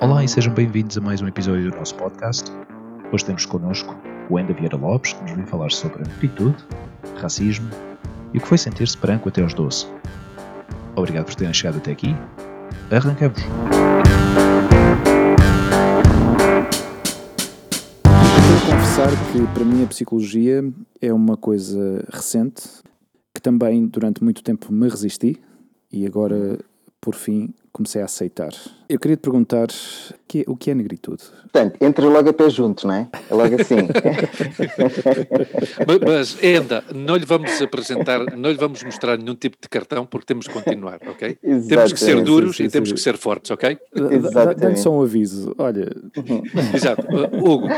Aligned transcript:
Olá 0.00 0.24
e 0.24 0.28
sejam 0.28 0.52
bem-vindos 0.52 0.98
a 0.98 1.00
mais 1.00 1.22
um 1.22 1.28
episódio 1.28 1.70
do 1.70 1.76
nosso 1.76 1.94
podcast. 1.94 2.50
Hoje 3.12 3.24
temos 3.24 3.46
connosco 3.46 3.96
o 4.28 4.38
Enda 4.38 4.52
Vieira 4.52 4.76
Lopes, 4.76 5.12
que 5.12 5.22
nos 5.22 5.32
vem 5.32 5.46
falar 5.46 5.70
sobre 5.70 6.02
negritude, 6.02 6.56
racismo 7.20 7.70
e 8.34 8.38
o 8.38 8.40
que 8.40 8.48
foi 8.48 8.58
sentir-se 8.58 8.98
branco 8.98 9.28
até 9.28 9.42
aos 9.42 9.54
12. 9.54 9.86
Obrigado 10.96 11.26
por 11.26 11.34
terem 11.36 11.54
chegado 11.54 11.78
até 11.78 11.92
aqui. 11.92 12.16
Arrancamos! 12.90 13.40
Que 19.32 19.46
para 19.54 19.64
mim 19.64 19.84
a 19.84 19.86
psicologia 19.86 20.64
é 21.00 21.12
uma 21.12 21.36
coisa 21.36 22.04
recente, 22.10 22.62
também 23.48 23.86
durante 23.86 24.22
muito 24.22 24.42
tempo 24.42 24.70
me 24.70 24.86
resisti 24.90 25.40
e 25.90 26.04
agora, 26.06 26.58
por 27.00 27.14
fim, 27.14 27.48
comecei 27.72 28.02
a 28.02 28.04
aceitar. 28.04 28.50
Eu 28.90 28.98
queria 28.98 29.16
te 29.16 29.20
perguntar 29.20 29.68
que- 30.26 30.44
o 30.46 30.54
que 30.56 30.70
é 30.70 30.74
negritude? 30.74 31.22
Portanto, 31.42 31.78
entre 31.80 32.04
logo 32.04 32.28
a 32.28 32.32
pé 32.32 32.50
juntos, 32.50 32.84
não 32.84 32.92
é? 32.94 33.08
É 33.30 33.34
logo 33.34 33.54
assim. 33.54 33.76
Mas, 35.86 35.98
mas, 36.36 36.42
Enda, 36.44 36.84
não 36.94 37.16
lhe 37.16 37.24
vamos 37.24 37.60
apresentar, 37.62 38.36
não 38.36 38.50
lhe 38.50 38.56
vamos 38.58 38.82
mostrar 38.82 39.16
nenhum 39.16 39.34
tipo 39.34 39.56
de 39.60 39.68
cartão 39.68 40.04
porque 40.04 40.26
temos 40.26 40.46
que 40.46 40.52
continuar, 40.52 40.98
ok? 41.08 41.36
Temos 41.36 41.92
que 41.92 42.00
ser 42.00 42.06
Exatamente, 42.10 42.24
duros 42.26 42.56
sim, 42.56 42.64
e 42.64 42.68
temos 42.68 42.88
sim. 42.90 42.94
que 42.96 43.00
ser 43.00 43.16
fortes, 43.16 43.50
ok? 43.50 43.78
Dá- 43.94 44.00
dá- 44.02 44.08
Dá-lhe 44.08 44.16
Exatamente. 44.16 44.80
só 44.80 44.90
um 44.90 45.00
aviso. 45.02 45.54
Olha, 45.56 45.88
Exato. 46.74 47.06
Uh, 47.06 47.36
Hugo, 47.50 47.66
uh, 47.66 47.70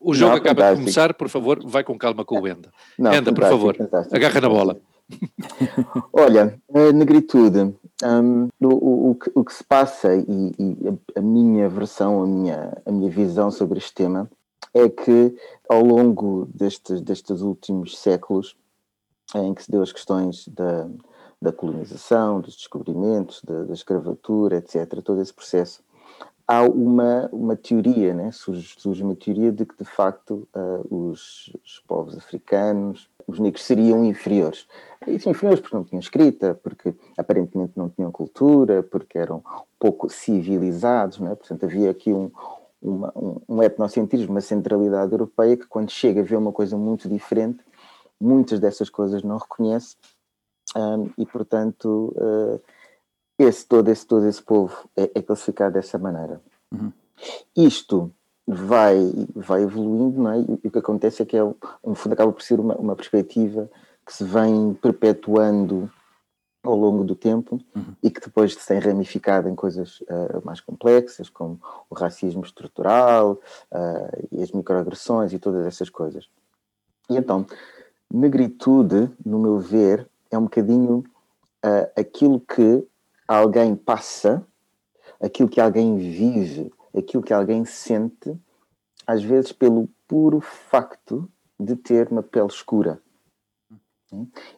o 0.00 0.14
jogo 0.14 0.30
Não, 0.32 0.36
acaba 0.38 0.54
de 0.54 0.60
fantástico. 0.60 0.80
começar, 0.80 1.14
por 1.14 1.28
favor, 1.28 1.60
vai 1.64 1.84
com 1.84 1.96
calma 1.98 2.24
com 2.24 2.40
o 2.40 2.48
Enda. 2.48 2.70
Não, 2.98 3.12
Enda, 3.12 3.32
por 3.32 3.44
favor, 3.44 3.76
fantástico, 3.76 4.16
agarra 4.16 4.40
na 4.40 4.48
bola. 4.48 4.76
Olha, 6.12 6.58
negritude, 6.94 7.74
hum, 8.04 8.48
o, 8.60 9.10
o- 9.10 9.18
o 9.34 9.44
que, 9.44 9.54
se 9.54 9.64
passa 9.64 10.14
e, 10.14 10.52
e 10.58 10.88
a, 10.88 11.18
a 11.20 11.22
minha 11.22 11.68
versão, 11.68 12.22
a 12.22 12.26
minha, 12.26 12.76
a 12.84 12.90
minha 12.92 13.10
visão 13.10 13.50
sobre 13.50 13.78
este 13.78 13.94
tema 13.94 14.30
é 14.74 14.88
que 14.88 15.34
ao 15.68 15.82
longo 15.82 16.46
destes, 16.54 17.00
destes 17.00 17.40
últimos 17.40 17.98
séculos, 17.98 18.56
em 19.34 19.54
que 19.54 19.64
se 19.64 19.70
deu 19.70 19.82
as 19.82 19.92
questões 19.92 20.46
da, 20.48 20.88
da 21.40 21.52
colonização, 21.52 22.40
dos 22.40 22.56
descobrimentos, 22.56 23.42
da, 23.42 23.64
da 23.64 23.72
escravatura, 23.72 24.58
etc., 24.58 25.00
todo 25.02 25.20
esse 25.20 25.32
processo, 25.32 25.82
há 26.46 26.62
uma, 26.62 27.28
uma 27.32 27.56
teoria, 27.56 28.14
né? 28.14 28.30
surge, 28.32 28.74
surge 28.78 29.02
uma 29.02 29.16
teoria 29.16 29.50
de 29.50 29.64
que 29.64 29.76
de 29.76 29.84
facto 29.84 30.46
ah, 30.54 30.80
os, 30.90 31.52
os 31.64 31.82
povos 31.86 32.16
africanos, 32.16 33.08
os 33.26 33.38
negros 33.38 33.64
seriam 33.64 34.04
inferiores. 34.04 34.66
Sim, 35.18 35.30
inferiores 35.30 35.60
porque 35.60 35.76
não 35.76 35.84
tinham 35.84 36.00
escrita, 36.00 36.58
porque 36.62 36.94
aparentemente 37.16 37.72
não 37.76 37.88
tinham 37.88 38.10
cultura, 38.10 38.82
porque 38.82 39.18
eram 39.18 39.42
pouco 39.78 40.08
civilizados, 40.08 41.18
né? 41.18 41.34
portanto 41.34 41.64
havia 41.64 41.90
aqui 41.90 42.12
um, 42.12 42.30
uma, 42.80 43.12
um, 43.16 43.40
um 43.48 43.62
etnocentrismo, 43.62 44.30
uma 44.30 44.40
centralidade 44.40 45.12
europeia 45.12 45.56
que 45.56 45.66
quando 45.66 45.90
chega 45.90 46.20
a 46.20 46.24
ver 46.24 46.36
uma 46.36 46.52
coisa 46.52 46.76
muito 46.76 47.08
diferente, 47.08 47.58
muitas 48.20 48.58
dessas 48.58 48.88
coisas 48.88 49.22
não 49.22 49.36
reconhece 49.36 49.96
ah, 50.74 50.96
e 51.18 51.26
portanto 51.26 52.14
ah, 52.18 52.58
esse 53.38 53.66
todo 53.66 53.88
esse 53.90 54.06
todo 54.06 54.26
esse 54.26 54.42
povo 54.42 54.88
é, 54.96 55.10
é 55.14 55.22
classificado 55.22 55.74
dessa 55.74 55.98
maneira. 55.98 56.40
Uhum. 56.72 56.92
Isto 57.54 58.10
vai 58.46 58.96
vai 59.34 59.62
evoluindo, 59.62 60.22
não 60.22 60.32
é? 60.32 60.40
E, 60.40 60.60
e 60.64 60.68
o 60.68 60.70
que 60.70 60.78
acontece 60.78 61.22
é 61.22 61.26
que 61.26 61.36
é 61.36 61.42
no 61.42 61.94
fundo 61.94 62.12
acaba 62.12 62.32
por 62.32 62.42
ser 62.42 62.60
uma, 62.60 62.74
uma 62.76 62.94
perspectiva 62.96 63.68
que 64.04 64.12
se 64.12 64.24
vem 64.24 64.72
perpetuando 64.74 65.90
ao 66.62 66.76
longo 66.76 67.04
do 67.04 67.14
tempo 67.14 67.60
Uhum. 67.74 67.94
e 68.02 68.10
que 68.10 68.20
depois 68.20 68.54
se 68.54 68.66
tem 68.66 68.78
ramificado 68.78 69.48
em 69.48 69.54
coisas 69.54 70.02
ah, 70.08 70.40
mais 70.44 70.60
complexas, 70.60 71.28
como 71.28 71.60
o 71.88 71.94
racismo 71.94 72.42
estrutural 72.42 73.40
ah, 73.70 74.10
e 74.32 74.42
as 74.42 74.50
microagressões 74.50 75.32
e 75.32 75.38
todas 75.38 75.64
essas 75.66 75.88
coisas. 75.88 76.28
E 77.08 77.16
então, 77.16 77.46
negritude, 78.12 79.10
no 79.24 79.38
meu 79.38 79.58
ver, 79.58 80.08
é 80.30 80.36
um 80.36 80.44
bocadinho 80.44 81.04
ah, 81.62 81.88
aquilo 81.96 82.40
que 82.40 82.84
alguém 83.26 83.74
passa, 83.76 84.44
aquilo 85.20 85.48
que 85.48 85.60
alguém 85.60 85.96
vive, 85.96 86.72
aquilo 86.96 87.22
que 87.22 87.32
alguém 87.32 87.64
sente, 87.64 88.36
às 89.06 89.22
vezes 89.22 89.52
pelo 89.52 89.88
puro 90.08 90.40
facto 90.40 91.30
de 91.58 91.76
ter 91.76 92.08
uma 92.10 92.22
pele 92.22 92.46
escura. 92.48 93.00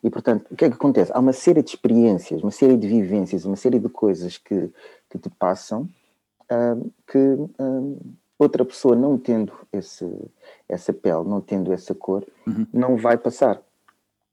E, 0.03 0.11
portanto, 0.11 0.47
o 0.51 0.57
que 0.57 0.65
é 0.65 0.69
que 0.69 0.75
acontece? 0.75 1.11
Há 1.15 1.19
uma 1.19 1.33
série 1.33 1.63
de 1.63 1.71
experiências, 1.71 2.43
uma 2.43 2.51
série 2.51 2.77
de 2.77 2.87
vivências, 2.87 3.45
uma 3.45 3.57
série 3.57 3.79
de 3.79 3.89
coisas 3.89 4.37
que, 4.37 4.71
que 5.11 5.19
te 5.19 5.31
passam 5.31 5.89
que 7.07 7.19
outra 8.39 8.65
pessoa, 8.65 8.95
não 8.95 9.19
tendo 9.19 9.53
esse, 9.73 10.07
essa 10.69 10.93
pele, 10.93 11.25
não 11.29 11.41
tendo 11.41 11.73
essa 11.73 11.95
cor, 11.95 12.25
Uhum. 12.47 12.67
não 12.73 12.97
vai 12.97 13.17
passar. 13.19 13.61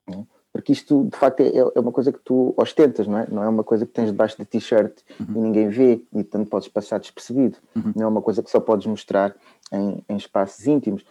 não 0.08 0.20
é? 0.22 0.26
Porque 0.54 0.72
isto, 0.72 1.04
de 1.12 1.18
facto, 1.18 1.42
é, 1.42 1.52
é 1.58 1.80
uma 1.82 1.92
coisa 1.92 2.14
que 2.14 2.20
tu 2.20 2.54
ostentas, 2.56 3.06
não 3.08 3.18
é? 3.18 3.28
Não 3.30 3.44
é 3.44 3.50
uma 3.50 3.64
coisa 3.64 3.86
que 3.86 3.92
tens 3.92 4.06
debaixo 4.08 4.38
da 4.38 4.46
t-shirt 4.46 5.00
e 5.20 5.38
ninguém 5.38 5.68
vê 5.68 5.94
e, 6.14 6.24
portanto, 6.24 6.48
podes 6.50 6.70
passar 6.70 6.98
despercebido. 7.00 7.58
Uhum. 7.76 7.92
Não 7.94 8.04
é 8.06 8.08
uma 8.08 8.22
coisa 8.22 8.42
que 8.42 8.50
só 8.50 8.62
podes 8.62 8.88
mostrar 8.88 9.36
em, 9.72 10.04
em 10.08 10.16
espaços 10.18 10.66
íntimos. 10.68 11.06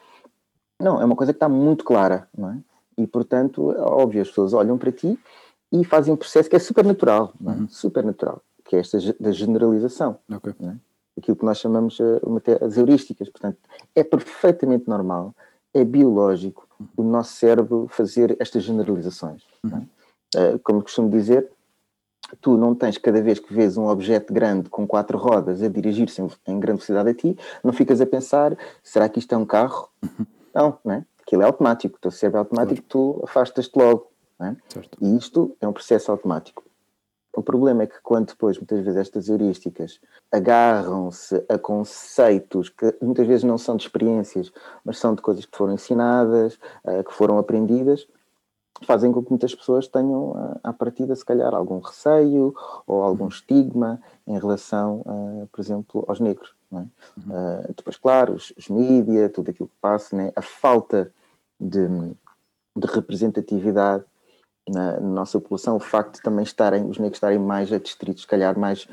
Não, 0.81 1.01
é 1.01 1.05
uma 1.05 1.17
coisa 1.17 1.33
que 1.33 1.37
está 1.37 1.49
muito 1.49 1.85
clara, 1.85 2.29
não 2.37 2.51
é? 2.51 2.59
E, 2.97 3.07
portanto, 3.07 3.73
é 3.73 3.81
óbvio, 3.81 4.23
as 4.23 4.29
pessoas 4.29 4.53
olham 4.53 4.79
para 4.79 4.93
ti 4.93 5.19
e 5.73 5.85
fazem 5.85 6.13
um 6.15 6.17
processo 6.17 6.49
que 6.49 6.57
é 6.57 6.59
super 6.59 6.85
natural, 6.85 7.33
é? 7.47 7.67
Super 7.69 8.05
natural, 8.05 8.41
que 8.65 8.77
é 8.77 8.81
esta 8.81 8.99
da 9.19 9.33
generalização 9.33 10.19
ok. 10.31 10.53
aquilo 11.17 11.37
que 11.37 11.45
nós 11.45 11.59
chamamos 11.59 11.99
eh, 12.01 12.21
te- 12.43 12.65
as 12.65 12.77
heurísticas. 12.77 13.29
Portanto, 13.29 13.59
é 13.95 14.05
perfeitamente 14.05 14.89
normal, 14.89 15.35
é 15.73 15.85
biológico 15.85 16.69
o 16.97 17.03
nosso 17.03 17.33
cérebro 17.35 17.87
fazer 17.89 18.37
estas 18.41 18.63
generalizações. 18.63 19.43
é? 19.73 20.39
Eh, 20.39 20.59
Como 20.63 20.83
costumo 20.83 21.11
dizer, 21.11 21.51
tu 22.41 22.57
não 22.57 22.75
tens 22.75 22.99
cada 22.99 23.21
vez 23.23 23.39
que 23.39 23.53
vês 23.53 23.77
um 23.77 23.87
objeto 23.87 24.33
grande 24.33 24.69
com 24.69 24.87
quatro 24.87 25.19
rodas 25.19 25.63
a 25.63 25.69
dirigir-se 25.69 26.23
em, 26.23 26.29
em 26.47 26.61
grande 26.61 26.79
velocidade 26.79 27.11
a 27.11 27.15
ti, 27.15 27.39
não 27.63 27.73
ficas 27.73 28.01
a 28.01 28.07
pensar, 28.07 28.57
será 28.83 29.09
que 29.09 29.19
isto 29.19 29.35
é 29.35 29.39
um 29.39 29.47
carro? 29.47 29.89
Não, 30.55 30.79
não 30.85 30.95
é? 30.95 31.05
Aquilo 31.21 31.43
é 31.43 31.47
automático, 31.47 31.97
o 31.97 32.01
teu 32.01 32.11
cérebro 32.11 32.39
é 32.39 32.41
automático, 32.41 32.83
tu 32.89 33.21
afastas-te 33.25 33.77
logo. 33.77 34.11
é? 34.41 34.55
Certo. 34.69 34.99
E 35.01 35.17
isto 35.17 35.57
é 35.61 35.67
um 35.67 35.73
processo 35.73 36.13
automático. 36.13 36.63
O 37.37 37.43
problema 37.43 37.83
é 37.83 37.87
que 37.87 38.01
quando 38.03 38.29
depois, 38.29 38.57
muitas 38.57 38.81
vezes, 38.85 39.01
estas 39.01 39.29
heurísticas 39.29 39.99
agarram-se 40.31 41.45
a 41.49 41.59
conceitos 41.59 42.69
que 42.69 42.95
muitas 43.03 43.27
vezes 43.27 43.43
não 43.43 43.59
são 43.59 43.77
de 43.77 43.85
experiências, 43.85 44.53
mas 44.85 44.99
são 44.99 45.15
de 45.15 45.23
coisas 45.23 45.45
que 45.45 45.57
foram 45.57 45.75
ensinadas, 45.75 46.59
eh, 46.85 47.03
que 47.03 47.13
foram 47.13 47.39
aprendidas, 47.39 48.07
fazem 48.83 49.13
com 49.13 49.23
que 49.23 49.31
muitas 49.31 49.55
pessoas 49.55 49.87
tenham, 49.87 50.35
ah, 50.37 50.61
à 50.71 50.73
partida, 50.73 51.15
se 51.15 51.25
calhar, 51.25 51.55
algum 51.55 51.79
receio 51.79 52.55
ou 52.87 53.03
algum 53.03 53.29
estigma 53.29 54.01
em 54.27 54.39
relação, 54.39 55.03
ah, 55.07 55.47
por 55.51 55.61
exemplo, 55.61 56.05
aos 56.09 56.21
negros. 56.21 56.55
é? 56.73 56.85
Ah, 57.31 57.65
depois, 57.77 57.97
claro, 57.97 58.35
os, 58.35 58.53
os 58.57 58.69
mídia, 58.69 59.29
tudo 59.29 59.51
aquilo 59.51 59.69
que 59.69 59.77
passa, 59.81 60.17
né? 60.17 60.33
a 60.35 60.43
falta 60.43 61.13
de, 61.61 61.87
de 62.77 62.87
representatividade 62.87 64.05
na, 64.69 64.99
na 65.01 65.09
nossa 65.09 65.39
população, 65.41 65.77
o 65.77 65.81
facto 65.81 66.15
de 66.17 66.23
também 66.23 66.43
estarem, 66.43 66.85
os 66.89 66.99
negros 66.99 67.17
estarem 67.17 67.39
mais 67.39 67.73
adstritos, 67.73 68.23
se 68.23 68.29
calhar 68.29 68.59
mais 68.59 68.89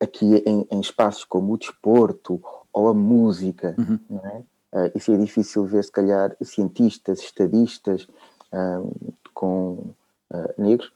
aqui 0.00 0.42
em, 0.46 0.66
em 0.70 0.80
espaços 0.80 1.24
como 1.24 1.52
o 1.52 1.58
desporto 1.58 2.40
ou 2.72 2.88
a 2.88 2.94
música, 2.94 3.74
Uhum. 3.78 3.98
não 4.08 4.26
é? 4.26 4.42
Ah, 4.74 4.90
isso 4.94 5.12
é 5.12 5.16
difícil 5.18 5.66
ver, 5.66 5.84
se 5.84 5.92
calhar, 5.92 6.34
cientistas, 6.42 7.20
estadistas 7.20 8.06
ah, 8.52 8.82
com 9.34 9.78
ah, 10.32 10.50
negros. 10.58 10.92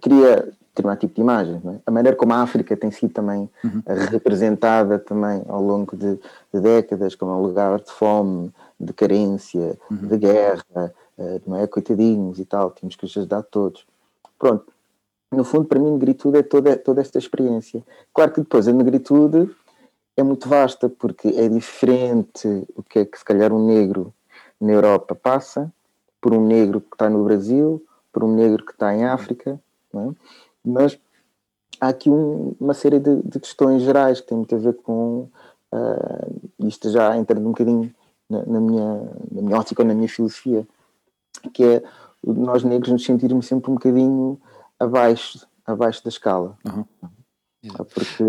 Queria 0.00 0.52
determinado 0.68 1.00
tipo 1.00 1.14
de 1.14 1.20
imagens, 1.20 1.62
não 1.62 1.74
é? 1.74 1.80
A 1.86 1.90
maneira 1.90 2.16
como 2.16 2.32
a 2.32 2.40
África 2.42 2.74
tem 2.76 2.90
sido 2.90 3.12
também 3.12 3.48
Uhum. 3.62 3.82
ah, 3.86 3.94
representada 4.10 4.98
também 4.98 5.42
ao 5.48 5.62
longo 5.62 5.96
de, 5.96 6.18
de 6.52 6.60
décadas 6.60 7.14
como 7.14 7.32
um 7.32 7.42
lugar 7.42 7.78
de 7.80 7.90
fome, 7.90 8.50
de 8.80 8.92
carência, 8.92 9.78
Uhum. 9.90 10.08
de 10.08 10.16
guerra, 10.18 10.64
ah, 10.74 11.40
não 11.46 11.56
é? 11.58 11.66
Coitadinhos 11.66 12.38
e 12.38 12.44
tal, 12.44 12.70
temos 12.70 12.96
que 12.96 13.04
os 13.04 13.16
ajudar 13.16 13.42
todos. 13.42 13.84
Pronto. 14.38 14.72
No 15.30 15.44
fundo, 15.44 15.64
para 15.66 15.78
mim, 15.78 15.90
negritude 15.92 16.38
é 16.38 16.42
toda, 16.42 16.76
toda 16.76 17.00
esta 17.00 17.18
experiência. 17.18 17.82
Claro 18.12 18.32
que 18.32 18.40
depois 18.40 18.68
a 18.68 18.72
negritude 18.72 19.50
é 20.16 20.22
muito 20.22 20.46
vasta, 20.48 20.88
porque 20.90 21.28
é 21.28 21.48
diferente 21.48 22.46
o 22.76 22.82
que 22.82 22.98
é 22.98 23.04
que 23.06 23.18
se 23.18 23.24
calhar 23.24 23.50
um 23.52 23.66
negro 23.66 24.12
na 24.60 24.72
Europa 24.72 25.14
passa, 25.14 25.72
por 26.22 26.32
um 26.32 26.46
negro 26.46 26.80
que 26.80 26.94
está 26.94 27.10
no 27.10 27.24
Brasil, 27.24 27.84
por 28.12 28.22
um 28.22 28.34
negro 28.34 28.64
que 28.64 28.72
está 28.72 28.94
em 28.94 29.04
África, 29.04 29.60
é? 29.94 30.08
mas 30.64 30.98
há 31.80 31.88
aqui 31.88 32.08
um- 32.08 32.54
uma 32.60 32.72
série 32.72 33.00
de, 33.00 33.20
de 33.22 33.40
questões 33.40 33.82
gerais 33.82 34.20
que 34.20 34.28
têm 34.28 34.38
muito 34.38 34.54
a 34.54 34.58
ver 34.58 34.74
com 34.74 35.28
ah, 35.72 36.28
isto 36.60 36.88
já 36.90 37.16
entrando 37.16 37.44
um 37.46 37.50
bocadinho 37.50 37.92
na, 38.30 38.46
na 38.46 38.60
minha, 38.60 38.94
na 39.32 39.42
minha 39.42 39.58
ótica 39.58 39.82
ou 39.82 39.88
na 39.88 39.94
minha 39.94 40.08
filosofia, 40.08 40.66
que 41.52 41.64
é 41.64 41.82
nós 42.24 42.62
negros 42.62 42.92
nos 42.92 43.04
sentirmos 43.04 43.46
sempre 43.46 43.70
um 43.70 43.74
bocadinho 43.74 44.40
abaixo, 44.78 45.44
abaixo 45.66 46.04
da 46.04 46.08
escala. 46.08 46.56
Uhum. 46.64 46.84
Porque 47.94 48.22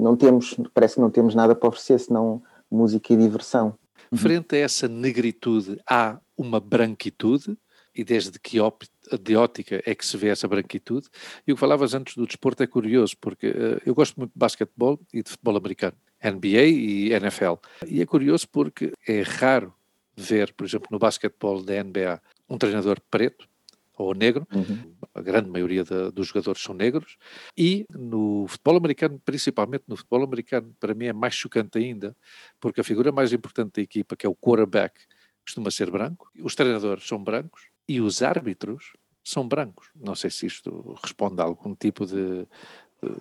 não 0.00 0.16
temos, 0.16 0.56
parece 0.72 0.94
que 0.94 1.00
não 1.00 1.10
temos 1.10 1.34
nada 1.34 1.54
para 1.54 1.68
oferecer 1.68 1.98
senão 1.98 2.42
música 2.70 3.12
e 3.12 3.16
diversão. 3.16 3.74
Frente 4.14 4.56
a 4.56 4.58
essa 4.58 4.86
negritude, 4.86 5.80
há 5.88 6.18
uma 6.36 6.60
branquitude, 6.60 7.56
e 7.94 8.02
desde 8.04 8.38
que 8.38 8.58
de 9.20 9.36
ótica 9.36 9.82
é 9.84 9.94
que 9.94 10.04
se 10.04 10.16
vê 10.16 10.28
essa 10.28 10.48
branquitude. 10.48 11.08
E 11.46 11.52
o 11.52 11.54
que 11.54 11.60
falavas 11.60 11.94
antes 11.94 12.16
do 12.16 12.26
desporto 12.26 12.62
é 12.62 12.66
curioso, 12.66 13.16
porque 13.20 13.48
uh, 13.48 13.80
eu 13.84 13.94
gosto 13.94 14.16
muito 14.16 14.32
de 14.32 14.38
basquetebol 14.38 14.98
e 15.12 15.22
de 15.22 15.30
futebol 15.30 15.56
americano, 15.56 15.96
NBA 16.22 16.64
e 16.68 17.12
NFL. 17.12 17.54
E 17.86 18.00
é 18.00 18.06
curioso 18.06 18.48
porque 18.48 18.92
é 19.06 19.22
raro 19.22 19.74
ver, 20.16 20.52
por 20.54 20.66
exemplo, 20.66 20.88
no 20.90 20.98
basquetebol 20.98 21.62
da 21.62 21.82
NBA, 21.82 22.20
um 22.48 22.58
treinador 22.58 23.00
preto 23.10 23.48
ou 23.96 24.14
negro, 24.14 24.46
uhum. 24.52 24.94
a 25.14 25.20
grande 25.20 25.50
maioria 25.50 25.84
de, 25.84 26.10
dos 26.10 26.28
jogadores 26.28 26.62
são 26.62 26.74
negros, 26.74 27.16
e 27.56 27.86
no 27.90 28.46
futebol 28.48 28.76
americano, 28.76 29.20
principalmente 29.24 29.84
no 29.86 29.96
futebol 29.96 30.24
americano, 30.24 30.74
para 30.80 30.94
mim 30.94 31.06
é 31.06 31.12
mais 31.12 31.34
chocante 31.34 31.78
ainda, 31.78 32.16
porque 32.58 32.80
a 32.80 32.84
figura 32.84 33.12
mais 33.12 33.32
importante 33.32 33.74
da 33.76 33.82
equipa, 33.82 34.16
que 34.16 34.26
é 34.26 34.28
o 34.28 34.34
quarterback, 34.34 34.94
costuma 35.44 35.70
ser 35.70 35.90
branco, 35.90 36.30
os 36.40 36.54
treinadores 36.54 37.06
são 37.06 37.22
brancos 37.22 37.68
e 37.88 38.00
os 38.00 38.22
árbitros 38.22 38.92
são 39.24 39.46
brancos. 39.46 39.88
Não 39.94 40.14
sei 40.14 40.30
se 40.30 40.46
isto 40.46 40.96
responde 41.02 41.40
a 41.40 41.44
algum 41.44 41.74
tipo 41.74 42.06
de, 42.06 42.46
de 43.02 43.16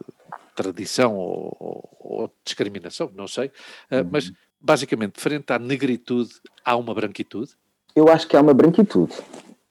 tradição 0.56 1.16
ou, 1.16 1.58
ou, 1.60 1.98
ou, 2.00 2.34
discriminação, 2.44 3.12
não 3.16 3.28
sei, 3.28 3.48
uh, 3.48 3.98
uhum. 3.98 4.10
mas 4.12 4.32
basicamente, 4.60 5.20
frente 5.20 5.52
à 5.52 5.60
negritude, 5.60 6.32
há 6.64 6.76
uma 6.76 6.94
branquitude? 6.94 7.52
Eu 7.96 8.08
acho 8.10 8.28
que 8.28 8.38
há 8.38 8.42
uma 8.42 8.54
branquitude, 8.54 9.14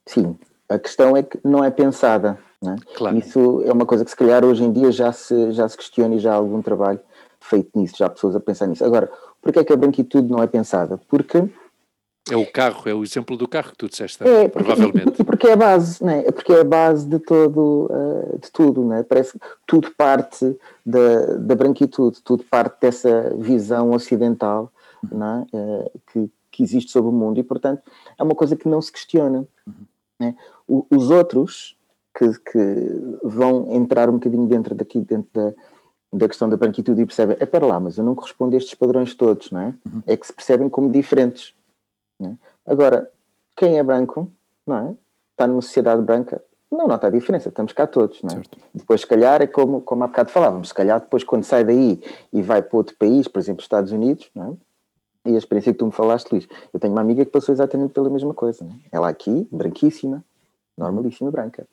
sim. 0.05 0.37
A 0.69 0.79
questão 0.79 1.17
é 1.17 1.23
que 1.23 1.39
não 1.43 1.63
é 1.63 1.69
pensada. 1.69 2.39
Não 2.61 2.73
é? 2.73 2.75
Claro. 2.95 3.17
Isso 3.17 3.61
é 3.65 3.73
uma 3.73 3.85
coisa 3.85 4.05
que, 4.05 4.11
se 4.11 4.15
calhar, 4.15 4.45
hoje 4.45 4.63
em 4.63 4.71
dia 4.71 4.91
já 4.91 5.11
se, 5.11 5.51
já 5.51 5.67
se 5.67 5.75
questiona 5.75 6.15
e 6.15 6.19
já 6.19 6.31
há 6.31 6.35
algum 6.35 6.61
trabalho 6.61 6.99
feito 7.39 7.77
nisso, 7.77 7.95
já 7.97 8.05
há 8.05 8.09
pessoas 8.09 8.35
a 8.35 8.39
pensar 8.39 8.67
nisso. 8.67 8.85
Agora, 8.85 9.11
porquê 9.41 9.59
é 9.59 9.63
que 9.63 9.73
a 9.73 9.75
branquitude 9.75 10.29
não 10.29 10.41
é 10.41 10.47
pensada? 10.47 10.97
Porque 11.09 11.43
é 12.29 12.35
o 12.35 12.45
carro, 12.45 12.83
é 12.85 12.93
o 12.93 13.03
exemplo 13.03 13.35
do 13.35 13.47
carro 13.47 13.71
que 13.71 13.77
tu 13.77 13.89
disseste, 13.89 14.23
é, 14.23 14.47
provavelmente. 14.47 15.05
Porque, 15.05 15.23
porque 15.23 15.47
é 15.47 15.53
a 15.53 15.55
base, 15.55 16.03
né? 16.03 16.23
porque 16.31 16.53
é 16.53 16.61
a 16.61 16.63
base 16.63 17.07
de 17.07 17.19
todo, 17.19 17.89
uh, 17.89 18.39
de 18.39 18.51
tudo, 18.51 18.85
né? 18.85 19.03
Parece 19.03 19.33
que 19.33 19.39
tudo 19.65 19.91
parte 19.97 20.55
da, 20.85 21.37
da 21.37 21.55
branquitude, 21.55 22.21
tudo 22.21 22.43
parte 22.43 22.79
dessa 22.81 23.33
visão 23.37 23.91
ocidental 23.91 24.71
né? 25.09 25.45
Uh, 25.53 25.99
que, 26.11 26.31
que 26.51 26.63
existe 26.63 26.91
sobre 26.91 27.09
o 27.09 27.13
mundo 27.13 27.39
e, 27.39 27.43
portanto, 27.43 27.81
é 28.17 28.23
uma 28.23 28.35
coisa 28.35 28.55
que 28.55 28.67
não 28.67 28.81
se 28.81 28.91
questiona. 28.91 29.47
Né? 30.19 30.35
O, 30.67 30.85
os 30.91 31.09
outros 31.09 31.77
que, 32.17 32.27
que 32.39 33.19
vão 33.23 33.73
entrar 33.73 34.09
um 34.09 34.13
bocadinho 34.13 34.45
dentro 34.47 34.75
daqui, 34.75 34.99
dentro 34.99 35.29
da, 35.33 35.53
da 36.13 36.27
questão 36.27 36.49
da 36.49 36.57
branquitude 36.57 37.01
e 37.01 37.05
percebem, 37.05 37.37
é 37.39 37.45
para 37.45 37.65
lá, 37.65 37.79
mas 37.79 37.97
eu 37.97 38.03
não 38.03 38.13
correspondo 38.13 38.55
a 38.55 38.57
estes 38.57 38.75
padrões 38.75 39.15
todos, 39.15 39.49
não 39.49 39.61
é? 39.61 39.73
Uhum. 39.85 40.03
É 40.05 40.17
que 40.17 40.27
se 40.27 40.33
percebem 40.33 40.69
como 40.69 40.91
diferentes. 40.91 41.53
Né? 42.21 42.37
Agora, 42.65 43.09
quem 43.57 43.79
é 43.79 43.83
branco, 43.83 44.31
não 44.65 44.77
é? 44.77 44.95
Está 45.31 45.47
numa 45.47 45.61
sociedade 45.61 46.01
branca, 46.03 46.41
não 46.71 46.87
nota 46.87 47.07
a 47.07 47.09
diferença, 47.09 47.49
estamos 47.49 47.73
cá 47.73 47.87
todos, 47.87 48.21
não 48.21 48.37
é? 48.37 48.41
Depois, 48.73 49.01
se 49.01 49.07
calhar, 49.07 49.41
é 49.41 49.47
como, 49.47 49.81
como 49.81 50.03
há 50.03 50.07
bocado 50.07 50.29
falávamos, 50.29 50.69
se 50.69 50.73
calhar 50.73 50.99
depois 51.01 51.23
quando 51.23 51.43
sai 51.43 51.63
daí 51.63 52.01
e 52.31 52.41
vai 52.41 52.61
para 52.61 52.77
outro 52.77 52.95
país, 52.95 53.27
por 53.27 53.39
exemplo, 53.39 53.61
Estados 53.61 53.91
Unidos, 53.91 54.29
não 54.35 54.57
é? 55.25 55.31
E 55.31 55.35
a 55.35 55.37
experiência 55.37 55.71
que 55.71 55.77
tu 55.77 55.85
me 55.85 55.91
falaste, 55.91 56.31
Luís, 56.31 56.47
eu 56.73 56.79
tenho 56.79 56.93
uma 56.93 57.01
amiga 57.01 57.23
que 57.25 57.31
passou 57.31 57.53
exatamente 57.53 57.93
pela 57.93 58.09
mesma 58.09 58.33
coisa, 58.33 58.63
é? 58.63 58.67
Ela 58.91 59.09
aqui, 59.09 59.47
branquíssima, 59.51 60.23
normalíssima 60.77 61.29
branca. 61.29 61.67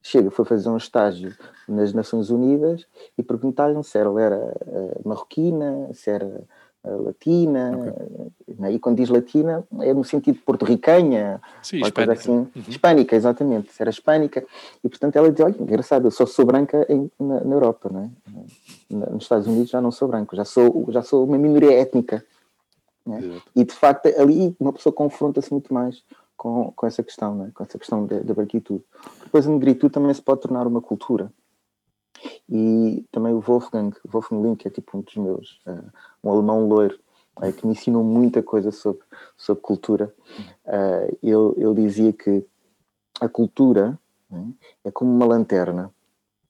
Chega, 0.00 0.30
foi 0.30 0.44
fazer 0.44 0.68
um 0.68 0.76
estágio 0.76 1.36
nas 1.68 1.92
Nações 1.92 2.30
Unidas 2.30 2.86
e 3.16 3.22
perguntaram 3.22 3.82
se 3.82 3.98
ela 3.98 4.20
era 4.22 4.36
uh, 4.36 5.08
marroquina, 5.08 5.90
se 5.92 6.08
era 6.08 6.44
latina, 6.84 7.72
okay. 7.76 8.56
né? 8.58 8.72
e 8.72 8.78
quando 8.78 8.96
diz 8.96 9.08
latina 9.08 9.64
é 9.80 9.92
no 9.92 10.04
sentido 10.04 10.38
porto-ricanha, 10.44 11.40
Sim, 11.62 11.78
hispânica. 11.80 12.12
assim, 12.12 12.32
uhum. 12.32 12.50
hispânica, 12.68 13.16
exatamente, 13.16 13.70
era 13.78 13.90
hispânica, 13.90 14.44
e 14.82 14.88
portanto 14.88 15.16
ela 15.16 15.30
diz, 15.30 15.44
olha, 15.44 15.56
engraçado, 15.58 16.06
eu 16.06 16.10
só 16.10 16.24
sou 16.24 16.46
branca 16.46 16.86
em, 16.88 17.10
na, 17.18 17.40
na, 17.40 17.54
Europa, 17.54 17.90
não 17.92 18.04
é? 18.04 18.10
nos 19.10 19.24
Estados 19.24 19.46
Unidos 19.46 19.70
já 19.70 19.80
não 19.80 19.90
sou 19.90 20.08
branco, 20.08 20.36
já 20.36 20.44
sou, 20.44 20.86
já 20.90 21.02
sou 21.02 21.24
uma 21.24 21.36
minoria 21.36 21.72
étnica, 21.72 22.24
né? 23.04 23.40
e 23.54 23.64
de 23.64 23.74
facto 23.74 24.06
ali 24.16 24.54
uma 24.58 24.72
pessoa 24.72 24.92
confronta-se 24.92 25.50
muito 25.50 25.72
mais 25.74 26.02
com, 26.36 26.72
com 26.74 26.86
essa 26.86 27.02
questão, 27.02 27.34
né? 27.34 27.50
com 27.52 27.64
essa 27.64 27.78
questão 27.78 28.06
da 28.06 28.34
branquitude. 28.34 28.84
Depois 29.24 29.46
a 29.46 29.50
negritude 29.50 29.92
também 29.92 30.14
se 30.14 30.22
pode 30.22 30.40
tornar 30.42 30.66
uma 30.66 30.80
cultura, 30.80 31.30
e 32.48 33.04
também 33.10 33.32
o 33.32 33.40
Wolfgang, 33.40 33.94
Wolfgang 34.06 34.42
Link, 34.42 34.66
é 34.66 34.70
tipo 34.70 34.96
um 34.96 35.00
dos 35.00 35.16
meus, 35.16 35.60
uh, 35.66 35.90
um 36.22 36.30
alemão 36.30 36.66
loiro, 36.66 36.98
uh, 37.36 37.52
que 37.52 37.66
me 37.66 37.72
ensinou 37.72 38.02
muita 38.02 38.42
coisa 38.42 38.70
sobre, 38.70 39.02
sobre 39.36 39.62
cultura. 39.62 40.14
Uh, 40.64 41.16
ele, 41.22 41.64
ele 41.64 41.74
dizia 41.74 42.12
que 42.12 42.44
a 43.20 43.28
cultura 43.28 43.98
né, 44.30 44.52
é 44.84 44.90
como 44.90 45.10
uma 45.10 45.26
lanterna, 45.26 45.92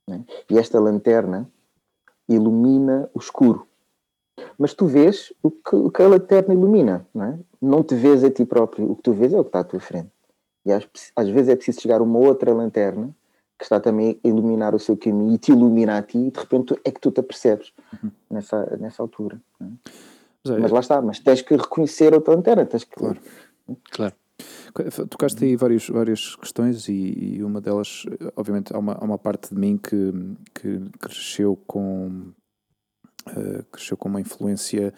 né, 0.07 0.25
e 0.51 0.59
esta 0.59 0.79
lanterna 0.79 1.51
ilumina 2.29 3.11
o 3.15 3.19
escuro. 3.19 3.67
Mas 4.57 4.75
tu 4.75 4.87
vês 4.87 5.33
o 5.43 5.51
que, 5.51 5.75
o 5.75 5.91
que 5.91 6.03
a 6.03 6.09
lanterna 6.09 6.55
ilumina, 6.55 7.07
não, 7.13 7.25
é? 7.25 7.39
não 7.61 7.83
te 7.83 7.95
vês 7.95 8.23
a 8.23 8.31
ti 8.31 8.45
próprio, 8.45 8.91
o 8.91 8.97
que 8.97 9.03
tu 9.03 9.13
vês 9.13 9.33
é 9.33 9.39
o 9.39 9.45
que 9.45 9.49
está 9.49 9.61
à 9.61 9.65
tua 9.65 9.81
frente. 9.81 10.11
E 10.65 10.73
às, 10.73 10.87
às 11.17 11.29
vezes 11.29 11.49
é 11.49 11.57
preciso 11.57 11.81
chegar 11.81 12.03
uma 12.03 12.19
outra 12.19 12.53
lanterna 12.53 13.15
que 13.59 13.65
está 13.65 13.81
também 13.81 14.21
a 14.23 14.29
iluminar 14.29 14.75
o 14.75 14.79
seu 14.79 14.97
caminho 14.97 15.35
e 15.35 15.39
te 15.39 15.51
ilumina 15.51 15.99
a 15.99 16.03
ti, 16.03 16.19
e 16.19 16.31
de 16.31 16.39
repente 16.39 16.79
é 16.85 16.91
que 16.91 17.01
tu 17.01 17.11
te 17.11 17.21
apercebes 17.21 17.73
uhum. 18.03 18.11
nessa, 18.31 18.77
nessa 18.77 19.03
altura. 19.03 19.41
É? 19.61 19.65
Mas, 20.47 20.61
mas, 20.61 20.71
lá 20.71 20.81
está, 20.81 21.03
mas 21.03 21.19
tens 21.19 21.43
que 21.43 21.57
reconhecer 21.57 22.15
a 22.15 22.21
tua 22.21 22.37
antena, 22.37 22.65
tens 22.65 22.85
que. 22.85 22.95
Claro. 22.95 23.19
claro. 23.91 24.15
Tocaste 25.11 25.45
aí 25.45 25.57
várias, 25.57 25.89
várias 25.89 26.37
questões 26.37 26.89
e, 26.89 27.37
e, 27.37 27.43
uma 27.43 27.61
delas, 27.61 28.05
obviamente, 28.37 28.73
há 28.73 28.79
uma, 28.79 28.93
há 28.93 29.05
uma 29.05 29.19
parte 29.19 29.53
de 29.53 29.61
mim 29.61 29.77
que, 29.77 30.13
que 30.55 30.89
cresceu 31.01 31.59
com 31.67 32.33
uh, 33.29 33.65
cresceu 33.73 33.97
com 33.97 34.09
uma 34.09 34.21
influência 34.21 34.95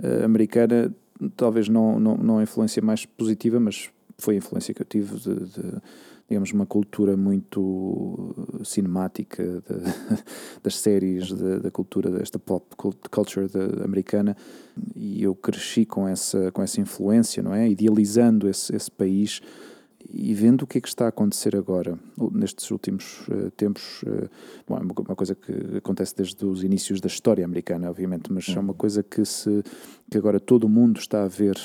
uh, 0.00 0.24
americana, 0.24 0.94
talvez 1.36 1.68
não, 1.68 1.98
não, 1.98 2.16
não 2.16 2.38
a 2.38 2.42
influência 2.44 2.80
mais 2.80 3.04
positiva, 3.04 3.58
mas 3.58 3.90
foi 4.18 4.34
a 4.34 4.38
influência 4.38 4.72
que 4.72 4.82
eu 4.82 4.86
tive 4.86 5.16
de, 5.18 5.34
de 5.34 5.82
digamos, 6.30 6.52
uma 6.52 6.64
cultura 6.64 7.16
muito 7.16 8.32
cinemática 8.64 9.42
de, 9.42 10.22
das 10.62 10.78
séries, 10.78 11.26
de, 11.26 11.58
da 11.58 11.70
cultura 11.72 12.08
desta 12.08 12.38
pop 12.38 12.64
culture 13.10 13.48
de, 13.48 13.82
americana 13.82 14.36
e 14.94 15.24
eu 15.24 15.34
cresci 15.34 15.84
com 15.84 16.06
essa, 16.06 16.52
com 16.52 16.62
essa 16.62 16.80
influência, 16.80 17.42
não 17.42 17.52
é? 17.52 17.68
Idealizando 17.68 18.48
esse, 18.48 18.74
esse 18.74 18.90
país 18.90 19.42
e 20.08 20.32
vendo 20.32 20.62
o 20.62 20.66
que 20.66 20.78
é 20.78 20.80
que 20.80 20.88
está 20.88 21.06
a 21.06 21.08
acontecer 21.08 21.56
agora, 21.56 21.98
nestes 22.32 22.70
últimos 22.70 23.26
uh, 23.28 23.50
tempos, 23.50 24.02
uh, 24.02 24.30
bom, 24.66 24.76
é 24.76 24.80
uma, 24.80 25.16
coisa 25.16 25.34
que 25.34 25.52
acontece 25.76 26.16
desde 26.16 26.44
os 26.46 26.62
inícios 26.62 27.00
da 27.00 27.06
história 27.06 27.44
americana, 27.44 27.90
obviamente, 27.90 28.32
mas 28.32 28.48
é 28.48 28.58
uma 28.58 28.72
uhum. 28.72 28.78
coisa 28.78 29.02
que, 29.02 29.24
se, 29.24 29.62
que 30.10 30.16
agora 30.16 30.40
todo 30.40 30.64
o 30.64 30.68
mundo 30.68 30.98
está 30.98 31.24
a 31.24 31.28
ver 31.28 31.56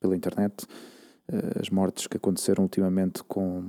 pela 0.00 0.14
internet, 0.14 0.64
uh, 1.32 1.60
as 1.60 1.70
mortes 1.70 2.06
que 2.06 2.16
aconteceram 2.16 2.64
ultimamente 2.64 3.22
com 3.24 3.64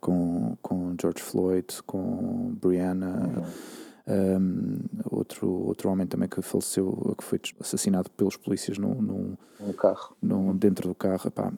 com, 0.00 0.56
com 0.62 0.94
George 1.00 1.22
Floyd, 1.22 1.66
com 1.86 2.54
Brianna. 2.60 3.30
Uhum. 3.36 3.78
Um, 4.10 4.78
outro, 5.10 5.50
outro 5.50 5.90
homem 5.90 6.06
também 6.06 6.30
que 6.30 6.40
faleceu, 6.40 7.14
que 7.18 7.22
foi 7.22 7.38
assassinado 7.60 8.10
pelos 8.12 8.38
polícias 8.38 8.78
no, 8.78 8.94
no, 8.94 9.38
no 9.60 9.74
carro, 9.74 10.16
no, 10.22 10.54
dentro 10.54 10.88
do 10.88 10.94
carro. 10.94 11.28
Epá, 11.28 11.52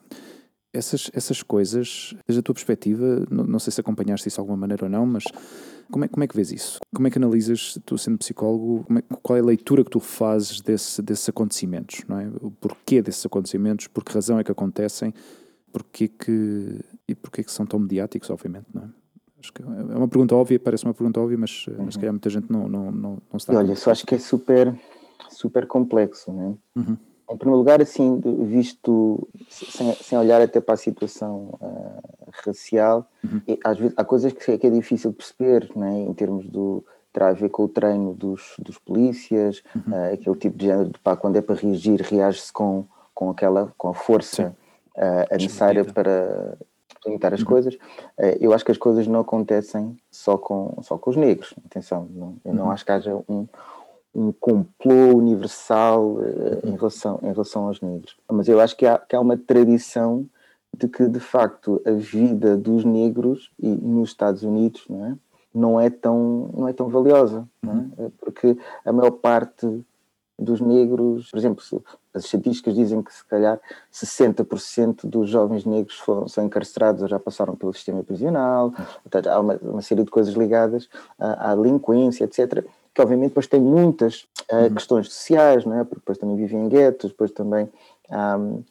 essas, 0.73 1.09
essas 1.13 1.43
coisas, 1.43 2.15
desde 2.27 2.39
a 2.39 2.43
tua 2.43 2.55
perspectiva, 2.55 3.25
não, 3.29 3.45
não, 3.45 3.59
sei 3.59 3.71
se 3.71 3.81
acompanhaste 3.81 4.27
isso 4.27 4.35
de 4.35 4.39
alguma 4.39 4.57
maneira 4.57 4.85
ou 4.85 4.89
não, 4.89 5.05
mas 5.05 5.25
como 5.89 6.05
é, 6.05 6.07
como 6.07 6.23
é 6.23 6.27
que 6.27 6.35
vês 6.35 6.51
isso? 6.51 6.79
Como 6.93 7.07
é 7.07 7.11
que 7.11 7.17
analisas, 7.17 7.77
tu 7.85 7.97
sendo 7.97 8.17
psicólogo, 8.17 8.85
é, 8.97 9.01
qual 9.21 9.37
é 9.37 9.41
a 9.41 9.45
leitura 9.45 9.83
que 9.83 9.89
tu 9.89 9.99
fazes 9.99 10.61
desse, 10.61 11.01
desses 11.01 11.27
acontecimentos? 11.27 12.03
Não 12.07 12.19
é? 12.19 12.27
O 12.41 12.51
porquê 12.51 13.01
desses 13.01 13.25
acontecimentos, 13.25 13.87
por 13.87 14.03
que 14.03 14.13
razão 14.13 14.39
é 14.39 14.43
que 14.43 14.51
acontecem 14.51 15.13
porque 15.71 16.07
que, 16.07 16.79
e 17.07 17.15
porque 17.15 17.43
que 17.43 17.51
são 17.51 17.65
tão 17.65 17.79
mediáticos, 17.79 18.29
obviamente, 18.29 18.65
não 18.73 18.83
é? 18.83 18.89
Acho 19.39 19.51
que 19.53 19.63
é 19.63 19.65
uma 19.65 20.07
pergunta 20.07 20.35
óbvia, 20.35 20.59
parece 20.59 20.85
uma 20.85 20.93
pergunta 20.93 21.19
óbvia, 21.19 21.37
mas, 21.37 21.65
uhum. 21.67 21.85
mas 21.85 21.95
se 21.95 21.99
calhar 21.99 22.13
muita 22.13 22.29
gente 22.29 22.51
não, 22.51 22.67
não, 22.67 22.91
não, 22.91 23.11
não 23.31 23.37
está. 23.37 23.53
Olha, 23.57 23.75
só 23.75 23.89
acho 23.89 24.05
que 24.05 24.13
é 24.13 24.19
super, 24.19 24.73
super 25.29 25.65
complexo, 25.65 26.31
não 26.31 26.43
é? 26.75 26.79
Uhum. 26.79 26.97
Em 27.31 27.37
primeiro 27.37 27.57
lugar, 27.57 27.81
assim, 27.81 28.21
visto 28.45 29.27
sem, 29.49 29.93
sem 29.95 30.17
olhar 30.17 30.41
até 30.41 30.59
para 30.59 30.75
a 30.75 30.77
situação 30.77 31.57
uh, 31.59 32.29
racial, 32.45 33.09
uhum. 33.23 33.41
e, 33.47 33.57
às 33.63 33.79
vezes 33.79 33.93
há 33.97 34.03
coisas 34.03 34.31
que, 34.31 34.57
que 34.57 34.67
é 34.67 34.69
difícil 34.69 35.11
perceber, 35.11 35.71
não 35.75 35.87
é? 35.87 35.99
Em 36.01 36.13
termos 36.13 36.47
do 36.47 36.85
terá 37.11 37.29
a 37.29 37.33
ver 37.33 37.49
com 37.49 37.63
o 37.63 37.67
treino 37.67 38.13
dos, 38.13 38.53
dos 38.59 38.77
polícias, 38.77 39.63
uhum. 39.75 39.93
uh, 39.93 40.13
aquele 40.13 40.35
tipo 40.35 40.57
de 40.57 40.65
género 40.67 40.89
de 40.89 40.99
pá, 40.99 41.15
quando 41.15 41.37
é 41.37 41.41
para 41.41 41.55
reagir, 41.55 41.99
reage-se 42.01 42.53
com, 42.53 42.85
com 43.13 43.31
aquela 43.31 43.73
com 43.75 43.87
a 43.87 43.93
força 43.93 44.55
uh, 44.97 45.33
necessária 45.33 45.85
para, 45.85 46.57
limitar 47.05 47.33
as 47.33 47.43
coisas. 47.43 47.75
Uh, 47.75 48.37
eu 48.39 48.53
acho 48.53 48.65
que 48.65 48.71
as 48.71 48.77
coisas 48.77 49.07
não 49.07 49.19
acontecem 49.19 49.97
só 50.09 50.37
com, 50.37 50.77
só 50.81 50.97
com 50.97 51.09
os 51.09 51.15
negros. 51.15 51.53
Atenção, 51.65 52.07
não, 52.11 52.35
eu 52.45 52.53
não 52.53 52.71
acho 52.71 52.85
que 52.85 52.91
haja 52.91 53.15
um, 53.27 53.47
um 54.13 54.31
complô 54.31 55.15
universal 55.15 56.13
uh, 56.13 56.59
em, 56.63 56.75
relação, 56.75 57.19
em 57.23 57.31
relação 57.31 57.67
aos 57.67 57.81
negros. 57.81 58.15
Mas 58.29 58.47
eu 58.47 58.59
acho 58.59 58.75
que 58.75 58.85
há, 58.85 58.97
que 58.97 59.15
há 59.15 59.19
uma 59.19 59.37
tradição 59.37 60.25
de 60.75 60.87
que, 60.87 61.07
de 61.07 61.19
facto, 61.19 61.81
a 61.85 61.91
vida 61.91 62.55
dos 62.55 62.85
negros 62.85 63.51
e 63.59 63.67
nos 63.67 64.09
Estados 64.09 64.43
Unidos 64.43 64.85
não 64.89 65.05
é, 65.05 65.15
não 65.53 65.81
é, 65.81 65.89
tão, 65.89 66.49
não 66.53 66.67
é 66.67 66.73
tão 66.73 66.87
valiosa. 66.87 67.47
Não 67.61 67.91
é? 67.97 68.09
Porque 68.19 68.57
a 68.85 68.93
maior 68.93 69.11
parte 69.11 69.67
dos 70.39 70.61
negros, 70.61 71.29
por 71.29 71.37
exemplo, 71.37 71.63
as 72.13 72.25
estatísticas 72.25 72.75
dizem 72.75 73.01
que 73.01 73.13
se 73.13 73.25
calhar 73.25 73.59
60% 73.91 75.05
dos 75.05 75.29
jovens 75.29 75.65
negros 75.65 75.97
foram, 75.99 76.27
são 76.27 76.43
encarcerados 76.43 77.01
ou 77.01 77.07
já 77.07 77.19
passaram 77.19 77.55
pelo 77.55 77.73
sistema 77.73 78.03
prisional, 78.03 78.73
há 79.29 79.39
uma, 79.39 79.59
uma 79.61 79.81
série 79.81 80.03
de 80.03 80.11
coisas 80.11 80.33
ligadas 80.33 80.89
à, 81.17 81.51
à, 81.51 81.55
delinquência, 81.55 82.25
etc., 82.25 82.65
que 82.93 83.01
obviamente 83.01 83.29
depois 83.29 83.47
tem 83.47 83.61
muitas 83.61 84.27
uh, 84.51 84.73
questões 84.73 85.07
sociais, 85.07 85.63
não 85.63 85.79
é? 85.79 85.83
porque 85.85 86.01
depois 86.01 86.17
também 86.17 86.35
vivem 86.35 86.65
em 86.65 86.67
guetos, 86.67 87.11
depois 87.11 87.31
também 87.31 87.69
um, 88.09 88.63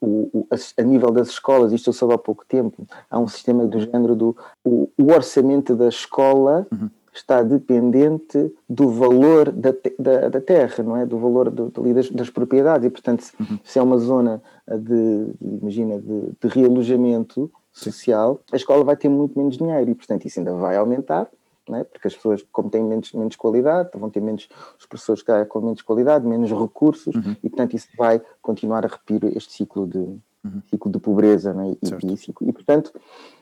o, 0.00 0.30
o, 0.32 0.46
a, 0.48 0.80
a, 0.80 0.84
nível 0.84 1.10
das 1.10 1.30
escolas, 1.30 1.72
isto 1.72 1.88
eu 1.88 1.92
soube 1.92 2.14
há 2.14 2.18
pouco 2.18 2.44
tempo, 2.46 2.86
há 3.10 3.18
um 3.18 3.26
sistema 3.26 3.66
do 3.66 3.80
género 3.80 4.14
do 4.14 4.36
o, 4.62 4.88
o 4.96 5.12
orçamento 5.12 5.74
da 5.74 5.88
escola 5.88 6.64
uhum 6.70 6.88
está 7.16 7.42
dependente 7.42 8.52
do 8.68 8.90
valor 8.90 9.50
da, 9.50 9.74
da, 9.98 10.28
da 10.28 10.40
terra, 10.40 10.84
não 10.84 10.96
é? 10.96 11.06
Do 11.06 11.18
valor 11.18 11.50
do, 11.50 11.70
das, 11.70 12.10
das, 12.10 12.30
propriedades. 12.30 12.86
E, 12.86 12.90
portanto, 12.90 13.22
se, 13.22 13.32
uhum. 13.40 13.58
se 13.64 13.78
é 13.78 13.82
uma 13.82 13.98
zona 13.98 14.42
de, 14.68 15.26
de 15.40 15.56
imagina, 15.60 15.98
de, 15.98 16.32
de 16.40 16.48
realojamento 16.48 17.50
social, 17.72 18.40
a 18.52 18.56
escola 18.56 18.84
vai 18.84 18.96
ter 18.96 19.08
muito 19.08 19.38
menos 19.38 19.56
dinheiro 19.56 19.90
e, 19.90 19.94
portanto, 19.94 20.26
isso 20.26 20.38
ainda 20.38 20.54
vai 20.54 20.76
aumentar. 20.76 21.28
É? 21.72 21.82
Porque 21.82 22.06
as 22.06 22.14
pessoas, 22.14 22.46
como 22.52 22.70
têm 22.70 22.84
menos, 22.84 23.12
menos 23.12 23.34
qualidade, 23.34 23.90
vão 23.94 24.08
ter 24.08 24.20
menos, 24.20 24.48
os 24.78 24.86
professores 24.86 25.24
com 25.48 25.60
menos 25.60 25.82
qualidade, 25.82 26.24
menos 26.24 26.52
recursos, 26.52 27.12
uhum. 27.12 27.34
e 27.42 27.50
portanto 27.50 27.74
isso 27.74 27.88
vai 27.98 28.22
continuar 28.40 28.84
a 28.84 28.88
repetir 28.88 29.36
este 29.36 29.52
ciclo 29.52 29.84
de, 29.84 29.98
uhum. 29.98 30.62
ciclo 30.70 30.92
de 30.92 31.00
pobreza. 31.00 31.56
É? 31.60 31.70
E, 31.70 31.78
e, 32.06 32.48
e, 32.48 32.52
portanto, 32.52 32.92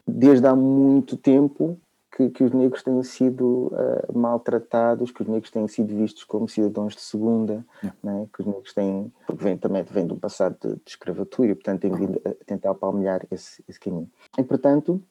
desde 0.06 0.46
há 0.46 0.56
muito 0.56 1.18
tempo, 1.18 1.78
que, 2.14 2.30
que 2.30 2.44
os 2.44 2.52
negros 2.52 2.82
têm 2.82 3.02
sido 3.02 3.72
uh, 3.72 4.16
maltratados, 4.16 5.10
que 5.10 5.22
os 5.22 5.28
negros 5.28 5.50
têm 5.50 5.66
sido 5.66 5.94
vistos 5.96 6.22
como 6.22 6.48
cidadãos 6.48 6.94
de 6.94 7.00
segunda, 7.00 7.64
yeah. 7.82 7.98
né? 8.02 8.26
que 8.32 8.40
os 8.40 8.46
negros 8.46 8.72
têm, 8.72 9.12
vem, 9.32 9.56
também 9.56 9.82
vem 9.82 10.06
de 10.06 10.12
um 10.12 10.18
passado 10.18 10.56
de, 10.62 10.76
de 10.76 10.82
escravatura 10.86 11.50
e, 11.50 11.54
portanto, 11.54 11.80
têm 11.80 11.90
vindo 11.90 12.20
a 12.24 12.30
tentar 12.46 12.72
palmilhar 12.74 13.26
esse, 13.32 13.64
esse 13.68 13.80
caminho. 13.80 14.08
E, 14.38 14.42
portanto, 14.44 15.02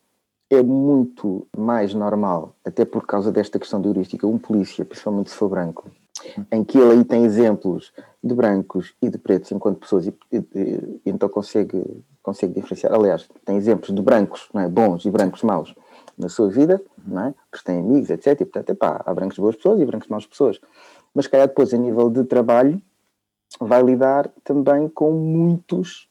é 0.49 0.63
muito 0.63 1.45
mais 1.57 1.93
normal, 1.93 2.55
até 2.63 2.85
por 2.85 3.05
causa 3.05 3.31
desta 3.31 3.59
questão 3.59 3.81
de 3.81 3.87
heurística, 3.87 4.25
um 4.25 4.37
polícia, 4.37 4.85
principalmente 4.85 5.29
se 5.29 5.35
for 5.35 5.49
branco, 5.49 5.91
em 6.49 6.63
que 6.63 6.77
ele 6.77 6.91
aí 6.93 7.03
tem 7.03 7.25
exemplos 7.25 7.91
de 8.23 8.33
brancos 8.33 8.93
e 9.01 9.09
de 9.09 9.17
pretos 9.17 9.51
enquanto 9.51 9.79
pessoas 9.79 10.07
e, 10.07 10.13
e, 10.31 10.37
e 10.37 11.01
então 11.05 11.27
consegue, 11.27 11.83
consegue 12.21 12.53
diferenciar. 12.53 12.93
Aliás, 12.93 13.27
tem 13.43 13.57
exemplos 13.57 13.93
de 13.93 14.01
brancos 14.01 14.47
é? 14.55 14.69
bons 14.69 15.03
e 15.03 15.11
brancos 15.11 15.43
maus 15.43 15.75
na 16.17 16.29
sua 16.29 16.49
vida, 16.49 16.81
não 17.05 17.27
é? 17.27 17.33
porque 17.49 17.65
têm 17.65 17.79
amigos, 17.79 18.09
etc. 18.09 18.41
E, 18.41 18.45
portanto, 18.45 18.69
epá, 18.69 19.01
há 19.05 19.13
brancos 19.13 19.37
boas 19.37 19.55
pessoas 19.55 19.81
e 19.81 19.85
brancos 19.85 20.07
maus 20.07 20.25
pessoas. 20.25 20.59
Mas, 21.13 21.27
calhar, 21.27 21.47
depois, 21.47 21.73
a 21.73 21.77
nível 21.77 22.09
de 22.09 22.23
trabalho, 22.23 22.81
vai 23.59 23.81
lidar 23.81 24.29
também 24.43 24.87
com 24.89 25.11
muitos 25.11 26.09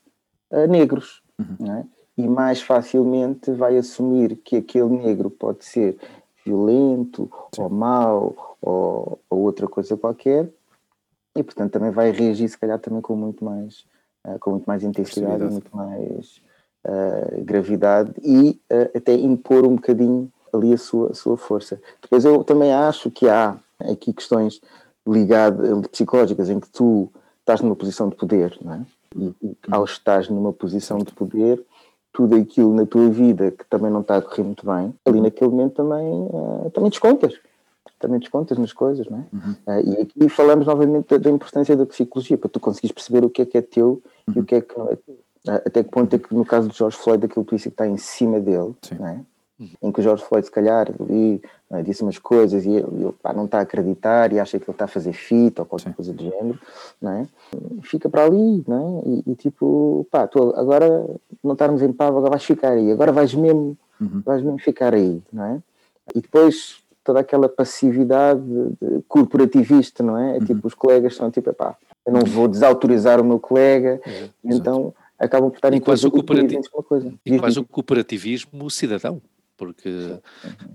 uh, 0.51 0.67
negros, 0.69 1.23
uhum. 1.39 1.57
não 1.59 1.75
é? 1.79 1.87
E 2.17 2.29
mais 2.29 2.61
facilmente 2.61 3.51
vai 3.53 3.77
assumir 3.77 4.37
que 4.37 4.57
aquele 4.57 4.91
negro 4.91 5.31
pode 5.31 5.65
ser 5.65 5.99
violento, 6.45 7.31
Sim. 7.55 7.63
ou 7.63 7.71
mau, 7.71 8.57
ou, 8.61 9.21
ou, 9.31 9.39
outra 9.41 9.67
coisa 9.67 9.97
qualquer, 9.97 10.49
e, 11.35 11.43
portanto, 11.43 11.73
também 11.73 11.91
vai 11.91 12.11
reagir, 12.11 12.49
se 12.49 12.59
calhar, 12.59 12.79
também 12.79 13.01
com 13.01 13.17
muito 13.17 13.45
mais, 13.45 13.87
uh, 14.27 14.39
com 14.39 14.51
muito 14.51 14.67
mais 14.67 14.83
intensidade 14.83 15.43
e 15.43 15.49
muito 15.49 15.75
mais 15.75 16.43
uh, 16.87 17.45
gravidade 17.45 18.13
e 18.23 18.61
uh, 18.71 18.97
até 18.97 19.15
impor 19.15 19.67
um 19.67 19.77
bocadinho 19.77 20.31
ali 20.53 20.73
a 20.73 20.79
sua, 20.79 21.11
a 21.11 21.15
sua 21.15 21.37
força. 21.37 21.81
Depois 22.01 22.25
eu 22.25 22.45
também 22.45 22.73
acho 22.73 23.11
que 23.11 23.29
há 23.29 23.57
aqui 23.81 24.13
questões 24.13 24.61
ligadas, 25.07 25.87
psicológicas, 25.89 26.51
em 26.51 26.61
que 26.61 26.69
tu 26.69 27.11
estás 27.41 27.61
numa 27.61 27.75
posição 27.75 28.09
de 28.09 28.17
poder, 28.17 28.57
não 28.63 28.75
é? 28.75 28.81
E, 29.17 29.35
e 29.43 29.57
ao 29.71 29.85
estar 29.85 30.31
numa 30.31 30.53
posição 30.53 30.99
de 30.99 31.13
poder, 31.13 31.63
tudo 32.13 32.37
aquilo 32.37 32.75
na 32.75 32.87
tua 32.87 33.09
vida 33.09 33.51
que 33.51 33.65
também 33.67 33.91
não 33.91 34.01
está 34.01 34.17
a 34.17 34.23
correr 34.23 34.43
muito 34.43 34.65
bem, 34.65 34.95
ali 35.05 35.21
naquele 35.21 35.51
momento 35.51 35.75
também, 35.75 36.07
uh, 36.07 36.71
também 36.73 36.91
descontas. 36.91 37.35
Também 37.99 38.19
descontas 38.19 38.59
nas 38.59 38.73
coisas, 38.73 39.09
não 39.09 39.19
é? 39.19 39.25
Uhum. 39.33 39.53
Uh, 39.67 39.91
e 39.91 40.03
aqui 40.03 40.29
falamos 40.29 40.67
novamente 40.67 41.09
da, 41.09 41.19
da, 41.19 41.31
importância 41.31 41.77
da 41.77 41.87
psicologia, 41.87 42.37
para 42.37 42.51
tu 42.51 42.61
conseguires 42.61 42.93
perceber 42.93 43.25
o 43.25 43.31
que 43.31 43.43
é 43.43 43.47
que 43.47 43.57
é 43.57 43.63
teu 43.63 44.03
uhum. 44.27 44.35
e 44.37 44.41
o 44.41 44.45
que 44.45 44.57
é 44.57 44.61
que 44.61 44.77
não 44.77 44.91
é 44.91 44.97
teu. 44.97 45.19
Até 45.47 45.83
que 45.83 45.91
ponto 45.91 46.15
é 46.15 46.19
que 46.19 46.33
no 46.35 46.45
caso 46.45 46.69
de 46.69 46.77
George 46.77 46.97
Floyd 46.97 47.25
aquele 47.25 47.45
polícia 47.45 47.71
que 47.71 47.75
está 47.75 47.87
em 47.87 47.97
cima 47.97 48.39
dele, 48.39 48.75
é? 49.01 49.21
em 49.83 49.93
que 49.93 50.01
o 50.01 50.03
George 50.03 50.25
Floyd 50.25 50.47
se 50.47 50.53
calhar 50.53 50.89
ali, 51.01 51.41
é? 51.71 51.83
disse 51.83 52.03
umas 52.03 52.19
coisas 52.19 52.65
e 52.65 52.71
ele, 52.71 53.13
pá, 53.23 53.33
não 53.33 53.45
está 53.45 53.59
a 53.59 53.63
acreditar 53.63 54.33
e 54.33 54.41
acha 54.41 54.59
que 54.59 54.65
ele 54.65 54.75
está 54.75 54.87
a 54.87 54.89
fazer 54.89 55.13
fita 55.13 55.63
ou 55.63 55.67
qualquer 55.67 55.91
Sim. 55.91 55.95
coisa 55.95 56.13
do 56.13 56.23
género, 56.23 56.59
não 57.01 57.13
é? 57.13 57.27
fica 57.83 58.09
para 58.09 58.25
ali 58.25 58.65
não 58.67 59.03
é? 59.05 59.09
e, 59.09 59.33
e, 59.33 59.35
tipo, 59.35 60.07
pá, 60.11 60.27
tu 60.27 60.53
agora 60.57 61.05
não 61.43 61.53
estarmos 61.53 61.83
em 61.83 61.93
paz, 61.93 62.11
agora 62.11 62.31
vais 62.31 62.45
ficar 62.45 62.73
aí, 62.73 62.91
agora 62.91 63.13
vais 63.13 63.35
mesmo, 63.35 63.77
uhum. 64.01 64.23
vais 64.25 64.43
mesmo 64.43 64.59
ficar 64.59 64.95
aí, 64.95 65.23
não 65.33 65.45
é? 65.45 65.63
E 66.15 66.21
depois 66.21 66.83
toda 67.05 67.21
aquela 67.21 67.49
passividade 67.49 68.43
corporativista, 69.09 70.03
não 70.03 70.17
é? 70.17 70.37
é 70.37 70.39
uhum. 70.39 70.45
Tipo, 70.45 70.67
os 70.67 70.75
colegas 70.75 71.17
são 71.17 71.31
tipo, 71.31 71.53
pá, 71.53 71.77
eu 72.07 72.13
não 72.13 72.25
vou 72.25 72.49
desautorizar 72.49 73.21
o 73.21 73.25
meu 73.25 73.39
colega, 73.39 74.01
então 74.45 74.93
acabam 75.23 75.51
por 75.51 75.57
estar 75.57 75.73
em 75.73 75.81
quase 75.81 76.07
o 76.07 76.11
cooperativismo, 76.11 76.83
coisa. 76.83 77.15
E 77.25 77.39
quase 77.39 77.59
o 77.59 77.65
cooperativismo 77.65 78.71
cidadão, 78.71 79.23
porque 79.57 80.19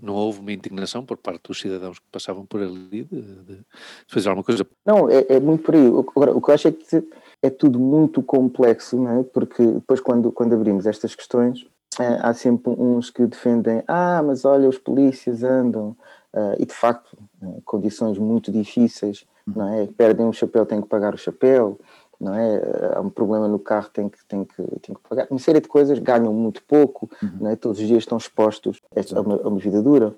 não 0.01 0.16
houve 0.16 0.39
uma 0.39 0.51
indignação 0.51 1.06
por 1.06 1.18
parte 1.18 1.44
dos 1.48 1.60
cidadãos 1.60 2.00
que 2.00 2.06
passavam 2.12 2.46
por 2.46 2.62
ali 2.62 3.04
de, 3.04 3.04
de 3.04 3.60
fazer 4.08 4.30
alguma 4.30 4.44
coisa. 4.44 4.66
Não, 4.86 5.10
é, 5.10 5.25
é, 5.30 5.39
muito 5.39 5.63
por 5.63 5.75
aí. 5.75 5.88
Agora, 5.88 6.32
o 6.32 6.42
que 6.42 6.50
eu 6.50 6.56
acho 6.56 6.68
é 6.70 6.72
que 6.72 7.04
é 7.42 7.50
tudo 7.50 7.80
muito 7.80 8.24
complexo, 8.24 8.98
não 8.98 9.20
é? 9.20 9.24
Porque 9.24 9.63
depois 9.66 10.00
quando, 10.00 10.32
quando 10.32 10.54
abrimos 10.54 10.86
estas 10.86 11.13
questões, 11.13 11.66
é, 12.00 12.20
há 12.22 12.34
sempre 12.34 12.72
uns 12.72 13.10
que 13.10 13.25
defendem, 13.25 13.84
ah, 13.88 14.22
mas 14.24 14.46
olha, 14.46 14.70
os 14.70 14.77
polícias 14.77 15.44
andam, 15.44 15.96
uh, 16.34 16.56
e 16.60 16.66
de 16.66 16.74
facto, 16.74 17.18
uh, 17.42 17.62
condições 17.66 18.18
muito 18.18 18.51
difíceis, 18.51 19.25
não 19.48 19.74
é? 19.74 19.88
Perdem 19.88 20.25
um 20.25 20.34
chapéu, 20.34 20.66
têm 20.66 20.82
que 20.82 20.88
pagar 20.88 21.16
o 21.16 21.18
chapéu, 21.18 21.80
não 22.20 22.34
é? 22.34 22.62
Há 22.96 23.02
um 23.02 23.10
problema 23.10 23.48
no 23.48 23.60
carro, 23.60 23.90
tem 23.94 24.10
que, 24.10 24.18
tem 24.28 24.44
que, 24.44 24.64
tem 24.82 24.96
que 24.96 25.02
pagar. 25.08 25.28
Uma 25.30 25.40
série 25.40 25.62
de 25.62 25.68
coisas, 25.68 26.00
ganham 26.00 26.34
muito 26.34 26.64
pouco, 26.64 27.10
uhum. 27.22 27.30
não 27.42 27.52
é? 27.52 27.56
todos 27.56 27.80
os 27.80 27.88
dias 27.88 28.00
estão 28.00 28.18
expostos 28.18 28.82
a 28.96 29.22
uma, 29.22 29.36
a 29.36 29.48
uma 29.48 29.60
vida 29.60 29.82
dura. 29.82 30.14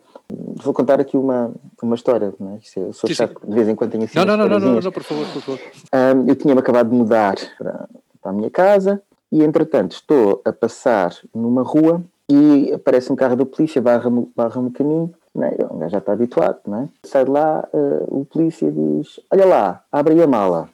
Vou 0.63 0.73
contar 0.73 0.99
aqui 0.99 1.17
uma, 1.17 1.51
uma 1.81 1.95
história, 1.95 2.33
não 2.39 2.55
é? 2.55 2.59
Eu 2.77 2.93
sou 2.93 3.09
chato, 3.09 3.39
de 3.45 3.53
vez 3.53 3.67
em 3.67 3.75
quando 3.75 3.91
tenho 3.91 4.03
assim. 4.03 4.17
Não, 4.17 4.25
não, 4.25 4.37
não, 4.37 4.59
não, 4.59 4.81
não, 4.81 4.91
por 4.91 5.03
favor, 5.03 5.25
por 5.33 5.41
favor. 5.41 5.59
Um, 5.93 6.27
eu 6.27 6.35
tinha-me 6.35 6.59
acabado 6.59 6.89
de 6.89 6.95
mudar 6.95 7.35
para, 7.57 7.89
para 8.21 8.31
a 8.31 8.33
minha 8.33 8.49
casa 8.49 9.01
e, 9.31 9.43
entretanto, 9.43 9.93
estou 9.93 10.41
a 10.45 10.53
passar 10.53 11.13
numa 11.33 11.63
rua 11.63 12.03
e 12.29 12.71
aparece 12.73 13.11
um 13.11 13.15
carro 13.15 13.35
da 13.35 13.45
polícia, 13.45 13.81
barra-me 13.81 14.31
barra 14.35 14.61
o 14.61 14.71
caminho. 14.71 15.13
Não 15.33 15.43
é? 15.43 15.55
Eu 15.59 15.89
já 15.89 15.99
está 15.99 16.13
habituado, 16.13 16.59
não 16.67 16.83
é? 16.83 16.89
Sai 17.03 17.23
de 17.25 17.31
lá, 17.31 17.67
uh, 17.71 18.19
o 18.19 18.25
polícia 18.25 18.71
diz: 18.71 19.19
Olha 19.31 19.45
lá, 19.45 19.83
abre 19.91 20.21
a 20.21 20.27
mala. 20.27 20.69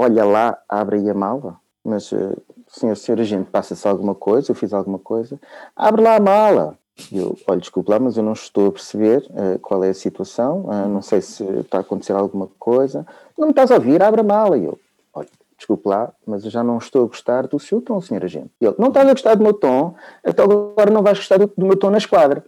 Olha 0.00 0.24
lá, 0.24 0.56
abre 0.68 0.98
aí 0.98 1.10
a 1.10 1.14
mala. 1.14 1.56
Mas, 1.84 2.12
uh, 2.12 2.40
senhor, 2.68 2.96
senhor 2.96 3.20
agente, 3.20 3.50
passa-se 3.50 3.86
alguma 3.88 4.14
coisa, 4.14 4.52
eu 4.52 4.54
fiz 4.54 4.72
alguma 4.72 4.98
coisa, 4.98 5.40
abre 5.74 6.02
lá 6.02 6.14
a 6.14 6.20
mala. 6.20 6.78
Eu, 7.12 7.36
olha, 7.48 7.58
desculpe 7.58 7.90
lá, 7.90 7.98
mas 7.98 8.16
eu 8.16 8.22
não 8.22 8.32
estou 8.32 8.68
a 8.68 8.72
perceber 8.72 9.26
uh, 9.30 9.58
qual 9.58 9.82
é 9.82 9.90
a 9.90 9.94
situação, 9.94 10.66
uh, 10.66 10.88
não 10.88 11.02
sei 11.02 11.20
se 11.20 11.42
está 11.42 11.78
a 11.78 11.80
acontecer 11.80 12.12
alguma 12.12 12.48
coisa. 12.60 13.04
Não 13.36 13.48
me 13.48 13.52
estás 13.52 13.72
a 13.72 13.74
ouvir, 13.74 14.00
abre 14.00 14.20
a 14.20 14.24
mala. 14.24 14.56
E 14.56 14.66
eu, 14.66 14.78
olha, 15.12 15.28
desculpe 15.56 15.88
lá, 15.88 16.12
mas 16.24 16.44
eu 16.44 16.50
já 16.50 16.62
não 16.62 16.78
estou 16.78 17.04
a 17.04 17.08
gostar 17.08 17.48
do 17.48 17.58
seu 17.58 17.80
tom, 17.80 18.00
senhor 18.00 18.24
agente. 18.24 18.50
E 18.60 18.66
ele, 18.66 18.76
não 18.78 18.88
estás 18.88 19.08
a 19.08 19.12
gostar 19.12 19.34
do 19.34 19.42
meu 19.42 19.52
tom, 19.52 19.96
então 20.24 20.44
agora 20.44 20.92
não 20.92 21.02
vais 21.02 21.18
gostar 21.18 21.38
do, 21.38 21.52
do 21.56 21.66
meu 21.66 21.76
tom 21.76 21.90
na 21.90 21.98
esquadra 21.98 22.44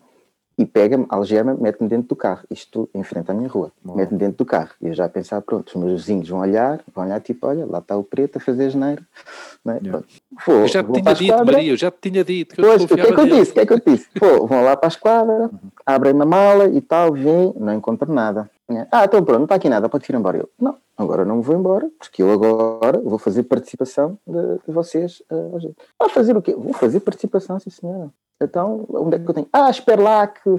e 0.60 0.66
pega-me, 0.66 1.06
algema, 1.08 1.56
mete-me 1.58 1.88
dentro 1.88 2.08
do 2.08 2.16
carro. 2.16 2.44
Isto 2.50 2.86
em 2.94 3.02
frente 3.02 3.30
à 3.30 3.34
minha 3.34 3.48
rua. 3.48 3.72
Mete-me 3.82 4.18
dentro 4.18 4.36
do 4.36 4.44
carro. 4.44 4.68
E 4.82 4.88
eu 4.88 4.92
já 4.92 5.06
a 5.06 5.08
pensar, 5.08 5.40
pronto, 5.40 5.68
os 5.68 5.74
meus 5.74 6.02
vizinhos 6.02 6.28
vão 6.28 6.40
olhar, 6.40 6.80
vão 6.94 7.02
olhar 7.02 7.18
tipo, 7.18 7.46
olha, 7.46 7.64
lá 7.64 7.78
está 7.78 7.96
o 7.96 8.04
preto 8.04 8.36
a 8.36 8.40
fazer 8.40 8.68
janeiro. 8.68 9.02
É? 9.66 9.78
yeah. 9.82 10.04
Vou, 10.46 10.56
eu 10.56 10.68
já 10.68 10.84
te 10.84 10.92
tinha 10.92 11.14
dito. 11.14 11.44
Maria, 11.46 11.72
eu 11.72 11.76
já 11.78 11.90
te 11.90 12.10
tinha 12.10 12.22
dito. 12.22 12.54
Que 12.54 12.60
pois, 12.60 12.82
o 12.82 12.88
que 12.88 13.00
é 13.00 13.06
que 13.06 13.20
eu 13.20 13.26
disse? 13.26 13.50
O 13.50 13.54
que 13.54 13.60
é 13.60 13.66
que 13.66 13.72
eu 13.72 13.80
disse? 13.86 14.08
Vou, 14.20 14.46
vão 14.46 14.62
lá 14.62 14.76
para 14.76 14.86
a 14.86 14.92
esquadra, 14.92 15.50
abrem 15.86 16.20
a 16.20 16.26
mala 16.26 16.66
e 16.66 16.80
tal, 16.82 17.12
vêm, 17.14 17.54
não 17.56 17.72
encontro 17.72 18.12
nada. 18.12 18.50
Ah, 18.90 19.04
então 19.04 19.24
pronto, 19.24 19.38
não 19.38 19.44
está 19.44 19.56
aqui 19.56 19.68
nada, 19.68 19.88
pode 19.88 20.10
ir 20.10 20.14
embora. 20.14 20.38
Eu, 20.38 20.48
não, 20.58 20.76
agora 20.96 21.24
não 21.24 21.36
me 21.36 21.42
vou 21.42 21.56
embora, 21.56 21.90
porque 21.98 22.22
eu 22.22 22.30
agora 22.30 23.00
vou 23.00 23.18
fazer 23.18 23.42
participação 23.44 24.18
de, 24.26 24.58
de 24.66 24.72
vocês. 24.72 25.22
Uh, 25.30 25.74
ah, 25.98 26.08
fazer 26.08 26.36
o 26.36 26.42
quê? 26.42 26.54
Vou 26.54 26.72
fazer 26.72 27.00
participação, 27.00 27.58
sim 27.58 27.70
senhora. 27.70 28.10
Então, 28.42 28.86
onde 28.88 29.16
é 29.16 29.18
que 29.18 29.28
eu 29.28 29.34
tenho? 29.34 29.48
Ah, 29.52 29.68
espera 29.68 30.00
lá 30.00 30.26
que 30.26 30.48
uh, 30.48 30.58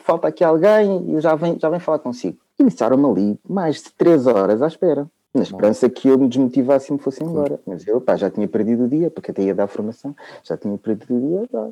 falta 0.00 0.28
aqui 0.28 0.44
alguém 0.44 1.16
e 1.16 1.20
já 1.20 1.34
vem, 1.34 1.58
já 1.58 1.70
vem 1.70 1.80
falar 1.80 2.00
consigo. 2.00 2.38
Iniciaram-me 2.58 3.06
ali 3.06 3.40
mais 3.48 3.82
de 3.82 3.92
três 3.92 4.26
horas 4.26 4.60
à 4.60 4.66
espera. 4.66 5.06
Na 5.32 5.42
esperança 5.42 5.88
que 5.88 6.08
eu 6.08 6.18
me 6.18 6.26
desmotivasse 6.26 6.90
e 6.90 6.92
me 6.94 6.98
fosse 6.98 7.22
embora. 7.22 7.60
Mas 7.66 7.86
eu 7.86 8.00
pá, 8.00 8.16
já 8.16 8.30
tinha 8.30 8.48
perdido 8.48 8.84
o 8.84 8.88
dia, 8.88 9.10
porque 9.10 9.30
até 9.30 9.42
ia 9.42 9.54
dar 9.54 9.66
formação, 9.68 10.16
já 10.42 10.56
tinha 10.56 10.76
perdido 10.76 11.14
o 11.14 11.20
dia, 11.20 11.48
pá, 11.50 11.68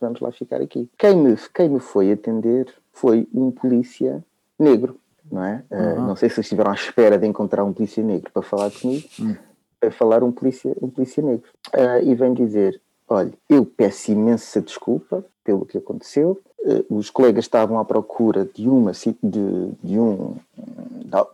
vamos 0.00 0.20
lá 0.20 0.30
ficar 0.32 0.60
aqui. 0.60 0.88
Quem 0.96 1.16
me, 1.16 1.36
quem 1.54 1.68
me 1.68 1.80
foi 1.80 2.12
atender 2.12 2.72
foi 2.92 3.28
um 3.34 3.50
polícia 3.50 4.24
negro 4.58 4.96
não 5.30 5.44
é? 5.44 5.62
Uhum. 5.70 5.92
Uh, 5.92 6.00
não 6.08 6.16
sei 6.16 6.28
se 6.28 6.40
estiveram 6.40 6.70
à 6.70 6.74
espera 6.74 7.18
de 7.18 7.26
encontrar 7.26 7.64
um 7.64 7.72
polícia 7.72 8.02
negro 8.02 8.30
para 8.32 8.42
falar 8.42 8.70
comigo, 8.70 9.06
uhum. 9.18 9.36
para 9.78 9.90
falar 9.90 10.22
um 10.22 10.32
polícia, 10.32 10.74
um 10.80 10.88
polícia 10.88 11.22
negro. 11.22 11.48
Uh, 11.74 12.02
e 12.04 12.14
vem 12.14 12.34
dizer: 12.34 12.80
olha, 13.08 13.32
eu 13.48 13.64
peço 13.64 14.12
imensa 14.12 14.60
desculpa 14.60 15.24
pelo 15.44 15.64
que 15.64 15.78
aconteceu. 15.78 16.40
Uh, 16.60 16.96
os 16.96 17.10
colegas 17.10 17.44
estavam 17.44 17.78
à 17.78 17.84
procura 17.84 18.48
de 18.54 18.68
uma 18.68 18.92
de, 18.92 19.70
de 19.82 19.98
um 19.98 20.36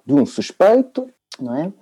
de 0.07 0.15
um 0.15 0.25
suspeito, 0.25 1.09
não 1.41 1.55
é? 1.55 1.73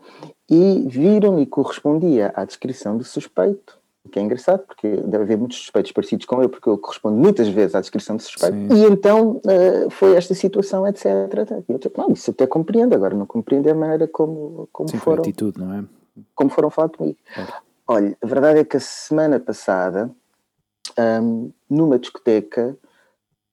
E 0.50 0.84
viram 0.88 1.38
e 1.38 1.46
correspondia 1.46 2.32
à 2.34 2.44
descrição 2.44 2.96
do 2.96 3.04
suspeito 3.04 3.78
que 4.10 4.18
é 4.18 4.22
engraçado, 4.22 4.64
porque 4.66 4.88
deve 4.88 5.24
haver 5.24 5.38
muitos 5.38 5.58
suspeitos 5.58 5.90
parecidos 5.92 6.26
com 6.26 6.42
eu, 6.42 6.48
porque 6.48 6.68
eu 6.68 6.76
correspondo 6.76 7.16
muitas 7.16 7.48
vezes 7.48 7.74
à 7.74 7.80
descrição 7.80 8.16
de 8.16 8.22
suspeito. 8.22 8.54
Sim. 8.54 8.68
E 8.70 8.84
então 8.84 9.40
uh, 9.44 9.90
foi 9.90 10.14
esta 10.14 10.34
situação, 10.34 10.86
etc. 10.86 11.06
E 11.68 11.72
eu 11.72 11.78
tipo, 11.78 12.00
não, 12.00 12.12
isso 12.12 12.30
até 12.30 12.46
compreendo, 12.46 12.94
agora 12.94 13.14
não 13.14 13.26
compreendo 13.26 13.68
a 13.68 13.74
maneira 13.74 14.06
como, 14.06 14.68
como 14.72 14.88
Sim, 14.88 14.98
foram. 14.98 15.22
atitude, 15.22 15.58
não 15.58 15.72
é? 15.72 15.84
Como 16.34 16.50
foram 16.50 16.70
falar 16.70 16.90
comigo. 16.90 17.18
É. 17.36 17.46
Olha, 17.88 18.16
a 18.22 18.26
verdade 18.26 18.60
é 18.60 18.64
que 18.64 18.76
a 18.76 18.80
semana 18.80 19.40
passada, 19.40 20.10
um, 20.98 21.50
numa 21.68 21.98
discoteca, 21.98 22.76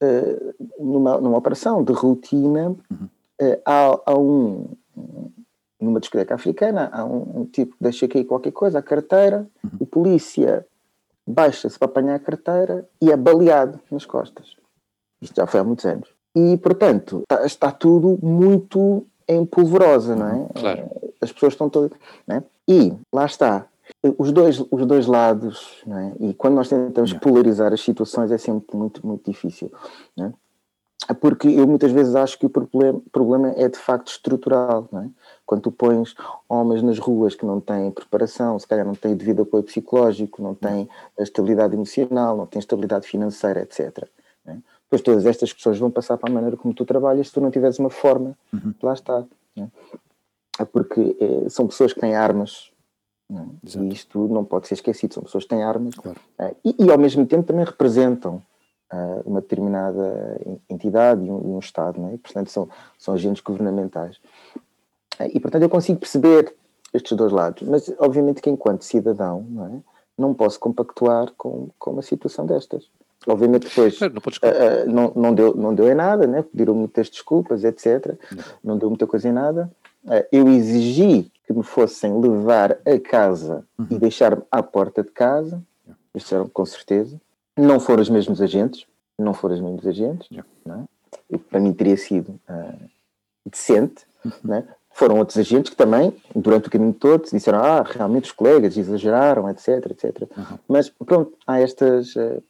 uh, 0.03 0.53
numa, 0.79 1.19
numa 1.19 1.37
operação 1.37 1.83
de 1.83 1.93
rotina, 1.93 2.75
uhum. 2.89 3.09
uh, 3.41 3.61
há, 3.65 3.99
há 4.05 4.17
um 4.17 4.67
numa 5.81 5.99
discoteca 5.99 6.35
africana, 6.35 6.89
há 6.93 7.03
um, 7.03 7.41
um, 7.41 7.45
tipo 7.45 7.75
que 7.75 7.83
deixa 7.83 8.07
cair 8.07 8.25
qualquer 8.25 8.51
coisa, 8.51 8.79
a 8.79 8.83
carteira, 8.83 9.47
uhum. 9.63 9.71
o 9.79 9.85
polícia 9.85 10.65
baixa-se 11.25 11.77
para 11.77 11.87
apanhar 11.87 12.15
a 12.15 12.19
carteira 12.19 12.87
e 13.01 13.11
é 13.11 13.17
baleado 13.17 13.79
nas 13.89 14.05
costas. 14.05 14.55
Isto 15.21 15.35
já 15.35 15.47
foi 15.47 15.59
há 15.59 15.63
muitos 15.63 15.85
anos. 15.85 16.09
E, 16.35 16.57
portanto, 16.57 17.23
está, 17.29 17.45
está 17.45 17.71
tudo 17.71 18.17
muito 18.21 19.05
em 19.27 19.45
polvorosa, 19.45 20.15
não 20.15 20.27
é? 20.27 20.59
Claro. 20.59 20.89
As 21.21 21.31
pessoas 21.31 21.53
estão 21.53 21.69
todas. 21.69 21.91
É? 22.27 22.41
E 22.67 22.93
lá 23.11 23.25
está. 23.25 23.67
Os 24.17 24.31
dois, 24.31 24.63
os 24.71 24.85
dois 24.85 25.05
lados, 25.05 25.83
é? 25.87 26.27
e 26.27 26.33
quando 26.33 26.55
nós 26.55 26.69
tentamos 26.69 27.11
polarizar 27.13 27.73
as 27.73 27.81
situações 27.81 28.31
é 28.31 28.37
sempre 28.37 28.75
muito, 28.75 29.05
muito 29.05 29.29
difícil. 29.29 29.71
É? 30.19 30.31
Porque 31.19 31.47
eu 31.47 31.67
muitas 31.67 31.91
vezes 31.91 32.15
acho 32.15 32.37
que 32.37 32.45
o 32.45 32.49
problema, 32.49 33.01
problema 33.11 33.53
é 33.57 33.67
de 33.67 33.77
facto 33.77 34.09
estrutural. 34.09 34.87
Não 34.91 35.01
é? 35.03 35.09
Quando 35.45 35.61
tu 35.61 35.71
pões 35.71 36.15
homens 36.47 36.81
nas 36.81 36.99
ruas 36.99 37.35
que 37.35 37.45
não 37.45 37.59
têm 37.59 37.91
preparação, 37.91 38.57
se 38.59 38.67
calhar 38.67 38.85
não 38.85 38.95
têm 38.95 39.15
devido 39.15 39.41
apoio 39.41 39.63
psicológico, 39.63 40.41
não 40.41 40.53
têm 40.53 40.87
estabilidade 41.19 41.73
emocional, 41.73 42.37
não 42.37 42.45
têm 42.45 42.59
estabilidade 42.59 43.07
financeira, 43.07 43.61
etc. 43.61 44.07
É? 44.45 44.55
Depois 44.83 45.01
todas 45.01 45.25
estas 45.25 45.51
pessoas 45.51 45.77
vão 45.77 45.89
passar 45.89 46.17
para 46.17 46.29
a 46.29 46.33
maneira 46.33 46.55
como 46.55 46.73
tu 46.73 46.85
trabalhas 46.85 47.27
se 47.27 47.33
tu 47.33 47.41
não 47.41 47.51
tiveres 47.51 47.79
uma 47.79 47.89
forma, 47.89 48.37
uhum. 48.53 48.73
lá 48.81 48.93
está. 48.93 49.23
É? 49.57 50.65
Porque 50.65 51.17
é, 51.19 51.49
são 51.49 51.67
pessoas 51.67 51.93
que 51.93 51.99
têm 51.99 52.15
armas 52.15 52.71
é? 53.31 53.79
e 53.79 53.89
isto 53.89 54.27
não 54.27 54.43
pode 54.43 54.67
ser 54.67 54.75
esquecido. 54.75 55.13
São 55.13 55.23
pessoas 55.23 55.45
que 55.45 55.49
têm 55.49 55.63
armas 55.63 55.95
claro. 55.95 56.19
É? 56.37 56.53
e, 56.63 56.75
e, 56.85 56.91
ao 56.91 56.97
mesmo 56.97 57.25
tempo 57.25 57.43
também 57.43 57.65
representam 57.65 58.41
uh, 58.91 59.21
uma 59.25 59.41
determinada 59.41 60.39
entidade 60.69 61.25
e 61.25 61.31
um, 61.31 61.39
e 61.39 61.47
um 61.53 61.59
Estado, 61.59 61.99
não 61.99 62.09
é? 62.09 62.17
portanto 62.17 62.49
são, 62.49 62.69
são 62.97 63.13
agentes 63.13 63.41
governamentais. 63.41 64.17
Uh, 65.19 65.29
e 65.33 65.39
portanto 65.39 65.63
eu 65.63 65.69
consigo 65.69 65.99
perceber 65.99 66.53
estes 66.93 67.15
dois 67.15 67.31
lados, 67.31 67.67
mas 67.67 67.93
obviamente 67.99 68.41
que 68.41 68.49
enquanto 68.49 68.83
cidadão 68.83 69.45
não, 69.49 69.65
é? 69.65 69.79
não 70.17 70.33
posso 70.33 70.59
compactuar 70.59 71.31
com, 71.37 71.69
com 71.79 71.91
uma 71.91 72.01
situação 72.01 72.45
destas. 72.45 72.89
Obviamente 73.27 73.67
depois 73.67 73.99
não, 73.99 74.07
uh, 74.07 74.85
não, 74.87 75.13
não, 75.15 75.33
deu, 75.33 75.55
não 75.55 75.75
deu 75.75 75.87
em 75.89 75.95
nada, 75.95 76.27
né? 76.27 76.41
pediram 76.41 76.73
muitas 76.73 77.09
desculpas, 77.09 77.63
etc. 77.63 78.17
Não, 78.31 78.43
não 78.63 78.77
deu 78.77 78.89
muita 78.89 79.07
coisa 79.07 79.29
em 79.29 79.31
nada. 79.31 79.71
eu 80.31 80.47
exigi 80.49 81.31
que 81.45 81.53
me 81.53 81.63
fossem 81.63 82.19
levar 82.19 82.77
a 82.85 82.99
casa 82.99 83.63
uhum. 83.77 83.87
e 83.91 83.99
deixar-me 83.99 84.41
à 84.49 84.63
porta 84.63 85.03
de 85.03 85.11
casa, 85.11 85.61
disseram 86.13 86.49
com 86.49 86.65
certeza. 86.65 87.19
Não 87.57 87.79
foram 87.79 88.01
os 88.01 88.09
mesmos 88.09 88.41
agentes, 88.41 88.85
não 89.17 89.33
foram 89.33 89.55
os 89.55 89.61
mesmos 89.61 89.85
agentes, 89.85 90.27
yeah. 90.31 90.47
é? 90.67 91.37
para 91.37 91.59
mim 91.59 91.73
teria 91.73 91.97
sido 91.97 92.39
uh, 92.49 92.89
decente, 93.45 94.05
uhum. 94.25 94.63
foram 94.91 95.17
outros 95.17 95.37
agentes 95.37 95.69
que 95.69 95.75
também, 95.75 96.13
durante 96.35 96.67
o 96.67 96.71
caminho 96.71 96.93
todo, 96.93 97.29
disseram, 97.29 97.59
ah, 97.59 97.83
realmente 97.83 98.25
os 98.25 98.31
colegas 98.31 98.77
exageraram, 98.77 99.49
etc, 99.49 99.91
etc. 99.91 100.21
Uhum. 100.21 100.57
Mas 100.67 100.89
pronto, 100.89 101.33
há 101.45 101.59
estas, 101.59 102.15
uh, 102.15 102.41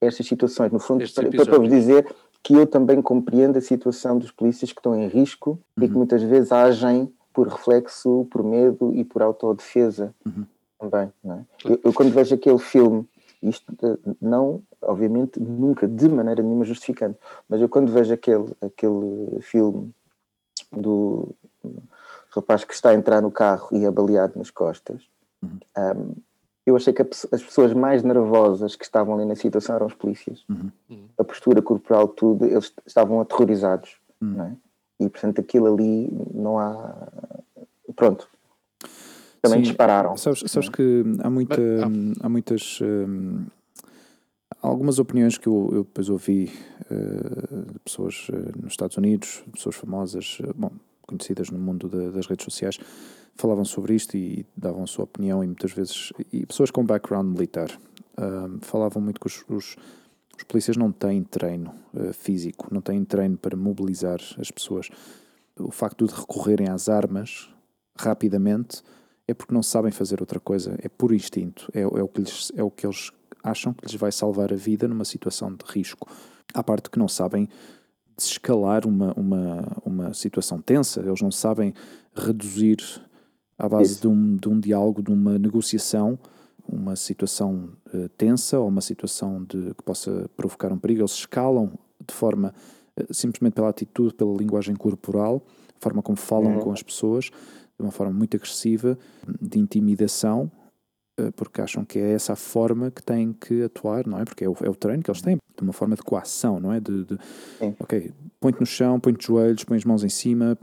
estas 0.00 0.26
situações, 0.26 0.72
no 0.72 0.78
fundo, 0.78 1.04
para, 1.12 1.30
para, 1.30 1.58
vos 1.58 1.68
dizer 1.68 2.06
que 2.42 2.54
eu 2.54 2.66
também 2.66 3.00
compreendo 3.00 3.58
a 3.58 3.60
situação 3.60 4.18
dos 4.18 4.32
polícias 4.32 4.72
que 4.72 4.80
estão 4.80 4.96
em 4.96 5.06
risco 5.06 5.50
uhum. 5.50 5.84
e 5.84 5.86
que 5.86 5.92
uhum. 5.92 5.98
muitas 5.98 6.22
vezes 6.22 6.50
agem 6.50 7.12
por 7.32 7.48
reflexo, 7.48 8.26
por 8.30 8.42
medo 8.42 8.92
e 8.94 9.04
por 9.04 9.22
autodefesa 9.22 10.14
uhum. 10.26 10.44
também. 10.78 11.12
Não 11.22 11.34
é? 11.36 11.44
eu, 11.64 11.80
eu, 11.84 11.92
quando 11.92 12.12
vejo 12.12 12.34
aquele 12.34 12.58
filme 12.58 13.08
isto 13.42 13.74
não, 14.20 14.62
obviamente, 14.80 15.40
nunca 15.40 15.88
de 15.88 16.08
maneira 16.08 16.42
nenhuma 16.42 16.64
justificando. 16.64 17.16
Mas 17.48 17.60
eu 17.60 17.68
quando 17.68 17.92
vejo 17.92 18.14
aquele, 18.14 18.46
aquele 18.60 19.40
filme 19.40 19.92
do 20.70 21.34
rapaz 22.30 22.64
que 22.64 22.72
está 22.72 22.90
a 22.90 22.94
entrar 22.94 23.20
no 23.20 23.30
carro 23.30 23.68
e 23.72 23.84
é 23.84 23.90
baleado 23.90 24.38
nas 24.38 24.50
costas, 24.50 25.02
uhum. 25.42 25.58
um, 25.76 26.14
eu 26.64 26.76
achei 26.76 26.92
que 26.92 27.02
as 27.02 27.42
pessoas 27.42 27.74
mais 27.74 28.02
nervosas 28.02 28.76
que 28.76 28.84
estavam 28.84 29.14
ali 29.14 29.24
na 29.24 29.34
situação 29.34 29.74
eram 29.74 29.86
os 29.86 29.94
polícias. 29.94 30.44
Uhum. 30.48 31.08
A 31.18 31.24
postura 31.24 31.60
corporal, 31.60 32.06
tudo, 32.06 32.44
eles 32.44 32.72
estavam 32.86 33.20
aterrorizados. 33.20 33.96
Uhum. 34.20 34.42
É? 34.42 34.56
E, 35.00 35.08
portanto, 35.08 35.40
aquilo 35.40 35.74
ali 35.74 36.08
não 36.32 36.60
há. 36.60 37.08
Pronto, 37.96 38.28
também 39.42 39.58
Sim, 39.58 39.64
dispararam. 39.64 40.16
Sabes, 40.16 40.44
sabes 40.46 40.68
que 40.68 41.02
há, 41.18 41.28
muita, 41.28 41.60
há 42.20 42.28
muitas. 42.28 42.80
Um, 42.80 43.44
algumas 44.62 45.00
opiniões 45.00 45.36
que 45.36 45.48
eu, 45.48 45.68
eu 45.72 45.82
depois 45.82 46.08
ouvi 46.08 46.52
uh, 46.88 47.72
de 47.72 47.78
pessoas 47.80 48.28
uh, 48.28 48.62
nos 48.62 48.74
Estados 48.74 48.96
Unidos, 48.96 49.42
pessoas 49.52 49.74
famosas, 49.74 50.38
uh, 50.40 50.54
bom, 50.54 50.70
conhecidas 51.02 51.50
no 51.50 51.58
mundo 51.58 51.88
de, 51.88 52.12
das 52.12 52.28
redes 52.28 52.44
sociais, 52.44 52.78
falavam 53.34 53.64
sobre 53.64 53.96
isto 53.96 54.16
e 54.16 54.46
davam 54.56 54.84
a 54.84 54.86
sua 54.86 55.04
opinião 55.04 55.42
e 55.42 55.46
muitas 55.48 55.72
vezes. 55.72 56.12
E 56.32 56.46
pessoas 56.46 56.70
com 56.70 56.86
background 56.86 57.26
militar 57.26 57.68
hum, 58.16 58.58
falavam 58.60 59.02
muito 59.02 59.18
que 59.18 59.26
os, 59.26 59.44
os, 59.48 59.76
os, 60.36 60.44
polícias 60.44 60.76
não 60.76 60.92
têm 60.92 61.24
treino 61.24 61.74
físico, 62.12 62.68
não 62.70 62.80
têm 62.80 63.04
treino 63.04 63.36
para 63.36 63.56
mobilizar 63.56 64.20
as 64.38 64.50
pessoas. 64.50 64.88
O 65.58 65.72
facto 65.72 66.06
de 66.06 66.14
recorrerem 66.14 66.68
às 66.68 66.88
armas 66.88 67.48
rapidamente 67.98 68.82
é 69.26 69.34
porque 69.34 69.54
não 69.54 69.62
sabem 69.62 69.92
fazer 69.92 70.20
outra 70.20 70.40
coisa, 70.40 70.76
é 70.82 70.88
por 70.88 71.12
instinto, 71.12 71.70
é, 71.72 71.80
é, 71.80 71.86
o, 71.86 72.08
que 72.08 72.20
lhes, 72.20 72.52
é 72.56 72.62
o 72.62 72.70
que 72.70 72.86
eles 72.86 73.10
acham 73.42 73.72
que 73.72 73.84
lhes 73.86 73.94
vai 73.94 74.12
salvar 74.12 74.52
a 74.52 74.56
vida 74.56 74.86
numa 74.88 75.04
situação 75.04 75.52
de 75.54 75.64
risco. 75.66 76.08
À 76.54 76.62
parte 76.62 76.90
que 76.90 76.98
não 76.98 77.08
sabem 77.08 77.48
desescalar 78.16 78.86
uma, 78.86 79.12
uma, 79.14 79.76
uma 79.84 80.14
situação 80.14 80.60
tensa, 80.60 81.00
eles 81.00 81.20
não 81.20 81.30
sabem 81.30 81.72
reduzir 82.14 82.78
à 83.58 83.68
base 83.68 84.00
de 84.00 84.08
um, 84.08 84.36
de 84.36 84.48
um 84.48 84.60
diálogo, 84.60 85.02
de 85.02 85.10
uma 85.10 85.38
negociação, 85.38 86.18
uma 86.68 86.94
situação 86.94 87.70
uh, 87.92 88.08
tensa 88.10 88.58
ou 88.58 88.68
uma 88.68 88.80
situação 88.80 89.44
de, 89.44 89.74
que 89.74 89.82
possa 89.82 90.28
provocar 90.36 90.72
um 90.72 90.78
perigo. 90.78 91.00
Eles 91.00 91.12
escalam 91.12 91.72
de 92.06 92.14
forma, 92.14 92.54
uh, 92.98 93.14
simplesmente 93.14 93.54
pela 93.54 93.68
atitude, 93.68 94.14
pela 94.14 94.36
linguagem 94.36 94.74
corporal, 94.76 95.42
forma 95.80 96.02
como 96.02 96.16
falam 96.16 96.54
uhum. 96.54 96.60
com 96.60 96.72
as 96.72 96.82
pessoas, 96.82 97.30
de 97.78 97.84
uma 97.84 97.92
forma 97.92 98.12
muito 98.12 98.36
agressiva, 98.36 98.98
de 99.40 99.58
intimidação, 99.58 100.50
eh, 101.18 101.30
porque 101.36 101.60
acham 101.60 101.84
que 101.84 101.98
é 101.98 102.12
essa 102.12 102.32
a 102.32 102.36
forma 102.36 102.90
que 102.90 103.02
têm 103.02 103.32
que 103.32 103.62
atuar, 103.64 104.06
não 104.06 104.18
é? 104.18 104.24
Porque 104.24 104.44
é 104.44 104.48
o, 104.48 104.56
é 104.62 104.68
o 104.68 104.74
treino 104.74 105.02
que 105.02 105.10
eles 105.10 105.20
têm, 105.20 105.36
de 105.36 105.62
uma 105.62 105.72
forma 105.72 105.94
de 105.94 106.02
coação, 106.02 106.58
não 106.58 106.72
é? 106.72 106.80
De, 106.80 107.04
de 107.04 107.18
ok, 107.78 108.12
põe-te 108.40 108.60
no 108.60 108.66
chão, 108.66 108.98
põe-te 108.98 109.18
de 109.18 109.26
joelhos, 109.26 109.64
põe 109.64 109.76
as 109.76 109.84
mãos 109.84 110.04
em 110.04 110.08
cima, 110.08 110.56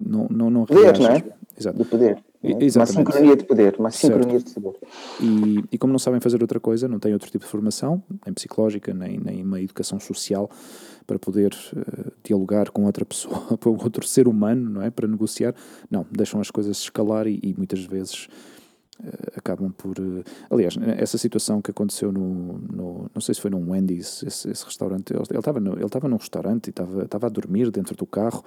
não, 0.00 0.26
não, 0.30 0.50
não 0.50 0.64
poder, 0.66 0.98
não 0.98 1.06
é? 1.08 1.22
Exato. 1.58 1.78
De 1.78 1.84
poder. 1.84 2.22
Exatamente. 2.42 2.76
Uma 2.76 2.86
sincronia 2.86 3.36
de 3.36 3.44
poder, 3.44 3.76
uma 3.78 3.90
sincronia 3.90 4.40
Certo. 4.40 4.48
de 4.48 4.54
poder. 4.54 4.78
E, 5.20 5.64
e 5.72 5.78
como 5.78 5.92
não 5.92 5.98
sabem 5.98 6.20
fazer 6.20 6.42
outra 6.42 6.58
coisa, 6.58 6.88
não 6.88 6.98
têm 6.98 7.12
outro 7.12 7.30
tipo 7.30 7.44
de 7.44 7.50
formação, 7.50 8.02
nem 8.24 8.34
psicológica, 8.34 8.92
nem, 8.92 9.18
nem 9.18 9.44
uma 9.44 9.60
educação 9.60 10.00
social, 10.00 10.50
para 11.06 11.18
poder 11.18 11.54
eh, 11.76 12.10
dialogar 12.24 12.70
com 12.70 12.84
outra 12.84 13.04
pessoa, 13.04 13.56
com 13.58 13.70
outro 13.70 14.06
ser 14.06 14.28
humano, 14.28 14.70
não 14.70 14.82
é? 14.82 14.90
Para 14.90 15.06
negociar, 15.08 15.54
não, 15.90 16.06
deixam 16.10 16.40
as 16.40 16.50
coisas 16.50 16.78
escalar 16.78 17.26
e, 17.26 17.38
e 17.42 17.54
muitas 17.56 17.84
vezes 17.84 18.28
eh, 19.02 19.32
acabam 19.36 19.70
por. 19.72 19.96
eh, 19.98 20.22
aliás, 20.50 20.76
essa 20.98 21.18
situação 21.18 21.60
que 21.60 21.70
aconteceu 21.70 22.12
no, 22.12 22.58
no- 22.58 23.10
Não 23.14 23.20
sei 23.20 23.34
se 23.34 23.40
foi 23.40 23.50
num 23.50 23.70
Wendy's, 23.70 24.22
esse, 24.22 24.50
esse 24.50 24.64
restaurante. 24.64 25.12
Ele 25.12 25.22
estava 25.22 25.58
ele 25.58 26.08
num 26.08 26.16
restaurante 26.16 26.68
e 26.68 26.70
estava, 26.70 27.26
a 27.26 27.28
dormir 27.30 27.70
dentro 27.70 27.96
do 27.96 28.06
carro 28.06 28.44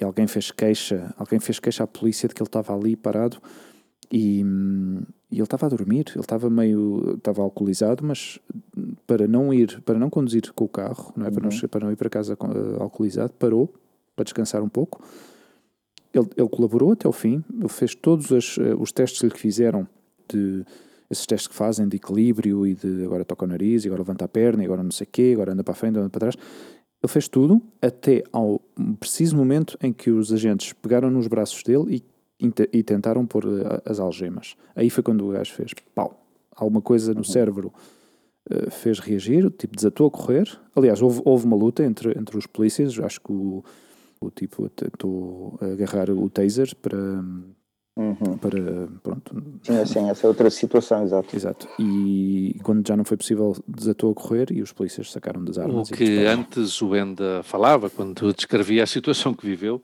e 0.00 0.02
alguém 0.02 0.26
fez 0.26 0.50
queixa, 0.50 1.12
alguém 1.18 1.38
fez 1.38 1.60
queixa 1.60 1.84
à 1.84 1.86
polícia 1.86 2.26
de 2.26 2.34
que 2.34 2.40
ele 2.40 2.48
estava 2.48 2.74
ali 2.74 2.96
parado 2.96 3.36
e, 4.10 4.40
e 5.30 5.36
ele 5.36 5.42
estava 5.42 5.66
a 5.66 5.68
dormir, 5.68 6.06
ele 6.10 6.20
estava 6.20 6.48
meio, 6.48 7.14
estava 7.16 7.42
alcoolizado, 7.42 8.04
mas 8.04 8.38
para 9.06 9.26
não 9.26 9.52
ir, 9.52 9.80
para 9.82 9.98
não 9.98 10.08
conduzir 10.10 10.52
com 10.52 10.64
o 10.64 10.68
carro, 10.68 11.12
não 11.16 11.26
é? 11.26 11.30
para, 11.30 11.42
não, 11.42 11.50
che- 11.50 11.68
para 11.68 11.84
não 11.84 11.92
ir 11.92 11.96
para 11.96 12.08
casa 12.08 12.34
eh, 12.34 12.82
alcoolizado, 12.82 13.32
parou 13.38 13.72
para 14.14 14.24
descansar 14.24 14.62
um 14.62 14.68
pouco. 14.68 15.02
Ele, 16.14 16.28
ele 16.36 16.48
colaborou 16.48 16.92
até 16.92 17.06
o 17.08 17.12
fim, 17.12 17.44
ele 17.52 17.68
fez 17.68 17.94
todos 17.94 18.32
as, 18.32 18.56
eh, 18.58 18.74
os 18.78 18.92
testes 18.92 19.20
que 19.20 19.26
lhe 19.26 19.38
fizeram 19.38 19.86
de 20.32 20.64
esses 21.10 21.26
testes 21.26 21.46
que 21.46 21.54
fazem 21.54 21.86
de 21.86 21.96
equilíbrio 21.96 22.66
e 22.66 22.74
de 22.74 23.04
agora 23.04 23.24
toca 23.24 23.44
o 23.44 23.48
nariz, 23.48 23.86
agora 23.86 24.00
levanta 24.00 24.24
a 24.24 24.28
perna, 24.28 24.64
agora 24.64 24.82
não 24.82 24.90
sei 24.90 25.06
o 25.06 25.10
quê, 25.10 25.30
agora 25.34 25.52
anda 25.52 25.62
para 25.62 25.72
a 25.72 25.76
frente, 25.76 25.98
anda 25.98 26.08
para 26.10 26.20
trás. 26.20 26.36
Ele 27.02 27.12
fez 27.12 27.28
tudo 27.28 27.62
até 27.80 28.24
ao 28.32 28.60
preciso 28.98 29.36
momento 29.36 29.78
em 29.82 29.92
que 29.92 30.10
os 30.10 30.32
agentes 30.32 30.72
pegaram 30.72 31.10
nos 31.10 31.26
braços 31.28 31.62
dele 31.62 31.96
e, 31.96 32.02
inte- 32.40 32.68
e 32.72 32.82
tentaram 32.82 33.26
pôr 33.26 33.44
eh, 33.46 33.82
as 33.90 33.98
algemas. 34.00 34.56
Aí 34.74 34.90
foi 34.90 35.02
quando 35.02 35.26
o 35.26 35.32
gajo 35.32 35.52
fez 35.52 35.72
pau. 35.94 36.22
Alguma 36.54 36.80
coisa 36.82 37.12
no 37.14 37.24
cérebro 37.24 37.72
eh, 38.50 38.70
fez 38.70 38.98
reagir, 38.98 39.44
o 39.46 39.50
tipo 39.50 39.74
desatou 39.76 40.06
a 40.06 40.10
correr. 40.10 40.48
Aliás, 40.74 41.00
houve, 41.02 41.20
houve 41.24 41.44
uma 41.46 41.56
luta 41.56 41.82
entre, 41.84 42.18
entre 42.18 42.36
os 42.38 42.46
polícias. 42.46 42.98
Acho 43.00 43.20
que 43.20 43.32
o, 43.32 43.64
o 44.20 44.30
tipo 44.30 44.68
tentou 44.70 45.58
agarrar 45.60 46.10
o 46.10 46.28
taser 46.30 46.74
para. 46.80 46.98
Uhum. 47.98 48.36
para 48.36 48.88
pronto, 49.02 49.42
Sim, 49.62 49.78
assim, 49.78 50.10
essa 50.10 50.26
é 50.26 50.28
outra 50.28 50.50
situação, 50.50 51.02
exato. 51.02 51.34
Exato. 51.34 51.66
E 51.78 52.60
quando 52.62 52.86
já 52.86 52.94
não 52.94 53.06
foi 53.06 53.16
possível, 53.16 53.56
desatou 53.66 54.10
a 54.10 54.14
correr 54.14 54.52
e 54.52 54.60
os 54.60 54.70
polícias 54.70 55.10
sacaram 55.10 55.42
das 55.42 55.56
O 55.56 55.62
armas. 55.62 55.88
e 55.88 55.94
que 55.94 56.18
antes 56.26 56.82
o 56.82 56.94
Enda 56.94 57.42
falava, 57.42 57.88
quando 57.88 58.34
descrevia 58.34 58.82
a 58.82 58.86
situação 58.86 59.32
que 59.32 59.46
viveu, 59.46 59.82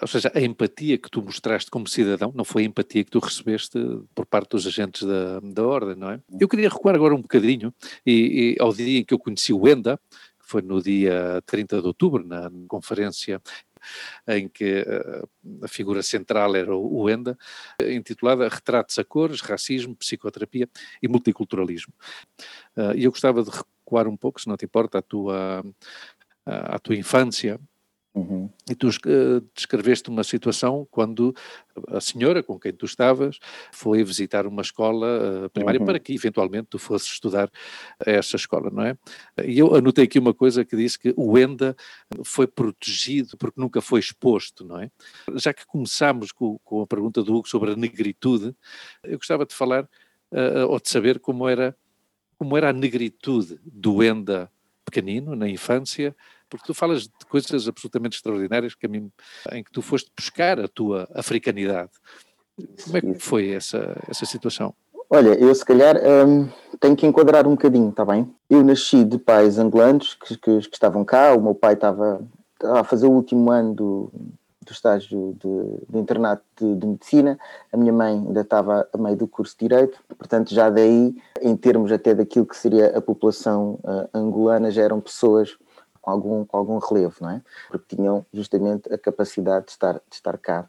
ou 0.00 0.08
seja, 0.08 0.30
a 0.34 0.40
empatia 0.40 0.98
que 0.98 1.10
tu 1.10 1.22
mostraste 1.22 1.70
como 1.70 1.86
cidadão, 1.88 2.32
não 2.34 2.44
foi 2.44 2.62
a 2.62 2.66
empatia 2.66 3.04
que 3.04 3.10
tu 3.10 3.18
recebeste 3.18 3.78
por 4.14 4.26
parte 4.26 4.50
dos 4.50 4.66
agentes 4.66 5.06
da, 5.06 5.40
da 5.40 5.66
ordem, 5.66 5.96
não 5.96 6.10
é? 6.10 6.20
Eu 6.40 6.48
queria 6.48 6.68
recuar 6.68 6.94
agora 6.94 7.14
um 7.14 7.20
bocadinho 7.22 7.74
e, 8.06 8.56
e 8.56 8.62
ao 8.62 8.72
dia 8.72 9.00
em 9.00 9.04
que 9.04 9.14
eu 9.14 9.18
conheci 9.18 9.52
o 9.52 9.68
Enda, 9.68 9.98
que 10.40 10.48
foi 10.48 10.62
no 10.62 10.82
dia 10.82 11.42
30 11.46 11.80
de 11.80 11.86
outubro, 11.86 12.26
na 12.26 12.50
conferência 12.68 13.40
em 14.28 14.48
que 14.48 14.84
eh, 14.86 15.22
a 15.62 15.68
figura 15.68 16.02
central 16.02 16.54
era 16.54 16.74
o 16.74 17.10
Enda, 17.10 17.36
intitulada 17.80 18.48
Retratos 18.48 18.98
a 18.98 19.04
Cores, 19.04 19.40
Racismo, 19.40 19.96
Psicoterapia 19.96 20.68
e 21.02 21.08
Multiculturalismo. 21.08 21.92
Eh, 22.76 22.98
E 22.98 23.04
eu 23.04 23.10
gostava 23.10 23.42
de 23.42 23.50
recuar 23.50 24.06
um 24.08 24.16
pouco, 24.16 24.40
se 24.40 24.48
não 24.48 24.56
te 24.56 24.64
importa, 24.64 24.98
à 24.98 25.02
tua, 25.02 25.64
à 26.46 26.78
tua 26.78 26.96
infância, 26.96 27.60
Uhum. 28.14 28.50
e 28.70 28.74
tu 28.74 28.88
descreveste 29.54 30.10
uma 30.10 30.22
situação 30.22 30.86
quando 30.90 31.34
a 31.88 31.98
senhora 31.98 32.42
com 32.42 32.60
quem 32.60 32.70
tu 32.70 32.84
estavas 32.84 33.38
foi 33.72 34.04
visitar 34.04 34.46
uma 34.46 34.60
escola 34.60 35.06
eh, 35.46 35.48
primária 35.48 35.80
Uhum. 35.80 35.86
para 35.86 35.98
que 35.98 36.12
eventualmente 36.14 36.66
tu 36.68 36.78
fosses 36.78 37.08
estudar 37.08 37.50
a 38.06 38.10
essa 38.10 38.36
escola, 38.36 38.68
não 38.70 38.82
é? 38.82 38.98
E 39.46 39.58
eu 39.58 39.74
anotei 39.74 40.04
aqui 40.04 40.18
uma 40.18 40.34
coisa 40.34 40.62
que 40.62 40.76
disse 40.76 40.98
que 40.98 41.14
o 41.16 41.38
ENDA 41.38 41.74
foi 42.22 42.46
protegido 42.46 43.34
porque 43.38 43.58
nunca 43.58 43.80
foi 43.80 44.00
exposto, 44.00 44.62
não 44.62 44.78
é? 44.78 44.90
Já 45.36 45.54
que 45.54 45.64
começámos 45.66 46.32
com, 46.32 46.58
com 46.62 46.82
a 46.82 46.86
pergunta 46.86 47.22
do 47.22 47.34
Hugo 47.34 47.48
sobre 47.48 47.72
a 47.72 47.76
negritude, 47.76 48.54
eu 49.04 49.16
gostava 49.16 49.46
de 49.46 49.54
falar 49.54 49.88
eh, 50.30 50.64
ou 50.64 50.78
de 50.78 50.90
saber 50.90 51.18
como 51.18 51.48
era, 51.48 51.74
como 52.36 52.58
era 52.58 52.68
a 52.68 52.72
negritude 52.74 53.58
do 53.64 54.02
ENDA 54.02 54.50
pequenino, 54.84 55.34
na 55.34 55.48
infância, 55.48 56.14
porque 56.52 56.66
tu 56.66 56.74
falas 56.74 57.04
de 57.04 57.26
coisas 57.30 57.66
absolutamente 57.66 58.16
extraordinárias 58.16 58.74
que 58.74 58.84
a 58.84 58.88
mim, 58.88 59.10
em 59.52 59.64
que 59.64 59.72
tu 59.72 59.80
foste 59.80 60.12
buscar 60.14 60.60
a 60.60 60.68
tua 60.68 61.08
africanidade. 61.14 61.88
Como 62.84 62.96
é 62.98 63.00
que 63.00 63.14
foi 63.18 63.52
essa, 63.52 63.96
essa 64.06 64.26
situação? 64.26 64.74
Olha, 65.08 65.30
eu 65.30 65.54
se 65.54 65.64
calhar 65.64 65.96
hum, 65.96 66.46
tenho 66.78 66.94
que 66.94 67.06
enquadrar 67.06 67.46
um 67.46 67.52
bocadinho, 67.52 67.88
está 67.88 68.04
bem? 68.04 68.30
Eu 68.50 68.62
nasci 68.62 69.02
de 69.02 69.16
pais 69.18 69.58
angolanos 69.58 70.12
que, 70.14 70.36
que- 70.36 70.60
que 70.68 70.74
estavam 70.74 71.04
cá, 71.06 71.34
o 71.34 71.40
meu 71.40 71.54
pai 71.54 71.72
estava, 71.72 72.22
a 72.62 72.84
fazer 72.84 73.06
o 73.06 73.12
último 73.12 73.50
ano 73.50 73.74
do, 73.74 74.12
do 74.66 74.72
estágio 74.72 75.34
de, 75.40 75.86
de 75.90 75.98
internato 75.98 76.44
de, 76.60 76.74
de 76.76 76.86
medicina, 76.86 77.38
a 77.72 77.76
minha 77.78 77.92
mãe 77.94 78.12
ainda 78.26 78.42
estava 78.42 78.86
a 78.92 78.98
meio 78.98 79.16
do 79.16 79.26
curso 79.26 79.54
de 79.58 79.68
Direito, 79.68 79.98
portanto 80.18 80.52
já 80.54 80.68
daí, 80.68 81.14
em 81.40 81.56
termos 81.56 81.90
até 81.90 82.14
daquilo 82.14 82.44
que 82.44 82.56
seria 82.56 82.88
a 82.96 83.00
população 83.00 83.78
ah, 83.84 84.08
angolana, 84.12 84.70
já 84.70 84.82
eram 84.82 85.00
pessoas 85.00 85.56
com 86.02 86.10
algum, 86.10 86.44
com 86.44 86.56
algum 86.56 86.78
relevo, 86.78 87.14
não 87.20 87.30
é? 87.30 87.42
Porque 87.70 87.96
tinham 87.96 88.26
justamente 88.34 88.92
a 88.92 88.98
capacidade 88.98 89.66
de 89.66 89.70
estar, 89.70 89.94
de 89.94 90.14
estar 90.14 90.36
cá 90.36 90.68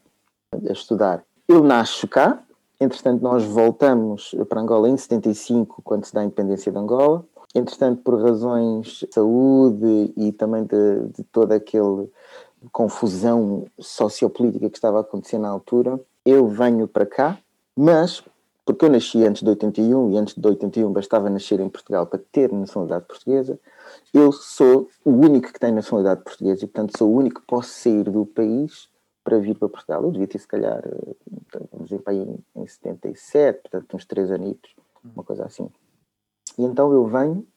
a 0.53 0.71
estudar. 0.71 1.23
Eu 1.47 1.63
nasço 1.63 2.07
cá, 2.07 2.41
entretanto 2.79 3.21
nós 3.21 3.43
voltamos 3.43 4.33
para 4.47 4.61
Angola 4.61 4.87
em 4.87 4.95
75, 4.95 5.81
quando 5.81 6.05
se 6.05 6.13
dá 6.13 6.21
a 6.21 6.23
independência 6.23 6.71
de 6.71 6.77
Angola. 6.77 7.25
Entretanto, 7.55 8.01
por 8.01 8.21
razões 8.21 8.87
de 8.87 9.13
saúde 9.13 10.13
e 10.15 10.31
também 10.31 10.63
de, 10.63 11.07
de 11.15 11.23
toda 11.23 11.55
aquela 11.55 12.07
confusão 12.71 13.65
sociopolítica 13.79 14.69
que 14.69 14.77
estava 14.77 14.99
a 14.99 15.01
acontecer 15.01 15.37
na 15.37 15.49
altura, 15.49 15.99
eu 16.25 16.47
venho 16.47 16.87
para 16.87 17.05
cá, 17.05 17.37
mas 17.75 18.23
porque 18.65 18.85
eu 18.85 18.89
nasci 18.89 19.23
antes 19.25 19.43
de 19.43 19.49
81 19.49 20.11
e 20.11 20.17
antes 20.17 20.35
de 20.35 20.47
81 20.47 20.91
bastava 20.91 21.29
nascer 21.29 21.59
em 21.59 21.69
Portugal 21.69 22.05
para 22.05 22.19
ter 22.31 22.51
nacionalidade 22.51 23.05
portuguesa, 23.05 23.59
eu 24.13 24.31
sou 24.31 24.89
o 25.03 25.11
único 25.11 25.51
que 25.51 25.59
tem 25.59 25.71
nacionalidade 25.71 26.23
portuguesa 26.23 26.63
e, 26.63 26.67
portanto, 26.67 26.97
sou 26.97 27.11
o 27.11 27.15
único 27.15 27.41
que 27.41 27.47
posso 27.47 27.69
sair 27.69 28.03
do 28.03 28.25
país 28.25 28.89
para 29.23 29.39
vir 29.39 29.57
para 29.57 29.69
Portugal. 29.69 30.03
Eu 30.03 30.11
devia 30.11 30.27
ter, 30.27 30.39
se 30.39 30.47
calhar, 30.47 30.81
eh, 30.85 31.59
vamos 31.71 31.89
dizer, 31.89 32.01
para 32.01 32.13
em, 32.13 32.37
em 32.55 32.67
77, 32.67 33.61
portanto, 33.61 33.95
uns 33.95 34.05
três 34.05 34.31
anitos, 34.31 34.75
uma 35.15 35.23
coisa 35.23 35.45
assim. 35.45 35.69
E 36.57 36.63
então 36.63 36.91
eu 36.91 37.05
venho, 37.07 37.47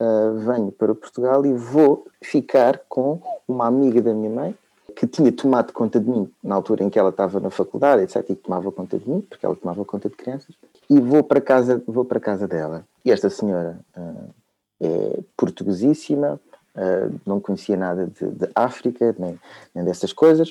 uh, 0.00 0.34
venho 0.38 0.72
para 0.72 0.94
Portugal 0.94 1.44
e 1.46 1.52
vou 1.54 2.06
ficar 2.22 2.80
com 2.88 3.20
uma 3.46 3.66
amiga 3.66 4.02
da 4.02 4.12
minha 4.12 4.30
mãe 4.30 4.58
que 4.96 5.06
tinha 5.06 5.32
tomado 5.32 5.72
conta 5.72 6.00
de 6.00 6.10
mim 6.10 6.30
na 6.42 6.56
altura 6.56 6.84
em 6.84 6.90
que 6.90 6.98
ela 6.98 7.10
estava 7.10 7.40
na 7.40 7.48
faculdade, 7.48 8.02
etc, 8.02 8.28
e 8.28 8.34
tomava 8.34 8.70
conta 8.72 8.98
de 8.98 9.08
mim, 9.08 9.20
porque 9.22 9.46
ela 9.46 9.56
tomava 9.56 9.84
conta 9.84 10.08
de 10.08 10.16
crianças, 10.16 10.54
e 10.88 11.00
vou 11.00 11.22
para 11.22 11.40
casa, 11.40 11.82
vou 11.86 12.04
para 12.04 12.20
casa 12.20 12.46
dela. 12.46 12.84
E 13.04 13.10
esta 13.10 13.30
senhora 13.30 13.80
uh, 13.96 14.34
é 14.80 15.20
portuguesíssima, 15.36 16.40
uh, 16.74 17.20
não 17.26 17.40
conhecia 17.40 17.76
nada 17.76 18.06
de, 18.06 18.26
de 18.26 18.48
África, 18.54 19.14
nem, 19.18 19.38
nem 19.74 19.84
dessas 19.84 20.12
coisas, 20.12 20.50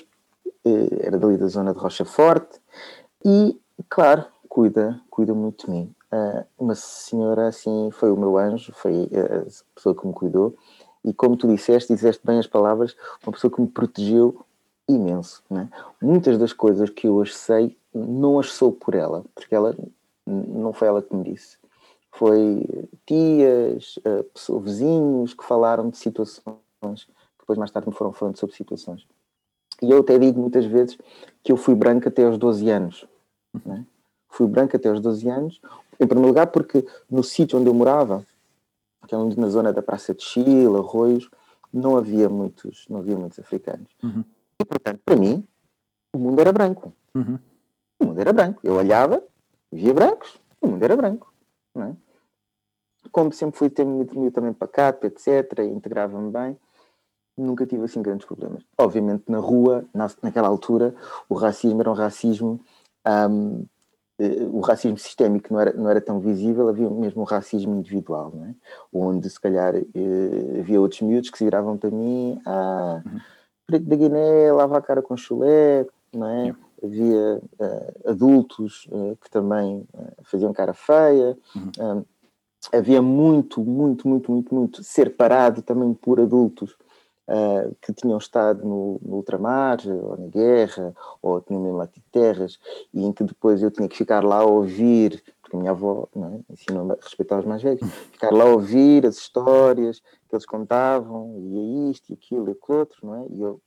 uh, 0.65 0.99
era 1.01 1.17
dali 1.17 1.37
da 1.37 1.47
zona 1.47 1.73
de 1.73 1.79
Rocha 1.79 2.05
Forte, 2.05 2.59
e, 3.25 3.59
claro, 3.89 4.25
cuida, 4.47 4.99
cuida 5.09 5.33
muito 5.33 5.65
de 5.65 5.71
mim. 5.71 5.95
Uma 6.57 6.73
senhora 6.73 7.49
assim 7.49 7.91
foi 7.91 8.11
o 8.11 8.17
meu 8.17 8.35
anjo, 8.35 8.73
foi 8.73 9.07
a 9.13 9.45
pessoa 9.75 9.93
que 9.93 10.07
me 10.07 10.13
cuidou, 10.13 10.55
e 11.05 11.13
como 11.13 11.37
tu 11.37 11.47
disseste, 11.47 11.93
disseste 11.93 12.25
bem 12.25 12.39
as 12.39 12.47
palavras, 12.47 12.95
uma 13.23 13.31
pessoa 13.31 13.51
que 13.51 13.61
me 13.61 13.67
protegeu 13.67 14.43
imenso. 14.87 15.43
Né? 15.49 15.69
Muitas 16.01 16.39
das 16.39 16.51
coisas 16.51 16.89
que 16.89 17.07
eu 17.07 17.13
hoje 17.13 17.33
sei, 17.33 17.77
não 17.93 18.39
as 18.39 18.51
sou 18.51 18.71
por 18.71 18.95
ela, 18.95 19.23
porque 19.35 19.53
ela 19.53 19.75
não 20.25 20.73
foi 20.73 20.87
ela 20.87 21.01
que 21.01 21.15
me 21.15 21.23
disse. 21.23 21.58
Foi 22.11 22.65
tias, 23.05 23.99
pessoas, 24.33 24.63
vizinhos 24.63 25.33
que 25.33 25.43
falaram 25.43 25.89
de 25.89 25.97
situações, 25.97 27.07
depois 27.39 27.57
mais 27.57 27.71
tarde 27.71 27.87
me 27.87 27.95
foram 27.95 28.11
falando 28.11 28.37
sobre 28.37 28.55
situações. 28.55 29.07
E 29.81 29.91
eu 29.91 29.99
até 29.99 30.17
digo 30.19 30.39
muitas 30.39 30.65
vezes 30.65 30.97
que 31.43 31.51
eu 31.51 31.57
fui 31.57 31.75
branca 31.75 32.09
até 32.09 32.25
aos 32.25 32.37
12 32.37 32.69
anos. 32.69 33.07
Né? 33.65 33.85
Fui 34.27 34.47
branca 34.47 34.77
até 34.77 34.89
aos 34.89 34.99
12 34.99 35.29
anos, 35.29 35.61
em 35.99 36.05
primeiro 36.05 36.27
lugar 36.27 36.47
porque 36.47 36.85
no 37.09 37.23
sítio 37.23 37.57
onde 37.59 37.69
eu 37.69 37.73
morava, 37.73 38.25
que 39.07 39.15
é 39.15 39.17
na 39.17 39.47
zona 39.47 39.71
da 39.73 39.81
Praça 39.81 40.13
de 40.13 40.23
Chile, 40.23 40.67
Arroios, 40.67 41.29
não 41.71 41.97
havia 41.97 42.27
muitos, 42.27 42.85
não 42.89 42.99
havia 42.99 43.15
muitos 43.15 43.39
africanos. 43.39 43.87
Uhum. 44.03 44.23
E, 44.59 44.65
portanto, 44.65 44.99
para 45.05 45.15
mim, 45.15 45.47
o 46.13 46.17
mundo 46.17 46.39
era 46.39 46.51
branco. 46.51 46.93
Uhum. 47.15 47.39
O 47.99 48.05
mundo 48.05 48.19
era 48.19 48.33
branco. 48.33 48.59
Eu 48.63 48.75
olhava, 48.75 49.23
via 49.71 49.93
brancos, 49.93 50.39
o 50.61 50.67
mundo 50.67 50.83
era 50.83 50.95
branco. 50.95 51.28
Não 51.75 51.83
é? 51.83 51.95
Como 53.11 53.31
sempre 53.31 53.57
fui 53.57 53.69
ter 53.69 53.85
muito 53.85 54.31
também 54.31 54.53
pacato, 54.53 55.07
etc., 55.07 55.59
integrava-me 55.59 56.31
bem, 56.31 56.57
nunca 57.37 57.65
tive 57.65 57.85
assim 57.85 58.01
grandes 58.01 58.25
problemas. 58.25 58.63
Obviamente, 58.77 59.23
na 59.29 59.39
rua, 59.39 59.85
na, 59.93 60.07
naquela 60.21 60.47
altura, 60.47 60.93
o 61.27 61.35
racismo 61.35 61.79
era 61.81 61.89
um 61.89 61.93
racismo 61.93 62.59
um, 63.07 63.65
eh, 64.19 64.43
o 64.51 64.59
racismo 64.59 64.97
sistémico 64.97 65.53
não 65.53 65.59
era, 65.61 65.73
não 65.73 65.89
era 65.89 66.01
tão 66.01 66.19
visível, 66.19 66.67
havia 66.67 66.89
mesmo 66.89 67.21
um 67.21 67.25
racismo 67.25 67.75
individual, 67.75 68.31
não 68.35 68.45
é? 68.45 68.55
onde 68.93 69.29
se 69.29 69.39
calhar 69.39 69.75
eh, 69.75 70.59
havia 70.59 70.81
outros 70.81 71.01
miúdos 71.01 71.29
que 71.29 71.37
se 71.37 71.43
viravam 71.45 71.77
para 71.77 71.89
mim, 71.89 72.39
ah, 72.45 73.01
uhum. 73.05 73.19
preto 73.65 73.85
da 73.85 73.95
Guiné, 73.95 74.51
lava 74.51 74.77
a 74.77 74.81
cara 74.81 75.01
com 75.01 75.15
chulé, 75.15 75.85
não 76.13 76.27
é? 76.27 76.55
Havia 76.83 77.41
uh, 77.59 78.09
adultos 78.09 78.87
uh, 78.91 79.17
que 79.21 79.29
também 79.29 79.85
uh, 79.93 80.23
faziam 80.23 80.53
cara 80.53 80.73
feia, 80.73 81.37
uhum. 81.55 82.05
havia 82.71 83.01
muito, 83.01 83.63
muito, 83.63 84.07
muito, 84.07 84.31
muito, 84.31 84.55
muito 84.55 84.83
ser 84.83 85.15
parado 85.15 85.61
também 85.61 85.93
por 85.93 86.19
adultos 86.19 86.75
que 87.83 87.93
tinham 87.93 88.17
estado 88.17 88.67
no, 88.67 88.99
no, 89.03 89.17
ultramar, 89.17 89.77
ou 89.85 90.17
na 90.17 90.25
guerra, 90.25 90.95
ou 91.21 91.39
tinham 91.39 91.61
mesmo 91.61 91.77
lá 91.77 91.87
terras, 92.11 92.59
e 92.91 93.05
em 93.05 93.13
que 93.13 93.23
depois 93.23 93.61
eu 93.61 93.69
tinha 93.69 93.87
que 93.87 93.95
ficar 93.95 94.23
lá 94.23 94.37
a 94.37 94.45
ouvir, 94.45 95.23
porque 95.49 95.55
a 95.55 95.59
minha 95.59 95.71
avó 95.71 96.07
é, 96.15 96.53
ensinou 96.53 96.91
a 96.91 96.95
respeitar 96.95 97.39
os 97.39 97.45
mais 97.45 97.61
velhos, 97.61 97.81
ficar 98.11 98.31
lá 98.31 98.45
a 98.45 98.49
ouvir 98.49 99.05
as 99.05 99.17
histórias 99.17 99.99
que 99.99 100.35
eles 100.35 100.45
contavam, 100.45 101.35
e 101.37 101.57
é 101.57 101.91
isto, 101.91 102.09
e 102.09 102.13
aquilo, 102.13 102.49
e 102.49 102.51
aquilo 102.51 102.77
outro, 102.79 102.99
não 103.05 103.15
é? 103.15 103.25
E 103.29 103.41
eu, 103.41 103.61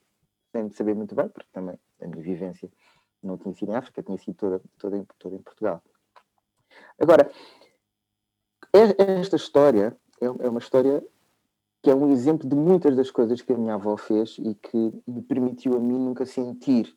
sem 0.50 0.70
saber 0.70 0.94
muito 0.94 1.14
bem, 1.14 1.28
porque 1.28 1.48
também 1.52 1.78
a 2.00 2.06
minha 2.06 2.22
vivência 2.22 2.68
não 3.22 3.36
tinha 3.38 3.54
sido 3.54 3.72
em 3.72 3.76
África, 3.76 4.02
tinha 4.02 4.18
sido 4.18 4.34
toda, 4.34 4.60
toda, 4.78 4.96
em, 4.96 5.06
toda 5.18 5.36
em 5.36 5.42
Portugal. 5.42 5.82
Agora, 6.98 7.30
esta 8.72 9.36
história 9.36 9.96
é, 10.20 10.24
é 10.24 10.48
uma 10.48 10.58
história 10.58 11.04
que 11.82 11.90
é 11.90 11.94
um 11.94 12.10
exemplo 12.12 12.48
de 12.48 12.54
muitas 12.54 12.94
das 12.94 13.10
coisas 13.10 13.42
que 13.42 13.52
a 13.52 13.58
minha 13.58 13.74
avó 13.74 13.96
fez 13.96 14.36
e 14.38 14.54
que 14.54 14.92
me 15.06 15.20
permitiu 15.20 15.76
a 15.76 15.80
mim 15.80 15.98
nunca 15.98 16.24
sentir 16.24 16.96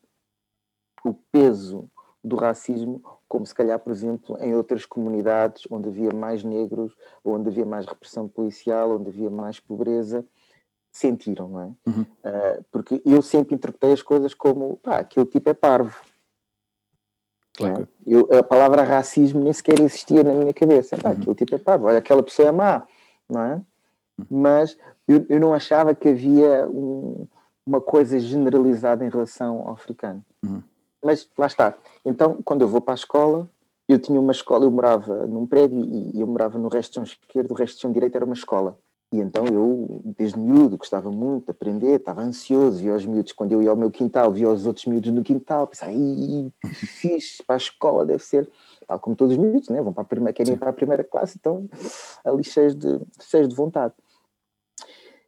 o 1.03 1.13
peso 1.31 1.89
do 2.23 2.35
racismo, 2.35 3.03
como 3.27 3.45
se 3.45 3.53
calhar, 3.53 3.79
por 3.79 3.91
exemplo, 3.91 4.37
em 4.39 4.55
outras 4.55 4.85
comunidades 4.85 5.63
onde 5.69 5.89
havia 5.89 6.11
mais 6.11 6.43
negros, 6.43 6.95
onde 7.23 7.49
havia 7.49 7.65
mais 7.65 7.85
repressão 7.85 8.27
policial, 8.27 8.91
onde 8.91 9.09
havia 9.09 9.29
mais 9.29 9.59
pobreza, 9.59 10.25
sentiram, 10.91 11.49
não 11.49 11.61
é? 11.61 11.65
Uhum. 11.87 12.01
Uh, 12.01 12.65
porque 12.71 13.01
eu 13.05 13.21
sempre 13.21 13.55
interpretei 13.55 13.91
as 13.91 14.01
coisas 14.01 14.33
como, 14.33 14.77
pá, 14.77 14.99
aquele 14.99 15.25
tipo 15.25 15.49
é 15.49 15.53
parvo. 15.53 15.99
Claro. 17.57 17.83
É? 17.83 17.87
Eu, 18.05 18.27
a 18.37 18.43
palavra 18.43 18.83
racismo 18.83 19.43
nem 19.43 19.53
sequer 19.53 19.79
existia 19.79 20.23
na 20.23 20.33
minha 20.33 20.53
cabeça. 20.53 20.97
Pá, 20.97 21.09
uhum. 21.09 21.15
aquele 21.15 21.35
tipo 21.35 21.55
é 21.55 21.57
parvo, 21.57 21.87
olha, 21.87 21.99
aquela 21.99 22.21
pessoa 22.21 22.49
é 22.49 22.51
má, 22.51 22.83
não 23.29 23.41
é? 23.41 23.61
mas 24.29 24.77
eu, 25.07 25.25
eu 25.29 25.39
não 25.39 25.53
achava 25.53 25.93
que 25.93 26.09
havia 26.09 26.67
um, 26.67 27.27
uma 27.65 27.81
coisa 27.81 28.19
generalizada 28.19 29.05
em 29.05 29.09
relação 29.09 29.67
ao 29.67 29.73
africano. 29.73 30.23
Uhum. 30.43 30.61
Mas 31.03 31.29
lá 31.37 31.47
está. 31.47 31.75
Então, 32.03 32.41
quando 32.43 32.61
eu 32.61 32.67
vou 32.67 32.81
para 32.81 32.93
a 32.93 32.95
escola, 32.95 33.47
eu 33.87 33.99
tinha 33.99 34.19
uma 34.19 34.31
escola, 34.31 34.65
eu 34.65 34.71
morava 34.71 35.27
num 35.27 35.45
prédio 35.45 35.79
e 35.83 36.19
eu 36.19 36.25
morava 36.25 36.57
no 36.57 36.67
resto 36.67 36.89
de 36.89 36.95
chão 36.95 37.03
esquerdo, 37.03 37.51
o 37.51 37.53
resto 37.53 37.75
de 37.75 37.81
chão 37.81 37.91
direito 37.91 38.15
era 38.15 38.25
uma 38.25 38.33
escola. 38.33 38.77
E 39.15 39.21
então 39.21 39.45
eu, 39.45 40.01
desde 40.03 40.37
miúdo, 40.37 40.77
gostava 40.77 41.09
muito 41.09 41.45
de 41.45 41.51
aprender, 41.51 41.95
estava 41.95 42.21
ansioso, 42.21 42.79
via 42.79 42.93
os 42.93 43.05
miúdos, 43.05 43.31
quando 43.31 43.53
eu 43.53 43.61
ia 43.61 43.69
ao 43.69 43.75
meu 43.77 43.89
quintal, 43.89 44.29
via 44.29 44.49
os 44.49 44.65
outros 44.65 44.85
miúdos 44.85 45.09
no 45.09 45.23
quintal, 45.23 45.67
pensava, 45.67 45.93
que 45.93 46.51
fixe, 46.85 47.41
para 47.41 47.55
a 47.55 47.57
escola 47.57 48.05
deve 48.05 48.21
ser, 48.21 48.49
tal 48.85 48.99
como 48.99 49.15
todos 49.15 49.37
os 49.37 49.41
miúdos, 49.41 49.69
né? 49.69 49.81
vão 49.81 49.93
para 49.93 50.01
a 50.01 50.05
primeira, 50.05 50.33
querem 50.33 50.55
ir 50.55 50.57
para 50.57 50.69
a 50.69 50.73
primeira 50.73 51.01
classe, 51.01 51.37
então 51.39 51.69
ali 52.25 52.43
cheios 52.43 52.75
de, 52.75 52.99
cheios 53.21 53.47
de 53.47 53.55
vontade. 53.55 53.93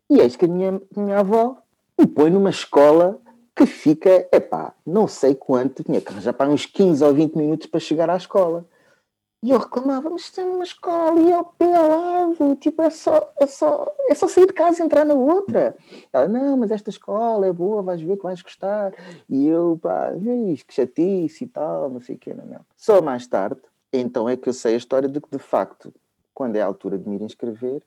E 0.10 0.20
eis 0.20 0.36
que 0.36 0.44
a 0.44 0.50
minha, 0.50 0.82
minha 0.94 1.20
avó 1.20 1.58
me 1.98 2.06
põe 2.06 2.30
numa 2.30 2.50
escola 2.50 3.22
que 3.56 3.66
fica, 3.66 4.28
epá, 4.34 4.74
não 4.86 5.08
sei 5.08 5.34
quanto, 5.34 5.82
tinha 5.82 6.02
que 6.02 6.12
arranjar 6.12 6.34
para 6.34 6.50
uns 6.50 6.66
15 6.66 7.06
ou 7.06 7.14
20 7.14 7.36
minutos 7.36 7.68
para 7.68 7.80
chegar 7.80 8.10
à 8.10 8.18
escola. 8.18 8.66
E 9.44 9.52
eu 9.52 9.60
reclamava, 9.60 10.10
mas 10.10 10.32
tem 10.32 10.46
uma 10.46 10.64
escola 10.64 11.20
e 11.20 11.32
é 11.32 11.40
o 11.40 11.44
pé 11.44 11.76
ao 11.76 11.88
lado, 11.88 12.56
tipo, 12.56 12.82
é 12.82 12.90
só, 12.90 13.32
é, 13.40 13.46
só, 13.46 13.94
é 14.10 14.16
só 14.16 14.28
sair 14.28 14.48
de 14.48 14.54
casa 14.54 14.82
e 14.82 14.86
entrar 14.86 15.06
na 15.06 15.14
outra. 15.14 15.78
Ela, 16.12 16.28
não, 16.28 16.58
mas 16.58 16.72
esta 16.72 16.90
escola 16.90 17.46
é 17.46 17.54
boa, 17.54 17.84
vais 17.84 18.02
ver 18.02 18.18
que 18.18 18.24
vais 18.24 18.42
gostar. 18.42 18.94
E 19.30 19.48
eu, 19.48 19.80
pá, 19.82 20.12
que 20.68 20.74
chatice 20.74 21.44
e 21.44 21.48
tal, 21.48 21.90
não 21.90 22.02
sei 22.02 22.16
o 22.16 22.20
quê, 22.20 22.34
não, 22.34 22.46
não. 22.46 22.62
Só 22.76 23.00
mais 23.00 23.28
tarde, 23.28 23.62
então 23.94 24.28
é 24.28 24.36
que 24.36 24.50
eu 24.50 24.54
sei 24.54 24.74
a 24.74 24.78
história 24.78 25.08
de 25.08 25.22
que, 25.22 25.30
de 25.30 25.40
facto, 25.40 25.94
quando 26.34 26.56
é 26.56 26.62
a 26.62 26.66
altura 26.66 26.98
de 26.98 27.08
me 27.08 27.18
ir 27.18 27.22
inscrever, 27.22 27.84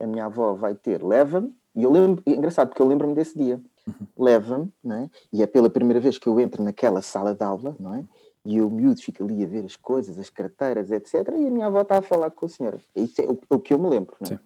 a 0.00 0.06
minha 0.06 0.26
avó 0.26 0.54
vai 0.54 0.74
ter, 0.74 1.02
leva-me, 1.02 1.54
e 1.74 1.82
eu 1.82 1.90
lembro, 1.90 2.22
é 2.26 2.30
engraçado 2.30 2.68
porque 2.68 2.80
eu 2.80 2.86
lembro-me 2.86 3.14
desse 3.14 3.36
dia, 3.36 3.60
uhum. 3.86 4.06
leva-me, 4.18 4.72
é? 4.90 5.10
e 5.32 5.42
é 5.42 5.46
pela 5.46 5.68
primeira 5.68 6.00
vez 6.00 6.18
que 6.18 6.26
eu 6.26 6.40
entro 6.40 6.62
naquela 6.62 7.02
sala 7.02 7.34
de 7.34 7.44
aula, 7.44 7.76
não 7.78 7.94
é? 7.94 8.04
E 8.46 8.60
o 8.60 8.70
miúdo 8.70 9.02
fica 9.02 9.24
ali 9.24 9.42
a 9.42 9.46
ver 9.46 9.64
as 9.64 9.74
coisas, 9.74 10.18
as 10.18 10.30
carteiras, 10.30 10.90
etc. 10.92 11.14
E 11.14 11.46
a 11.46 11.50
minha 11.50 11.66
avó 11.66 11.82
está 11.82 11.98
a 11.98 12.02
falar 12.02 12.30
com 12.30 12.46
a 12.46 12.48
senhora. 12.48 12.80
Isso 12.94 13.20
é 13.20 13.24
o, 13.24 13.38
o 13.50 13.58
que 13.58 13.74
eu 13.74 13.78
me 13.78 13.88
lembro. 13.88 14.16
Não 14.20 14.36
é? 14.36 14.40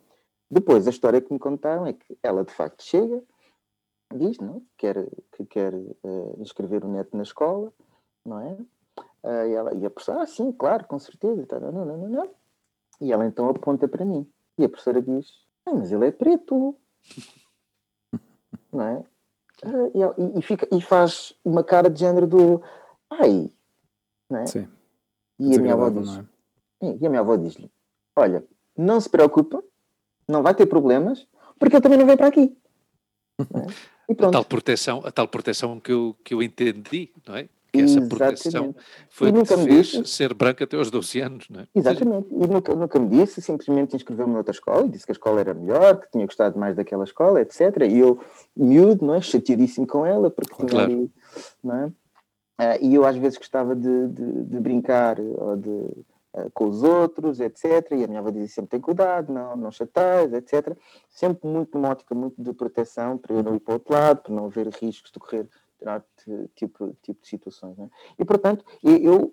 Depois, 0.51 0.87
a 0.87 0.91
história 0.91 1.21
que 1.21 1.33
me 1.33 1.39
contaram 1.39 1.87
é 1.87 1.93
que 1.93 2.19
ela 2.23 2.43
de 2.43 2.53
facto 2.53 2.83
chega, 2.83 3.23
diz 4.13 4.39
não, 4.39 4.57
é? 4.57 4.61
quer, 4.77 5.07
que 5.33 5.45
quer 5.45 5.75
uh, 5.75 6.37
inscrever 6.39 6.85
o 6.85 6.89
neto 6.89 7.17
na 7.17 7.23
escola, 7.23 7.73
não 8.25 8.41
é? 8.41 8.53
Uh, 9.23 9.47
e, 9.47 9.53
ela, 9.53 9.75
e 9.75 9.85
a 9.85 9.91
professora, 9.91 10.23
ah, 10.23 10.27
sim, 10.27 10.51
claro, 10.51 10.87
com 10.87 10.99
certeza. 10.99 11.47
Tá, 11.47 11.61
não, 11.61 11.71
não, 11.71 11.85
não, 11.85 12.09
não. 12.09 12.31
E 13.01 13.13
ela 13.13 13.27
então 13.27 13.49
aponta 13.49 13.87
para 13.87 14.05
mim. 14.05 14.27
E 14.59 14.65
a 14.65 14.69
professora 14.69 15.01
diz: 15.03 15.31
ah, 15.67 15.75
Mas 15.75 15.93
ele 15.93 16.07
é 16.07 16.11
preto. 16.11 16.75
não 18.73 18.83
é? 18.83 19.05
Ah, 19.63 20.17
e, 20.17 20.39
e, 20.39 20.43
fica, 20.43 20.67
e 20.75 20.81
faz 20.81 21.35
uma 21.45 21.63
cara 21.63 21.91
de 21.91 22.01
género 22.01 22.27
do 22.27 22.63
ai, 23.11 23.53
não 24.31 24.39
é? 24.39 24.47
Sim. 24.47 24.69
E 25.39 25.57
a 25.57 25.61
minha 25.61 25.75
avó 25.75 25.91
diz: 25.91 26.19
é? 26.83 26.97
E 27.01 27.07
a 27.07 27.11
minha 27.11 27.21
avó 27.21 27.37
diz-lhe: 27.37 27.71
Olha, 28.17 28.45
não 28.77 29.01
se 29.01 29.09
preocupa, 29.09 29.63
não 30.29 30.43
vai 30.43 30.55
ter 30.55 30.67
problemas, 30.67 31.27
porque 31.59 31.77
ele 31.77 31.83
também 31.83 31.99
não 31.99 32.07
vem 32.07 32.17
para 32.17 32.29
aqui. 32.29 32.57
É? 34.11 34.25
A 34.27 34.31
tal 34.31 34.45
proteção, 34.45 35.03
a 35.05 35.13
tal 35.13 35.29
proteção 35.29 35.79
que 35.79 35.93
eu, 35.93 36.17
que 36.25 36.35
eu 36.35 36.43
entendi, 36.43 37.13
não 37.25 37.37
é? 37.37 37.49
que 37.73 37.81
essa 37.81 38.01
proteção 38.03 38.75
foi 39.09 39.33
que 39.33 39.45
fez 39.45 39.87
disse, 39.87 40.05
ser 40.07 40.35
branca 40.35 40.65
até 40.65 40.77
aos 40.77 40.91
12 40.91 41.21
anos, 41.21 41.49
não 41.49 41.61
é? 41.61 41.69
Exatamente, 41.75 42.29
e 42.31 42.47
nunca, 42.47 42.75
nunca 42.75 42.99
me 42.99 43.09
disse, 43.09 43.41
simplesmente 43.41 43.95
inscreveu-me 43.95 44.35
noutra 44.35 44.53
escola, 44.53 44.89
disse 44.89 45.05
que 45.05 45.13
a 45.13 45.15
escola 45.15 45.41
era 45.41 45.55
melhor, 45.55 46.01
que 46.01 46.11
tinha 46.11 46.27
gostado 46.27 46.59
mais 46.59 46.77
daquela 46.77 47.05
escola, 47.05 47.41
etc. 47.41 47.61
E 47.89 47.99
eu, 47.99 48.19
miúdo, 48.57 49.07
não 49.07 49.15
é? 49.15 49.21
chateadíssimo 49.21 49.87
com 49.87 50.05
ela, 50.05 50.31
porque 50.31 50.55
tinha 50.57 50.69
claro. 50.69 50.93
ali, 50.93 51.11
não 51.63 51.77
é? 51.77 51.93
Uh, 52.61 52.77
e 52.83 52.95
eu 52.95 53.07
às 53.07 53.17
vezes 53.17 53.39
gostava 53.39 53.75
de, 53.75 54.09
de, 54.09 54.45
de 54.45 54.61
brincar 54.61 55.19
ou 55.19 55.57
de, 55.57 55.71
uh, 55.71 56.51
com 56.53 56.69
os 56.69 56.83
outros, 56.83 57.41
etc. 57.41 57.91
E 57.93 58.05
a 58.05 58.07
minha 58.07 58.21
avó 58.21 58.31
dizia 58.31 58.49
sempre: 58.49 58.73
tem 58.73 58.81
cuidado, 58.81 59.33
não, 59.33 59.57
não 59.57 59.71
chateias, 59.71 60.35
etc. 60.35 60.77
Sempre 61.09 61.49
muito 61.49 61.79
numa 61.79 61.89
ótica 61.89 62.15
muito 62.15 62.43
de 62.43 62.53
proteção, 62.53 63.17
para 63.17 63.35
eu 63.35 63.43
não 63.43 63.55
ir 63.55 63.61
para 63.61 63.73
o 63.73 63.75
outro 63.77 63.95
lado, 63.95 64.21
para 64.21 64.35
não 64.35 64.45
haver 64.45 64.69
riscos 64.69 65.11
de 65.11 65.19
correr 65.19 65.49
tipo, 66.55 66.95
tipo 67.03 67.23
de 67.23 67.29
situações. 67.29 67.79
É? 67.79 67.89
E, 68.19 68.25
portanto, 68.27 68.63
eu 68.83 69.33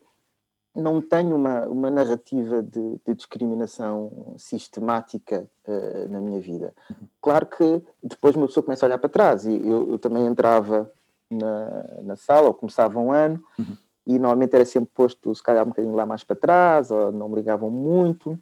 não 0.74 1.02
tenho 1.02 1.36
uma, 1.36 1.66
uma 1.66 1.90
narrativa 1.90 2.62
de, 2.62 3.02
de 3.06 3.14
discriminação 3.14 4.36
sistemática 4.38 5.50
uh, 5.68 6.10
na 6.10 6.22
minha 6.22 6.40
vida. 6.40 6.74
Claro 7.20 7.48
que 7.48 7.82
depois 8.02 8.38
uma 8.38 8.48
pessoa 8.48 8.64
começa 8.64 8.86
a 8.86 8.88
olhar 8.88 9.00
para 9.00 9.10
trás 9.10 9.46
e 9.46 9.54
eu, 9.54 9.92
eu 9.92 10.00
também 10.00 10.26
entrava 10.26 10.90
na, 11.30 11.84
na 12.04 12.16
sala, 12.16 12.48
ou 12.48 12.54
começava 12.54 13.00
um 13.00 13.12
ano, 13.12 13.44
uhum. 13.58 13.78
e 14.06 14.20
normalmente 14.20 14.56
era 14.56 14.66
sempre 14.66 14.90
posto, 14.94 15.34
se 15.34 15.44
calhar, 15.44 15.66
um 15.66 15.70
bocadinho 15.70 15.96
lá 15.96 16.06
mais 16.06 16.24
para 16.24 16.36
trás, 16.36 16.92
ou 16.92 17.12
não 17.12 17.30
brigavam 17.30 17.70
muito 17.70 18.40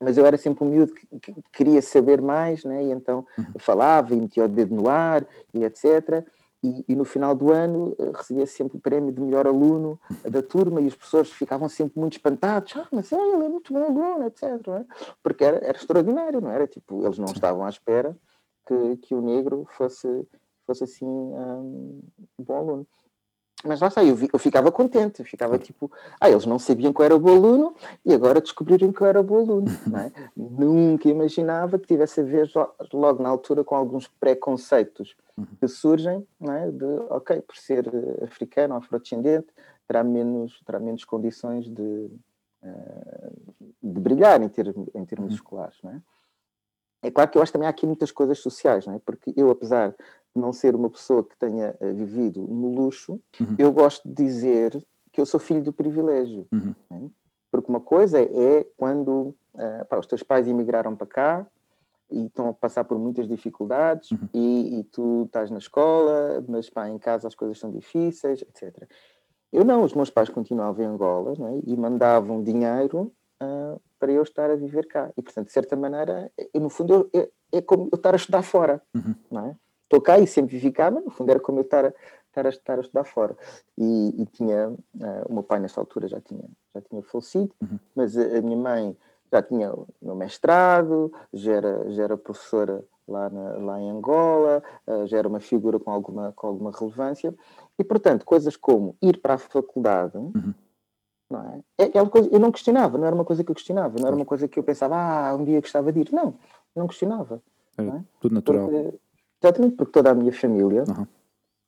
mas 0.00 0.18
eu 0.18 0.26
era 0.26 0.36
sempre 0.36 0.64
um 0.64 0.70
miúdo 0.70 0.92
que, 0.92 1.06
que, 1.18 1.34
queria 1.52 1.80
saber 1.80 2.20
mais, 2.20 2.64
né? 2.64 2.84
e 2.84 2.90
então 2.90 3.26
uhum. 3.38 3.44
falava 3.58 4.14
e 4.14 4.20
metia 4.20 4.44
o 4.44 4.48
dedo 4.48 4.74
no 4.74 4.88
ar 4.88 5.26
e 5.54 5.64
etc. 5.64 6.26
E, 6.62 6.84
e, 6.88 6.96
no 6.96 7.04
final 7.04 7.34
do 7.34 7.52
ano 7.52 7.94
uh, 7.98 8.12
recebia 8.12 8.46
sempre 8.46 8.76
o 8.76 8.80
prémio 8.80 9.12
de 9.12 9.20
melhor 9.20 9.46
aluno 9.46 10.00
da 10.28 10.42
turma 10.42 10.80
e 10.80 10.86
os 10.86 10.96
professores 10.96 11.30
ficavam 11.30 11.68
sempre 11.68 12.00
muito 12.00 12.14
espantados. 12.14 12.74
Ah, 12.76 12.88
mas 12.90 13.12
é, 13.12 13.16
ele 13.16 13.44
é 13.44 13.48
muito 13.48 13.72
bom 13.72 13.84
aluno, 13.84 14.26
etc. 14.26 14.42
É? 14.42 14.84
Porque 15.22 15.44
era, 15.44 15.58
era, 15.58 15.76
extraordinário, 15.76 16.40
não 16.40 16.50
era? 16.50 16.66
Tipo, 16.66 17.04
eles 17.04 17.18
não 17.18 17.26
estavam 17.26 17.64
à 17.64 17.68
espera 17.68 18.16
que, 18.66 18.96
que 18.96 19.14
o 19.14 19.20
negro 19.20 19.66
fosse, 19.76 20.08
fosse 20.66 20.84
assim 20.84 21.06
um, 21.06 22.02
um 22.38 22.44
bom 22.44 22.56
aluno. 22.56 22.86
Mas 23.64 23.80
lá 23.80 23.88
está, 23.88 24.04
eu, 24.04 24.16
eu 24.32 24.38
ficava 24.38 24.70
contente, 24.70 25.20
eu 25.20 25.26
ficava 25.26 25.58
tipo, 25.58 25.90
ah, 26.20 26.30
eles 26.30 26.44
não 26.44 26.58
sabiam 26.58 26.92
que 26.92 27.00
eu 27.00 27.04
era 27.04 27.18
bom 27.18 27.30
aluno 27.30 27.74
e 28.04 28.12
agora 28.12 28.40
descobriram 28.40 28.92
que 28.92 29.00
eu 29.00 29.06
era 29.06 29.22
bom 29.22 29.38
aluno. 29.38 29.66
É? 29.96 30.12
Nunca 30.36 31.08
imaginava 31.08 31.78
que 31.78 31.86
tivesse 31.86 32.20
a 32.20 32.22
ver 32.22 32.50
logo 32.92 33.22
na 33.22 33.28
altura 33.30 33.64
com 33.64 33.74
alguns 33.74 34.06
preconceitos 34.06 35.16
uhum. 35.36 35.46
que 35.58 35.66
surgem, 35.68 36.26
é? 36.42 36.70
de, 36.70 36.84
ok, 37.08 37.40
por 37.40 37.56
ser 37.56 37.90
africano, 38.22 38.76
afrodescendente, 38.76 39.48
terá 39.88 40.04
menos, 40.04 40.60
terá 40.66 40.78
menos 40.78 41.04
condições 41.04 41.66
de, 41.66 42.10
eh, 42.62 43.30
de 43.82 44.00
brilhar 44.00 44.42
em, 44.42 44.48
ter, 44.48 44.74
em 44.94 45.04
termos 45.06 45.30
uhum. 45.30 45.36
escolares. 45.36 45.78
Não 45.82 45.92
é? 45.92 46.00
É 47.06 47.10
claro 47.10 47.30
que 47.30 47.38
eu 47.38 47.42
acho 47.42 47.50
que 47.50 47.54
também 47.54 47.66
há 47.66 47.70
aqui 47.70 47.86
muitas 47.86 48.10
coisas 48.10 48.38
sociais, 48.38 48.86
não 48.86 48.94
é? 48.94 48.98
porque 48.98 49.32
eu, 49.36 49.50
apesar 49.50 49.90
de 49.90 49.96
não 50.40 50.52
ser 50.52 50.74
uma 50.74 50.90
pessoa 50.90 51.24
que 51.24 51.36
tenha 51.38 51.74
eh, 51.80 51.92
vivido 51.92 52.42
no 52.42 52.74
luxo, 52.74 53.20
uhum. 53.40 53.54
eu 53.58 53.72
gosto 53.72 54.06
de 54.06 54.14
dizer 54.14 54.84
que 55.12 55.20
eu 55.20 55.26
sou 55.26 55.40
filho 55.40 55.62
do 55.62 55.72
privilégio. 55.72 56.46
Uhum. 56.52 56.74
né? 56.90 57.10
Porque 57.50 57.70
uma 57.70 57.80
coisa 57.80 58.20
é 58.20 58.66
quando 58.76 59.34
uh, 59.54 59.84
pá, 59.88 59.98
os 59.98 60.06
teus 60.06 60.22
pais 60.22 60.46
emigraram 60.46 60.94
para 60.94 61.06
cá 61.06 61.46
e 62.10 62.26
estão 62.26 62.48
a 62.48 62.52
passar 62.52 62.84
por 62.84 62.98
muitas 62.98 63.26
dificuldades 63.26 64.10
Uhum. 64.10 64.28
e, 64.34 64.80
e 64.80 64.84
tu 64.84 65.24
estás 65.24 65.50
na 65.50 65.58
escola, 65.58 66.44
mas 66.46 66.68
pá, 66.68 66.88
em 66.88 66.98
casa 66.98 67.28
as 67.28 67.34
coisas 67.34 67.58
são 67.58 67.70
difíceis, 67.70 68.42
etc. 68.42 68.86
Eu 69.52 69.64
não, 69.64 69.84
os 69.84 69.94
meus 69.94 70.10
pais 70.10 70.28
continuavam 70.28 70.84
em 70.84 70.88
Angola 70.88 71.32
né, 71.38 71.60
e 71.64 71.76
mandavam 71.76 72.42
dinheiro 72.42 73.10
ah, 73.40 73.76
para 73.98 74.12
eu 74.12 74.22
estar 74.22 74.50
a 74.50 74.56
viver 74.56 74.86
cá. 74.86 75.10
E, 75.16 75.22
portanto, 75.22 75.46
de 75.46 75.52
certa 75.52 75.76
maneira, 75.76 76.30
eu, 76.52 76.60
no 76.60 76.68
fundo, 76.68 77.08
eu, 77.12 77.20
é, 77.22 77.58
é 77.58 77.62
como 77.62 77.88
eu 77.92 77.96
estar 77.96 78.12
a 78.14 78.16
estudar 78.16 78.42
fora. 78.42 78.82
Uhum. 78.94 79.14
Não 79.30 79.46
é? 79.46 79.56
Estou 79.84 80.00
cá 80.00 80.18
e 80.18 80.26
sempre 80.26 80.56
vivi 80.56 80.72
cá, 80.72 80.90
mas 80.90 81.04
no 81.04 81.10
fundo 81.10 81.30
era 81.30 81.38
como 81.40 81.58
eu 81.58 81.62
estar 81.62 81.84
a, 81.84 81.92
estar 82.28 82.46
a, 82.46 82.48
estar 82.48 82.78
a 82.78 82.80
estudar 82.80 83.04
fora. 83.04 83.36
E, 83.78 84.22
e 84.22 84.26
tinha, 84.26 84.72
ah, 85.00 85.22
o 85.28 85.32
meu 85.32 85.42
pai 85.42 85.60
nessa 85.60 85.80
altura 85.80 86.08
já 86.08 86.20
tinha, 86.20 86.44
já 86.74 86.80
tinha 86.80 87.02
falecido, 87.02 87.52
Uhum. 87.62 87.78
mas 87.94 88.16
a, 88.16 88.38
a 88.38 88.42
minha 88.42 88.56
mãe 88.56 88.96
já 89.32 89.42
tinha 89.42 89.72
o 89.72 89.86
meu 90.02 90.14
mestrado, 90.14 91.12
já 91.32 91.52
era, 91.54 91.90
já 91.90 92.02
era 92.04 92.16
professora 92.16 92.84
lá, 93.06 93.30
na, 93.30 93.56
lá 93.58 93.80
em 93.80 93.90
Angola, 93.90 94.62
ah, 94.86 95.06
já 95.06 95.18
era 95.18 95.28
uma 95.28 95.40
figura 95.40 95.78
com 95.78 95.90
alguma, 95.90 96.32
com 96.32 96.46
alguma 96.48 96.72
relevância. 96.72 97.32
E, 97.78 97.84
portanto, 97.84 98.24
coisas 98.24 98.56
como 98.56 98.96
ir 99.00 99.20
para 99.20 99.34
a 99.34 99.38
faculdade, 99.38 100.18
não 101.30 101.40
é? 101.42 101.60
É, 101.84 101.98
é 101.98 102.02
uma 102.02 102.10
coisa, 102.10 102.28
eu 102.32 102.38
não 102.38 102.52
questionava, 102.52 102.96
não 102.98 103.06
era 103.06 103.14
uma 103.14 103.24
coisa 103.24 103.42
que 103.44 103.50
eu 103.50 103.54
questionava, 103.54 103.98
não 103.98 104.06
era 104.06 104.16
uma 104.16 104.24
coisa 104.24 104.46
que 104.48 104.58
eu 104.58 104.62
pensava, 104.62 104.96
ah, 104.96 105.34
um 105.34 105.44
dia 105.44 105.60
gostava 105.60 105.92
de 105.92 106.00
ir. 106.00 106.12
Não, 106.12 106.34
não 106.74 106.86
questionava. 106.86 107.42
Era 107.76 107.88
Não 107.88 107.96
é? 107.98 108.04
tudo 108.20 108.34
natural. 108.34 108.68
Porque, 108.68 108.98
exatamente, 109.42 109.76
porque 109.76 109.92
toda 109.92 110.10
a 110.10 110.14
minha 110.14 110.32
família, 110.32 110.84
Uhum. 110.88 111.06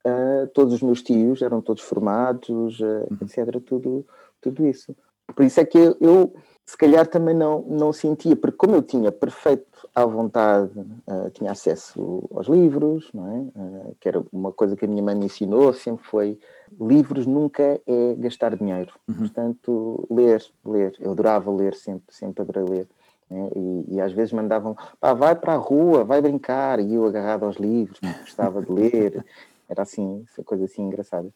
ah, 0.07 0.49
todos 0.55 0.75
os 0.75 0.83
meus 0.83 1.03
tios 1.03 1.42
eram 1.42 1.61
todos 1.61 1.83
formados, 1.83 2.79
ah, 2.83 3.07
Uhum. 3.11 3.18
etc. 3.23 3.61
Tudo, 3.64 4.07
tudo 4.40 4.66
isso. 4.66 4.94
Por 5.35 5.44
isso 5.44 5.61
é 5.61 5.64
que 5.64 5.77
eu, 5.77 5.97
eu, 6.01 6.35
se 6.64 6.77
calhar, 6.77 7.07
também 7.07 7.35
não, 7.35 7.61
não 7.62 7.92
sentia, 7.92 8.35
porque 8.35 8.57
como 8.57 8.75
eu 8.77 8.83
tinha 8.83 9.12
perfeito 9.12 9.66
à 9.94 10.05
vontade, 10.07 10.71
ah, 11.07 11.29
tinha 11.33 11.51
acesso 11.51 12.23
aos 12.35 12.47
livros, 12.47 13.11
não 13.12 13.27
é? 13.27 13.92
Que 14.01 14.09
era 14.09 14.25
uma 14.33 14.53
coisa 14.53 14.75
que 14.77 14.85
a 14.85 14.88
minha 14.88 15.03
mãe 15.03 15.14
me 15.14 15.27
ensinou, 15.27 15.73
sempre 15.75 16.05
foi 16.07 16.38
livros 16.81 17.26
nunca 17.26 17.81
é 17.87 18.14
gastar 18.18 18.57
dinheiro. 18.57 18.92
Uhum. 19.09 19.16
Portanto, 19.16 20.07
ler, 20.11 20.44
ler. 20.64 20.94
Eu 21.00 21.12
adorava 21.12 21.50
ler, 21.50 21.74
sempre, 21.74 22.14
sempre 22.14 22.42
adorei 22.42 22.64
ler. 22.64 22.88
né? 23.31 23.50
E, 23.54 23.94
e 23.94 24.00
às 24.00 24.12
vezes 24.12 24.33
mandavam, 24.33 24.76
pá, 25.00 25.12
vai 25.12 25.35
para 25.35 25.54
a 25.54 25.57
rua, 25.57 26.04
vai 26.04 26.20
brincar, 26.20 26.81
e 26.81 26.94
eu 26.94 27.07
agarrado 27.07 27.44
aos 27.44 27.57
livros, 27.57 27.98
gostava 28.20 28.62
de 28.62 28.70
ler. 28.70 29.24
Era 29.68 29.83
assim, 29.83 30.24
essa 30.31 30.42
coisa 30.42 30.64
assim 30.64 30.83
engraçada. 30.83 31.28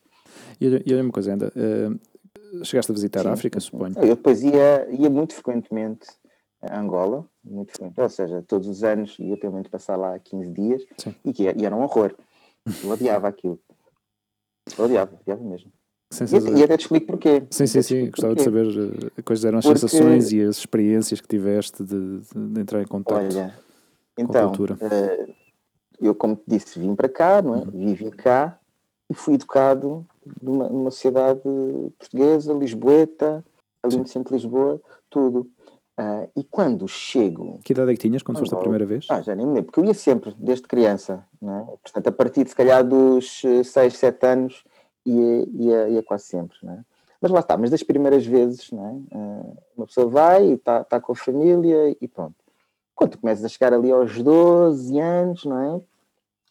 E 0.61 0.67
olha 0.93 1.03
uma 1.03 1.13
coisa, 1.13 1.33
ainda. 1.33 1.53
eh, 1.55 2.65
chegaste 2.65 2.91
a 2.91 2.95
visitar 2.95 3.23
Sim, 3.23 3.29
a 3.29 3.33
África, 3.33 3.61
sim, 3.61 3.67
suponho. 3.67 3.95
Eu 3.99 4.17
depois 4.17 4.43
ia, 4.43 4.89
ia 4.91 5.11
muito 5.11 5.35
frequentemente 5.35 6.07
a 6.63 6.79
Angola, 6.79 7.27
muito 7.45 7.73
frequente, 7.73 8.01
ou 8.01 8.09
seja, 8.09 8.43
todos 8.47 8.69
os 8.69 8.85
anos 8.85 9.19
ia 9.19 9.37
pelo 9.37 9.55
menos 9.55 9.69
passar 9.69 9.97
lá 9.97 10.19
15 10.19 10.51
dias, 10.51 10.83
Sim. 10.97 11.15
e, 11.25 11.33
que, 11.33 11.43
e 11.43 11.67
era 11.67 11.75
um 11.75 11.83
horror. 11.83 12.15
Eu 12.83 12.91
odiava 12.91 13.29
aquilo. 13.29 13.59
Odiava, 14.79 15.17
odiava 15.21 15.43
mesmo. 15.43 15.73
E, 16.13 16.61
e 16.61 16.63
até 16.65 16.77
te 16.77 16.83
explico 16.83 17.07
porquê. 17.07 17.43
Sim, 17.51 17.67
sim, 17.67 17.81
sim. 17.83 18.11
Gostava 18.11 18.35
de 18.35 18.45
porquê. 18.45 18.73
saber 18.73 19.11
eh, 19.19 19.23
quais 19.23 19.45
eram 19.45 19.59
as 19.59 19.65
Porque- 19.65 19.79
sensações 19.79 20.31
e 20.33 20.43
as 20.43 20.59
experiências 20.59 21.21
que 21.21 21.29
tiveste 21.29 21.83
de, 21.83 22.19
de- 22.21 22.49
de 22.53 22.61
entrar 22.61 22.83
em 22.83 22.87
contato. 22.87 23.25
Olha, 23.25 23.59
então, 24.19 24.49
cultura. 24.53 24.77
eh, 24.81 25.35
eu, 26.01 26.15
como 26.15 26.37
te 26.37 26.43
disse, 26.47 26.79
vim 26.79 26.95
para 26.95 27.09
cá, 27.09 27.41
não 27.41 27.57
é? 27.57 27.65
vivi 27.65 28.11
cá 28.11 28.59
e 29.11 29.15
fui 29.15 29.35
educado 29.35 30.07
numa, 30.43 30.69
numa 30.69 30.91
sociedade 30.91 31.41
portuguesa, 31.99 32.53
lisboeta, 32.53 33.43
ali 33.83 33.97
no 33.97 34.07
centro 34.07 34.29
de 34.37 34.43
Lisboa, 34.43 34.81
tudo. 35.09 35.51
Ah, 35.97 36.27
e 36.35 36.43
quando 36.43 36.89
chego, 36.89 37.61
Que 37.63 37.73
idade 37.73 37.91
é 37.91 37.95
que 37.95 38.01
tinhas 38.01 38.23
quando 38.23 38.39
foste 38.39 38.55
a 38.55 38.59
primeira 38.59 38.87
vez? 38.87 39.07
ah, 39.11 39.21
já 39.21 39.35
nem 39.35 39.45
me 39.47 39.53
lembro, 39.53 39.67
porque 39.67 39.81
eu 39.81 39.85
ia 39.85 39.95
sempre, 39.95 40.35
desde 40.39 40.67
criança, 40.67 41.25
não 41.41 41.59
é? 41.59 41.65
portanto, 41.65 42.07
a 42.09 42.13
partir 42.13 42.45
de 42.45 42.51
se 42.51 42.57
calhar 42.57 42.83
dos 42.83 43.43
6, 43.65 43.97
7 43.97 44.27
anos, 44.27 44.65
ia, 45.05 45.47
ia, 45.53 45.89
ia 45.91 46.03
quase 46.03 46.25
sempre. 46.25 46.57
Não 46.63 46.73
é? 46.75 46.81
Mas 47.21 47.31
lá 47.31 47.41
está, 47.41 47.57
mas 47.57 47.71
das 47.71 47.83
primeiras 47.83 48.25
vezes, 48.27 48.71
não 48.73 48.87
é? 48.87 49.17
Ah, 49.17 49.53
uma 49.77 49.87
pessoa 49.87 50.09
vai 50.09 50.47
e 50.47 50.53
está 50.55 50.83
tá 50.83 51.01
com 51.01 51.13
a 51.13 51.17
família 51.17 51.97
e 52.01 52.09
pronto. 52.09 52.35
Quando 52.95 53.11
tu 53.13 53.19
começas 53.19 53.45
a 53.45 53.49
chegar 53.49 53.73
ali 53.73 53.91
aos 53.91 54.21
12 54.23 54.99
anos, 54.99 55.45
não 55.45 55.59
é? 55.59 55.81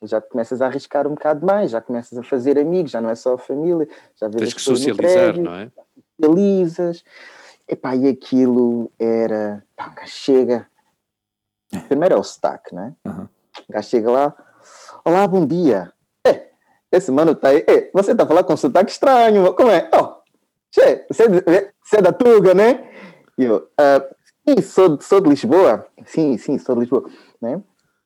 Já 0.03 0.19
começas 0.19 0.61
a 0.61 0.67
arriscar 0.67 1.07
um 1.07 1.11
bocado 1.15 1.45
mais, 1.45 1.71
já 1.71 1.79
começas 1.81 2.17
a 2.17 2.23
fazer 2.23 2.57
amigos, 2.57 2.91
já 2.91 2.99
não 3.01 3.09
é 3.09 3.15
só 3.15 3.33
a 3.33 3.37
família, 3.37 3.87
já 4.19 4.27
vês 4.27 4.37
Tens 4.37 4.47
as 4.47 4.53
que 4.53 4.61
socializar, 4.61 5.37
não 5.37 5.55
é? 5.55 5.71
socializas. 6.19 7.03
Epá, 7.71 7.95
e 7.95 8.05
aquilo 8.09 8.91
era. 8.99 9.63
Pá, 9.77 9.87
um 9.89 9.95
gajo 9.95 10.11
chega. 10.11 10.67
Primeiro 11.87 12.15
é 12.15 12.17
o 12.17 12.23
sotaque, 12.23 12.75
não 12.75 12.83
é? 12.83 12.93
Aham. 13.05 13.29
O 13.69 13.73
gajo 13.73 13.87
chega 13.89 14.11
lá. 14.11 14.35
Olá, 15.05 15.25
bom 15.25 15.45
dia. 15.45 15.93
É, 16.27 16.49
esse 16.91 17.09
mano 17.11 17.33
tá 17.33 17.47
aí. 17.47 17.63
É, 17.67 17.89
você 17.93 18.13
tá 18.13 18.25
falando 18.27 18.43
com 18.45 18.57
sotaque 18.57 18.91
estranho. 18.91 19.53
Como 19.55 19.69
é? 19.71 19.89
Oh, 19.93 20.21
che, 20.69 21.05
você, 21.09 21.23
é 21.23 21.71
você 21.81 21.97
é 21.97 22.01
da 22.01 22.11
Tuga, 22.11 22.53
né? 22.53 22.91
E 23.37 23.45
eu, 23.45 23.69
ah, 23.77 24.03
sim, 24.47 24.61
sou, 24.61 24.97
de- 24.97 25.03
sou 25.05 25.21
de 25.21 25.29
Lisboa. 25.29 25.87
Sim, 26.05 26.37
sim, 26.37 26.57
sou 26.57 26.75
de 26.75 26.81
Lisboa. 26.81 27.09
Né? 27.41 27.61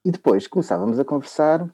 E 0.05 0.11
depois 0.11 0.45
começávamos 0.47 0.99
a 0.99 1.03
conversar 1.05 1.67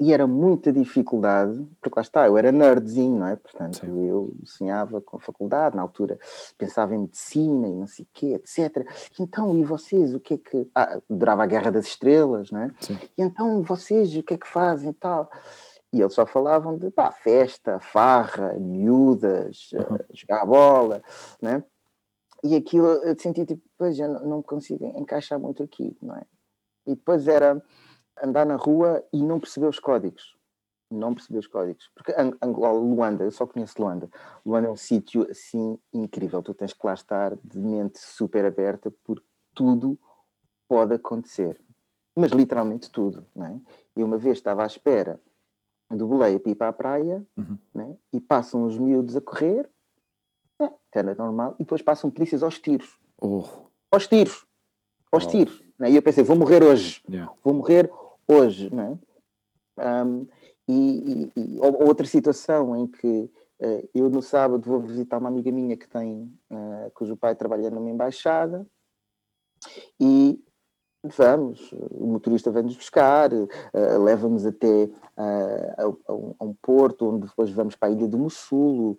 e 0.00 0.12
era 0.12 0.26
muita 0.26 0.72
dificuldade, 0.72 1.66
porque 1.80 1.96
lá 1.98 2.02
está, 2.02 2.26
eu 2.26 2.36
era 2.36 2.50
nerdzinho, 2.50 3.18
não 3.18 3.26
é? 3.28 3.36
Portanto, 3.36 3.78
Sim. 3.78 4.06
eu 4.08 4.34
sonhava 4.44 5.00
com 5.00 5.16
a 5.16 5.20
faculdade, 5.20 5.76
na 5.76 5.82
altura 5.82 6.18
pensava 6.58 6.94
em 6.94 6.98
medicina 6.98 7.68
e 7.68 7.74
não 7.74 7.86
sei 7.86 8.04
o 8.04 8.08
quê, 8.12 8.34
etc. 8.34 8.86
Então, 9.20 9.56
e 9.56 9.64
vocês, 9.64 10.14
o 10.14 10.20
que 10.20 10.34
é 10.34 10.38
que... 10.38 10.70
Ah, 10.74 11.00
adorava 11.10 11.44
a 11.44 11.46
Guerra 11.46 11.70
das 11.70 11.86
Estrelas, 11.86 12.50
não 12.50 12.60
é? 12.60 12.70
Sim. 12.80 12.98
E 13.16 13.22
então, 13.22 13.62
vocês, 13.62 14.14
o 14.16 14.22
que 14.22 14.34
é 14.34 14.38
que 14.38 14.48
fazem 14.48 14.90
e 14.90 14.94
tal? 14.94 15.30
E 15.92 16.00
eles 16.00 16.12
só 16.12 16.26
falavam 16.26 16.76
de 16.76 16.90
pá, 16.90 17.12
festa, 17.12 17.78
farra, 17.78 18.54
miúdas, 18.54 19.70
Uhum. 19.72 19.96
eh, 19.96 20.04
jogar 20.12 20.42
a 20.42 20.46
bola, 20.46 21.02
né? 21.40 21.62
E 22.42 22.56
aquilo 22.56 22.86
eu 22.86 23.18
senti 23.18 23.46
tipo, 23.46 23.62
pois 23.78 23.98
eu 23.98 24.08
não, 24.08 24.26
não 24.26 24.42
consigo 24.42 24.84
encaixar 24.98 25.38
muito 25.38 25.62
aqui, 25.62 25.96
não 26.02 26.16
é? 26.16 26.22
E 26.86 26.94
depois 26.94 27.26
era 27.26 27.62
andar 28.22 28.46
na 28.46 28.56
rua 28.56 29.04
e 29.12 29.22
não 29.22 29.40
perceber 29.40 29.66
os 29.66 29.78
códigos. 29.78 30.36
Não 30.90 31.14
perceber 31.14 31.38
os 31.38 31.46
códigos. 31.46 31.90
Porque 31.94 32.12
Ang- 32.12 32.36
Angola, 32.42 32.78
Luanda, 32.78 33.24
eu 33.24 33.30
só 33.30 33.46
conheço 33.46 33.80
Luanda. 33.80 34.08
Luanda 34.44 34.68
é 34.68 34.70
um 34.70 34.76
sítio 34.76 35.28
assim 35.30 35.78
incrível. 35.92 36.42
Tu 36.42 36.54
tens 36.54 36.72
que 36.72 36.86
lá 36.86 36.94
estar 36.94 37.36
de 37.42 37.58
mente 37.58 37.98
super 37.98 38.44
aberta 38.44 38.92
porque 39.04 39.24
tudo 39.54 39.98
pode 40.68 40.94
acontecer. 40.94 41.60
Mas 42.16 42.30
literalmente 42.30 42.90
tudo, 42.90 43.26
não 43.34 43.46
é? 43.46 43.60
E 43.96 44.02
uma 44.04 44.16
vez 44.16 44.38
estava 44.38 44.62
à 44.62 44.66
espera 44.66 45.20
do 45.90 46.06
boleio 46.06 46.38
para 46.40 46.52
ir 46.52 46.54
para 46.54 46.68
a 46.68 46.72
praia 46.72 47.26
Uhum. 47.36 47.58
né? 47.74 47.96
e 48.12 48.20
passam 48.20 48.64
os 48.64 48.78
miúdos 48.78 49.16
a 49.16 49.20
correr, 49.20 49.68
é, 50.60 50.70
era 50.92 51.14
normal, 51.14 51.54
e 51.58 51.64
depois 51.64 51.82
passam 51.82 52.10
polícias 52.10 52.42
aos 52.42 52.58
tiros. 52.58 52.98
Oh, 53.20 53.44
Aos 53.90 54.06
tiros. 54.06 54.46
Aos 55.12 55.24
Uau. 55.24 55.30
tiros. 55.32 55.62
Né? 55.78 55.90
E 55.90 55.96
eu 55.96 56.02
pensei, 56.02 56.22
vou 56.24 56.36
morrer 56.36 56.62
hoje. 56.62 57.02
yeah. 57.08 57.32
Vou 57.42 57.54
morrer 57.54 57.90
hoje. 58.28 58.72
Né? 58.74 58.98
Ahm, 59.78 60.26
e, 60.68 61.30
e- 61.36 61.40
e 61.40 61.58
ou- 61.60 61.86
outra 61.86 62.06
situação 62.06 62.76
em 62.76 62.86
que 62.86 63.30
eh, 63.60 63.88
eu 63.94 64.10
no 64.10 64.20
sábado 64.22 64.68
vou 64.68 64.80
visitar 64.80 65.18
uma 65.18 65.28
amiga 65.28 65.50
minha 65.52 65.76
que 65.76 65.88
tem, 65.88 66.32
eh, 66.50 66.90
cujo 66.94 67.16
pai 67.16 67.34
trabalha 67.36 67.70
numa 67.70 67.90
embaixada 67.90 68.66
e 70.00 70.42
vamos, 71.02 71.70
o 71.72 72.06
motorista 72.06 72.50
vem-nos 72.50 72.76
buscar, 72.76 73.30
eh, 73.32 73.98
leva-nos 73.98 74.46
até 74.46 74.90
ah, 75.16 75.84
a, 76.08 76.12
um, 76.12 76.34
a 76.38 76.44
um 76.44 76.54
porto 76.60 77.06
onde 77.08 77.26
depois 77.28 77.50
vamos 77.50 77.76
para 77.76 77.88
a 77.88 77.92
ilha 77.92 78.08
do 78.08 78.18
Mussulo, 78.18 78.98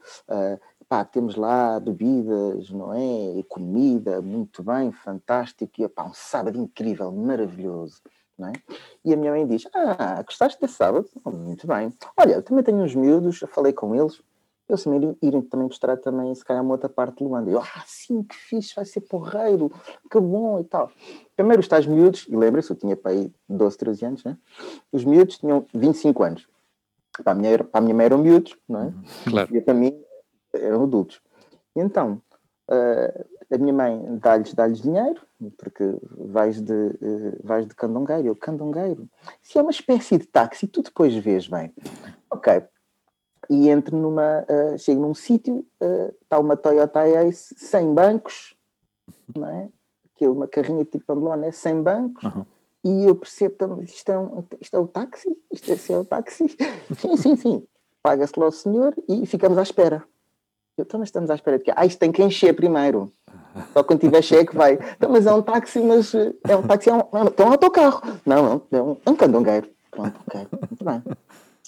pá, 0.87 1.03
temos 1.03 1.35
lá 1.35 1.79
bebidas, 1.79 2.69
não 2.69 2.93
é? 2.93 3.37
E 3.39 3.43
comida, 3.43 4.21
muito 4.21 4.63
bem, 4.63 4.91
fantástico, 4.91 5.81
e 5.81 5.87
pá, 5.89 6.05
um 6.05 6.13
sábado 6.13 6.57
incrível, 6.59 7.11
maravilhoso. 7.11 8.01
Não 8.37 8.49
é? 8.49 8.53
E 9.03 9.13
a 9.13 9.17
minha 9.17 9.31
mãe 9.31 9.47
diz: 9.47 9.63
Ah, 9.73 10.21
gostaste 10.23 10.59
desse 10.59 10.75
sábado? 10.75 11.09
"Oh, 11.23 11.31
muito 11.31 11.65
bem. 11.65 11.93
Olha, 12.17 12.33
eu 12.33 12.43
também 12.43 12.63
tenho 12.63 12.79
uns 12.79 12.93
miúdos, 12.93 13.41
eu 13.41 13.47
falei 13.47 13.71
com 13.71 13.95
eles, 13.95 14.21
eles 14.67 14.83
também 14.83 14.99
irem, 14.99 15.17
irem 15.21 15.41
também 15.41 15.67
mostrar 15.67 15.95
também, 15.97 16.33
se 16.35 16.43
calhar, 16.43 16.63
uma 16.63 16.73
outra 16.73 16.89
parte 16.89 17.19
de 17.19 17.23
Luanda. 17.23 17.49
Eu, 17.49 17.59
ah, 17.59 17.83
sim, 17.85 18.23
que 18.23 18.35
fixe, 18.35 18.75
vai 18.75 18.83
ser 18.85 19.01
porreiro, 19.01 19.71
que 20.11 20.19
bom 20.19 20.59
e 20.59 20.63
tal. 20.63 20.91
Primeiro 21.35 21.61
os 21.61 21.67
tais 21.67 21.85
miúdos, 21.85 22.25
e 22.27 22.35
lembra-se, 22.35 22.71
eu 22.71 22.75
tinha 22.75 22.95
para 22.97 23.11
aí 23.11 23.31
12, 23.47 23.77
13 23.77 24.05
anos, 24.05 24.23
né? 24.23 24.37
Os 24.91 25.05
miúdos 25.05 25.37
tinham 25.37 25.65
25 25.73 26.23
anos. 26.23 26.47
Para 27.23 27.31
a 27.31 27.35
minha, 27.35 27.63
para 27.63 27.79
a 27.79 27.81
minha 27.81 27.95
mãe 27.95 28.05
eram 28.07 28.17
miúdos, 28.17 28.57
não 28.67 28.81
é? 28.81 28.93
Claro. 29.29 29.55
E 29.55 29.61
para 29.61 29.73
mim 29.73 29.97
eram 30.53 30.83
adultos. 30.83 31.21
E 31.75 31.79
então, 31.79 32.21
eh, 32.69 33.25
a 33.51 33.57
minha 33.57 33.73
mãe 33.73 34.17
dá-lhes 34.19 34.53
dá 34.53 34.67
dinheiro, 34.67 35.21
porque 35.57 35.97
vais 36.17 36.61
de, 36.61 36.73
eh, 36.73 37.37
vais 37.43 37.67
de 37.67 37.75
candongueiro. 37.75 38.27
Eu, 38.27 38.35
candongueiro? 38.35 39.07
Se 39.41 39.57
é 39.57 39.61
uma 39.61 39.71
espécie 39.71 40.17
de 40.17 40.25
táxi, 40.25 40.67
tu 40.67 40.81
depois 40.81 41.15
vês 41.15 41.47
bem. 41.47 41.73
Ok. 42.29 42.63
e 43.49 43.69
entro 43.69 43.95
numa. 43.95 44.43
Uh, 44.49 44.77
chego 44.77 45.01
num 45.01 45.13
sítio, 45.13 45.65
está 46.21 46.39
uh, 46.39 46.41
uma 46.41 46.57
Toyota 46.57 47.07
Ace 47.07 47.53
sem 47.57 47.93
bancos, 47.93 48.55
não 49.35 49.47
é? 49.47 49.69
Aquilo, 50.15 50.33
uma 50.33 50.47
carrinha 50.47 50.83
tipo 50.83 51.05
Pamplona, 51.05 51.45
é 51.45 51.51
sem 51.51 51.81
bancos. 51.81 52.23
Uhum. 52.23 52.45
E 52.83 53.05
eu 53.05 53.15
percebo, 53.15 53.81
isto 53.81 54.11
é, 54.11 54.17
um, 54.17 54.43
isto 54.61 54.75
é 54.75 54.79
o 54.79 54.87
táxi? 54.87 55.35
Isto 55.51 55.71
é, 55.71 55.95
é 55.95 55.97
o 55.97 56.05
táxi? 56.05 56.45
sim, 56.97 57.17
sim, 57.17 57.35
sim. 57.35 57.67
Paga-se 58.01 58.39
lá 58.39 58.47
o 58.47 58.51
senhor 58.51 58.95
e 59.07 59.25
ficamos 59.25 59.57
à 59.57 59.63
espera. 59.63 60.03
Eu, 60.77 60.83
então, 60.83 60.99
mas 60.99 61.07
estamos 61.07 61.29
à 61.29 61.35
espera 61.35 61.57
de 61.57 61.63
quê? 61.63 61.71
Ah, 61.75 61.85
isto 61.85 61.97
tem 61.97 62.11
que 62.11 62.21
encher 62.21 62.53
primeiro. 62.53 63.11
Só 63.71 63.81
quando 63.81 64.01
tiver 64.01 64.21
cheque 64.21 64.53
vai. 64.53 64.77
Então, 64.97 65.09
mas 65.09 65.25
é 65.25 65.33
um 65.33 65.41
táxi, 65.41 65.79
mas 65.79 66.13
é 66.13 66.55
um 66.55 66.63
táxi, 66.63 66.89
é 66.89 66.93
um, 66.93 66.99
é 66.99 67.43
um 67.43 67.51
autocarro. 67.51 68.01
Não, 68.25 68.43
não, 68.43 68.61
é 68.71 68.81
um, 68.81 68.97
é 69.05 69.09
um 69.09 69.15
candongueiro. 69.15 69.69
Pronto, 69.89 70.19
ok, 70.27 70.47
muito 70.69 70.83
bem. 70.83 71.03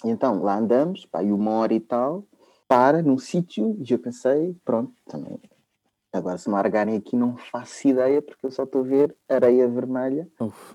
Então, 0.04 0.44
lá 0.44 0.58
andamos, 0.58 1.06
pá, 1.06 1.24
e 1.24 1.32
uma 1.32 1.52
hora 1.52 1.74
e 1.74 1.80
tal, 1.80 2.26
para 2.68 3.02
num 3.02 3.18
sítio, 3.18 3.78
e 3.80 3.94
eu 3.94 3.98
pensei, 3.98 4.54
pronto, 4.66 4.92
também. 5.08 5.40
Agora, 6.12 6.38
se 6.38 6.50
me 6.50 6.56
largarem 6.56 6.98
aqui, 6.98 7.16
não 7.16 7.38
faço 7.38 7.88
ideia, 7.88 8.22
porque 8.22 8.46
eu 8.46 8.52
só 8.52 8.64
estou 8.64 8.82
a 8.82 8.84
ver 8.84 9.16
areia 9.30 9.68
vermelha, 9.70 10.28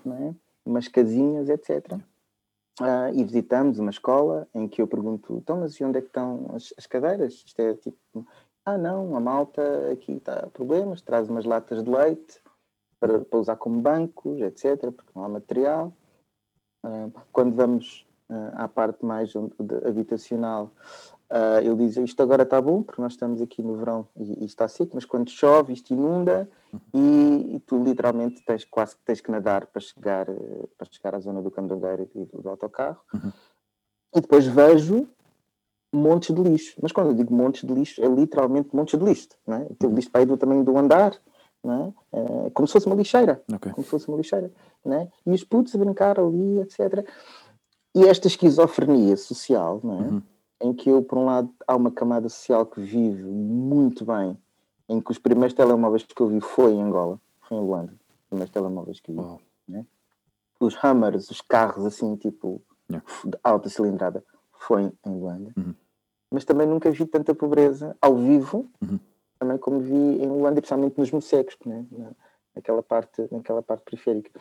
né? 0.03 0.33
umas 0.65 0.87
casinhas, 0.87 1.49
etc. 1.49 1.99
Uh, 2.81 3.13
e 3.13 3.23
visitamos 3.23 3.77
uma 3.77 3.91
escola 3.91 4.47
em 4.53 4.67
que 4.67 4.81
eu 4.81 4.87
pergunto, 4.87 5.37
então, 5.37 5.59
mas 5.59 5.79
onde 5.79 5.99
é 5.99 6.01
que 6.01 6.07
estão 6.07 6.49
as, 6.55 6.73
as 6.75 6.87
cadeiras? 6.87 7.43
Isto 7.45 7.59
é 7.59 7.75
tipo, 7.75 8.25
ah, 8.65 8.77
não, 8.77 9.15
a 9.15 9.19
malta 9.19 9.91
aqui 9.91 10.13
está 10.13 10.47
problemas, 10.47 11.01
traz 11.01 11.29
umas 11.29 11.45
latas 11.45 11.83
de 11.83 11.89
leite 11.89 12.41
para, 12.99 13.19
para 13.19 13.39
usar 13.39 13.57
como 13.57 13.79
bancos, 13.79 14.41
etc., 14.41 14.91
porque 14.91 15.11
não 15.13 15.23
há 15.23 15.29
material. 15.29 15.93
Uh, 16.83 17.11
quando 17.31 17.55
vamos 17.55 18.07
uh, 18.29 18.51
à 18.55 18.67
parte 18.67 19.05
mais 19.05 19.33
habitacional, 19.85 20.71
uh, 21.33 21.59
ele 21.59 21.75
diz 21.75 21.97
isto 21.97 22.21
agora 22.21 22.43
está 22.43 22.61
bom, 22.61 22.83
porque 22.83 23.01
nós 23.01 23.13
estamos 23.13 23.41
aqui 23.41 23.63
no 23.63 23.75
verão 23.75 24.07
e, 24.15 24.43
e 24.43 24.45
está 24.45 24.67
seco, 24.67 24.91
mas 24.93 25.03
quando 25.03 25.29
chove 25.29 25.73
isto 25.73 25.91
inunda 25.91 26.47
e, 26.93 27.55
e, 27.55 27.59
tu 27.65 27.83
literalmente 27.83 28.43
tens 28.45 28.63
quase 28.65 28.95
que 28.95 29.01
tens 29.03 29.19
que 29.19 29.31
nadar 29.31 29.65
para 29.67 29.81
chegar, 29.81 30.27
para 30.77 30.87
chegar 30.91 31.15
à 31.15 31.19
zona 31.19 31.41
do 31.41 31.51
candeeiro 31.51 32.09
e 32.15 32.25
do, 32.25 32.41
do 32.41 32.49
autocarro. 32.49 32.99
Uhum. 33.13 33.31
E 34.15 34.21
depois 34.21 34.45
vejo 34.45 35.07
montes 35.91 36.33
de 36.35 36.41
lixo. 36.41 36.75
Mas 36.81 36.91
quando 36.91 37.09
eu 37.09 37.13
digo 37.13 37.33
montes 37.33 37.63
de 37.63 37.73
lixo, 37.73 38.03
é 38.03 38.07
literalmente 38.07 38.75
montes 38.75 38.97
de 38.97 39.05
lixo. 39.05 39.29
Não 39.45 39.57
é? 39.57 39.67
Tem 39.77 39.89
lixo 39.89 40.09
para 40.09 40.21
aí 40.21 40.25
do 40.25 40.37
tamanho 40.37 40.63
do 40.63 40.77
andar, 40.77 41.15
não 41.63 41.93
é? 42.11 42.17
é 42.19 42.49
como 42.51 42.67
se 42.67 42.73
fosse 42.73 42.87
uma 42.87 42.95
lixeira. 42.95 43.43
Okay. 43.53 43.71
Como 43.71 43.83
se 43.83 43.89
fosse 43.89 44.07
uma 44.07 44.17
lixeira. 44.17 44.51
Não 44.83 44.97
é? 44.97 45.07
E 45.25 45.31
os 45.31 45.43
putos 45.43 45.75
a 45.75 45.77
brincar 45.77 46.19
ali, 46.19 46.59
etc. 46.61 47.07
E 47.95 48.05
esta 48.07 48.27
esquizofrenia 48.27 49.15
social, 49.15 49.79
não 49.83 49.99
é? 49.99 50.01
Uhum. 50.01 50.21
Em 50.63 50.73
que 50.73 50.89
eu, 50.89 51.03
por 51.03 51.17
um 51.17 51.25
lado, 51.25 51.53
há 51.67 51.75
uma 51.75 51.91
camada 51.91 52.29
social 52.29 52.65
que 52.65 52.79
vive 52.79 53.23
muito 53.23 54.05
bem, 54.05 54.37
em 54.87 55.01
que 55.01 55.11
os 55.11 55.19
primeiros 55.19 55.53
telemóveis 55.53 56.03
que 56.03 56.21
eu 56.21 56.27
vi 56.27 56.39
foi 56.39 56.71
em 56.71 56.81
Angola, 56.81 57.19
foi 57.41 57.57
em 57.57 57.59
Luanda, 57.59 57.91
os 57.91 58.29
primeiros 58.29 58.53
telemóveis 58.53 58.99
que 59.01 59.11
eu 59.11 59.15
vi. 59.15 59.21
Wow. 59.21 59.41
É? 59.73 59.85
Os 60.61 60.81
Hammers, 60.81 61.29
os 61.29 61.41
carros 61.41 61.85
assim, 61.85 62.15
tipo, 62.15 62.61
yeah. 62.89 63.05
de 63.25 63.37
alta 63.43 63.67
cilindrada, 63.67 64.23
foi 64.53 64.83
em 65.05 65.19
Luanda. 65.19 65.51
Uhum. 65.57 65.75
Mas 66.31 66.45
também 66.45 66.65
nunca 66.65 66.89
vi 66.89 67.05
tanta 67.05 67.35
pobreza 67.35 67.97
ao 68.01 68.15
vivo, 68.15 68.69
uhum. 68.81 68.99
também 69.37 69.57
como 69.57 69.81
vi 69.81 69.93
em 69.93 70.27
Luanda, 70.27 70.61
principalmente 70.61 70.97
nos 70.97 71.11
Mocegos, 71.11 71.57
né? 71.65 71.85
naquela, 72.55 72.81
parte, 72.81 73.27
naquela 73.29 73.61
parte 73.61 73.83
periférica. 73.83 74.31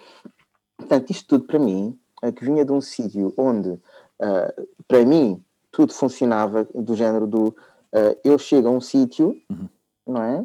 Portanto, 0.76 1.10
isto 1.10 1.26
tudo 1.26 1.46
para 1.46 1.58
mim 1.58 1.98
que 2.30 2.44
vinha 2.44 2.64
de 2.64 2.70
um 2.70 2.80
sítio 2.80 3.34
onde, 3.36 3.70
uh, 3.70 4.68
para 4.86 5.04
mim, 5.04 5.42
tudo 5.72 5.92
funcionava 5.92 6.68
do 6.74 6.94
género 6.94 7.26
do 7.26 7.48
uh, 7.48 8.16
eu 8.22 8.38
chego 8.38 8.68
a 8.68 8.70
um 8.70 8.80
sítio, 8.80 9.36
uhum. 9.50 9.68
não 10.06 10.22
é? 10.22 10.44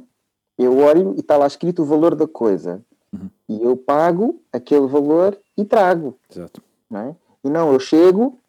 Eu 0.58 0.78
olho 0.80 1.14
e 1.16 1.20
está 1.20 1.38
lá 1.38 1.46
escrito 1.46 1.84
o 1.84 1.86
valor 1.86 2.16
da 2.16 2.28
coisa. 2.28 2.84
Uhum. 3.14 3.30
E 3.48 3.62
eu 3.62 3.78
pago 3.78 4.42
aquele 4.52 4.88
valor 4.88 5.38
e 5.56 5.64
trago. 5.64 6.18
Exato. 6.32 6.64
Não 6.90 7.00
é? 7.02 7.16
E 7.44 7.50
não, 7.50 7.72
eu 7.72 7.80
chego 7.80 8.40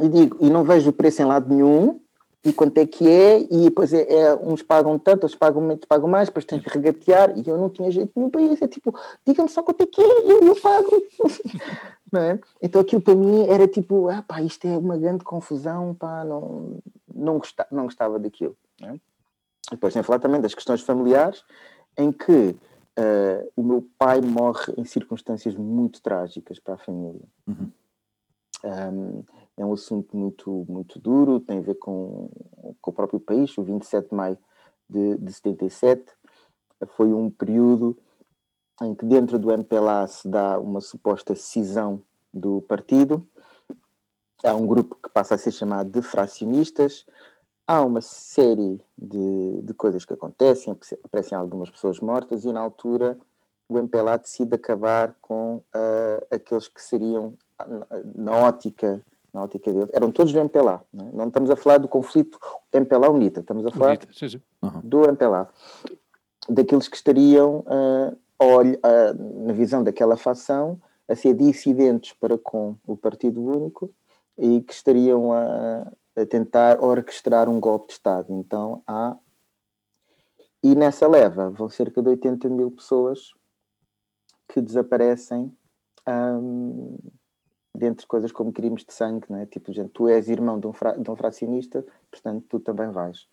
e 0.00 0.08
digo, 0.08 0.36
e 0.40 0.48
não 0.48 0.62
vejo 0.62 0.90
o 0.90 0.92
preço 0.92 1.20
em 1.20 1.24
lado 1.24 1.52
nenhum, 1.52 2.00
e 2.44 2.52
quanto 2.52 2.78
é 2.78 2.86
que 2.86 3.08
é, 3.08 3.40
e 3.40 3.64
depois 3.64 3.92
é, 3.92 4.02
é, 4.02 4.34
uns 4.36 4.62
pagam 4.62 4.98
tanto, 4.98 5.24
outros 5.24 5.34
pagam 5.34 5.60
menos, 5.60 5.84
pagam 5.84 6.08
mais, 6.08 6.28
depois 6.28 6.44
tens 6.44 6.62
que 6.62 6.70
regatear, 6.70 7.36
e 7.36 7.48
eu 7.48 7.58
não 7.58 7.68
tinha 7.68 7.90
jeito 7.90 8.12
nenhum 8.14 8.30
para 8.30 8.40
isso, 8.42 8.64
é 8.64 8.68
tipo, 8.68 8.96
digam-me 9.26 9.50
só 9.50 9.62
quanto 9.62 9.82
é 9.82 9.86
que 9.86 10.00
é, 10.00 10.04
eu, 10.04 10.40
eu 10.42 10.56
pago. 10.60 10.90
não 12.12 12.20
é? 12.20 12.40
Então 12.62 12.80
aquilo 12.80 13.02
para 13.02 13.14
mim 13.14 13.46
era 13.48 13.66
tipo, 13.66 14.08
ah 14.08 14.22
pá, 14.22 14.40
isto 14.40 14.66
é 14.66 14.76
uma 14.76 14.96
grande 14.96 15.24
confusão, 15.24 15.94
pá, 15.94 16.24
não, 16.24 16.78
não, 17.12 17.38
gostava, 17.38 17.68
não 17.72 17.84
gostava 17.84 18.18
daquilo. 18.18 18.56
Não 18.80 18.90
é? 18.90 19.00
Depois 19.70 19.92
tem 19.92 20.00
a 20.00 20.04
falar 20.04 20.18
também 20.18 20.40
das 20.40 20.54
questões 20.54 20.80
familiares, 20.80 21.44
em 21.96 22.10
que 22.12 22.32
uh, 22.32 23.52
o 23.56 23.62
meu 23.62 23.86
pai 23.98 24.20
morre 24.20 24.72
em 24.76 24.84
circunstâncias 24.84 25.54
muito 25.56 26.00
trágicas 26.00 26.58
para 26.58 26.74
a 26.74 26.78
família. 26.78 27.26
Uhum. 27.46 27.70
Um, 28.64 29.24
é 29.58 29.64
um 29.64 29.72
assunto 29.72 30.16
muito, 30.16 30.64
muito 30.68 31.00
duro, 31.00 31.40
tem 31.40 31.58
a 31.58 31.62
ver 31.62 31.74
com, 31.74 32.30
com 32.80 32.90
o 32.90 32.94
próprio 32.94 33.18
país. 33.18 33.56
O 33.58 33.62
27 33.62 34.08
de 34.08 34.14
maio 34.14 34.38
de, 34.88 35.18
de 35.18 35.32
77 35.32 36.04
foi 36.86 37.12
um 37.12 37.28
período 37.28 37.98
em 38.80 38.94
que 38.94 39.04
dentro 39.04 39.36
do 39.38 39.50
MPLA 39.50 40.06
se 40.06 40.28
dá 40.28 40.58
uma 40.60 40.80
suposta 40.80 41.34
cisão 41.34 42.00
do 42.32 42.62
partido. 42.62 43.26
Há 44.44 44.54
um 44.54 44.66
grupo 44.66 44.96
que 45.02 45.10
passa 45.10 45.34
a 45.34 45.38
ser 45.38 45.50
chamado 45.50 45.90
de 45.90 46.00
fracionistas. 46.02 47.04
Há 47.66 47.82
uma 47.82 48.00
série 48.00 48.80
de, 48.96 49.62
de 49.62 49.74
coisas 49.74 50.04
que 50.04 50.14
acontecem, 50.14 50.74
aparecem 51.02 51.36
algumas 51.36 51.68
pessoas 51.68 51.98
mortas 51.98 52.44
e 52.44 52.52
na 52.52 52.60
altura 52.60 53.18
o 53.68 53.76
MPLA 53.76 54.16
decide 54.16 54.54
acabar 54.54 55.14
com 55.20 55.56
uh, 55.56 56.26
aqueles 56.30 56.68
que 56.68 56.80
seriam, 56.80 57.34
na 57.58 57.86
na 58.14 58.36
ótica 58.36 59.04
deles, 59.46 59.88
eram 59.92 60.10
todos 60.10 60.32
do 60.32 60.38
MPLA. 60.40 60.82
Não, 60.92 61.08
é? 61.08 61.12
não 61.12 61.28
estamos 61.28 61.50
a 61.50 61.56
falar 61.56 61.78
do 61.78 61.88
conflito 61.88 62.38
MPLA-UNITA, 62.72 63.40
estamos 63.40 63.66
a 63.66 63.70
falar 63.70 63.90
UNITA, 63.90 64.08
sim, 64.12 64.28
sim. 64.28 64.42
Uhum. 64.62 64.80
do 64.82 65.04
MPLA. 65.04 65.48
Daqueles 66.48 66.88
que 66.88 66.96
estariam 66.96 67.60
uh, 67.60 68.16
olha, 68.38 68.78
na 69.44 69.52
visão 69.52 69.82
daquela 69.82 70.16
facção, 70.16 70.80
a 71.08 71.14
ser 71.14 71.34
dissidentes 71.34 72.12
para 72.12 72.38
com 72.38 72.76
o 72.86 72.96
Partido 72.96 73.42
Único 73.42 73.92
e 74.36 74.60
que 74.60 74.72
estariam 74.72 75.32
a, 75.32 75.90
a 76.16 76.26
tentar 76.26 76.82
orquestrar 76.82 77.48
um 77.48 77.58
golpe 77.58 77.88
de 77.88 77.92
Estado. 77.94 78.32
Então 78.32 78.82
há. 78.86 79.16
E 80.62 80.74
nessa 80.74 81.08
leva 81.08 81.50
vão 81.50 81.68
cerca 81.68 82.02
de 82.02 82.08
80 82.10 82.48
mil 82.48 82.70
pessoas 82.70 83.32
que 84.48 84.60
desaparecem 84.60 85.56
um, 86.06 86.98
dentre 87.78 88.06
coisas 88.06 88.32
como 88.32 88.52
crimes 88.52 88.84
de 88.84 88.92
sangue, 88.92 89.26
não 89.30 89.38
é? 89.38 89.46
Tipo, 89.46 89.72
gente, 89.72 89.90
tu 89.90 90.08
és 90.08 90.28
irmão 90.28 90.58
de 90.58 90.66
um, 90.66 90.72
fra, 90.72 90.92
de 90.92 91.10
um 91.10 91.16
fracionista, 91.16 91.84
portanto 92.10 92.44
tu 92.48 92.60
também 92.60 92.90
vais, 92.90 93.28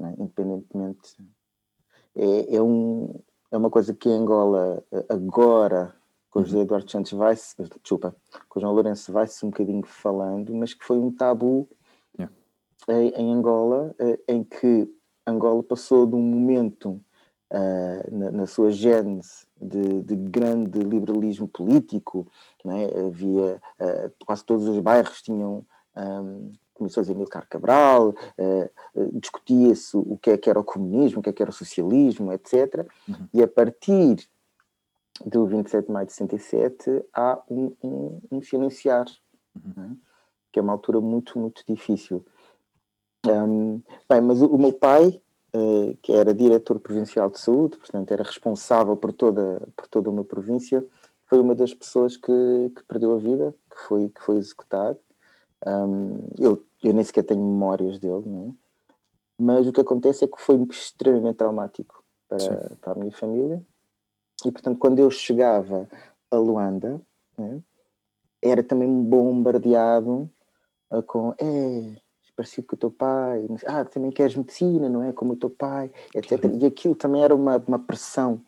é? 0.00 0.14
independentemente. 0.18 1.16
É, 2.14 2.56
é, 2.56 2.62
um, 2.62 3.14
é 3.50 3.56
uma 3.56 3.70
coisa 3.70 3.94
que 3.94 4.08
Angola 4.08 4.84
agora 5.08 5.94
com 6.32 6.40
o 6.40 6.44
José 6.44 6.56
uhum. 6.56 6.62
Eduardo 6.62 6.90
Santos 6.90 7.12
vai 7.12 7.34
desculpa, 7.34 8.16
com 8.48 8.58
o 8.58 8.60
João 8.60 8.72
Lourenço 8.72 9.12
vai-se 9.12 9.44
um 9.44 9.50
bocadinho 9.50 9.84
falando, 9.84 10.54
mas 10.54 10.72
que 10.72 10.82
foi 10.82 10.98
um 10.98 11.12
tabu 11.12 11.68
yeah. 12.18 12.34
em, 12.88 13.10
em, 13.10 13.32
Angola, 13.34 13.94
eh, 13.98 14.18
em 14.26 14.42
que 14.42 14.90
Angola 15.26 15.62
passou 15.62 16.06
de 16.06 16.14
um 16.14 16.22
momento 16.22 16.98
uh, 17.52 18.16
na, 18.16 18.30
na, 18.30 18.46
sua 18.46 18.70
gênese 18.70 19.46
de, 19.60 20.02
de, 20.02 20.16
grande 20.16 20.78
liberalismo 20.80 21.46
político, 21.46 22.26
é? 22.64 23.06
havia 23.06 23.60
uh, 23.78 24.24
quase 24.24 24.44
todos 24.44 24.66
os 24.66 24.78
bairros 24.80 25.20
tinham 25.22 25.64
um, 25.96 26.52
comissões 26.74 27.08
Amilcar 27.10 27.46
Cabral, 27.48 28.08
uh, 28.10 29.20
discutia-se 29.20 29.96
o 29.96 30.16
que 30.16 30.30
é 30.30 30.38
que 30.38 30.48
era 30.48 30.58
o 30.58 30.64
comunismo, 30.64 31.20
o 31.20 31.22
que 31.22 31.28
é 31.28 31.32
que 31.32 31.42
era 31.42 31.50
o 31.50 31.54
socialismo, 31.54 32.32
etc. 32.32 32.86
Uhum. 33.08 33.28
E 33.34 33.42
a 33.42 33.48
partir 33.48 34.26
do 35.24 35.46
27 35.46 35.86
de 35.86 35.92
maio 35.92 36.06
de 36.06 36.12
67 36.12 37.04
há 37.14 37.40
um, 37.48 37.72
um, 37.82 38.20
um 38.32 38.42
silenciar, 38.42 39.06
uhum. 39.54 39.72
né? 39.76 39.96
que 40.50 40.58
é 40.58 40.62
uma 40.62 40.72
altura 40.72 41.00
muito, 41.00 41.38
muito 41.38 41.62
difícil. 41.68 42.24
Um, 43.26 43.80
bem, 44.08 44.20
mas 44.20 44.42
o, 44.42 44.46
o 44.46 44.58
meu 44.58 44.72
pai, 44.72 45.20
que 46.02 46.12
era 46.12 46.32
diretor 46.32 46.80
provincial 46.80 47.28
de 47.28 47.38
saúde, 47.38 47.76
portanto 47.76 48.10
era 48.10 48.22
responsável 48.22 48.96
por 48.96 49.12
toda, 49.12 49.62
por 49.76 49.86
toda 49.86 50.08
uma 50.08 50.24
província, 50.24 50.84
foi 51.26 51.40
uma 51.40 51.54
das 51.54 51.74
pessoas 51.74 52.16
que, 52.16 52.72
que 52.74 52.82
perdeu 52.84 53.14
a 53.14 53.18
vida, 53.18 53.54
que 53.70 53.78
foi, 53.88 54.08
que 54.08 54.22
foi 54.22 54.36
executado. 54.36 54.98
Um, 55.66 56.18
eu, 56.38 56.64
eu 56.82 56.92
nem 56.92 57.04
sequer 57.04 57.22
tenho 57.22 57.40
memórias 57.40 57.98
dele, 57.98 58.24
né? 58.26 58.52
mas 59.38 59.66
o 59.66 59.72
que 59.72 59.80
acontece 59.80 60.24
é 60.24 60.28
que 60.28 60.40
foi 60.40 60.56
extremamente 60.70 61.36
traumático 61.36 62.02
para, 62.28 62.76
para 62.80 62.92
a 62.92 62.96
minha 62.96 63.12
família. 63.12 63.62
E 64.44 64.50
portanto, 64.50 64.78
quando 64.78 64.98
eu 64.98 65.10
chegava 65.10 65.88
a 66.30 66.36
Luanda, 66.36 67.00
né, 67.36 67.60
era 68.40 68.62
também 68.62 69.02
bombardeado 69.02 70.30
uh, 70.90 71.02
com 71.02 71.34
é, 71.38 71.96
parecido 72.36 72.66
com 72.66 72.76
o 72.76 72.78
teu 72.78 72.90
pai, 72.90 73.46
ah, 73.66 73.84
também 73.84 74.10
queres 74.10 74.36
medicina, 74.36 74.88
não 74.88 75.02
é? 75.02 75.12
Como 75.12 75.34
o 75.34 75.36
teu 75.36 75.50
pai, 75.50 75.90
etc. 76.14 76.44
E 76.60 76.66
aquilo 76.66 76.94
também 76.94 77.22
era 77.22 77.34
uma, 77.34 77.62
uma 77.66 77.78
pressão 77.78 78.40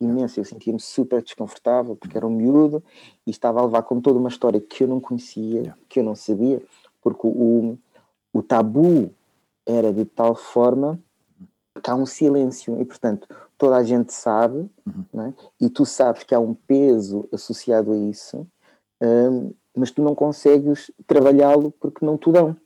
imensa, 0.00 0.38
eu 0.38 0.44
sentia-me 0.44 0.80
super 0.80 1.22
desconfortável 1.22 1.96
porque 1.96 2.16
era 2.16 2.26
um 2.26 2.30
miúdo 2.30 2.82
e 3.26 3.30
estava 3.30 3.60
a 3.60 3.64
levar 3.64 3.82
com 3.82 4.00
toda 4.00 4.18
uma 4.18 4.28
história 4.28 4.60
que 4.60 4.84
eu 4.84 4.88
não 4.88 5.00
conhecia, 5.00 5.74
que 5.88 5.98
eu 5.98 6.04
não 6.04 6.14
sabia, 6.14 6.62
porque 7.02 7.26
o, 7.26 7.76
o 8.32 8.42
tabu 8.42 9.10
era 9.66 9.92
de 9.92 10.04
tal 10.04 10.34
forma 10.34 10.98
que 11.82 11.90
há 11.90 11.94
um 11.94 12.06
silêncio 12.06 12.80
e, 12.80 12.84
portanto, 12.84 13.28
toda 13.56 13.76
a 13.76 13.82
gente 13.82 14.12
sabe, 14.12 14.68
uhum. 14.86 15.22
é? 15.22 15.34
e 15.60 15.68
tu 15.68 15.84
sabes 15.84 16.24
que 16.24 16.34
há 16.34 16.40
um 16.40 16.54
peso 16.54 17.28
associado 17.32 17.92
a 17.92 17.96
isso, 17.96 18.46
um, 19.00 19.52
mas 19.76 19.90
tu 19.90 20.02
não 20.02 20.14
consegues 20.14 20.90
trabalhá-lo 21.06 21.72
porque 21.78 22.04
não 22.04 22.16
te 22.16 22.30
dão. 22.32 22.56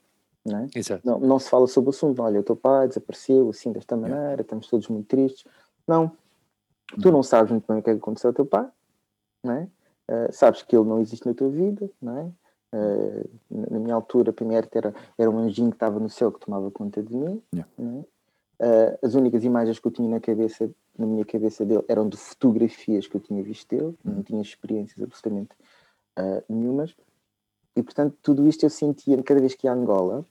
Não, 0.45 0.59
é? 0.59 0.67
não, 1.03 1.19
não, 1.19 1.39
se 1.39 1.49
fala 1.49 1.67
sobre 1.67 1.89
o 1.89 1.91
assunto. 1.91 2.21
Olha, 2.21 2.39
o 2.39 2.43
teu 2.43 2.55
pai 2.55 2.87
desapareceu 2.87 3.49
assim 3.49 3.71
desta 3.71 3.95
maneira, 3.95 4.41
estamos 4.41 4.67
todos 4.67 4.87
muito 4.89 5.07
tristes. 5.07 5.45
Não, 5.87 6.11
tu 7.01 7.11
não 7.11 7.23
sabes 7.23 7.51
muito 7.51 7.65
bem 7.67 7.79
o 7.79 7.83
que 7.83 7.89
é 7.89 7.93
que 7.93 7.99
aconteceu 7.99 8.29
ao 8.29 8.33
teu 8.33 8.45
pai, 8.45 8.67
não 9.43 9.53
é? 9.53 9.69
Uh, 10.09 10.31
sabes 10.31 10.61
que 10.61 10.75
ele 10.75 10.85
não 10.85 10.99
existe 10.99 11.25
na 11.25 11.33
tua 11.33 11.49
vida, 11.49 11.89
não 12.01 12.17
é? 12.17 12.31
Uh, 12.75 13.29
na 13.49 13.79
minha 13.79 13.95
altura, 13.95 14.33
primeiro 14.33 14.67
era, 14.73 14.93
era 15.17 15.29
um 15.29 15.37
anjinho 15.37 15.69
que 15.69 15.75
estava 15.75 15.99
no 15.99 16.09
céu 16.09 16.31
que 16.31 16.39
tomava 16.39 16.69
conta 16.71 17.01
de 17.01 17.15
mim. 17.15 17.41
Yeah. 17.53 17.71
É? 17.79 17.83
Uh, 18.65 18.99
as 19.01 19.15
únicas 19.15 19.43
imagens 19.43 19.79
que 19.79 19.87
eu 19.87 19.91
tinha 19.91 20.09
na 20.09 20.19
cabeça, 20.19 20.69
na 20.97 21.05
minha 21.05 21.23
cabeça 21.23 21.65
dele, 21.65 21.83
eram 21.87 22.09
de 22.09 22.17
fotografias 22.17 23.07
que 23.07 23.15
eu 23.15 23.21
tinha 23.21 23.41
visto 23.41 23.69
dele, 23.69 23.95
não 24.03 24.15
uhum. 24.15 24.23
tinha 24.23 24.41
experiências 24.41 25.01
absolutamente 25.01 25.55
nenhumas. 26.47 26.95
E 27.75 27.81
portanto, 27.81 28.15
tudo 28.21 28.47
isto 28.47 28.63
eu 28.63 28.69
sentia, 28.69 29.21
cada 29.23 29.39
vez 29.39 29.55
que 29.55 29.65
ia 29.65 29.71
a 29.71 29.75
Angola, 29.75 30.23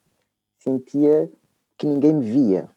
sentia 0.63 1.31
que 1.77 1.87
ninguém 1.87 2.15
me 2.15 2.25
via. 2.25 2.71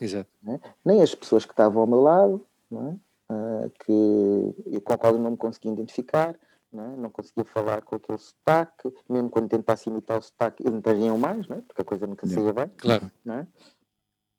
Exato. 0.00 0.28
É? 0.46 0.60
Nem 0.84 1.02
as 1.02 1.14
pessoas 1.14 1.44
que 1.44 1.52
estavam 1.52 1.82
ao 1.82 1.86
meu 1.86 2.00
lado, 2.00 2.46
é? 2.72 2.76
uh, 2.76 3.70
que, 3.84 4.80
com 4.80 4.92
a 4.92 4.98
qual 4.98 5.14
eu 5.14 5.20
não 5.20 5.32
me 5.32 5.36
conseguia 5.36 5.72
identificar, 5.72 6.34
não, 6.72 6.84
é? 6.84 6.96
não, 6.96 7.10
conseguia 7.10 7.44
falar 7.44 7.82
com 7.82 7.96
aquele 7.96 8.18
sotaque, 8.18 8.92
mesmo 9.08 9.30
quando 9.30 9.48
tentasse 9.48 9.88
imitar 9.88 10.18
o 10.18 10.22
sotaque, 10.22 10.64
eles 10.66 10.82
não 10.98 11.18
mais, 11.18 11.46
não 11.48 11.58
é? 11.58 11.60
porque 11.60 11.82
a 11.82 11.84
coisa 11.84 12.06
nunca 12.06 12.26
saía 12.26 12.52
bem. 12.52 12.68
Claro. 12.76 13.10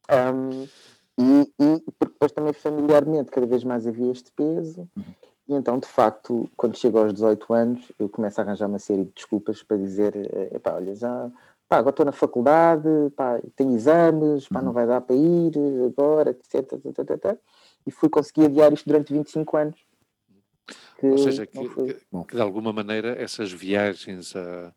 Um, 0.09 0.67
e, 1.19 1.53
e 1.59 1.83
depois 1.99 2.31
também 2.31 2.53
familiarmente 2.53 3.31
cada 3.31 3.47
vez 3.47 3.63
mais 3.63 3.87
havia 3.87 4.11
este 4.11 4.31
peso. 4.31 4.87
Uhum. 4.95 5.03
E 5.47 5.53
então, 5.53 5.79
de 5.79 5.87
facto, 5.87 6.49
quando 6.55 6.77
chego 6.77 6.99
aos 6.99 7.13
18 7.13 7.53
anos, 7.53 7.91
eu 7.97 8.09
começo 8.09 8.39
a 8.39 8.43
arranjar 8.43 8.67
uma 8.67 8.79
série 8.79 9.05
de 9.05 9.11
desculpas 9.11 9.63
para 9.63 9.77
dizer: 9.77 10.13
pá, 10.61 10.73
olha, 10.73 10.93
já, 10.93 11.31
pá, 11.67 11.77
agora 11.77 11.91
estou 11.91 12.05
na 12.05 12.11
faculdade, 12.11 12.87
pá, 13.15 13.39
tenho 13.55 13.75
exames, 13.75 14.47
pá, 14.47 14.61
não 14.61 14.67
uhum. 14.67 14.73
vai 14.73 14.87
dar 14.87 15.01
para 15.01 15.15
ir 15.15 15.51
agora, 15.85 16.31
etc. 16.31 16.73
etc, 16.73 16.99
etc. 16.99 17.39
E 17.85 17.91
fui 17.91 18.09
conseguir 18.09 18.45
adiar 18.45 18.73
isto 18.73 18.85
durante 18.85 19.13
25 19.13 19.57
anos. 19.57 19.79
Que 20.99 21.07
Ou 21.07 21.17
seja, 21.17 21.45
que, 21.45 21.69
que, 21.69 21.93
que, 22.27 22.35
de 22.35 22.41
alguma 22.41 22.73
maneira 22.73 23.09
essas 23.21 23.51
viagens 23.51 24.35
a, 24.35 24.73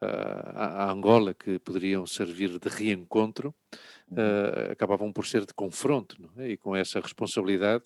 a, 0.00 0.84
a 0.84 0.92
Angola, 0.92 1.34
que 1.34 1.58
poderiam 1.58 2.06
servir 2.06 2.58
de 2.58 2.68
reencontro, 2.68 3.54
uh, 4.10 4.72
acabavam 4.72 5.12
por 5.12 5.26
ser 5.26 5.46
de 5.46 5.54
confronto, 5.54 6.16
é? 6.36 6.50
e 6.50 6.56
com 6.56 6.76
essa 6.76 7.00
responsabilidade 7.00 7.84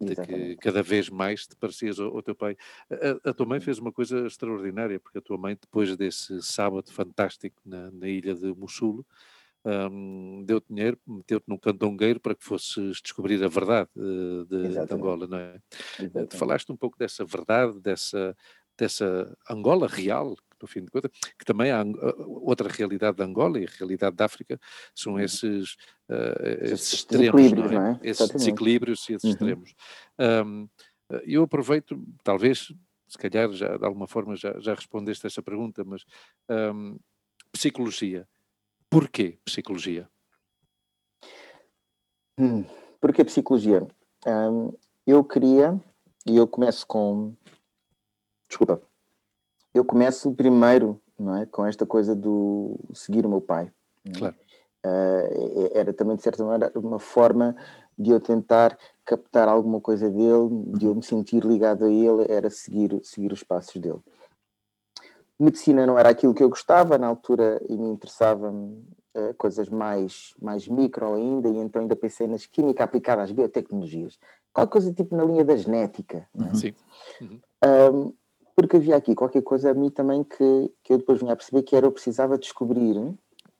de 0.00 0.14
que 0.14 0.56
cada 0.56 0.82
vez 0.82 1.08
mais 1.08 1.46
te 1.46 1.56
parecias 1.56 1.98
ao, 1.98 2.14
ao 2.14 2.22
teu 2.22 2.34
pai. 2.34 2.56
A, 2.90 3.30
a, 3.30 3.34
tua 3.34 3.46
mãe 3.46 3.60
fez 3.60 3.78
uma 3.78 3.92
coisa 3.92 4.26
extraordinária, 4.26 5.00
porque 5.00 5.18
a 5.18 5.22
tua 5.22 5.38
mãe, 5.38 5.56
depois 5.60 5.96
desse 5.96 6.42
sábado 6.42 6.90
fantástico 6.92 7.56
na, 7.64 7.90
na 7.90 8.08
ilha 8.08 8.34
de 8.34 8.52
Mussulo, 8.54 9.06
um, 9.66 10.44
deu-te 10.44 10.66
dinheiro, 10.72 10.98
meteu-te 11.06 11.48
num 11.48 11.58
candongueiro 11.58 12.20
para 12.20 12.36
que 12.36 12.44
fosses 12.44 13.00
descobrir 13.02 13.42
a 13.42 13.48
verdade 13.48 13.90
uh, 13.96 14.44
de, 14.44 14.68
de, 14.68 14.94
Angola, 14.94 15.26
não 15.26 15.38
é? 15.38 15.60
Exatamente. 15.98 16.36
falaste 16.36 16.70
um 16.70 16.76
pouco 16.76 16.96
dessa 16.96 17.24
verdade, 17.24 17.80
dessa, 17.80 18.36
dessa 18.78 19.36
Angola 19.50 19.88
real, 19.88 20.36
no 20.60 20.68
fim 20.68 20.84
de 20.84 20.90
contas, 20.90 21.10
que 21.38 21.44
também 21.44 21.70
há 21.70 21.84
outra 22.26 22.68
realidade 22.68 23.16
de 23.16 23.22
Angola 23.22 23.58
e 23.58 23.64
a 23.64 23.70
realidade 23.78 24.16
da 24.16 24.24
África 24.24 24.58
são 24.94 25.14
uhum. 25.14 25.20
esses, 25.20 25.74
uh, 26.08 26.46
esses 26.62 26.92
extremos, 26.94 27.52
não 27.52 27.64
é? 27.64 27.70
Não 27.72 27.86
é? 27.86 28.00
esses 28.02 28.28
desequilíbrios 28.30 29.08
e 29.08 29.14
esses 29.14 29.24
uhum. 29.24 29.30
extremos. 29.30 29.74
Um, 30.18 30.68
eu 31.24 31.42
aproveito, 31.42 32.02
talvez, 32.24 32.72
se 33.06 33.18
calhar 33.18 33.50
já 33.52 33.76
de 33.76 33.84
alguma 33.84 34.06
forma 34.06 34.34
já, 34.34 34.58
já 34.58 34.74
respondeste 34.74 35.26
a 35.26 35.28
essa 35.28 35.42
pergunta, 35.42 35.84
mas 35.84 36.04
um, 36.50 36.98
psicologia. 37.52 38.28
Porquê 38.90 39.38
psicologia? 39.44 40.08
Hum, 42.38 42.64
porquê 43.00 43.24
psicologia? 43.24 43.86
Um, 44.26 44.72
eu 45.06 45.24
queria, 45.24 45.80
e 46.26 46.36
eu 46.36 46.46
começo 46.46 46.86
com. 46.86 47.34
Desculpa 48.48 48.80
eu 49.78 49.84
começo 49.84 50.32
primeiro 50.32 51.00
não 51.18 51.36
é, 51.36 51.46
com 51.46 51.64
esta 51.64 51.86
coisa 51.86 52.14
do 52.14 52.78
seguir 52.92 53.24
o 53.24 53.28
meu 53.28 53.40
pai. 53.40 53.70
É? 54.04 54.18
Claro. 54.18 54.34
Uh, 54.84 55.70
era 55.72 55.92
também, 55.92 56.16
de 56.16 56.22
certa 56.22 56.44
maneira, 56.44 56.72
uma 56.78 56.98
forma 56.98 57.56
de 57.98 58.10
eu 58.10 58.20
tentar 58.20 58.78
captar 59.04 59.48
alguma 59.48 59.80
coisa 59.80 60.08
dele, 60.10 60.48
de 60.76 60.86
eu 60.86 60.94
me 60.94 61.02
sentir 61.02 61.44
ligado 61.44 61.84
a 61.84 61.90
ele, 61.90 62.26
era 62.28 62.50
seguir, 62.50 63.00
seguir 63.02 63.32
os 63.32 63.42
passos 63.42 63.80
dele. 63.80 63.98
Medicina 65.38 65.86
não 65.86 65.98
era 65.98 66.10
aquilo 66.10 66.34
que 66.34 66.42
eu 66.42 66.48
gostava, 66.48 66.98
na 66.98 67.06
altura 67.06 67.60
e 67.68 67.76
me 67.76 67.88
interessava 67.88 68.50
uh, 68.50 69.34
coisas 69.36 69.68
mais, 69.68 70.34
mais 70.40 70.68
micro 70.68 71.14
ainda, 71.14 71.48
e 71.48 71.56
então 71.56 71.82
ainda 71.82 71.96
pensei 71.96 72.26
nas 72.26 72.46
química 72.46 72.84
aplicada 72.84 73.22
às 73.22 73.32
biotecnologias. 73.32 74.18
Qualquer 74.52 74.72
coisa 74.72 74.92
tipo 74.92 75.16
na 75.16 75.24
linha 75.24 75.44
da 75.44 75.56
genética. 75.56 76.28
É? 76.38 76.54
Sim. 76.54 76.74
Uhum. 77.20 77.40
Um, 77.64 78.14
porque 78.56 78.78
havia 78.78 78.96
aqui 78.96 79.14
qualquer 79.14 79.42
coisa 79.42 79.70
a 79.70 79.74
mim 79.74 79.90
também 79.90 80.24
que, 80.24 80.72
que 80.82 80.94
eu 80.94 80.98
depois 80.98 81.20
vinha 81.20 81.34
a 81.34 81.36
perceber 81.36 81.62
que 81.62 81.76
era 81.76 81.86
eu 81.86 81.92
precisava 81.92 82.38
descobrir, 82.38 82.96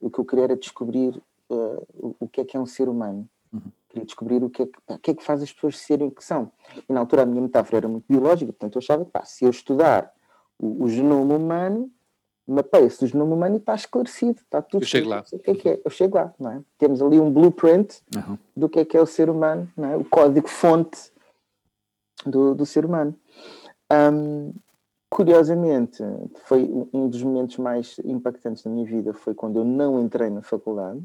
o 0.01 0.11
que 0.11 0.19
eu 0.19 0.25
queria 0.25 0.45
era 0.45 0.57
descobrir 0.57 1.23
uh, 1.51 1.87
o, 1.95 2.17
o, 2.21 2.29
que 2.29 2.41
é 2.41 2.45
que 2.45 2.57
é 2.57 2.61
um 2.61 2.65
ser 2.65 2.89
humano. 2.89 3.29
Uhum. 3.53 3.61
Queria 3.91 4.07
descobrir 4.07 4.43
o 4.43 4.49
que, 4.49 4.63
é 4.63 4.67
que, 4.67 4.79
o 4.89 4.99
que 4.99 5.11
é 5.11 5.15
que 5.15 5.23
faz 5.23 5.43
as 5.43 5.53
pessoas 5.53 5.79
serem 5.79 6.09
o 6.09 6.11
que 6.11 6.25
são. 6.25 6.51
E 6.89 6.93
na 6.93 7.01
altura 7.01 7.23
a 7.23 7.27
minha 7.27 7.43
metáfora 7.43 7.77
era 7.77 7.89
muito 7.89 8.07
biológica, 8.09 8.53
portanto 8.53 8.77
eu 8.77 8.79
achava 8.79 9.05
que 9.05 9.11
pá, 9.11 9.23
se 9.23 9.45
eu 9.45 9.51
estudar 9.51 10.11
o, 10.59 10.85
o 10.85 10.89
genoma 10.89 11.35
humano, 11.35 11.91
mapeia-se 12.49 13.05
o 13.05 13.07
genoma 13.07 13.35
humano 13.35 13.57
e 13.57 13.59
está 13.59 13.75
esclarecido, 13.75 14.41
está 14.41 14.63
tudo. 14.63 14.83
Eu 14.83 14.87
chego 14.87 15.11
lá. 15.11 15.25
O 15.31 15.39
que 15.39 15.51
é 15.51 15.55
que 15.55 15.69
é? 15.69 15.81
Eu 15.85 15.91
chego 15.91 16.17
lá, 16.17 16.33
não 16.39 16.53
é? 16.53 16.63
Temos 16.79 17.03
ali 17.03 17.21
um 17.21 17.31
blueprint 17.31 18.01
uhum. 18.15 18.39
do 18.57 18.67
que 18.67 18.81
é 18.81 18.85
que 18.85 18.97
é 18.97 19.03
o 19.03 19.07
ser 19.07 19.29
humano, 19.29 19.71
não 19.77 19.91
é? 19.91 19.97
o 19.97 20.05
código-fonte 20.05 21.13
do, 22.25 22.55
do 22.55 22.65
ser 22.65 22.87
humano. 22.87 23.15
Um, 23.93 24.53
Curiosamente, 25.17 26.03
foi 26.45 26.71
um 26.93 27.09
dos 27.09 27.23
momentos 27.23 27.57
mais 27.57 27.99
impactantes 28.05 28.63
da 28.63 28.71
minha 28.71 28.85
vida 28.85 29.15
foi 29.15 29.35
quando 29.35 29.57
eu 29.57 29.65
não 29.65 29.99
entrei 29.99 30.29
na 30.29 30.43
faculdade. 30.43 31.03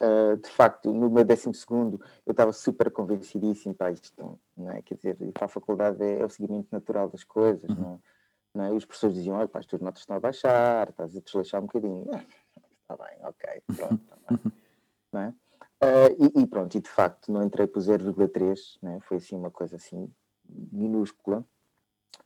Uh, 0.00 0.36
de 0.36 0.48
facto, 0.48 0.92
no 0.92 1.08
meu 1.08 1.24
décimo 1.24 1.54
segundo, 1.54 2.00
eu 2.26 2.32
estava 2.32 2.52
super 2.52 2.90
convencidíssimo 2.90 3.72
para 3.72 3.92
isto, 3.92 4.36
não 4.56 4.68
é? 4.72 4.82
Quer 4.82 4.96
dizer, 4.96 5.16
ir 5.20 5.30
para 5.30 5.44
a 5.44 5.48
faculdade 5.48 6.02
é, 6.02 6.22
é 6.22 6.24
o 6.24 6.28
seguimento 6.28 6.66
natural 6.72 7.08
das 7.08 7.22
coisas, 7.22 7.70
uhum. 7.70 7.76
não, 7.76 8.02
não 8.52 8.64
é? 8.64 8.70
E 8.70 8.76
os 8.76 8.84
professores 8.84 9.14
diziam, 9.14 9.36
olha, 9.36 9.46
pá, 9.46 9.60
as 9.60 9.66
tuas 9.66 9.80
notas 9.80 10.00
estão 10.00 10.16
a 10.16 10.20
baixar, 10.20 10.88
estás 10.88 11.16
a 11.16 11.20
desleixar 11.20 11.62
um 11.62 11.66
bocadinho. 11.66 12.04
Ah, 12.12 12.24
está 12.82 12.96
bem, 12.96 13.16
ok, 13.22 13.62
pronto, 13.76 14.04
tá 14.08 14.16
bem. 14.28 14.52
não 15.12 15.20
é? 15.20 15.28
Uh, 15.84 16.32
e, 16.36 16.42
e, 16.42 16.46
pronto, 16.48 16.76
e 16.76 16.80
de 16.80 16.90
facto 16.90 17.30
não 17.30 17.44
entrei 17.44 17.68
por 17.68 17.80
0,3, 17.80 18.58
né? 18.82 18.98
foi 19.02 19.18
assim 19.18 19.36
uma 19.36 19.52
coisa 19.52 19.76
assim 19.76 20.12
minúscula. 20.48 21.46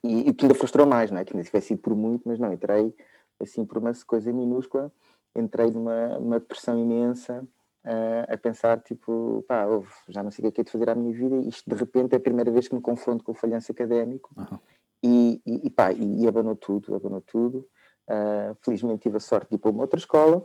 E, 0.03 0.28
e 0.28 0.34
que 0.34 0.45
ainda 0.45 0.55
frustrou 0.55 0.86
mais, 0.86 1.11
não 1.11 1.18
é? 1.18 1.24
Que 1.24 1.32
ainda 1.32 1.45
tivesse 1.45 1.72
ido 1.72 1.82
por 1.82 1.95
muito, 1.95 2.28
mas 2.28 2.39
não, 2.39 2.53
entrei 2.53 2.95
assim 3.41 3.64
por 3.64 3.78
uma 3.78 3.93
coisa 4.07 4.32
minúscula, 4.32 4.93
entrei 5.34 5.70
numa 5.70 6.18
uma 6.18 6.41
depressão 6.41 6.78
imensa 6.78 7.47
uh, 7.84 8.32
a 8.32 8.36
pensar, 8.36 8.80
tipo, 8.80 9.45
pá, 9.47 9.66
ouve, 9.66 9.89
já 10.09 10.22
não 10.22 10.30
sei 10.30 10.47
o 10.47 10.53
que 10.53 10.61
é, 10.61 10.62
é 10.62 10.64
de 10.64 10.70
fazer 10.70 10.91
à 10.91 10.95
minha 10.95 11.12
vida, 11.12 11.36
e 11.36 11.49
isto 11.49 11.68
de 11.68 11.76
repente 11.76 12.14
é 12.14 12.16
a 12.16 12.20
primeira 12.20 12.51
vez 12.51 12.68
que 12.68 12.74
me 12.74 12.80
confronto 12.80 13.24
com 13.24 13.32
o 13.32 13.34
falhanço 13.34 13.70
académico, 13.72 14.30
uhum. 14.36 14.59
e, 15.03 15.43
e, 15.47 15.66
e, 15.66 15.70
pá, 15.70 15.93
e, 15.93 16.22
e 16.22 16.28
abanou 16.28 16.57
tudo, 16.57 16.95
abanou 16.95 17.20
tudo. 17.20 17.68
Uh, 18.09 18.57
felizmente 18.62 19.03
tive 19.03 19.18
a 19.18 19.20
sorte 19.20 19.51
de 19.51 19.57
ir 19.57 19.59
para 19.59 19.70
uma 19.70 19.82
outra 19.82 19.99
escola, 19.99 20.39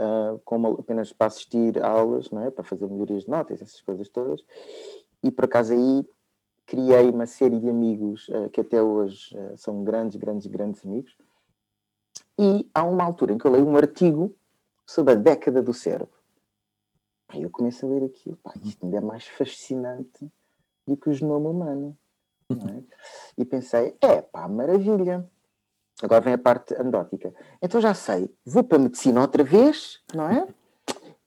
uh, 0.00 0.38
como 0.44 0.68
apenas 0.80 1.12
para 1.12 1.28
assistir 1.28 1.80
a 1.82 1.88
aulas, 1.88 2.30
não 2.30 2.42
é? 2.42 2.50
para 2.50 2.64
fazer 2.64 2.88
melhorias 2.88 3.24
de 3.24 3.30
notas, 3.30 3.62
essas 3.62 3.80
coisas 3.80 4.08
todas, 4.08 4.44
e 5.22 5.30
por 5.30 5.44
acaso 5.44 5.72
aí 5.72 6.04
criei 6.66 7.08
uma 7.08 7.26
série 7.26 7.58
de 7.60 7.70
amigos 7.70 8.28
uh, 8.28 8.50
que 8.50 8.60
até 8.60 8.82
hoje 8.82 9.36
uh, 9.38 9.56
são 9.56 9.84
grandes, 9.84 10.16
grandes, 10.16 10.46
grandes 10.46 10.84
amigos. 10.84 11.16
E 12.38 12.68
há 12.74 12.84
uma 12.84 13.04
altura 13.04 13.32
em 13.32 13.38
que 13.38 13.46
eu 13.46 13.52
leio 13.52 13.66
um 13.66 13.76
artigo 13.76 14.34
sobre 14.84 15.14
a 15.14 15.16
década 15.16 15.62
do 15.62 15.72
cérebro. 15.72 16.16
Aí 17.28 17.42
eu 17.42 17.50
começo 17.50 17.86
a 17.86 17.88
ler 17.88 18.04
aquilo, 18.04 18.36
pá, 18.36 18.52
isto 18.62 18.84
ainda 18.84 18.98
é 18.98 19.00
mais 19.00 19.26
fascinante 19.26 20.30
do 20.86 20.96
que 20.96 21.08
o 21.08 21.12
genoma 21.12 21.48
humano. 21.48 21.96
É? 22.50 22.82
E 23.38 23.44
pensei, 23.44 23.96
é 24.00 24.22
pá, 24.22 24.46
maravilha. 24.46 25.28
Agora 26.02 26.20
vem 26.20 26.34
a 26.34 26.38
parte 26.38 26.74
anedótica. 26.74 27.34
Então 27.60 27.80
já 27.80 27.94
sei, 27.94 28.32
vou 28.44 28.62
para 28.62 28.76
a 28.76 28.80
medicina 28.80 29.20
outra 29.20 29.42
vez, 29.42 30.00
não 30.14 30.28
é? 30.28 30.46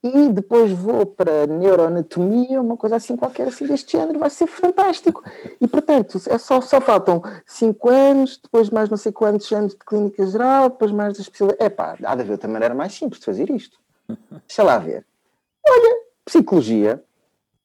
E 0.01 0.29
depois 0.29 0.71
vou 0.71 1.05
para 1.05 1.45
neuroanatomia, 1.45 2.61
uma 2.61 2.77
coisa 2.77 2.95
assim 2.95 3.17
qualquer 3.17 3.49
assim 3.49 3.65
deste 3.67 3.97
género, 3.97 4.17
vai 4.17 4.29
ser 4.29 4.47
fantástico. 4.47 5.21
E 5.59 5.67
portanto, 5.67 6.21
é 6.27 6.37
só, 6.37 6.61
só 6.61 6.79
faltam 6.79 7.21
5 7.45 7.89
anos, 7.89 8.39
depois 8.41 8.69
mais 8.69 8.89
não 8.89 8.95
sei 8.95 9.11
quantos 9.11 9.51
anos 9.51 9.73
de 9.73 9.79
clínica 9.79 10.25
geral, 10.25 10.69
depois 10.69 10.91
mais 10.91 11.15
da 11.15 11.21
especialidade. 11.21 11.63
É 11.63 11.69
pá, 11.69 11.97
há 12.01 12.15
de 12.15 12.21
haver 12.21 12.31
outra 12.31 12.49
maneira 12.49 12.73
mais 12.73 12.93
simples 12.93 13.19
de 13.19 13.25
fazer 13.25 13.49
isto. 13.49 13.77
Deixa 14.47 14.63
lá 14.63 14.77
ver. 14.77 15.05
Olha, 15.67 15.97
psicologia, 16.23 17.03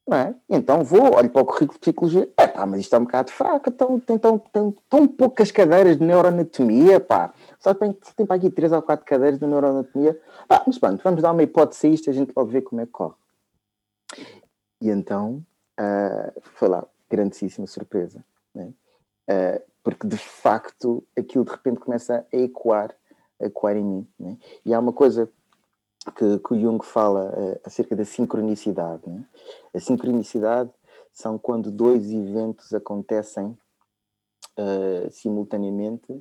não 0.06 0.16
é? 0.16 0.34
Então 0.48 0.84
vou, 0.84 1.14
olho 1.14 1.30
para 1.30 1.42
o 1.42 1.46
currículo 1.46 1.74
de 1.74 1.78
psicologia, 1.80 2.28
é 2.36 2.46
pá, 2.46 2.66
mas 2.66 2.80
isto 2.80 2.94
é 2.94 2.98
um 2.98 3.04
bocado 3.04 3.32
fraco, 3.32 3.70
então, 3.70 3.98
tem 3.98 4.18
tão, 4.18 4.38
tão, 4.38 4.74
tão 4.88 5.08
poucas 5.08 5.50
cadeiras 5.50 5.96
de 5.96 6.04
neuroanatomia, 6.04 7.00
pá, 7.00 7.32
só 7.58 7.72
tem, 7.72 7.92
tem 8.16 8.26
para 8.26 8.36
aqui 8.36 8.50
três 8.50 8.70
ou 8.72 8.82
quatro 8.82 9.06
cadeiras 9.06 9.38
de 9.38 9.46
neuroanatomia, 9.46 10.20
ah, 10.48 10.62
mas 10.66 10.78
pronto, 10.78 11.02
vamos 11.02 11.22
dar 11.22 11.32
uma 11.32 11.42
hipótese 11.42 11.86
a 11.86 11.90
isto, 11.90 12.10
a 12.10 12.12
gente 12.12 12.32
pode 12.32 12.50
ver 12.50 12.62
como 12.62 12.82
é 12.82 12.86
que 12.86 12.92
corre. 12.92 13.14
E 14.80 14.90
então, 14.90 15.42
uh, 15.80 16.40
foi 16.42 16.68
lá, 16.68 16.86
grandíssima 17.08 17.66
surpresa, 17.66 18.22
né? 18.54 18.72
uh, 19.30 19.62
porque 19.82 20.06
de 20.06 20.18
facto 20.18 21.02
aquilo 21.16 21.44
de 21.44 21.50
repente 21.50 21.80
começa 21.80 22.26
a 22.30 22.36
ecoar, 22.36 22.94
a 23.40 23.46
ecoar 23.46 23.76
em 23.76 23.84
mim, 23.84 24.08
né? 24.18 24.36
e 24.66 24.74
há 24.74 24.78
uma 24.78 24.92
coisa 24.92 25.30
que, 26.12 26.38
que 26.38 26.54
o 26.54 26.60
Jung 26.60 26.84
fala 26.84 27.30
uh, 27.30 27.60
acerca 27.64 27.96
da 27.96 28.04
sincronicidade. 28.04 29.02
Né? 29.08 29.24
A 29.74 29.80
sincronicidade 29.80 30.70
são 31.12 31.38
quando 31.38 31.70
dois 31.70 32.10
eventos 32.10 32.74
acontecem 32.74 33.56
uh, 34.58 35.10
simultaneamente 35.10 36.18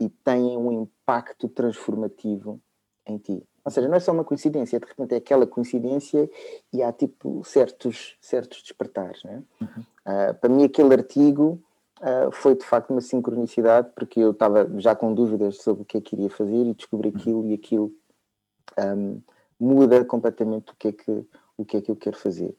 e 0.00 0.08
têm 0.08 0.56
um 0.56 0.72
impacto 0.72 1.48
transformativo 1.48 2.60
em 3.06 3.18
ti. 3.18 3.46
Ou 3.64 3.70
seja, 3.70 3.88
não 3.88 3.96
é 3.96 4.00
só 4.00 4.10
uma 4.10 4.24
coincidência, 4.24 4.80
de 4.80 4.86
repente 4.86 5.14
é 5.14 5.18
aquela 5.18 5.46
coincidência 5.46 6.28
e 6.72 6.82
há 6.82 6.92
tipo 6.92 7.44
certos, 7.44 8.16
certos 8.20 8.60
despertares. 8.62 9.22
Né? 9.22 9.42
Uhum. 9.60 9.68
Uh, 9.78 10.34
para 10.34 10.50
mim, 10.50 10.64
aquele 10.64 10.92
artigo 10.92 11.62
uh, 12.00 12.32
foi 12.32 12.56
de 12.56 12.64
facto 12.64 12.90
uma 12.90 13.00
sincronicidade, 13.00 13.90
porque 13.94 14.18
eu 14.18 14.32
estava 14.32 14.68
já 14.80 14.96
com 14.96 15.14
dúvidas 15.14 15.62
sobre 15.62 15.82
o 15.82 15.84
que 15.84 15.96
é 15.96 16.00
que 16.00 16.16
iria 16.16 16.30
fazer 16.30 16.66
e 16.66 16.74
descobri 16.74 17.10
uhum. 17.10 17.16
aquilo 17.16 17.46
e 17.46 17.54
aquilo 17.54 17.92
um, 18.78 19.20
muda 19.58 20.04
completamente 20.04 20.72
o 20.72 20.76
que, 20.76 20.88
é 20.88 20.92
que, 20.92 21.26
o 21.56 21.64
que 21.64 21.76
é 21.76 21.80
que 21.80 21.90
eu 21.90 21.96
quero 21.96 22.16
fazer. 22.16 22.54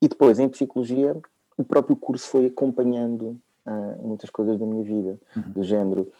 E 0.00 0.08
depois, 0.08 0.38
em 0.38 0.48
psicologia, 0.48 1.16
o 1.56 1.64
próprio 1.64 1.96
curso 1.96 2.28
foi 2.28 2.46
acompanhando 2.46 3.40
uh, 3.66 4.06
muitas 4.06 4.30
coisas 4.30 4.58
da 4.58 4.66
minha 4.66 4.84
vida, 4.84 5.18
uhum. 5.36 5.52
do 5.52 5.62
género. 5.62 6.12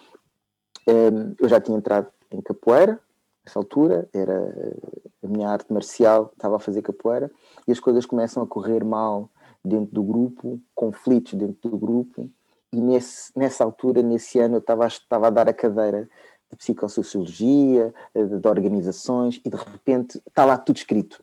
Um, 0.89 1.35
eu 1.41 1.49
já 1.49 1.61
tinha 1.61 1.77
entrado 1.77 2.09
em 2.31 2.41
capoeira, 2.41 3.01
nessa 3.45 3.59
altura, 3.59 4.09
era 4.13 4.83
a 5.23 5.29
minha 5.29 5.49
arte 5.49 5.73
marcial, 5.73 6.31
estava 6.33 6.57
a 6.57 6.61
fazer 6.61 6.83
capoeira, 6.83 7.31
e 7.67 7.73
as 7.73 7.81
coisas 7.81 8.05
começam 8.05 8.43
a 8.43 8.47
correr 8.47 8.85
mal 8.85 9.31
dentro 9.65 9.95
do 9.95 10.03
grupo, 10.03 10.61
conflitos 10.75 11.35
dentro 11.35 11.71
do 11.71 11.79
grupo, 11.79 12.31
e 12.73 12.81
nesse, 12.81 13.33
nessa 13.37 13.65
altura, 13.65 14.03
nesse 14.03 14.39
ano, 14.39 14.57
eu 14.57 14.59
estava, 14.59 14.87
estava 14.87 15.29
a 15.29 15.31
dar 15.31 15.49
a 15.49 15.55
cadeira 15.55 16.09
de 16.51 16.57
psicossociologia, 16.57 17.93
eh, 18.15 18.25
de, 18.25 18.49
organizações, 18.49 19.41
e 19.45 19.51
de 19.51 19.57
repente 19.57 20.21
está 20.27 20.45
lá 20.45 20.57
tudo 20.57 20.77
escrito. 20.77 21.23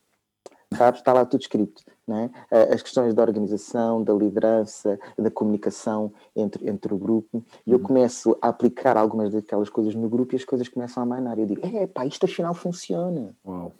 Sabes? 0.76 1.01
Está 1.01 1.13
lá 1.13 1.26
tudo 1.26 1.41
escrito. 1.41 1.84
É? 2.09 2.30
Eh, 2.51 2.74
as 2.74 2.82
questões 2.82 3.13
da 3.13 3.21
organização, 3.21 4.03
da 4.03 4.13
liderança, 4.13 4.99
da 5.17 5.32
comunicação 5.32 6.11
entre, 6.36 6.69
entre 6.69 6.93
o 6.93 6.97
grupo. 6.97 7.43
E 7.65 7.71
eu 7.71 7.78
uhum. 7.78 7.84
começo 7.84 8.38
a 8.41 8.49
aplicar 8.49 8.97
algumas 8.97 9.32
daquelas 9.32 9.69
coisas 9.69 9.95
no 9.95 10.09
grupo 10.09 10.36
e 10.36 10.38
as 10.38 10.43
coisas 10.43 10.67
começam 10.67 11.01
a 11.01 11.05
mainar. 11.05 11.39
Eu 11.39 11.45
digo: 11.45 11.61
é 11.65 11.88
pá, 11.88 12.05
isto 12.05 12.26
afinal 12.26 12.53
funciona. 12.53 13.34
Uau. 13.45 13.71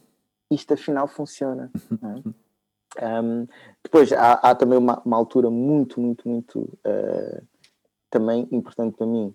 Isto 0.50 0.76
afinal 0.76 1.08
funciona. 1.08 1.70
é? 2.02 2.24
um, 3.22 3.48
depois 3.84 4.12
há, 4.14 4.34
há, 4.34 4.56
também 4.56 4.78
uma, 4.78 5.02
uma, 5.04 5.18
altura 5.18 5.50
muito, 5.50 6.00
muito, 6.00 6.28
muito 6.30 6.60
uh, 6.60 7.44
também 8.10 8.48
importante 8.52 8.96
para 8.96 9.08
mim, 9.08 9.34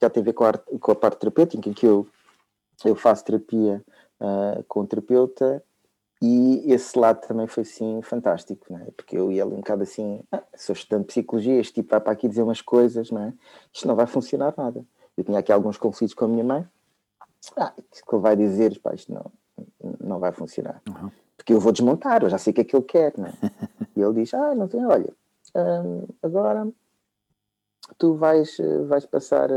já 0.00 0.08
tem 0.08 0.22
a 0.22 0.24
ver 0.24 0.32
com 0.32 0.44
a, 0.44 0.52
com 0.52 0.92
a 0.92 0.94
parte 0.94 1.18
terapêutica, 1.18 1.68
em 1.68 1.72
que 1.72 1.86
eu, 1.86 2.06
eu 2.84 2.94
faço 2.94 3.24
terapia 3.24 3.84
uh, 4.20 4.64
com 4.64 4.80
o 4.80 4.86
terapeuta 4.86 5.62
e 6.22 6.70
esse 6.72 6.98
lado 6.98 7.26
também 7.26 7.46
foi 7.46 7.64
sim 7.64 8.00
fantástico, 8.02 8.70
né? 8.70 8.88
porque 8.94 9.16
eu 9.16 9.32
ia 9.32 9.42
ali 9.42 9.54
um 9.54 9.58
bocado 9.58 9.82
assim, 9.82 10.22
ah, 10.30 10.42
sou 10.54 10.74
estudante 10.74 11.02
de 11.02 11.06
psicologia, 11.08 11.58
este 11.58 11.74
tipo 11.74 11.90
vai 11.90 12.00
para 12.00 12.12
aqui 12.12 12.28
dizer 12.28 12.42
umas 12.42 12.60
coisas, 12.60 13.10
não 13.10 13.22
é? 13.22 13.32
isto 13.72 13.88
não 13.88 13.96
vai 13.96 14.06
funcionar 14.06 14.52
nada. 14.56 14.84
Eu 15.16 15.24
tinha 15.24 15.38
aqui 15.38 15.50
alguns 15.50 15.78
conflitos 15.78 16.14
com 16.14 16.26
a 16.26 16.28
minha 16.28 16.44
mãe, 16.44 16.68
ah, 17.56 17.72
isto 17.90 18.06
que 18.06 18.14
ele 18.14 18.22
vai 18.22 18.36
dizer, 18.36 18.78
pá, 18.80 18.94
isto 18.94 19.12
não, 19.12 19.32
não 19.98 20.18
vai 20.18 20.30
funcionar. 20.30 20.82
Uhum. 20.86 21.10
Porque 21.38 21.54
eu 21.54 21.60
vou 21.60 21.72
desmontar, 21.72 22.22
eu 22.22 22.28
já 22.28 22.36
sei 22.36 22.50
o 22.50 22.54
que 22.54 22.60
é 22.60 22.64
que 22.64 22.76
ele 22.76 22.84
quer, 22.84 23.16
né? 23.16 23.32
e 23.96 24.00
ele 24.00 24.12
diz, 24.20 24.34
ah, 24.34 24.54
não 24.54 24.68
tem, 24.68 24.84
olha, 24.84 25.10
hum, 25.56 26.06
agora 26.22 26.68
tu 27.98 28.14
vais, 28.14 28.58
eh, 28.58 28.78
vais 28.84 29.04
passar 29.06 29.50
a, 29.52 29.54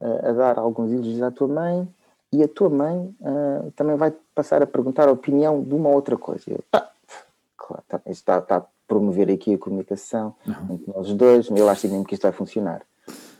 a, 0.00 0.30
a, 0.30 0.32
dar 0.32 0.58
alguns 0.58 0.92
elogios 0.92 1.22
à 1.22 1.30
tua 1.30 1.48
mãe 1.48 1.88
e 2.32 2.42
a 2.42 2.48
tua 2.48 2.68
mãe 2.68 3.14
uh, 3.20 3.70
também 3.72 3.96
vai 3.96 4.12
passar 4.34 4.62
a 4.62 4.66
perguntar 4.66 5.08
a 5.08 5.12
opinião 5.12 5.62
de 5.62 5.74
uma 5.74 5.88
outra 5.88 6.16
coisa. 6.16 6.44
Eu, 6.48 6.62
ah, 6.72 6.90
claro, 7.56 7.82
tá, 7.88 8.00
está, 8.06 8.38
está, 8.38 8.56
a 8.56 8.64
promover 8.86 9.30
aqui 9.30 9.54
a 9.54 9.58
comunicação 9.58 10.34
uhum. 10.46 10.74
entre 10.74 10.92
nós 10.92 11.12
dois, 11.14 11.48
eu 11.50 11.68
acho 11.68 11.88
mesmo 11.88 12.04
que 12.04 12.14
isto 12.14 12.22
vai 12.22 12.32
funcionar. 12.32 12.82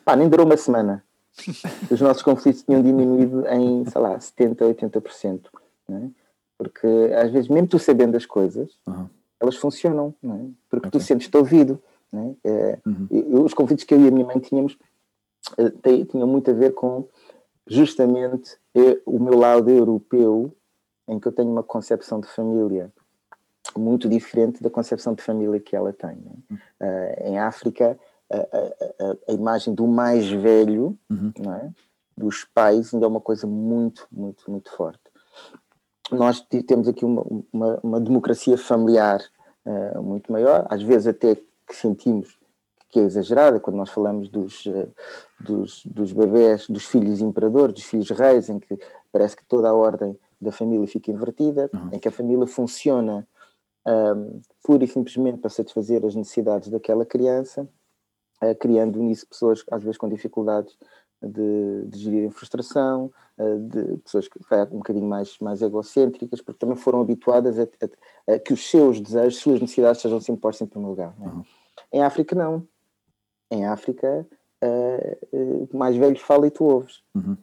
Pá, 0.04 0.16
nem 0.16 0.28
durou 0.28 0.46
uma 0.46 0.56
semana. 0.56 1.04
Os 1.90 2.00
nossos 2.00 2.22
conflitos 2.22 2.62
tinham 2.62 2.82
diminuído 2.82 3.46
em, 3.48 3.84
sei 3.84 4.00
lá, 4.00 4.16
70%, 4.16 4.74
80%. 4.74 5.40
Não 5.88 5.98
é? 5.98 6.10
Porque 6.58 6.86
às 7.14 7.30
vezes, 7.30 7.48
mesmo 7.48 7.68
tu 7.68 7.78
sabendo 7.78 8.16
as 8.16 8.24
coisas, 8.24 8.70
uhum. 8.86 9.06
elas 9.38 9.56
funcionam, 9.56 10.14
é? 10.24 10.28
porque 10.70 10.88
okay. 10.88 11.00
tu 11.00 11.00
sentes-te 11.00 11.36
ouvido. 11.36 11.80
Né? 12.12 12.34
É, 12.44 12.78
uhum. 12.86 13.44
Os 13.44 13.54
conflitos 13.54 13.84
que 13.84 13.94
eu 13.94 14.00
e 14.00 14.08
a 14.08 14.10
minha 14.10 14.26
mãe 14.26 14.38
tínhamos 14.38 14.78
eh, 15.58 16.04
tinham 16.10 16.26
muito 16.26 16.50
a 16.50 16.54
ver 16.54 16.74
com 16.74 17.08
justamente 17.66 18.56
eh, 18.74 19.00
o 19.04 19.18
meu 19.18 19.36
lado 19.38 19.70
europeu, 19.70 20.52
em 21.08 21.18
que 21.20 21.28
eu 21.28 21.32
tenho 21.32 21.50
uma 21.50 21.62
concepção 21.62 22.20
de 22.20 22.26
família 22.28 22.92
muito 23.76 24.08
diferente 24.08 24.62
da 24.62 24.70
concepção 24.70 25.14
de 25.14 25.22
família 25.22 25.60
que 25.60 25.76
ela 25.76 25.92
tem. 25.92 26.16
Né? 26.16 26.32
Uhum. 26.50 26.56
Uh, 26.80 27.28
em 27.28 27.38
África, 27.38 27.98
a, 28.30 28.36
a, 28.36 29.16
a, 29.28 29.32
imagem 29.32 29.74
do 29.74 29.86
mais 29.86 30.28
velho, 30.28 30.98
uhum. 31.10 31.32
é? 31.52 31.70
dos 32.16 32.44
pais, 32.44 32.94
ainda 32.94 33.06
é 33.06 33.08
uma 33.08 33.20
coisa 33.20 33.46
muito, 33.46 34.06
muito, 34.10 34.50
muito 34.50 34.70
forte. 34.70 35.00
Nós 36.10 36.40
temos 36.40 36.88
aqui 36.88 37.04
uma, 37.04 37.24
uma, 37.52 37.80
uma 37.82 38.00
democracia 38.00 38.56
familiar 38.56 39.20
uh, 39.64 40.02
muito 40.02 40.30
maior, 40.32 40.66
às 40.70 40.82
vezes 40.82 41.08
até 41.08 41.36
que 41.66 41.74
sentimos 41.74 42.38
que 42.88 43.00
é 43.00 43.02
exagerada 43.02 43.60
quando 43.60 43.76
nós 43.76 43.90
falamos 43.90 44.28
dos, 44.28 44.66
eh, 44.66 44.88
dos, 45.40 45.84
dos 45.84 46.12
bebés, 46.12 46.66
dos 46.68 46.86
filhos 46.86 47.20
imperadores, 47.20 47.74
dos 47.74 47.84
filhos 47.84 48.10
reis, 48.10 48.48
em 48.48 48.58
que 48.58 48.78
parece 49.12 49.36
que 49.36 49.44
toda 49.44 49.68
a 49.68 49.74
ordem 49.74 50.18
da 50.40 50.52
família 50.52 50.86
fica 50.86 51.10
invertida, 51.10 51.68
uhum. 51.74 51.90
em 51.92 51.98
que 51.98 52.08
a 52.08 52.12
família 52.12 52.46
funciona 52.46 53.26
um, 53.86 54.40
pura 54.62 54.84
e 54.84 54.88
simplesmente 54.88 55.38
para 55.38 55.50
satisfazer 55.50 56.04
as 56.04 56.14
necessidades 56.14 56.68
daquela 56.68 57.04
criança, 57.04 57.68
uh, 58.42 58.54
criando 58.58 58.98
nisso 59.00 59.26
pessoas 59.26 59.64
às 59.70 59.82
vezes 59.82 59.98
com 59.98 60.08
dificuldades 60.08 60.76
de, 61.28 61.86
de 61.86 61.98
gerirem 61.98 62.30
frustração, 62.30 63.10
uh, 63.38 63.58
de 63.58 63.96
pessoas 63.98 64.28
que 64.28 64.38
um 64.72 64.78
bocadinho 64.78 65.06
mais, 65.06 65.38
mais 65.38 65.62
egocêntricas, 65.62 66.40
porque 66.40 66.58
também 66.58 66.76
foram 66.76 67.00
habituadas 67.00 67.58
a, 67.58 67.62
a, 67.62 68.34
a 68.34 68.38
que 68.38 68.52
os 68.52 68.68
seus 68.68 69.00
desejos, 69.00 69.38
suas 69.40 69.60
necessidades 69.60 70.00
sejam 70.00 70.20
sempre 70.20 70.40
postos 70.40 70.66
em 70.66 70.70
primeiro 70.70 70.90
lugar. 70.90 71.14
É? 71.20 71.24
Uhum. 71.24 71.44
Em 71.92 72.02
África, 72.02 72.34
não. 72.34 72.66
Em 73.50 73.64
África, 73.66 74.26
uh, 74.64 75.36
uh, 75.36 75.76
mais 75.76 75.96
velho 75.96 76.18
fala 76.18 76.46
e 76.46 76.50
tu 76.50 76.64
ouves. 76.64 77.02
Uhum. 77.14 77.36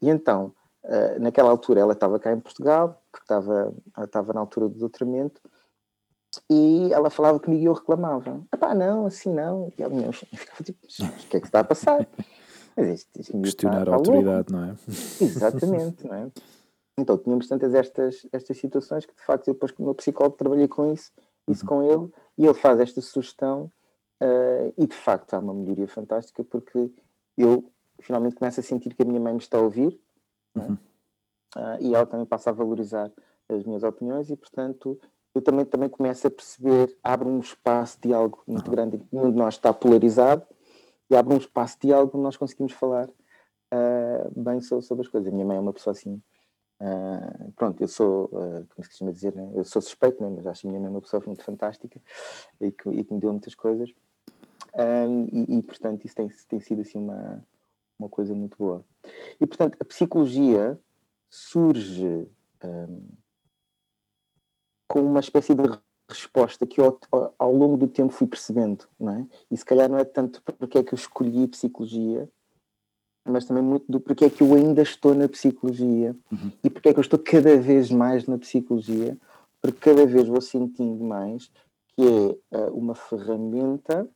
E 0.00 0.08
então, 0.08 0.52
uh, 0.84 1.20
naquela 1.20 1.50
altura, 1.50 1.80
ela 1.80 1.92
estava 1.92 2.18
cá 2.18 2.32
em 2.32 2.40
Portugal, 2.40 3.02
porque 3.10 3.24
estava, 3.24 3.74
ela 3.96 4.06
estava 4.06 4.32
na 4.32 4.40
altura 4.40 4.68
do 4.68 4.78
doutoramento, 4.78 5.40
e 6.50 6.92
ela 6.92 7.10
falava 7.10 7.40
comigo 7.40 7.62
e 7.62 7.66
eu 7.66 7.72
reclamava. 7.72 8.42
Ah 8.52 8.74
não, 8.74 9.06
assim 9.06 9.32
não. 9.32 9.72
E 9.78 9.82
ela 9.82 10.12
ficava 10.12 10.62
tipo, 10.62 10.78
o 10.86 11.28
que 11.28 11.36
é 11.36 11.40
que 11.40 11.46
está 11.46 11.60
a 11.60 11.64
passar? 11.64 12.06
Mas 12.76 13.06
Questionar 13.42 13.82
está, 13.82 13.92
a 13.92 13.94
autoridade, 13.94 14.52
louco. 14.52 14.52
não 14.52 14.64
é? 14.64 14.76
Exatamente, 15.24 16.06
não 16.06 16.14
é? 16.14 16.30
Então 16.98 17.16
tínhamos 17.18 17.48
tantas 17.48 17.74
estas, 17.74 18.26
estas 18.32 18.56
situações 18.58 19.06
que 19.06 19.14
de 19.14 19.22
facto 19.22 19.48
eu 19.48 19.54
depois 19.54 19.72
como 19.72 19.86
meu 19.86 19.94
psicólogo 19.94 20.36
trabalhei 20.36 20.68
com 20.68 20.92
isso, 20.92 21.10
isso 21.48 21.62
uhum. 21.64 21.68
com 21.68 21.82
ele, 21.82 22.12
e 22.38 22.44
ele 22.44 22.54
faz 22.54 22.80
esta 22.80 23.00
sugestão 23.00 23.70
uh, 24.22 24.74
e 24.76 24.86
de 24.86 24.94
facto 24.94 25.34
há 25.34 25.38
uma 25.38 25.54
melhoria 25.54 25.88
fantástica 25.88 26.42
porque 26.44 26.90
eu 27.36 27.70
finalmente 28.00 28.36
começo 28.36 28.60
a 28.60 28.62
sentir 28.62 28.94
que 28.94 29.02
a 29.02 29.04
minha 29.04 29.20
mãe 29.20 29.32
me 29.32 29.38
está 29.38 29.58
a 29.58 29.62
ouvir 29.62 29.98
é? 30.54 30.60
uhum. 30.60 30.72
uh, 30.74 31.76
e 31.80 31.94
ela 31.94 32.06
também 32.06 32.26
passa 32.26 32.50
a 32.50 32.52
valorizar 32.52 33.10
as 33.48 33.64
minhas 33.64 33.82
opiniões 33.82 34.30
e 34.30 34.36
portanto 34.36 34.98
eu 35.34 35.42
também, 35.42 35.66
também 35.66 35.88
começo 35.90 36.26
a 36.26 36.30
perceber, 36.30 36.96
abre 37.04 37.28
um 37.28 37.40
espaço 37.40 37.98
de 38.00 38.12
algo 38.12 38.42
muito 38.46 38.68
uhum. 38.68 38.70
grande, 38.70 39.02
nenhum 39.12 39.30
de 39.30 39.36
nós 39.36 39.54
está 39.54 39.72
polarizado 39.72 40.42
e 41.10 41.16
abre 41.16 41.34
um 41.34 41.38
espaço 41.38 41.76
de 41.76 41.88
diálogo 41.88 42.12
onde 42.14 42.24
nós 42.24 42.36
conseguimos 42.36 42.72
falar 42.72 43.08
uh, 43.08 44.40
bem 44.40 44.60
sobre, 44.60 45.02
as 45.02 45.08
coisas. 45.08 45.28
A 45.28 45.34
minha 45.34 45.46
mãe 45.46 45.56
é 45.56 45.60
uma 45.60 45.72
pessoa 45.72 45.92
assim. 45.92 46.20
Uh, 46.80 47.52
pronto, 47.52 47.80
eu 47.80 47.88
sou, 47.88 48.26
uh, 48.26 48.66
como 48.68 48.82
se 48.82 48.88
costuma 48.88 49.10
dizer, 49.10 49.34
né? 49.34 49.50
eu 49.54 49.64
sou 49.64 49.80
suspeito, 49.80 50.22
né? 50.22 50.30
mas 50.34 50.46
acho 50.46 50.62
que 50.62 50.66
a 50.66 50.70
minha 50.70 50.80
mãe 50.80 50.88
é 50.88 50.90
uma 50.90 51.00
pessoa 51.00 51.22
muito 51.26 51.42
fantástica 51.42 52.00
e 52.60 52.70
que, 52.70 52.88
e 52.90 53.04
que 53.04 53.14
me 53.14 53.20
deu 53.20 53.30
muitas 53.32 53.54
coisas. 53.54 53.92
E, 55.32 55.56
e, 55.56 55.62
portanto, 55.62 56.04
isso 56.04 56.14
tem, 56.14 56.28
tem 56.48 56.60
sido 56.60 56.82
assim 56.82 56.98
uma, 56.98 57.42
uma 57.98 58.08
coisa 58.10 58.34
muito 58.34 58.58
boa. 58.58 58.84
E, 59.40 59.46
portanto, 59.46 59.76
a 59.80 59.84
psicologia 59.84 60.78
surge 61.30 62.28
um, 62.62 63.08
com 64.86 65.00
uma 65.00 65.20
espécie 65.20 65.54
de 65.54 65.62
resposta 66.08 66.66
que 66.66 66.80
eu, 66.80 66.98
ao 67.38 67.52
longo 67.52 67.76
do 67.76 67.88
tempo 67.88 68.12
fui 68.12 68.26
percebendo, 68.26 68.86
não 68.98 69.12
é? 69.12 69.26
E 69.50 69.56
se 69.56 69.64
calhar 69.64 69.88
não 69.88 69.98
é 69.98 70.04
tanto 70.04 70.42
porque 70.42 70.78
é 70.78 70.84
que 70.84 70.94
eu 70.94 70.96
escolhi 70.96 71.48
psicologia, 71.48 72.28
mas 73.24 73.44
também 73.44 73.62
muito 73.62 73.90
do 73.90 74.00
porque 74.00 74.24
é 74.24 74.30
que 74.30 74.42
eu 74.42 74.54
ainda 74.54 74.82
estou 74.82 75.14
na 75.14 75.28
psicologia 75.28 76.16
uhum. 76.30 76.52
e 76.62 76.70
porque 76.70 76.88
é 76.88 76.92
que 76.92 76.98
eu 76.98 77.02
estou 77.02 77.18
cada 77.18 77.56
vez 77.58 77.90
mais 77.90 78.26
na 78.26 78.38
psicologia, 78.38 79.18
porque 79.60 79.80
cada 79.80 80.06
vez 80.06 80.28
vou 80.28 80.40
sentindo 80.40 81.02
mais 81.02 81.50
que 81.96 82.02
é 82.52 82.58
uh, 82.58 82.72
uma 82.72 82.94
ferramenta 82.94 84.08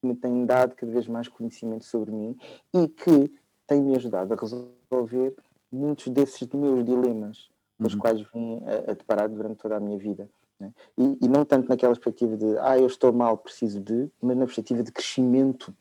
que 0.00 0.06
me 0.06 0.14
tem 0.14 0.46
dado 0.46 0.74
cada 0.74 0.90
vez 0.90 1.06
mais 1.06 1.28
conhecimento 1.28 1.84
sobre 1.84 2.12
mim 2.12 2.36
e 2.72 2.88
que 2.88 3.30
tem 3.66 3.82
me 3.82 3.96
ajudado 3.96 4.32
a 4.32 4.36
resolver 4.36 5.34
muitos 5.70 6.08
desses 6.08 6.48
meus 6.48 6.84
dilemas 6.84 7.50
com 7.78 7.86
os 7.86 7.94
uhum. 7.94 8.00
quais 8.00 8.20
vim 8.32 8.62
a, 8.64 8.92
a 8.92 8.94
deparar 8.94 9.28
durante 9.28 9.56
toda 9.56 9.76
a 9.76 9.80
minha 9.80 9.98
vida. 9.98 10.28
Né? 10.58 10.72
E, 10.96 11.18
e, 11.22 11.28
não 11.28 11.44
tanto 11.44 11.68
naquela 11.68 11.92
perspectiva 11.94 12.36
de, 12.36 12.58
ah, 12.58 12.78
eu 12.78 12.86
estou 12.86 13.12
mal, 13.12 13.36
preciso 13.36 13.80
de, 13.80 14.10
mas 14.22 14.36
na 14.36 14.44
perspectiva 14.44 14.82
de 14.82 14.92
crescimento, 14.92 15.74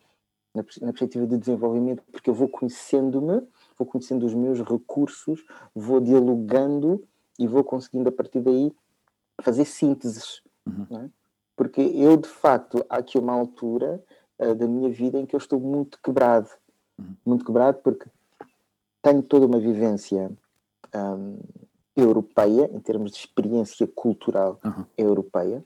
na, 0.53 0.63
na 0.81 0.91
perspectiva 0.91 1.27
de 1.27 1.37
desenvolvimento, 1.37 2.03
porque 2.11 2.29
eu 2.29 2.33
vou 2.33 2.47
conhecendo-me, 2.47 3.41
vou 3.77 3.87
conhecendo 3.87 4.25
os 4.25 4.33
meus 4.33 4.61
recursos, 4.61 5.43
vou 5.73 5.99
dialogando 5.99 7.03
e 7.39 7.47
vou 7.47 7.63
conseguindo 7.63 8.09
a 8.09 8.11
partir 8.11 8.39
daí 8.39 8.71
fazer 9.41 9.65
sínteses. 9.65 10.41
Uhum. 10.65 10.87
Né? 10.89 11.09
Porque 11.55 11.81
eu, 11.81 12.17
de 12.17 12.27
facto, 12.27 12.85
há 12.89 12.97
aqui 12.97 13.17
uma 13.17 13.33
altura 13.33 14.03
uh, 14.39 14.55
da 14.55 14.67
minha 14.67 14.89
vida 14.89 15.19
em 15.19 15.25
que 15.25 15.35
eu 15.35 15.39
estou 15.39 15.59
muito 15.59 15.99
quebrado. 16.01 16.49
Uhum. 16.97 17.15
Muito 17.25 17.45
quebrado 17.45 17.79
porque 17.83 18.07
tenho 19.01 19.21
toda 19.21 19.45
uma 19.45 19.59
vivência 19.59 20.31
um, 20.95 21.39
europeia, 21.95 22.69
em 22.73 22.79
termos 22.79 23.11
de 23.11 23.17
experiência 23.17 23.87
cultural 23.87 24.59
uhum. 24.63 24.85
europeia. 24.97 25.63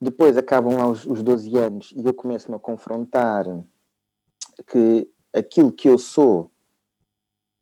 Depois 0.00 0.36
acabam 0.36 0.76
lá 0.76 0.88
os, 0.88 1.06
os 1.06 1.22
12 1.22 1.56
anos 1.56 1.92
e 1.96 2.04
eu 2.04 2.12
começo-me 2.12 2.56
a 2.56 2.58
confrontar 2.58 3.46
que 4.66 5.08
aquilo 5.32 5.72
que 5.72 5.88
eu 5.88 5.96
sou 5.96 6.50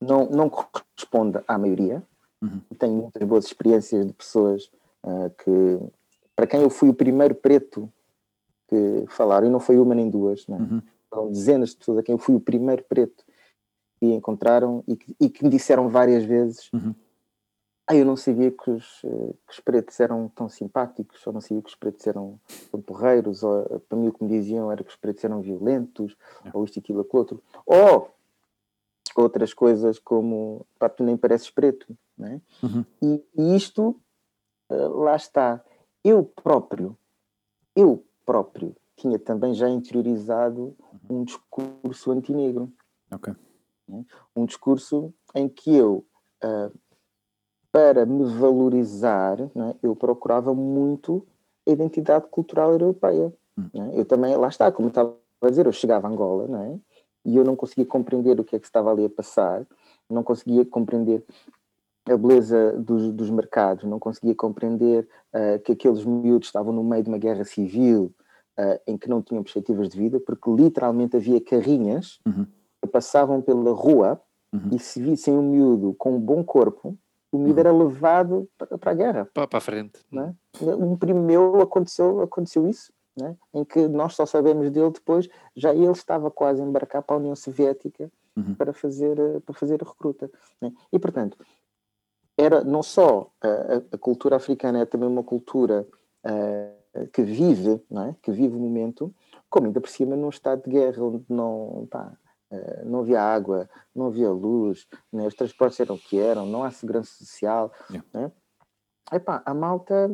não, 0.01 0.29
não 0.31 0.49
corresponde 0.49 1.39
à 1.47 1.59
maioria. 1.59 2.03
Uhum. 2.43 2.61
Tenho 2.79 2.95
muitas 2.95 3.23
boas 3.23 3.45
experiências 3.45 4.07
de 4.07 4.13
pessoas 4.13 4.71
uh, 5.05 5.31
que, 5.45 5.79
para 6.35 6.47
quem 6.47 6.63
eu 6.63 6.71
fui 6.71 6.89
o 6.89 6.95
primeiro 6.95 7.35
preto 7.35 7.93
que 8.69 9.05
falaram, 9.09 9.49
e 9.49 9.51
não 9.51 9.61
foi 9.61 9.79
uma 9.79 9.95
nem 9.95 10.09
duas, 10.09 10.47
não 10.47 10.57
é? 10.57 10.61
uhum. 10.61 10.83
foram 11.11 11.33
dezenas 11.33 11.71
de 11.71 11.77
pessoas 11.77 11.99
a 11.99 12.03
quem 12.03 12.15
eu 12.15 12.19
fui 12.19 12.37
o 12.37 12.41
primeiro 12.41 12.85
preto 12.85 13.25
que 13.99 14.07
encontraram 14.07 14.83
e 14.87 14.97
que, 14.97 15.17
e 15.21 15.29
que 15.29 15.45
me 15.45 15.51
disseram 15.51 15.89
várias 15.89 16.25
vezes 16.25 16.71
uhum. 16.73 16.95
Ah, 17.87 17.97
eu 17.97 18.05
não 18.05 18.17
sabia 18.17 18.53
que 18.53 18.71
os, 18.71 19.03
eh, 19.05 19.35
que 19.47 19.53
os 19.53 19.61
pretos 19.61 19.99
eram 19.99 20.29
tão 20.29 20.49
simpáticos, 20.49 21.27
ou 21.27 21.33
não 21.33 21.41
sabia 21.41 21.61
que 21.61 21.69
os 21.69 21.75
pretos 21.75 22.07
eram 22.07 22.39
tão 22.71 22.81
porreiros, 22.81 23.43
ou 23.43 23.63
eh, 23.63 23.79
para 23.89 23.99
mim 23.99 24.09
o 24.09 24.13
que 24.13 24.23
me 24.23 24.31
diziam 24.31 24.71
era 24.71 24.85
que 24.85 24.91
os 24.91 24.97
pretos 24.97 25.25
eram 25.25 25.41
violentos, 25.41 26.17
é. 26.45 26.51
ou 26.55 26.65
isto, 26.65 26.79
aquilo, 26.79 27.01
aquilo 27.01 27.19
outro. 27.19 27.43
Ou 27.67 28.15
outras 29.17 29.53
coisas 29.53 29.99
como, 29.99 30.65
pá, 30.79 30.89
tu 30.89 31.03
nem 31.03 31.17
pareces 31.17 31.51
preto, 31.51 31.97
né? 32.17 32.41
Uhum. 32.63 32.85
E, 33.03 33.25
e, 33.37 33.57
isto, 33.57 34.01
uh, 34.71 34.99
lá 35.01 35.17
está. 35.17 35.63
Eu 36.05 36.25
próprio, 36.25 36.97
eu 37.75 38.05
próprio, 38.25 38.77
tinha 38.97 39.19
também 39.19 39.55
já 39.55 39.69
interiorizado 39.69 40.77
uhum. 41.09 41.21
um 41.21 41.25
discurso 41.25 42.11
antinegro. 42.11 42.73
Okay. 43.13 43.35
Né? 43.89 44.05
Um 44.37 44.45
discurso 44.45 45.13
em 45.35 45.49
que 45.49 45.75
eu 45.75 46.05
uh, 46.45 46.73
para 47.73 48.05
me 48.05 48.25
valorizar, 48.25 49.41
é? 49.41 49.75
eu 49.83 49.95
procurava 49.95 50.53
muito 50.55 51.27
a 51.67 51.71
identidade 51.71 52.27
cultural 52.29 52.73
europeia. 52.73 53.33
É? 53.75 54.01
Eu 54.01 54.05
também, 54.05 54.37
lá 54.37 54.49
está, 54.49 54.71
como 54.73 54.89
estava 54.89 55.15
a 55.43 55.49
dizer, 55.49 55.67
eu 55.67 55.73
chegava 55.73 56.09
a 56.09 56.11
Angola 56.11 56.47
não 56.49 56.63
é? 56.63 56.79
e 57.25 57.37
eu 57.37 57.45
não 57.45 57.55
conseguia 57.55 57.87
compreender 57.87 58.41
o 58.41 58.45
que 58.45 58.57
é 58.57 58.59
que 58.59 58.67
estava 58.67 58.91
ali 58.91 59.05
a 59.05 59.11
passar, 59.11 59.67
não 60.09 60.23
conseguia 60.23 60.65
compreender 60.65 61.25
a 62.09 62.17
beleza 62.17 62.73
dos, 62.79 63.13
dos 63.13 63.31
mercados, 63.31 63.85
não 63.85 63.99
conseguia 63.99 64.35
compreender 64.35 65.07
uh, 65.35 65.61
que 65.61 65.73
aqueles 65.73 66.05
miúdos 66.05 66.49
estavam 66.49 66.73
no 66.73 66.83
meio 66.83 67.03
de 67.03 67.09
uma 67.09 67.19
guerra 67.19 67.45
civil 67.45 68.13
uh, 68.59 68.81
em 68.87 68.97
que 68.97 69.09
não 69.09 69.23
tinham 69.23 69.43
perspectivas 69.43 69.89
de 69.89 69.99
vida, 69.99 70.19
porque 70.19 70.51
literalmente 70.51 71.17
havia 71.17 71.41
carrinhas 71.41 72.19
uhum. 72.27 72.47
que 72.83 72.89
passavam 72.89 73.41
pela 73.41 73.73
rua 73.73 74.21
uhum. 74.53 74.71
e 74.73 74.79
se 74.79 75.01
vissem 75.01 75.35
um 75.35 75.43
miúdo 75.43 75.95
com 75.99 76.17
um 76.17 76.21
bom 76.21 76.43
corpo, 76.43 76.97
o 77.33 77.39
uhum. 77.39 77.59
era 77.59 77.73
levado 77.73 78.49
para, 78.59 78.79
para 78.79 78.91
a 78.91 78.95
guerra. 78.95 79.29
Para, 79.33 79.47
para 79.47 79.59
a 79.59 79.61
frente. 79.61 80.01
Né? 80.11 80.35
Um 80.63 80.97
primo 80.97 81.23
meu 81.23 81.61
aconteceu, 81.61 82.21
aconteceu 82.23 82.69
isso, 82.69 82.93
né? 83.17 83.37
em 83.55 83.65
que 83.65 83.87
nós 83.89 84.15
só 84.15 84.27
sabemos 84.27 84.71
dele 84.71 84.91
depois, 84.91 85.29
já 85.55 85.73
ele 85.73 85.93
estava 85.93 86.31
quase 86.31 86.61
a 86.61 86.65
embarcar 86.65 87.03
para 87.03 87.17
a 87.17 87.19
União 87.19 87.37
Soviética 87.37 88.11
uhum. 88.37 88.55
para, 88.55 88.73
fazer, 88.73 89.17
para 89.43 89.55
fazer 89.55 89.83
a 89.83 89.89
recruta. 89.89 90.31
Né? 90.61 90.73
E, 90.93 90.99
portanto, 90.99 91.39
era 92.37 92.65
não 92.65 92.83
só 92.83 93.31
a, 93.41 93.95
a, 93.95 93.99
cultura 93.99 94.37
africana, 94.37 94.81
é 94.81 94.87
também 94.87 95.09
uma 95.09 95.23
cultura 95.23 95.87
uh, 96.25 97.07
que 97.13 97.23
vive, 97.23 97.81
não 97.91 98.09
é? 98.09 98.17
que 98.23 98.33
vive 98.33 98.57
o 98.57 98.59
momento, 98.59 99.15
como 99.49 99.67
ainda 99.67 99.81
por 99.81 99.91
cima 99.91 100.17
num 100.17 100.29
estado 100.29 100.65
de 100.65 100.71
guerra 100.71 101.03
onde 101.03 101.25
não, 101.29 101.87
pá, 101.91 102.13
eh, 102.13 102.30
não 102.85 103.01
havia 103.01 103.23
água, 103.23 103.69
não 103.95 104.07
havia 104.07 104.31
luz, 104.31 104.87
né? 105.13 105.27
os 105.27 105.35
transportes 105.35 105.79
eram 105.81 105.95
o 105.95 105.99
que 105.99 106.19
eram, 106.19 106.47
não 106.47 106.65
há 106.65 106.71
segurança 106.71 107.13
social. 107.13 107.73
Yeah. 107.89 108.09
Né? 108.13 108.33
Epá, 109.13 109.43
a 109.45 109.55
malta, 109.55 110.11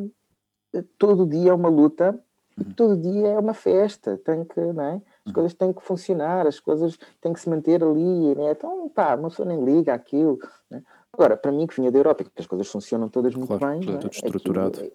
eh, 0.73 0.83
todo 0.97 1.25
dia 1.25 1.51
é 1.51 1.53
uma 1.53 1.69
luta, 1.69 2.19
uhum. 2.57 2.73
todo 2.73 2.97
dia 2.97 3.29
é 3.29 3.39
uma 3.39 3.53
festa, 3.53 4.17
tem 4.17 4.43
que, 4.45 4.59
né? 4.59 5.01
as 5.25 5.27
uhum. 5.27 5.33
coisas 5.33 5.53
têm 5.53 5.73
que 5.73 5.81
funcionar, 5.81 6.45
as 6.45 6.59
coisas 6.59 6.97
têm 7.21 7.33
que 7.33 7.39
se 7.39 7.49
manter 7.49 7.83
ali, 7.83 8.35
né? 8.35 8.51
então 8.51 8.89
pá, 8.89 9.15
uma 9.15 9.29
pessoa 9.29 9.47
nem 9.47 9.63
liga 9.63 9.93
aquilo. 9.93 10.37
Né? 10.69 10.83
Agora, 11.11 11.35
para 11.35 11.51
mim 11.51 11.65
que 11.65 11.75
vinha 11.75 11.91
da 11.91 11.97
Europa, 11.97 12.23
que 12.23 12.31
as 12.37 12.47
coisas 12.47 12.67
funcionam 12.67 13.09
todas 13.09 13.33
muito 13.33 13.57
claro, 13.57 13.79
bem, 13.79 13.79
tudo, 13.81 13.93
né? 13.93 13.99
tudo 13.99 14.13
estruturado. 14.13 14.79
Aquilo, 14.79 14.93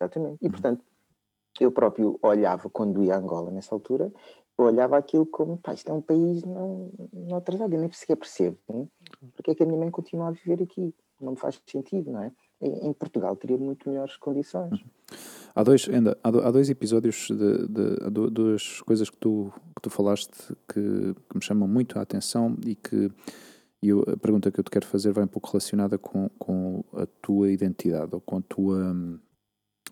exatamente, 0.00 0.38
e 0.40 0.46
uhum. 0.46 0.52
portanto 0.52 0.84
eu 1.64 1.72
próprio 1.72 2.18
olhava 2.22 2.68
quando 2.70 3.02
ia 3.02 3.14
a 3.14 3.18
Angola 3.18 3.50
nessa 3.50 3.74
altura 3.74 4.12
eu 4.58 4.64
olhava 4.64 4.98
aquilo 4.98 5.24
como, 5.24 5.56
pá, 5.56 5.72
isto 5.72 5.88
é 5.88 5.94
um 5.94 6.02
país 6.02 6.42
não, 6.42 6.90
não 7.12 7.36
atrasado, 7.36 7.72
eu 7.72 7.80
nem 7.80 7.90
sequer 7.92 8.16
percebo. 8.16 8.58
Hein? 8.68 8.90
Porque 9.36 9.52
é 9.52 9.54
que 9.54 9.62
a 9.62 9.66
minha 9.66 9.78
mãe 9.78 9.88
continua 9.88 10.28
a 10.28 10.30
viver 10.32 10.60
aqui? 10.60 10.92
Não 11.20 11.32
me 11.32 11.38
faz 11.38 11.60
sentido, 11.64 12.10
não 12.10 12.24
é? 12.24 12.32
Em, 12.60 12.88
em 12.88 12.92
Portugal 12.92 13.36
teria 13.36 13.56
muito 13.56 13.88
melhores 13.88 14.16
condições. 14.16 14.72
Uhum. 14.72 14.88
Há 15.54 15.62
dois, 15.62 15.88
ainda, 15.88 16.18
há 16.22 16.50
dois 16.50 16.68
episódios 16.68 17.28
de, 17.28 17.68
de, 17.68 18.10
de, 18.10 18.30
duas 18.30 18.80
coisas 18.82 19.08
que 19.08 19.16
tu, 19.16 19.52
que 19.76 19.82
tu 19.82 19.90
falaste 19.90 20.54
que, 20.68 21.14
que 21.14 21.36
me 21.36 21.42
chamam 21.42 21.68
muito 21.68 21.98
a 21.98 22.02
atenção 22.02 22.56
e 22.66 22.74
que 22.74 23.10
e 23.80 23.90
eu, 23.90 24.00
a 24.08 24.16
pergunta 24.16 24.50
que 24.50 24.58
eu 24.58 24.64
te 24.64 24.72
quero 24.72 24.86
fazer 24.86 25.12
vai 25.12 25.22
um 25.22 25.28
pouco 25.28 25.50
relacionada 25.50 25.96
com, 25.96 26.28
com 26.36 26.84
a 26.92 27.06
tua 27.22 27.48
identidade 27.48 28.12
ou 28.12 28.20
com 28.20 28.38
a 28.38 28.42
tua 28.42 28.76
hum, 28.76 29.20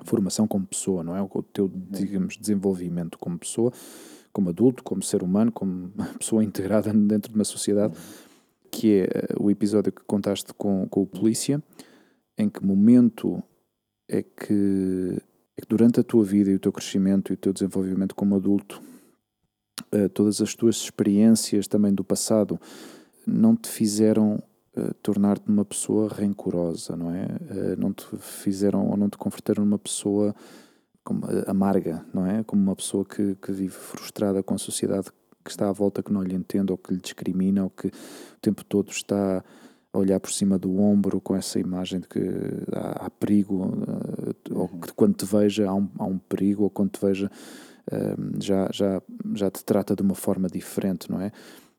formação 0.04 0.46
como 0.46 0.66
pessoa, 0.66 1.02
não 1.02 1.16
é? 1.16 1.22
O 1.22 1.42
teu, 1.42 1.66
uhum. 1.66 1.86
digamos, 1.90 2.36
desenvolvimento 2.36 3.18
como 3.18 3.38
pessoa 3.38 3.72
como 4.36 4.50
adulto, 4.50 4.84
como 4.84 5.02
ser 5.02 5.22
humano, 5.22 5.50
como 5.50 5.90
pessoa 6.20 6.44
integrada 6.44 6.92
dentro 6.92 7.30
de 7.30 7.38
uma 7.38 7.44
sociedade, 7.44 7.96
que 8.70 9.00
é 9.00 9.04
eh, 9.04 9.34
o 9.40 9.50
episódio 9.50 9.90
que 9.90 10.02
contaste 10.04 10.52
com, 10.52 10.86
com 10.90 11.00
o 11.00 11.06
polícia, 11.06 11.62
em 12.36 12.46
que 12.46 12.62
momento 12.62 13.42
é 14.06 14.22
que, 14.22 15.16
é 15.56 15.62
que 15.62 15.66
durante 15.66 16.00
a 16.00 16.04
tua 16.04 16.22
vida 16.22 16.50
e 16.50 16.54
o 16.54 16.58
teu 16.58 16.70
crescimento 16.70 17.32
e 17.32 17.34
o 17.34 17.36
teu 17.38 17.50
desenvolvimento 17.50 18.14
como 18.14 18.36
adulto, 18.36 18.82
uh, 19.94 20.08
todas 20.10 20.42
as 20.42 20.54
tuas 20.54 20.76
experiências 20.76 21.66
também 21.66 21.94
do 21.94 22.04
passado 22.04 22.60
não 23.26 23.56
te 23.56 23.70
fizeram 23.70 24.42
uh, 24.76 24.94
tornar-te 25.02 25.48
uma 25.48 25.64
pessoa 25.64 26.08
rancorosa, 26.08 26.96
não 26.96 27.14
é? 27.14 27.24
Uh, 27.24 27.80
não 27.80 27.92
te 27.92 28.04
fizeram 28.18 28.88
ou 28.88 28.96
não 28.96 29.08
te 29.08 29.16
converteram 29.18 29.64
numa 29.64 29.78
pessoa 29.78 30.34
como, 31.04 31.22
amarga, 31.46 32.04
não 32.12 32.26
é? 32.26 32.42
Como 32.42 32.62
uma 32.62 32.76
pessoa 32.76 33.04
que, 33.04 33.36
que 33.36 33.52
vive 33.52 33.74
frustrada 33.74 34.42
com 34.42 34.54
a 34.54 34.58
sociedade 34.58 35.10
que 35.46 35.50
está 35.50 35.68
à 35.68 35.72
volta 35.72 36.02
que 36.02 36.12
não 36.12 36.22
lhe 36.22 36.34
entende 36.34 36.72
ou 36.72 36.76
que 36.76 36.92
lhe 36.92 37.00
discrimina 37.00 37.62
ou 37.62 37.70
que 37.70 37.86
o 37.86 38.40
tempo 38.42 38.64
todo 38.64 38.90
está 38.90 39.44
a 39.92 39.98
olhar 39.98 40.18
por 40.18 40.32
cima 40.32 40.58
do 40.58 40.78
ombro 40.78 41.20
com 41.20 41.36
essa 41.36 41.58
imagem 41.60 42.00
de 42.00 42.08
que 42.08 42.20
há, 42.72 43.06
há 43.06 43.10
perigo 43.10 43.72
eh, 43.88 44.52
ou 44.52 44.68
que 44.68 44.92
quando 44.92 45.14
te 45.14 45.24
veja 45.24 45.68
há 45.68 45.74
um, 45.74 45.88
há 45.98 46.04
um 46.04 46.18
perigo 46.18 46.64
ou 46.64 46.70
quando 46.70 46.90
te 46.90 47.00
veja 47.00 47.30
uh, 47.92 48.42
já, 48.42 48.68
já, 48.72 49.00
já 49.34 49.50
te 49.50 49.64
trata 49.64 49.94
de 49.94 50.02
uma 50.02 50.16
forma 50.16 50.48
diferente, 50.48 51.10
não 51.10 51.20
é? 51.20 51.32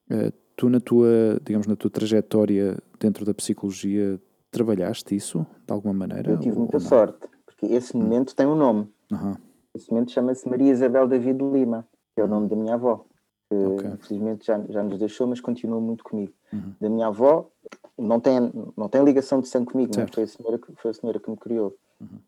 Uh, 0.09 0.31
tu 0.55 0.69
na 0.69 0.79
tua, 0.79 1.39
digamos, 1.45 1.67
na 1.67 1.75
tua 1.75 1.91
trajetória 1.91 2.77
dentro 2.99 3.25
da 3.25 3.33
psicologia, 3.33 4.19
trabalhaste 4.51 5.15
isso 5.15 5.45
de 5.65 5.73
alguma 5.73 5.93
maneira? 5.93 6.31
Eu 6.31 6.39
tive 6.39 6.57
muita 6.57 6.79
sorte, 6.79 7.27
porque 7.45 7.65
esse 7.67 7.95
hum. 7.95 8.01
momento 8.01 8.35
tem 8.35 8.45
um 8.45 8.55
nome. 8.55 8.87
Uhum. 9.11 9.35
Esse 9.73 9.91
momento 9.91 10.11
chama-se 10.11 10.49
Maria 10.49 10.71
Isabel 10.71 11.07
David 11.07 11.43
Lima, 11.43 11.87
que 12.15 12.21
é 12.21 12.23
o 12.23 12.27
nome 12.27 12.49
da 12.49 12.55
minha 12.55 12.73
avó, 12.73 13.05
que 13.49 13.55
okay. 13.55 13.91
infelizmente 13.91 14.45
já, 14.45 14.59
já 14.69 14.83
nos 14.83 14.97
deixou, 14.97 15.27
mas 15.27 15.39
continua 15.39 15.79
muito 15.79 16.03
comigo. 16.03 16.33
Uhum. 16.51 16.73
Da 16.81 16.89
minha 16.89 17.07
avó, 17.07 17.49
não 17.97 18.19
tem, 18.19 18.51
não 18.75 18.89
tem 18.89 19.03
ligação 19.03 19.39
de 19.39 19.47
sangue 19.47 19.71
comigo, 19.71 19.91
não? 19.97 20.07
Foi, 20.07 20.23
a 20.23 20.27
senhora, 20.27 20.59
foi 20.77 20.91
a 20.91 20.93
senhora 20.93 21.19
que 21.19 21.29
me 21.29 21.37
criou. 21.37 21.75
Uhum. 21.99 22.19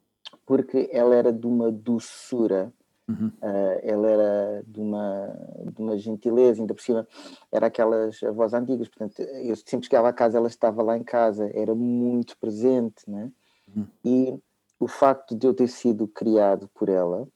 Porque 0.45 0.89
ela 0.91 1.15
era 1.15 1.33
de 1.33 1.45
uma 1.45 1.71
doçura, 1.71 2.73
uhum. 3.09 3.27
uh, 3.27 3.79
ela 3.81 4.07
era 4.07 4.63
de 4.67 4.79
uma, 4.79 5.27
de 5.73 5.81
uma 5.81 5.97
gentileza, 5.97 6.61
ainda 6.61 6.73
por 6.73 6.81
cima 6.81 7.07
era 7.51 7.67
aquelas 7.67 8.21
avós 8.23 8.53
antigas, 8.53 8.87
portanto, 8.87 9.21
eu 9.21 9.55
sempre 9.55 9.87
chegava 9.87 10.09
a 10.09 10.13
casa, 10.13 10.37
ela 10.37 10.47
estava 10.47 10.83
lá 10.83 10.95
em 10.97 11.03
casa, 11.03 11.49
era 11.53 11.73
muito 11.73 12.37
presente, 12.37 13.09
né? 13.09 13.31
Uhum. 13.75 13.87
E 14.05 14.39
o 14.79 14.87
facto 14.87 15.35
de 15.35 15.45
eu 15.45 15.53
ter 15.53 15.67
sido 15.67 16.07
criado 16.07 16.69
por 16.73 16.87
ela, 16.87 17.27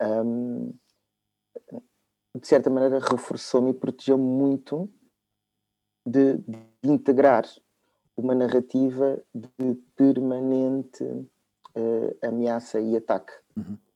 um, 0.00 0.72
uhum. 1.70 1.82
de 2.34 2.46
certa 2.46 2.70
maneira, 2.70 2.98
reforçou-me 2.98 3.70
e 3.70 3.74
protegeu-me 3.74 4.24
muito 4.24 4.88
de, 6.04 6.38
de, 6.38 6.58
integrar 6.84 7.44
uma 8.16 8.34
narrativa 8.34 9.20
de 9.34 9.74
permanente 9.94 11.04
uh, 11.04 12.16
ameaça 12.22 12.80
e 12.80 12.96
ataque. 12.96 13.32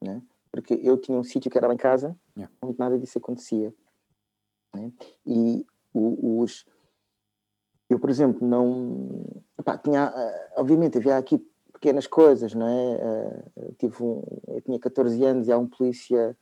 Né? 0.03 0.23
Porque 0.53 0.75
eu 0.83 0.97
tinha 0.97 1.19
um 1.19 1.25
sítio 1.25 1.51
que 1.51 1.57
era 1.57 1.69
lá 1.69 1.75
em 1.75 1.79
casa, 1.79 2.17
yeah. 2.37 2.53
onde 2.63 2.79
nada 2.79 2.99
disso 2.99 3.19
acontecia. 3.19 3.73
Né? 4.75 4.93
E 5.27 5.65
os. 5.93 6.67
Eu, 7.89 7.99
por 7.99 8.11
exemplo, 8.11 8.47
não. 8.47 9.25
Epá, 9.59 9.79
tinha, 9.79 10.11
uh, 10.11 10.61
obviamente, 10.61 10.99
havia 10.99 11.17
aqui 11.17 11.39
pequenas 11.73 12.07
coisas, 12.07 12.55
não 12.55 12.67
é? 12.67 13.43
Uh, 13.57 13.75
tive 13.79 14.03
um, 14.03 14.23
eu 14.49 14.61
tinha 14.61 14.79
14 14.79 15.25
anos 15.25 15.49
e 15.49 15.53
há 15.53 15.59
um 15.59 15.67
polícia 15.67 16.37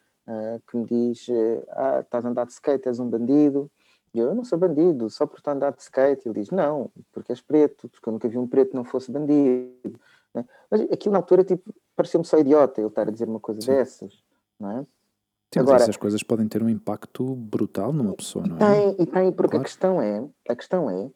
que 0.66 0.76
me 0.76 0.84
diz: 0.84 1.26
Ah, 1.70 2.00
estás 2.00 2.24
a 2.24 2.28
andar 2.28 2.44
de 2.44 2.52
skate, 2.52 2.86
és 2.86 3.00
um 3.00 3.08
bandido. 3.08 3.70
E 4.14 4.18
eu, 4.18 4.28
eu 4.28 4.34
não 4.34 4.44
sou 4.44 4.58
bandido, 4.58 5.10
só 5.10 5.26
por 5.26 5.38
estar 5.38 5.52
a 5.52 5.54
andar 5.54 5.72
de 5.72 5.82
skate. 5.82 6.26
Ele 6.26 6.40
diz, 6.40 6.50
não, 6.50 6.90
porque 7.12 7.32
és 7.32 7.40
preto, 7.40 7.88
porque 7.88 8.08
eu 8.08 8.12
nunca 8.12 8.28
vi 8.28 8.38
um 8.38 8.46
preto 8.46 8.70
que 8.70 8.76
não 8.76 8.84
fosse 8.84 9.10
bandido. 9.10 10.00
Né? 10.38 10.44
Mas 10.70 10.80
aquilo 10.92 11.12
na 11.12 11.18
altura, 11.18 11.44
tipo, 11.44 11.74
pareceu-me 11.96 12.24
só 12.26 12.38
idiota 12.38 12.80
ele 12.80 12.88
estar 12.88 13.08
a 13.08 13.10
dizer 13.10 13.28
uma 13.28 13.40
coisa 13.40 13.60
Sim. 13.60 13.72
dessas, 13.72 14.22
não 14.58 14.70
é? 14.70 14.86
Sim, 15.52 15.60
Agora, 15.60 15.82
essas 15.82 15.96
coisas 15.96 16.22
podem 16.22 16.46
ter 16.46 16.62
um 16.62 16.68
impacto 16.68 17.24
brutal 17.34 17.92
numa 17.92 18.14
pessoa, 18.14 18.46
não 18.46 18.56
é? 18.56 18.58
Tem, 18.58 18.96
e 18.98 19.06
tem, 19.06 19.32
porque 19.32 19.52
claro. 19.52 19.62
a 19.62 19.64
questão 19.64 20.02
é, 20.02 20.28
a 20.48 20.54
questão 20.54 20.90
é, 20.90 21.10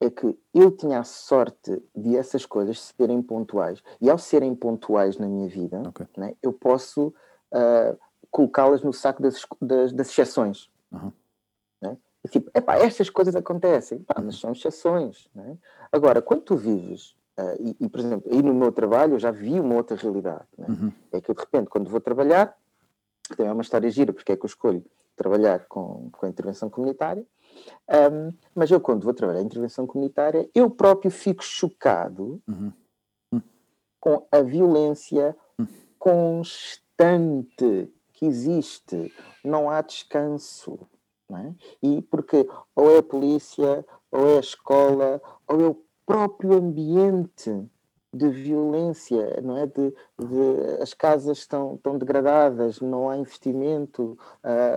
é 0.00 0.10
que 0.10 0.38
eu 0.54 0.70
tinha 0.70 1.00
a 1.00 1.04
sorte 1.04 1.82
de 1.94 2.16
essas 2.16 2.46
coisas 2.46 2.80
serem 2.80 3.20
pontuais. 3.20 3.82
E 4.00 4.08
ao 4.08 4.16
serem 4.16 4.54
pontuais 4.54 5.18
na 5.18 5.26
minha 5.26 5.48
vida, 5.48 5.82
okay. 5.86 6.06
né, 6.16 6.34
eu 6.42 6.52
posso 6.52 7.08
uh, 7.52 7.98
colocá-las 8.30 8.82
no 8.82 8.92
saco 8.92 9.22
das, 9.22 9.44
das, 9.60 9.92
das 9.92 10.08
exceções. 10.08 10.70
Uhum. 10.90 11.12
Tipo, 12.30 12.50
epá, 12.54 12.76
estas 12.76 13.10
coisas 13.10 13.36
acontecem, 13.36 13.98
epá, 13.98 14.20
mas 14.22 14.36
são 14.36 14.52
exceções. 14.52 15.28
Né? 15.34 15.58
Agora, 15.92 16.22
quando 16.22 16.42
tu 16.42 16.56
vives, 16.56 17.14
uh, 17.38 17.56
e, 17.60 17.76
e, 17.84 17.88
por 17.88 18.00
exemplo, 18.00 18.30
aí 18.32 18.42
no 18.42 18.54
meu 18.54 18.72
trabalho 18.72 19.14
eu 19.14 19.18
já 19.18 19.30
vi 19.30 19.58
uma 19.60 19.74
outra 19.74 19.96
realidade. 19.96 20.46
Né? 20.58 20.66
Uhum. 20.68 20.92
É 21.12 21.20
que 21.20 21.30
eu, 21.30 21.34
de 21.34 21.40
repente, 21.40 21.68
quando 21.68 21.90
vou 21.90 22.00
trabalhar, 22.00 22.56
também 23.28 23.46
é 23.46 23.52
uma 23.52 23.62
história 23.62 23.90
gira, 23.90 24.12
porque 24.12 24.32
é 24.32 24.36
que 24.36 24.44
eu 24.44 24.48
escolho 24.48 24.84
trabalhar 25.16 25.66
com, 25.66 26.10
com 26.10 26.26
a 26.26 26.28
intervenção 26.28 26.68
comunitária, 26.68 27.24
um, 28.12 28.32
mas 28.54 28.70
eu, 28.70 28.80
quando 28.80 29.04
vou 29.04 29.14
trabalhar 29.14 29.40
em 29.40 29.46
intervenção 29.46 29.86
comunitária, 29.86 30.48
eu 30.54 30.70
próprio 30.70 31.10
fico 31.10 31.42
chocado 31.42 32.42
uhum. 32.48 32.72
Uhum. 33.32 33.42
com 34.00 34.26
a 34.30 34.40
violência 34.40 35.36
uhum. 35.58 35.66
constante 35.98 37.92
que 38.12 38.26
existe. 38.26 39.12
Não 39.44 39.68
há 39.70 39.82
descanso. 39.82 40.78
É? 41.30 41.52
E 41.82 42.02
porque 42.02 42.46
ou 42.76 42.90
é 42.90 42.98
a 42.98 43.02
polícia, 43.02 43.84
ou 44.10 44.28
é 44.28 44.36
a 44.36 44.40
escola, 44.40 45.22
ou 45.48 45.60
é 45.60 45.66
o 45.68 45.83
próprio 46.06 46.54
ambiente 46.54 47.50
de 48.12 48.28
violência, 48.28 49.40
não 49.42 49.56
é? 49.56 49.66
De, 49.66 49.90
de, 49.90 50.82
as 50.82 50.94
casas 50.94 51.38
estão, 51.38 51.74
estão 51.74 51.98
degradadas, 51.98 52.80
não 52.80 53.10
há 53.10 53.16
investimento, 53.16 54.16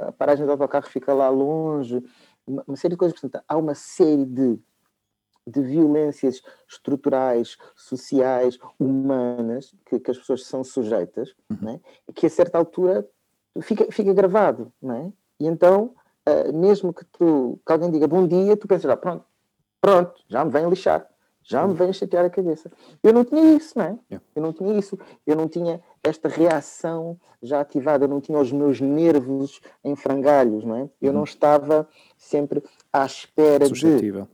a 0.08 0.12
paragem 0.12 0.46
do 0.46 0.52
autocarro 0.52 0.88
fica 0.88 1.14
lá 1.14 1.30
longe, 1.30 2.04
uma, 2.46 2.64
uma 2.68 2.78
série 2.78 2.94
de 2.94 2.98
coisas. 2.98 3.20
Portanto, 3.20 3.44
há 3.48 3.56
uma 3.56 3.76
série 3.76 4.26
de, 4.26 4.60
de 5.46 5.62
violências 5.62 6.42
estruturais, 6.68 7.58
sociais, 7.76 8.58
humanas, 8.80 9.74
que, 9.86 10.00
que 10.00 10.12
as 10.12 10.18
pessoas 10.18 10.46
são 10.46 10.64
sujeitas, 10.64 11.36
uhum. 11.50 11.70
é? 11.70 11.80
que 12.14 12.26
a 12.26 12.30
certa 12.30 12.58
altura 12.58 13.08
fica, 13.62 13.86
fica 13.92 14.14
gravado, 14.14 14.74
não 14.82 14.96
é? 14.96 15.14
E 15.40 15.46
então 15.46 15.94
uh, 16.28 16.54
mesmo 16.54 16.94
que, 16.94 17.06
tu, 17.06 17.60
que 17.66 17.72
alguém 17.72 17.92
diga 17.92 18.08
bom 18.08 18.28
dia, 18.28 18.58
tu 18.58 18.68
pensas, 18.68 18.90
ah, 18.90 18.98
pronto, 18.98 19.26
pronto, 19.80 20.22
já 20.28 20.44
me 20.44 20.52
vem 20.52 20.70
lixar, 20.70 21.08
já 21.48 21.66
me 21.66 21.74
vem 21.74 21.94
chatear 21.94 22.26
a 22.26 22.30
cabeça. 22.30 22.70
Eu 23.02 23.14
não 23.14 23.24
tinha 23.24 23.56
isso, 23.56 23.78
não 23.78 23.86
é? 23.86 23.98
Eu 24.36 24.42
não 24.42 24.52
tinha 24.52 24.78
isso. 24.78 25.00
Eu 25.26 25.36
não 25.36 25.48
tinha 25.48 25.82
esta 26.04 26.28
reação 26.28 27.18
já 27.42 27.62
ativada, 27.62 28.04
eu 28.04 28.10
não 28.10 28.20
tinha 28.20 28.38
os 28.38 28.52
meus 28.52 28.82
nervos 28.82 29.62
em 29.84 29.96
frangalhos, 29.96 30.66
não 30.66 30.76
é? 30.76 30.90
Eu 31.02 31.12
uhum. 31.12 31.20
não 31.20 31.24
estava 31.24 31.88
sempre 32.18 32.62
à 32.92 33.06
espera 33.06 33.66
Suscetível. 33.66 34.28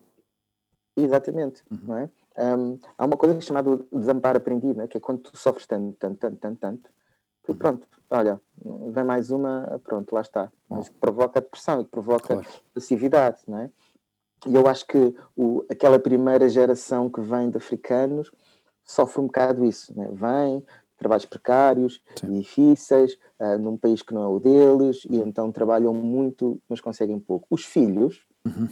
de... 0.95 1.03
Exatamente, 1.03 1.63
uhum. 1.71 1.79
não 1.83 1.97
é? 1.97 2.09
Um, 2.35 2.79
há 2.97 3.05
uma 3.05 3.15
coisa 3.15 3.39
chamada 3.41 3.79
desamparo 3.91 4.37
aprendido, 4.37 4.81
é? 4.81 4.87
que 4.87 4.97
é 4.97 4.99
quando 4.99 5.19
tu 5.19 5.37
sofres 5.37 5.67
tanto, 5.67 5.95
tanto, 5.99 6.17
tanto, 6.17 6.37
tanto, 6.37 6.59
tanto, 6.59 6.89
tu, 7.43 7.53
pronto, 7.53 7.87
olha, 8.09 8.41
vem 8.89 9.03
mais 9.03 9.29
uma, 9.29 9.79
pronto, 9.83 10.13
lá 10.13 10.21
está. 10.21 10.51
Mas 10.67 10.89
que 10.89 10.95
provoca 10.95 11.39
depressão 11.39 11.81
e 11.81 11.83
que 11.83 11.91
provoca 11.91 12.27
claro. 12.27 12.47
passividade, 12.73 13.43
não 13.47 13.59
é? 13.59 13.69
E 14.47 14.55
eu 14.55 14.67
acho 14.67 14.85
que 14.87 15.15
o, 15.35 15.65
aquela 15.69 15.99
primeira 15.99 16.47
geração 16.49 17.09
que 17.09 17.21
vem 17.21 17.49
de 17.49 17.57
africanos 17.57 18.31
sofre 18.83 19.21
um 19.21 19.27
bocado 19.27 19.63
isso, 19.65 19.95
né? 19.97 20.09
vem, 20.11 20.63
trabalhos 20.97 21.25
precários, 21.25 22.01
Sim. 22.19 22.31
difíceis, 22.39 23.17
uh, 23.39 23.57
num 23.57 23.77
país 23.77 24.01
que 24.01 24.13
não 24.13 24.23
é 24.23 24.27
o 24.27 24.39
deles, 24.39 25.05
e 25.09 25.17
então 25.17 25.51
trabalham 25.51 25.93
muito, 25.93 26.61
mas 26.67 26.81
conseguem 26.81 27.19
pouco. 27.19 27.47
Os 27.49 27.65
filhos 27.65 28.25
uhum. 28.45 28.67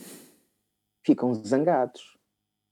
ficam 1.04 1.34
zangados, 1.34 2.18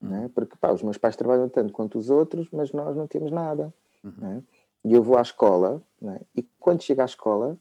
uhum. 0.02 0.10
né? 0.10 0.32
porque 0.34 0.56
pá, 0.58 0.72
os 0.72 0.84
meus 0.84 0.97
pais 0.97 1.16
trabalham 1.16 1.50
tanto 1.50 1.74
quanto 1.74 1.97
os 1.97 2.10
outros, 2.10 2.50
mas 2.52 2.72
nós 2.72 2.95
não 2.95 3.08
temos 3.08 3.32
nada. 3.32 3.74
Uhum. 4.04 4.14
Né? 4.18 4.43
E 4.86 4.93
eu 4.93 5.04
vou 5.04 5.18
à 5.18 5.22
escola, 5.22 5.82
né? 6.02 6.22
e 6.36 6.43
quando 6.60 6.82
chego 6.82 7.02
à 7.02 7.06
escola, 7.06 7.58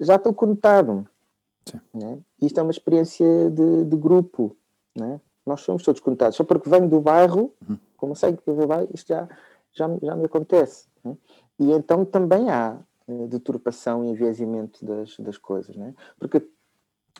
já 0.00 0.16
estou 0.16 0.32
conectado. 0.32 1.08
Né? 1.92 2.18
Isto 2.40 2.60
é 2.60 2.62
uma 2.62 2.70
experiência 2.70 3.50
de, 3.50 3.84
de 3.84 3.96
grupo. 3.96 4.56
Né? 4.94 5.20
Nós 5.44 5.60
somos 5.60 5.82
todos 5.82 6.00
conectados. 6.00 6.36
Só 6.36 6.44
porque 6.44 6.68
venho 6.68 6.88
do 6.88 7.00
bairro, 7.00 7.52
uhum. 7.68 7.78
como 7.96 8.16
sei 8.16 8.36
que 8.36 8.50
vou 8.50 8.66
bairro, 8.66 8.88
isto 8.92 9.08
já, 9.08 9.28
já, 9.72 9.88
já 10.02 10.16
me 10.16 10.26
acontece. 10.26 10.86
Né? 11.04 11.16
E 11.58 11.72
então 11.72 12.04
também 12.04 12.50
há 12.50 12.78
uh, 13.08 13.26
deturpação 13.28 14.04
e 14.04 14.08
enviesamiento 14.08 14.84
das, 14.84 15.16
das 15.18 15.38
coisas. 15.38 15.76
Né? 15.76 15.94
Porque 16.18 16.42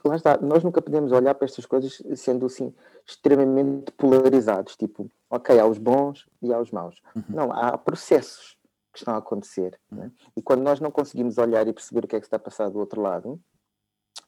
lá 0.05 0.17
está, 0.17 0.39
nós 0.39 0.63
nunca 0.63 0.83
podemos 0.83 1.13
olhar 1.13 1.35
para 1.35 1.47
estas 1.47 1.67
coisas 1.67 2.03
sendo 2.15 2.47
assim 2.47 2.75
extremamente 3.05 3.93
polarizados, 3.93 4.77
tipo, 4.77 5.11
ok, 5.31 5.59
há 5.59 5.67
os 5.67 5.79
bons 5.79 6.29
e 6.43 6.53
há 6.53 6.61
os 6.61 6.71
maus. 6.71 7.01
Uhum. 7.15 7.25
Não, 7.29 7.53
há 7.53 7.79
processos 7.79 8.57
que 8.93 8.99
estão 8.99 9.15
a 9.15 9.19
acontecer. 9.19 9.79
Né? 9.91 10.11
E 10.37 10.43
quando 10.43 10.63
nós 10.63 10.81
não 10.81 10.91
conseguimos 10.91 11.39
olhar 11.39 11.67
e 11.69 11.73
perceber 11.73 12.05
o 12.05 12.09
que 12.09 12.17
é 12.17 12.21
que 12.21 12.27
está 12.27 12.37
a 12.37 12.41
passar 12.41 12.69
do 12.69 12.79
outro 12.79 13.01
lado, 13.01 13.41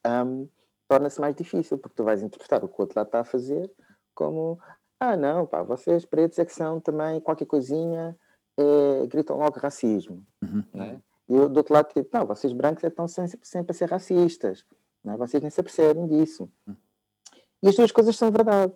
um, 0.07 0.49
torna-se 0.89 1.21
mais 1.21 1.35
difícil, 1.35 1.79
porque 1.79 1.97
tu 1.97 2.05
vais 2.05 2.23
interpretar 2.23 2.65
o 2.65 2.69
que 2.69 2.75
o 2.79 2.83
outro 2.83 2.99
lado 2.99 3.09
está 3.09 3.21
a 3.21 3.25
fazer 3.25 3.71
como 4.15 4.59
ah, 5.01 5.17
não, 5.17 5.47
pá, 5.47 5.63
vocês 5.63 6.05
pretos 6.05 6.39
é 6.39 6.45
que 6.45 6.53
são 6.53 6.81
também 6.81 7.21
qualquer 7.21 7.47
coisinha, 7.47 8.19
é, 8.57 9.07
gritam 9.07 9.39
logo 9.39 9.59
racismo. 9.61 10.27
Uhum. 10.43 10.65
Né? 10.75 11.01
E 11.29 11.35
eu, 11.35 11.49
do 11.49 11.59
outro 11.59 11.73
lado, 11.73 11.93
tipo, 11.93 12.09
não, 12.13 12.27
vocês 12.27 12.53
brancos 12.53 12.83
é 12.83 12.89
estão 12.89 13.07
sempre, 13.07 13.39
sempre 13.43 13.71
a 13.71 13.75
ser 13.75 13.89
racistas, 13.89 14.65
né? 15.05 15.17
vocês 15.17 15.41
nem 15.41 15.51
se 15.51 15.61
apercebem 15.61 16.07
disso. 16.09 16.51
Uhum. 16.67 16.77
E 17.63 17.69
as 17.69 17.77
duas 17.77 17.93
coisas 17.93 18.17
são 18.17 18.31
verdade, 18.33 18.73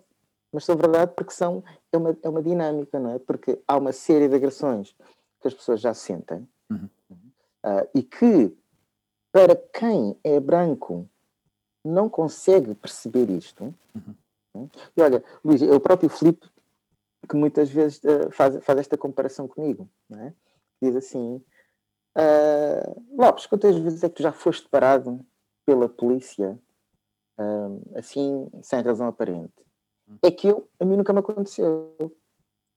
mas 0.51 0.63
são 0.63 0.77
verdade 0.77 1.11
porque 1.15 1.33
são, 1.33 1.61
é, 1.91 1.97
uma, 1.97 2.17
é 2.21 2.29
uma 2.29 2.41
dinâmica, 2.41 2.99
não 2.99 3.11
é? 3.11 3.19
Porque 3.19 3.61
há 3.67 3.75
uma 3.75 3.91
série 3.91 4.29
de 4.29 4.35
agressões 4.35 4.95
que 5.41 5.47
as 5.47 5.53
pessoas 5.53 5.81
já 5.81 5.93
sentem 5.93 6.47
uhum. 6.69 6.89
uh, 7.65 7.89
e 7.93 8.01
que, 8.01 8.55
para 9.31 9.55
quem 9.55 10.17
é 10.23 10.39
branco, 10.39 11.09
não 11.83 12.09
consegue 12.09 12.73
perceber 12.75 13.29
isto. 13.29 13.73
Uhum. 13.95 14.69
E 14.95 15.01
olha, 15.01 15.23
Luís, 15.43 15.61
é 15.61 15.73
o 15.73 15.79
próprio 15.79 16.09
Filipe 16.09 16.47
que 17.27 17.35
muitas 17.35 17.69
vezes 17.69 18.01
uh, 18.03 18.31
faz, 18.31 18.63
faz 18.63 18.79
esta 18.79 18.97
comparação 18.97 19.47
comigo, 19.47 19.89
é? 20.11 20.33
diz 20.81 20.95
assim: 20.95 21.41
Uh, 22.15 23.03
Lopes, 23.17 23.47
quantas 23.47 23.75
vezes 23.75 24.03
é 24.03 24.09
que 24.09 24.15
tu 24.15 24.23
já 24.23 24.31
foste 24.31 24.69
parado 24.69 25.25
pela 25.65 25.89
polícia 25.89 26.59
uh, 27.39 27.97
assim, 27.97 28.47
sem 28.61 28.81
razão 28.81 29.07
aparente? 29.07 29.53
É 30.21 30.29
que 30.29 30.47
eu, 30.47 30.67
a 30.79 30.85
mim 30.85 30.97
nunca 30.97 31.11
me 31.11 31.19
aconteceu. 31.19 31.95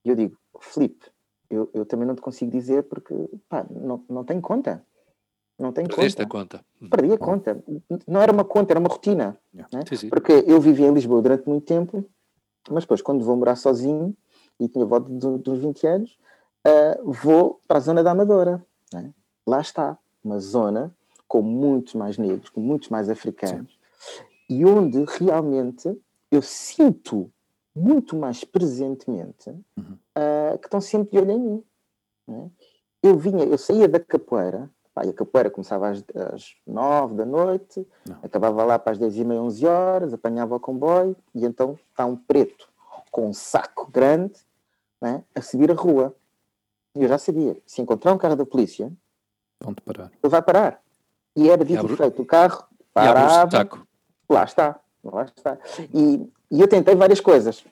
E 0.05 0.09
eu 0.09 0.17
digo, 0.17 0.39
Felipe, 0.61 1.07
eu, 1.51 1.71
eu 1.75 1.85
também 1.85 2.07
não 2.07 2.15
te 2.15 2.23
consigo 2.23 2.51
dizer 2.51 2.85
porque 2.85 3.15
pá, 3.49 3.67
não, 3.69 4.03
não 4.09 4.25
tenho 4.25 4.41
conta. 4.41 4.85
Não 5.59 5.73
tenho 5.73 5.89
Perdeste 5.89 6.25
conta. 6.27 6.59
a 6.59 6.61
conta. 6.81 6.91
Perdi 6.97 7.13
a 7.15 7.19
conta. 7.19 7.65
Não 8.07 8.21
era 8.21 8.31
uma 8.33 8.45
conta, 8.45 8.73
era 8.73 8.81
uma 8.81 8.89
rotina. 8.89 9.39
Yeah. 9.55 9.79
né? 9.79 9.85
Sim, 9.89 9.97
sim. 9.97 10.09
Porque 10.11 10.45
eu 10.47 10.61
vivia 10.61 10.87
em 10.89 10.93
Lisboa 10.93 11.23
durante 11.23 11.49
muito 11.49 11.65
tempo, 11.65 12.05
mas 12.71 12.85
depois, 12.85 13.01
quando 13.01 13.25
vou 13.25 13.37
morar 13.37 13.57
sozinho, 13.57 14.15
e 14.61 14.69
tinha 14.69 14.85
volta 14.85 15.09
dos 15.11 15.59
20 15.59 15.87
anos, 15.87 16.19
ah, 16.65 16.99
vou 17.05 17.61
para 17.67 17.79
a 17.79 17.81
zona 17.81 18.03
da 18.03 18.11
Amadora. 18.11 18.65
né? 18.93 19.13
Lá 19.47 19.61
está, 19.61 19.99
uma 20.23 20.39
zona 20.41 20.95
com 21.29 21.41
muitos 21.43 21.95
mais 21.95 22.19
negros, 22.19 22.51
com 22.51 22.61
muitos 22.61 22.89
mais 22.89 23.09
africanos, 23.09 23.79
e 24.51 24.65
onde 24.65 25.05
realmente 25.19 25.99
eu 26.31 26.43
sinto 26.43 27.31
muito 27.75 28.15
mais 28.17 28.45
presentemente 28.45 29.51
Uhum. 29.77 29.97
ah, 30.15 30.57
que 30.59 30.67
estão 30.67 30.81
sempre 30.81 31.13
de 31.13 31.19
olho 31.19 31.31
em 31.33 31.41
mim. 31.41 31.65
né? 32.29 32.51
Eu 33.03 33.17
vinha, 33.19 33.45
eu 33.45 33.57
saía 33.59 33.87
da 33.89 34.01
capoeira, 34.01 34.71
pá, 34.97 35.05
e 35.05 35.11
a 35.11 35.13
capoeira 35.13 35.51
começava 35.51 35.91
às, 35.91 36.03
às 36.33 36.55
9 36.67 37.15
da 37.17 37.27
noite, 37.27 37.87
Não. 38.09 38.17
acabava 38.23 38.65
lá 38.65 38.79
para 38.79 38.93
as 38.93 38.99
10 38.99 39.15
e 39.19 39.25
meia, 39.25 39.43
11 39.43 39.67
horas, 39.67 40.15
apanhava 40.15 40.57
o 40.57 40.61
comboio, 40.61 41.15
e 41.35 41.45
então 41.45 41.79
está 41.91 42.07
um 42.07 42.17
preto 42.17 42.67
com 43.11 43.29
um 43.29 43.33
saco 43.35 43.91
grande 43.91 44.35
né, 45.01 45.23
a 45.35 45.43
subir 45.43 45.71
a 45.71 45.75
rua. 45.75 46.15
E 46.95 47.03
eu 47.03 47.09
já 47.09 47.19
sabia, 47.19 47.59
se 47.67 47.83
encontrar 47.83 48.15
um 48.15 48.19
carro 48.19 48.37
da 48.37 48.47
polícia, 48.47 48.91
Ponto 49.59 49.83
parar. 49.83 50.11
ele 50.23 50.31
vai 50.31 50.41
parar. 50.41 50.81
E 51.37 51.51
era 51.51 51.63
dito 51.63 51.81
abre- 51.81 51.93
e 51.93 51.97
feito, 51.97 52.23
o 52.23 52.25
carro 52.25 52.65
abre 52.95 53.11
o 53.11 53.15
parava, 53.15 53.51
saco. 53.51 53.87
lá 54.31 54.45
está, 54.45 54.81
lá 55.05 55.25
está. 55.25 55.59
E, 55.93 56.27
e 56.51 56.59
eu 56.61 56.67
tentei 56.69 56.95
várias 56.95 57.21
coisas, 57.21 57.63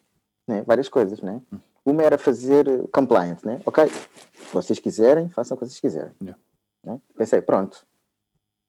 né? 0.46 0.62
várias 0.66 0.90
coisas, 0.90 1.22
né? 1.22 1.40
Uma 1.86 2.02
era 2.02 2.18
fazer 2.18 2.66
compliant, 2.88 3.42
né? 3.44 3.60
Ok, 3.64 3.86
se 3.88 4.52
vocês 4.52 4.78
quiserem, 4.78 5.30
façam 5.30 5.54
o 5.54 5.58
que 5.60 5.64
vocês 5.66 5.80
quiserem. 5.80 6.12
Yeah. 6.20 6.38
Né? 6.84 7.00
Pensei, 7.16 7.40
pronto, 7.40 7.86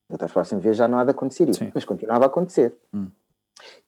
da 0.09 0.27
próxima 0.27 0.59
vez 0.59 0.77
já 0.77 0.87
não 0.87 0.99
há 0.99 1.03
de 1.03 1.11
acontecer 1.11 1.49
isso, 1.49 1.59
Sim. 1.59 1.71
mas 1.73 1.85
continuava 1.85 2.25
a 2.25 2.27
acontecer. 2.27 2.73
Hum. 2.93 3.09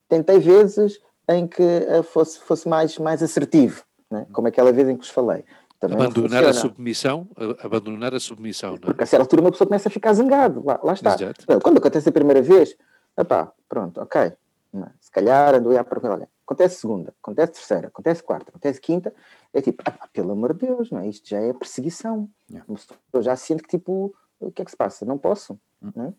Tentei 0.09 0.39
vezes 0.39 0.99
em 1.29 1.47
que 1.47 1.63
eh, 1.63 2.01
fosse, 2.03 2.39
fosse 2.39 2.67
mais, 2.67 2.97
mais 2.97 3.21
assertivo, 3.21 3.83
né? 4.09 4.25
como 4.31 4.47
aquela 4.47 4.71
vez 4.71 4.87
em 4.87 4.95
que 4.95 5.05
vos 5.05 5.09
falei. 5.09 5.43
Também 5.79 5.97
Abandonar 5.97 6.43
a 6.43 6.53
submissão, 6.53 7.27
abandonar 7.59 8.13
a 8.15 8.19
submissão, 8.19 8.71
não 8.71 8.79
Porque 8.79 9.03
a 9.03 9.05
certa 9.05 9.23
altura 9.23 9.41
uma 9.41 9.51
pessoa 9.51 9.67
começa 9.67 9.89
a 9.89 9.91
ficar 9.91 10.11
zangado. 10.13 10.63
Lá, 10.65 10.79
lá 10.83 10.91
é? 10.91 10.95
está. 10.95 11.13
Exato. 11.13 11.45
Quando 11.61 11.77
acontece 11.77 12.09
a 12.09 12.11
primeira 12.11 12.41
vez, 12.41 12.75
epá, 13.15 13.51
pronto, 13.69 14.01
ok. 14.01 14.33
Não, 14.73 14.89
Se 14.99 15.11
calhar 15.11 15.53
andou 15.53 15.77
a 15.77 15.85
alguém. 16.09 16.27
Acontece 16.45 16.79
segunda, 16.79 17.13
acontece 17.21 17.53
terceira, 17.53 17.87
acontece 17.89 18.23
quarta, 18.23 18.49
acontece 18.49 18.81
quinta. 18.81 19.13
É 19.53 19.61
tipo, 19.61 19.83
ah, 19.85 20.07
pelo 20.13 20.31
amor 20.31 20.53
de 20.53 20.67
Deus, 20.67 20.91
não 20.91 20.99
é? 20.99 21.07
isto 21.07 21.27
já 21.27 21.39
é 21.39 21.53
perseguição. 21.53 22.29
Yeah. 22.49 22.67
Pessoa 22.73 23.23
já 23.23 23.35
sente 23.35 23.63
que 23.63 23.69
tipo, 23.69 24.13
o 24.39 24.51
que 24.51 24.61
é 24.61 24.65
que 24.65 24.71
se 24.71 24.77
passa? 24.77 25.05
Não 25.05 25.17
posso. 25.17 25.59
Hum. 25.81 25.91
Não 25.95 26.05
é? 26.05 26.13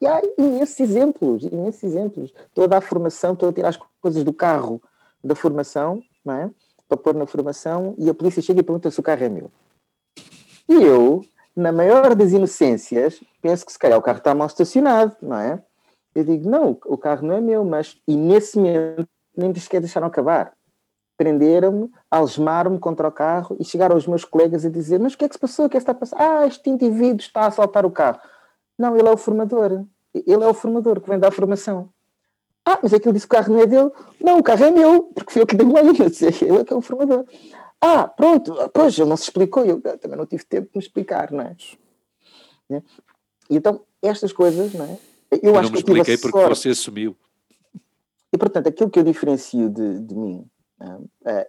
E 0.00 0.06
há 0.06 0.20
imensos 0.38 0.78
exemplos, 0.80 1.44
imensos 1.44 1.82
exemplos. 1.82 2.34
Estou 2.46 2.64
a 2.70 2.80
formação, 2.80 3.32
estou 3.32 3.48
a 3.48 3.52
tirar 3.52 3.68
as 3.68 3.78
coisas 4.00 4.22
do 4.22 4.32
carro 4.32 4.82
da 5.24 5.34
formação, 5.34 6.02
não 6.24 6.34
é? 6.34 6.50
Para 6.86 6.98
pôr 6.98 7.14
na 7.14 7.26
formação 7.26 7.94
e 7.98 8.08
a 8.08 8.14
polícia 8.14 8.42
chega 8.42 8.60
e 8.60 8.62
pergunta 8.62 8.90
se 8.90 9.00
o 9.00 9.02
carro 9.02 9.24
é 9.24 9.28
meu. 9.28 9.50
E 10.68 10.74
eu, 10.74 11.24
na 11.56 11.72
maior 11.72 12.14
das 12.14 12.32
inocências, 12.32 13.22
penso 13.40 13.64
que 13.64 13.72
se 13.72 13.78
calhar 13.78 13.98
o 13.98 14.02
carro 14.02 14.18
está 14.18 14.34
mal 14.34 14.46
estacionado, 14.46 15.16
não 15.22 15.36
é? 15.36 15.62
Eu 16.14 16.24
digo, 16.24 16.48
não, 16.48 16.78
o 16.86 16.98
carro 16.98 17.26
não 17.26 17.34
é 17.36 17.40
meu, 17.40 17.64
mas. 17.64 18.00
E 18.06 18.16
nesse 18.16 18.58
momento 18.58 19.08
nem 19.36 19.50
me 19.50 19.60
sequer 19.60 19.80
deixaram 19.80 20.06
acabar. 20.06 20.52
Prenderam-me, 21.18 21.90
algemaram-me 22.10 22.78
contra 22.78 23.08
o 23.08 23.12
carro 23.12 23.56
e 23.58 23.64
chegaram 23.64 23.96
os 23.96 24.06
meus 24.06 24.24
colegas 24.24 24.64
a 24.64 24.70
dizer: 24.70 24.98
Mas 24.98 25.12
o 25.12 25.18
que 25.18 25.24
é 25.24 25.28
que 25.28 25.34
se 25.34 25.40
passou? 25.40 25.66
O 25.66 25.68
que 25.68 25.76
é 25.76 25.80
que 25.80 25.82
está 25.82 25.92
a 25.92 25.94
passar? 25.94 26.16
Ah, 26.18 26.46
este 26.46 26.70
indivíduo 26.70 27.20
está 27.20 27.42
a 27.42 27.46
assaltar 27.48 27.84
o 27.84 27.90
carro. 27.90 28.20
Não, 28.78 28.96
ele 28.96 29.08
é 29.08 29.10
o 29.10 29.16
formador. 29.16 29.84
Ele 30.14 30.44
é 30.44 30.46
o 30.46 30.54
formador 30.54 31.00
que 31.00 31.08
vem 31.08 31.18
dar 31.18 31.32
formação. 31.32 31.90
Ah, 32.64 32.78
mas 32.82 32.94
aquele 32.94 33.14
disse 33.14 33.26
que 33.26 33.34
o 33.34 33.38
carro 33.38 33.52
não 33.52 33.60
é 33.60 33.66
dele. 33.66 33.90
Não, 34.20 34.38
o 34.38 34.42
carro 34.42 34.64
é 34.64 34.70
meu, 34.70 35.04
porque 35.14 35.32
fui 35.32 35.42
eu 35.42 35.46
que 35.46 35.56
dei 35.56 35.66
linha. 35.66 36.06
Ele 36.40 36.58
é 36.58 36.64
que 36.64 36.72
é 36.72 36.76
o 36.76 36.80
formador. 36.80 37.24
Ah, 37.80 38.06
pronto, 38.08 38.54
pois, 38.74 38.98
ele 38.98 39.08
não 39.08 39.16
se 39.16 39.24
explicou. 39.24 39.64
Eu 39.64 39.80
ah, 39.84 39.96
também 39.96 40.16
não 40.16 40.26
tive 40.26 40.44
tempo 40.44 40.66
de 40.66 40.76
me 40.76 40.82
explicar, 40.82 41.30
não 41.30 41.42
é? 41.42 41.56
Né? 42.68 42.82
E 43.48 43.56
então, 43.56 43.82
estas 44.02 44.32
coisas, 44.32 44.74
não 44.74 44.84
é? 44.84 44.98
Eu, 45.30 45.52
Eu 45.52 45.58
acho 45.58 45.70
não 45.70 45.76
me 45.76 45.82
que 45.82 45.90
eu 45.90 45.96
expliquei 45.96 46.18
porque 46.18 46.38
sorte. 46.38 46.58
você 46.58 46.68
assumiu. 46.70 47.16
E, 48.32 48.36
portanto, 48.36 48.68
aquilo 48.68 48.90
que 48.90 48.98
eu 48.98 49.04
diferencio 49.04 49.70
de, 49.70 50.00
de 50.00 50.14
mim, 50.14 50.44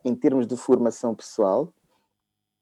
em 0.04 0.16
termos 0.16 0.48
de 0.48 0.56
formação 0.58 1.14
pessoal, 1.14 1.72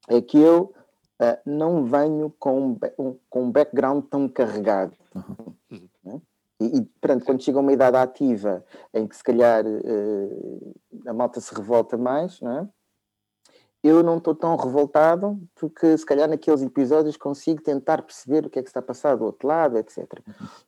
é 0.08 0.22
que 0.22 0.38
eu 0.38 0.74
ah, 1.20 1.40
não 1.46 1.86
venho 1.86 2.34
com 2.38 2.78
um, 2.98 3.18
com 3.30 3.44
um 3.44 3.52
background 3.52 4.06
tão 4.06 4.28
carregado. 4.30 4.96
Uhum. 5.16 5.90
né? 6.04 6.22
E, 6.60 6.78
e, 6.78 6.82
portanto, 6.86 7.26
quando 7.26 7.44
chega 7.44 7.58
a 7.58 7.62
uma 7.62 7.74
idade 7.74 7.98
ativa 7.98 8.64
em 8.94 9.08
que 9.08 9.16
se 9.16 9.24
calhar 9.24 9.64
eh, 9.66 11.10
a 11.10 11.14
malta 11.14 11.40
se 11.40 11.54
revolta 11.54 11.98
mais, 11.98 12.42
não 12.42 12.60
é? 12.60 12.68
eu 13.84 14.02
não 14.02 14.18
estou 14.18 14.34
tão 14.34 14.56
revoltado 14.56 15.40
porque 15.56 15.98
se 15.98 16.06
calhar 16.06 16.28
naqueles 16.28 16.64
episódios 16.64 17.16
consigo 17.16 17.62
tentar 17.62 18.02
perceber 18.02 18.46
o 18.46 18.50
que 18.50 18.58
é 18.58 18.64
que 18.64 18.70
está 18.70 18.80
a 18.80 18.84
passar 18.84 19.16
do 19.16 19.26
outro 19.26 19.48
lado, 19.48 19.78
etc. 19.78 20.06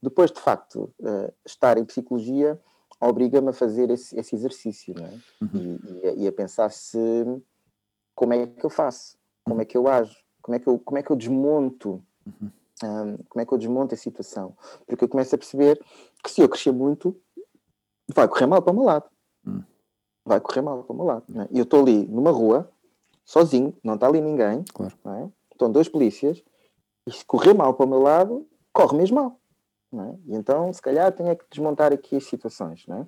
Depois, 0.02 0.32
de 0.32 0.40
facto, 0.40 0.94
eh, 1.04 1.34
estar 1.46 1.78
em 1.78 1.86
psicologia 1.86 2.60
obriga-me 3.02 3.50
a 3.50 3.54
fazer 3.54 3.90
esse, 3.90 4.18
esse 4.20 4.36
exercício, 4.36 4.94
não 4.98 5.06
é? 5.06 5.20
E, 5.54 5.80
e 6.04 6.08
a, 6.08 6.12
e 6.14 6.28
a 6.28 6.32
pensar 6.32 6.70
se 6.72 6.98
como 8.16 8.34
é 8.34 8.46
que 8.48 8.66
eu 8.66 8.70
faço, 8.70 9.18
como 9.46 9.62
é 9.62 9.66
que 9.66 9.78
eu 9.78 9.88
ajo, 9.88 10.16
como 10.42 10.56
é 10.56 10.60
que 10.60 10.68
eu, 10.68 10.80
como 10.80 10.98
é 10.98 11.04
que 11.04 11.12
eu 11.12 11.16
desmonto, 11.16 12.04
hum, 12.28 13.18
como 13.30 13.42
é 13.42 13.46
que 13.46 13.54
eu 13.54 13.58
desmonto 13.58 13.94
a 13.94 13.98
situação, 13.98 14.56
porque 14.86 15.04
eu 15.04 15.10
começo 15.10 15.34
a 15.34 15.38
perceber 15.38 15.80
que 16.24 16.30
se 16.32 16.42
eu 16.42 16.50
crescer 16.50 16.72
muito, 16.72 17.16
vai 18.14 18.28
correr 18.28 18.46
mal 18.48 18.62
para 18.62 18.72
o 18.74 18.76
meu 18.76 18.84
lado, 18.86 19.10
Hum. 19.46 19.64
vai 20.26 20.42
correr 20.42 20.62
mal 20.62 20.84
para 20.84 20.94
o 20.94 20.96
meu 20.96 21.06
lado. 21.06 21.24
é? 21.42 21.48
E 21.52 21.58
eu 21.60 21.64
estou 21.64 21.82
ali 21.82 22.06
numa 22.08 22.32
rua, 22.32 22.70
sozinho, 23.24 23.74
não 23.84 23.94
está 23.96 24.08
ali 24.08 24.20
ninguém, 24.20 24.64
Claro. 24.74 24.94
não 25.04 25.14
é? 25.16 25.30
estão 25.52 25.72
dois 25.72 25.88
polícias, 25.90 26.44
e 27.08 27.12
se 27.12 27.26
correr 27.26 27.54
mal 27.54 27.74
para 27.74 27.86
o 27.86 27.90
meu 27.90 28.00
lado, 28.00 28.48
corre 28.74 28.98
mesmo 28.98 29.16
mal. 29.16 29.40
É? 29.94 30.16
E 30.28 30.36
então, 30.36 30.72
se 30.72 30.82
calhar, 30.82 31.12
tenho 31.12 31.30
é 31.30 31.36
que 31.36 31.46
desmontar 31.50 31.92
aqui 31.92 32.16
as 32.18 32.26
situações. 32.26 32.86
Não 32.88 33.02
é? 33.02 33.08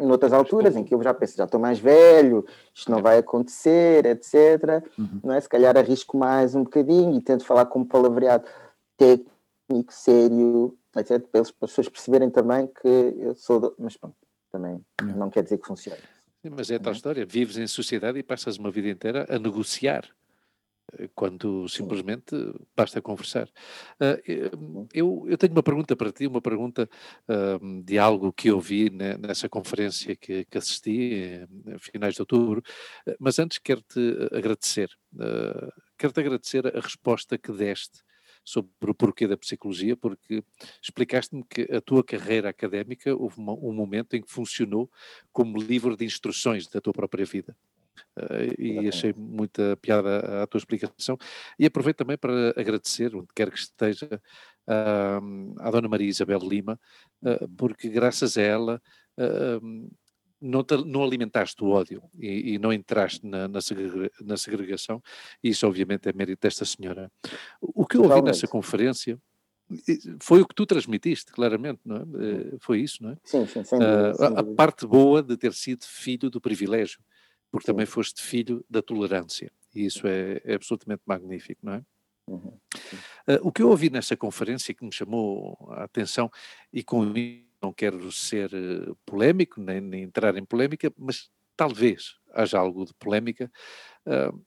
Em 0.00 0.10
outras 0.10 0.32
alturas, 0.32 0.74
em 0.74 0.82
que 0.82 0.92
eu 0.92 1.02
já 1.02 1.14
penso, 1.14 1.36
já 1.36 1.44
estou 1.44 1.60
mais 1.60 1.78
velho, 1.78 2.44
isto 2.74 2.90
não 2.90 3.00
vai 3.00 3.18
acontecer, 3.18 4.04
etc. 4.06 4.82
Uhum. 4.98 5.20
Não 5.22 5.34
é? 5.34 5.40
Se 5.40 5.48
calhar 5.48 5.76
arrisco 5.76 6.16
mais 6.16 6.54
um 6.54 6.64
bocadinho 6.64 7.16
e 7.16 7.20
tento 7.20 7.44
falar 7.44 7.66
com 7.66 7.80
um 7.80 7.84
palavreado 7.84 8.44
técnico, 8.96 9.92
sério, 9.92 10.76
etc. 10.96 11.24
Para, 11.28 11.40
as 11.42 11.50
pessoas 11.52 11.88
perceberem 11.88 12.28
também 12.28 12.66
que 12.66 12.88
eu 12.88 13.34
sou. 13.36 13.60
Do... 13.60 13.74
Mas 13.78 13.96
pronto, 13.96 14.16
também 14.50 14.84
Yeah. 15.00 15.18
não 15.18 15.30
quer 15.30 15.42
dizer 15.42 15.58
que 15.58 15.66
funcione. 15.66 16.00
Mas 16.50 16.70
é 16.70 16.76
a 16.76 16.80
tal 16.80 16.92
história, 16.92 17.24
vives 17.24 17.56
em 17.56 17.66
sociedade 17.66 18.18
e 18.18 18.22
passas 18.22 18.58
uma 18.58 18.70
vida 18.70 18.88
inteira 18.88 19.26
a 19.30 19.38
negociar, 19.38 20.04
quando 21.14 21.68
simplesmente 21.68 22.34
basta 22.76 23.00
conversar. 23.02 23.48
Ah, 24.00 24.18
eh, 24.28 24.50
eu, 24.92 25.24
eu 25.28 25.36
tenho 25.38 25.52
uma 25.52 25.62
pergunta 25.62 25.96
para 25.96 26.12
ti, 26.12 26.26
uma 26.26 26.40
pergunta 26.40 26.88
ah, 27.28 27.58
de 27.84 27.98
algo 27.98 28.32
que 28.32 28.48
eu 28.48 28.60
vi 28.60 28.90
ne- 28.90 29.16
nessa 29.18 29.48
conferência 29.48 30.14
que, 30.16 30.44
que 30.44 30.58
assisti, 30.58 31.14
eh, 31.14 31.46
a 31.74 31.78
finais 31.78 32.14
de 32.14 32.22
outubro, 32.22 32.62
Eh, 33.06 33.16
mas 33.18 33.38
antes 33.38 33.58
quero-te 33.58 33.98
eh, 34.00 34.38
agradecer. 34.38 34.90
Ah, 35.18 35.68
quero-te 35.98 36.20
agradecer 36.20 36.66
a 36.66 36.80
resposta 36.80 37.38
que 37.38 37.52
deste 37.52 38.02
sobre 38.44 38.90
o 38.90 38.94
porquê 38.94 39.26
da 39.26 39.36
psicologia, 39.38 39.96
porque 39.96 40.42
explicaste-me 40.82 41.42
que 41.48 41.62
a 41.72 41.80
tua 41.80 42.04
carreira 42.04 42.48
académica 42.50 43.14
houve 43.16 43.38
uma- 43.38 43.54
um 43.54 43.72
momento 43.72 44.14
em 44.16 44.22
que 44.22 44.30
funcionou 44.30 44.90
como 45.32 45.56
livro 45.60 45.96
de 45.96 46.04
instruções 46.04 46.68
da 46.68 46.80
tua 46.80 46.92
própria 46.92 47.24
vida. 47.24 47.56
Eh, 48.16 48.54
e 48.58 48.88
achei 48.88 49.12
muita 49.16 49.76
piada 49.76 50.42
a 50.42 50.46
tua 50.46 50.58
explicação. 50.58 51.16
E 51.58 51.66
aproveito 51.66 51.98
também 51.98 52.16
para 52.16 52.50
agradecer, 52.56 53.14
onde 53.14 53.28
quer 53.34 53.50
que 53.50 53.58
esteja, 53.58 54.20
ah, 54.66 55.20
à 55.58 55.70
Dona 55.70 55.88
Maria 55.88 56.08
Isabel 56.08 56.40
Lima, 56.40 56.78
ah, 57.24 57.46
porque 57.56 57.88
graças 57.88 58.36
a 58.38 58.42
ela 58.42 58.82
não, 60.40 60.62
te- 60.64 60.84
não 60.84 61.02
alimentaste 61.02 61.62
o 61.62 61.68
ódio 61.68 62.02
e, 62.18 62.54
e 62.54 62.58
não 62.58 62.72
entraste 62.72 63.24
na, 63.26 63.48
na 63.48 63.60
segrega- 63.60 64.10
na 64.20 64.36
segregação, 64.36 65.02
e 65.42 65.50
isso 65.50 65.66
obviamente 65.66 66.08
é 66.08 66.12
mérito 66.12 66.40
desta 66.42 66.64
senhora. 66.64 67.10
O 67.60 67.86
que 67.86 67.96
eu 67.96 68.02
ouvi 68.02 68.22
nessa 68.22 68.46
conferência 68.46 69.18
foi 70.20 70.42
o 70.42 70.46
que 70.46 70.54
tu 70.54 70.66
transmitiste, 70.66 71.32
claramente, 71.32 71.80
não 71.84 71.96
é? 71.96 72.00
Eh, 72.00 72.56
Foi 72.60 72.80
isso, 72.80 73.02
não 73.02 73.10
é? 73.10 73.16
Sim, 73.24 73.46
sim, 73.46 73.64
sem 73.64 73.78
dúvida. 73.78 74.14
sem 74.14 74.26
a, 74.36 74.44
parte 74.54 74.86
boa 74.86 75.22
de 75.22 75.36
ter 75.38 75.54
sido 75.54 75.84
filho 75.84 76.28
do 76.28 76.40
privilégio, 76.40 77.00
porque 77.54 77.66
também 77.68 77.86
foste 77.86 78.20
filho 78.20 78.66
da 78.68 78.82
tolerância, 78.82 79.48
e 79.72 79.86
isso 79.86 80.08
é, 80.08 80.40
é 80.44 80.54
absolutamente 80.56 81.02
magnífico, 81.06 81.60
não 81.64 81.74
é? 81.74 81.84
Uhum. 82.26 82.58
Uh, 83.28 83.38
o 83.42 83.52
que 83.52 83.62
eu 83.62 83.68
ouvi 83.68 83.88
nessa 83.90 84.16
conferência 84.16 84.74
que 84.74 84.84
me 84.84 84.90
chamou 84.90 85.56
a 85.70 85.84
atenção, 85.84 86.28
e 86.72 86.82
com 86.82 87.16
isso 87.16 87.46
não 87.62 87.72
quero 87.72 88.10
ser 88.10 88.50
uh, 88.52 88.96
polémico, 89.06 89.60
nem, 89.60 89.80
nem, 89.80 90.02
entrar 90.02 90.36
em 90.36 90.44
polémica, 90.44 90.92
mas 90.98 91.30
talvez 91.56 92.16
haja 92.32 92.58
algo 92.58 92.84
de 92.84 92.94
polémica, 92.94 93.48
uh, 94.04 94.44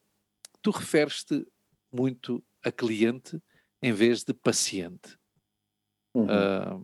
tu 0.61 0.69
referes-te 0.71 1.47
muito 1.89 2.43
a 2.61 2.73
cliente 2.73 3.41
em 3.81 3.93
vez 3.93 4.25
de 4.25 4.33
paciente. 4.33 5.17
Uhum. 6.13 6.83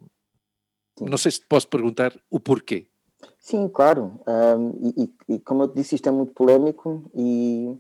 não 1.02 1.18
sei 1.18 1.32
se 1.32 1.42
te 1.42 1.48
posso 1.48 1.68
perguntar 1.68 2.18
o 2.30 2.40
porquê. 2.40 2.88
Sim, 3.40 3.68
claro. 3.68 4.20
Um, 4.28 4.92
e, 4.98 5.16
e, 5.28 5.40
como 5.40 5.64
eu 5.64 5.68
disse, 5.68 5.96
isto 5.96 6.08
é 6.08 6.12
muito 6.12 6.34
polémico 6.34 7.10
e 7.14 7.78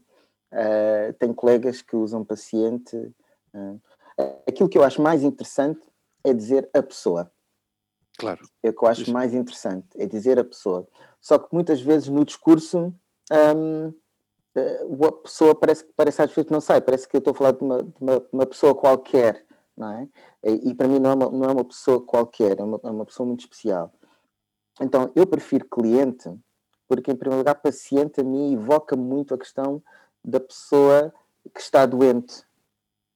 uh, 0.51 1.13
tem 1.19 1.33
colegas 1.33 1.81
que 1.81 1.95
usam 1.95 2.23
paciente. 2.23 2.95
Uh, 3.53 3.79
aquilo 4.47 4.69
que 4.69 4.77
eu 4.77 4.83
acho 4.83 5.01
mais 5.01 5.23
interessante 5.23 5.81
é 6.23 6.33
dizer 6.33 6.69
a 6.73 6.81
pessoa. 6.81 7.31
Claro. 8.17 8.41
É 8.61 8.69
o 8.69 8.73
que 8.73 8.83
eu 8.83 8.87
acho 8.87 9.01
Isso. 9.03 9.13
mais 9.13 9.33
interessante, 9.33 9.87
é 9.97 10.05
dizer 10.05 10.39
a 10.39 10.43
pessoa. 10.43 10.87
Só 11.19 11.39
que 11.39 11.53
muitas 11.53 11.81
vezes 11.81 12.09
no 12.09 12.23
discurso 12.23 12.93
um, 13.31 13.93
a 15.05 15.11
pessoa 15.11 15.55
parece, 15.55 15.85
parece 15.95 16.21
às 16.21 16.31
vezes 16.31 16.51
não 16.51 16.61
sai, 16.61 16.81
parece 16.81 17.07
que 17.07 17.15
eu 17.15 17.19
estou 17.19 17.31
a 17.31 17.35
falar 17.35 17.51
de 17.53 17.63
uma, 17.63 17.81
de 17.81 17.93
uma, 17.99 18.25
uma 18.31 18.45
pessoa 18.45 18.75
qualquer, 18.75 19.45
não 19.75 19.91
é? 19.91 20.07
E, 20.43 20.69
e 20.69 20.75
para 20.75 20.87
mim 20.87 20.99
não 20.99 21.11
é, 21.11 21.13
uma, 21.15 21.29
não 21.29 21.49
é 21.49 21.51
uma 21.51 21.65
pessoa 21.65 22.01
qualquer, 22.01 22.59
é 22.59 22.63
uma, 22.63 22.79
é 22.83 22.89
uma 22.89 23.05
pessoa 23.05 23.25
muito 23.25 23.41
especial. 23.41 23.91
Então, 24.81 25.11
eu 25.15 25.27
prefiro 25.27 25.67
cliente, 25.69 26.29
porque, 26.87 27.11
em 27.11 27.15
primeiro 27.15 27.39
lugar, 27.39 27.55
paciente 27.55 28.21
a 28.21 28.23
mim 28.23 28.53
evoca 28.53 28.95
muito 28.95 29.33
a 29.33 29.37
questão 29.37 29.81
da 30.23 30.39
pessoa 30.39 31.13
que 31.53 31.59
está 31.59 31.85
doente 31.85 32.43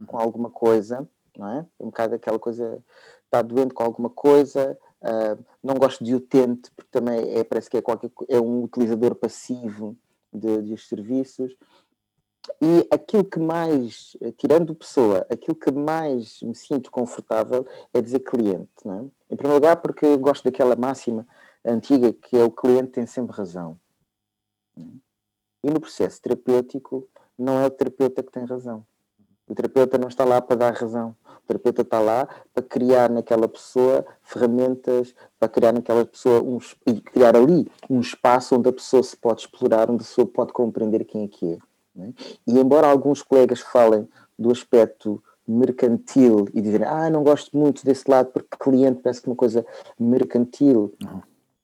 com 0.05 0.17
alguma 0.17 0.49
coisa, 0.49 1.07
não 1.37 1.49
é? 1.49 1.65
Um 1.79 1.85
bocado 1.85 2.15
aquela 2.15 2.37
coisa, 2.37 2.83
está 3.25 3.41
doente 3.41 3.73
com 3.73 3.83
alguma 3.83 4.09
coisa, 4.09 4.77
uh, 5.01 5.43
não 5.63 5.75
gosto 5.75 6.03
de 6.03 6.13
utente, 6.13 6.71
porque 6.75 6.89
também 6.91 7.37
é, 7.37 7.43
parece 7.43 7.69
que 7.69 7.77
é, 7.77 7.81
qualquer, 7.81 8.11
é 8.27 8.39
um 8.39 8.63
utilizador 8.63 9.15
passivo 9.15 9.97
de, 10.31 10.61
de 10.61 10.77
serviços. 10.77 11.55
E 12.61 12.87
aquilo 12.91 13.25
que 13.25 13.39
mais, 13.39 14.15
tirando 14.37 14.73
pessoa, 14.73 15.25
aquilo 15.29 15.55
que 15.55 15.71
mais 15.71 16.41
me 16.41 16.55
sinto 16.55 16.89
confortável 16.89 17.65
é 17.93 18.01
dizer 18.01 18.19
cliente. 18.19 18.69
Não 18.85 18.99
é? 18.99 19.33
Em 19.33 19.35
primeiro 19.35 19.55
lugar, 19.55 19.77
porque 19.77 20.05
eu 20.05 20.17
gosto 20.17 20.45
daquela 20.45 20.75
máxima 20.75 21.27
antiga 21.71 22.13
que 22.13 22.37
é 22.37 22.43
o 22.43 22.51
cliente 22.51 22.91
tem 22.91 23.05
sempre 23.05 23.35
razão. 23.35 23.79
E 24.75 25.69
no 25.69 25.79
processo 25.79 26.21
terapêutico, 26.21 27.07
não 27.37 27.59
é 27.59 27.65
o 27.65 27.69
terapeuta 27.69 28.23
que 28.23 28.31
tem 28.31 28.45
razão. 28.45 28.85
O 29.47 29.55
terapeuta 29.55 29.97
não 29.97 30.07
está 30.07 30.25
lá 30.25 30.41
para 30.41 30.55
dar 30.55 30.73
razão. 30.73 31.15
O 31.23 31.47
terapeuta 31.47 31.81
está 31.81 31.99
lá 31.99 32.27
para 32.53 32.63
criar 32.63 33.09
naquela 33.09 33.47
pessoa 33.47 34.05
ferramentas, 34.21 35.15
para 35.39 35.47
criar 35.47 35.71
naquela 35.71 36.05
pessoa 36.05 36.41
um, 36.41 36.57
e 36.85 36.99
criar 36.99 37.35
ali 37.35 37.65
um 37.89 38.01
espaço 38.01 38.55
onde 38.55 38.67
a 38.67 38.73
pessoa 38.73 39.01
se 39.01 39.15
pode 39.15 39.41
explorar, 39.41 39.89
onde 39.89 40.03
a 40.03 40.05
pessoa 40.05 40.27
pode 40.27 40.51
compreender 40.51 41.05
quem 41.05 41.23
é 41.23 41.27
que 41.27 41.53
é. 41.53 41.57
é? 42.01 42.13
E 42.45 42.59
embora 42.59 42.87
alguns 42.87 43.21
colegas 43.21 43.61
falem 43.61 44.07
do 44.37 44.51
aspecto 44.51 45.23
mercantil 45.47 46.49
e 46.53 46.59
dizerem, 46.59 46.85
ah, 46.85 47.09
não 47.09 47.23
gosto 47.23 47.57
muito 47.57 47.85
desse 47.85 48.09
lado 48.11 48.31
porque 48.33 48.57
cliente 48.59 49.01
parece 49.01 49.21
que 49.21 49.29
é 49.29 49.31
uma 49.31 49.37
coisa 49.37 49.65
mercantil. 49.97 50.93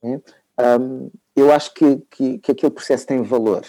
Né? 0.03 0.21
Um, 0.59 1.09
eu 1.35 1.51
acho 1.51 1.73
que, 1.73 1.97
que, 2.11 2.37
que 2.37 2.51
aquele 2.51 2.71
processo 2.71 3.07
tem 3.07 3.21
valor. 3.23 3.63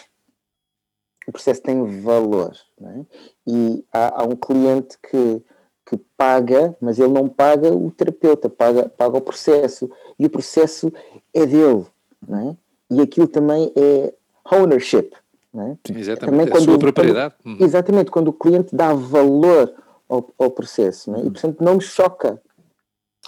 O 1.27 1.33
processo 1.33 1.63
tem 1.63 2.01
valor. 2.01 2.53
Né? 2.79 3.07
E 3.47 3.85
há, 3.93 4.23
há, 4.23 4.25
um 4.25 4.37
cliente 4.37 4.99
que, 5.09 5.43
que 5.87 5.97
paga, 6.17 6.77
mas 6.81 6.99
ele 6.99 7.13
não 7.13 7.29
paga 7.29 7.73
o 7.73 7.91
terapeuta, 7.91 8.51
paga, 8.51 8.89
paga 8.89 9.17
o 9.17 9.23
processo. 9.23 9.91
E 10.19 10.27
o 10.27 10.31
processo 10.31 10.93
é 11.33 11.47
dele. 11.47 11.87
Né? 12.27 12.57
E 12.91 13.01
aquilo 13.01 13.29
também 13.29 13.73
é 13.75 14.13
ownership. 14.53 15.11
Né? 15.53 15.79
Exatamente, 15.89 16.21
também 16.21 16.47
quando, 16.49 16.63
a 16.63 16.65
sua 16.65 16.79
propriedade. 16.79 17.35
Quando, 17.43 17.59
uhum. 17.59 17.65
exatamente, 17.65 18.11
quando 18.11 18.29
o 18.29 18.33
cliente 18.33 18.75
dá 18.75 18.93
valor 18.93 19.73
ao, 20.09 20.31
ao 20.39 20.51
processo. 20.51 21.11
Né? 21.11 21.21
E, 21.21 21.31
portanto, 21.31 21.63
não 21.63 21.77
me 21.77 21.81
choca 21.81 22.43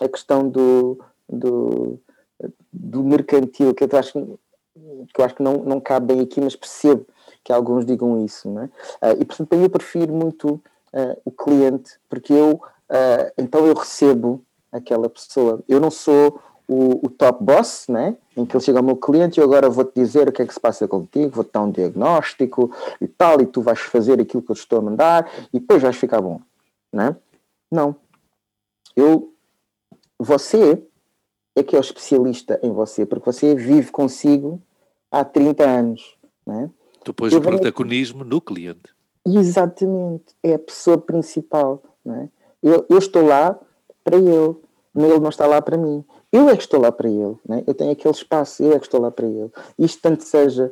a 0.00 0.08
questão 0.08 0.48
do, 0.48 0.98
do, 1.28 1.98
do 2.72 3.02
mercantil, 3.02 3.74
que 3.74 3.84
eu 3.84 3.98
acho, 3.98 4.12
que 5.14 5.20
eu 5.20 5.24
acho 5.24 5.34
que 5.34 5.42
não, 5.42 5.58
não 5.58 5.80
cabe 5.80 6.14
bem 6.14 6.22
aqui, 6.22 6.40
mas 6.40 6.56
percebo 6.56 7.06
que 7.42 7.52
alguns 7.52 7.84
digam 7.84 8.24
isso. 8.24 8.50
Não 8.50 8.62
é? 8.62 8.64
Uh, 8.66 9.20
e, 9.20 9.24
portanto, 9.24 9.52
eu 9.54 9.70
prefiro 9.70 10.12
muito 10.12 10.54
uh, 10.54 11.20
o 11.24 11.30
cliente, 11.30 11.98
porque 12.08 12.32
eu, 12.32 12.54
uh, 12.54 13.32
então 13.38 13.66
eu 13.66 13.74
recebo 13.74 14.42
aquela 14.70 15.08
pessoa. 15.08 15.62
Eu 15.68 15.80
não 15.80 15.90
sou 15.90 16.40
o, 16.68 17.06
o, 17.06 17.10
top 17.10 17.42
boss, 17.42 17.86
né? 17.88 18.16
em 18.36 18.44
que 18.44 18.56
ele 18.56 18.64
chega 18.64 18.78
ao 18.78 18.84
meu 18.84 18.96
cliente 18.96 19.38
e 19.38 19.40
eu 19.40 19.44
agora 19.44 19.70
vou-te 19.70 19.94
dizer 19.94 20.28
o 20.28 20.32
que 20.32 20.42
é 20.42 20.46
que 20.46 20.52
se 20.52 20.60
passa 20.60 20.86
contigo, 20.86 21.34
vou-te 21.34 21.52
dar 21.52 21.62
um 21.62 21.70
diagnóstico 21.70 22.70
e 23.00 23.06
tal, 23.06 23.40
e 23.40 23.46
tu 23.46 23.62
vais 23.62 23.78
fazer 23.78 24.20
aquilo 24.20 24.42
que 24.42 24.50
eu 24.50 24.56
te 24.56 24.60
estou 24.60 24.80
a 24.80 24.82
mandar 24.82 25.30
e 25.52 25.60
depois 25.60 25.80
vais 25.80 25.96
ficar 25.96 26.20
bom. 26.20 26.40
Né? 26.92 27.16
Não. 27.70 27.94
Eu, 28.94 29.32
você 30.18 30.82
é 31.56 31.62
que 31.62 31.74
é 31.74 31.78
o 31.78 31.80
especialista 31.80 32.60
em 32.62 32.70
você, 32.70 33.06
porque 33.06 33.32
você 33.32 33.54
vive 33.54 33.90
consigo 33.90 34.60
há 35.10 35.24
30 35.24 35.64
anos. 35.64 36.16
Né? 36.46 36.70
Tu 37.02 37.14
pões 37.14 37.32
o 37.32 37.40
protagonismo 37.40 38.22
no 38.22 38.40
cliente. 38.40 38.94
Exatamente, 39.26 40.36
é 40.42 40.54
a 40.54 40.58
pessoa 40.58 40.98
principal. 40.98 41.82
Né? 42.04 42.28
Eu, 42.62 42.84
eu 42.90 42.98
estou 42.98 43.24
lá 43.24 43.58
para 44.04 44.16
ele, 44.16 44.56
ele 44.94 45.18
não 45.18 45.30
está 45.30 45.46
lá 45.46 45.60
para 45.62 45.78
mim. 45.78 46.04
Eu 46.30 46.48
é 46.50 46.56
que 46.56 46.62
estou 46.62 46.80
lá 46.80 46.92
para 46.92 47.08
ele, 47.08 47.36
né? 47.48 47.64
eu 47.66 47.74
tenho 47.74 47.90
aquele 47.90 48.14
espaço, 48.14 48.62
eu 48.62 48.72
é 48.72 48.78
que 48.78 48.84
estou 48.84 49.00
lá 49.00 49.10
para 49.10 49.26
ele. 49.26 49.50
Isto 49.78 50.02
tanto 50.02 50.24
seja 50.24 50.70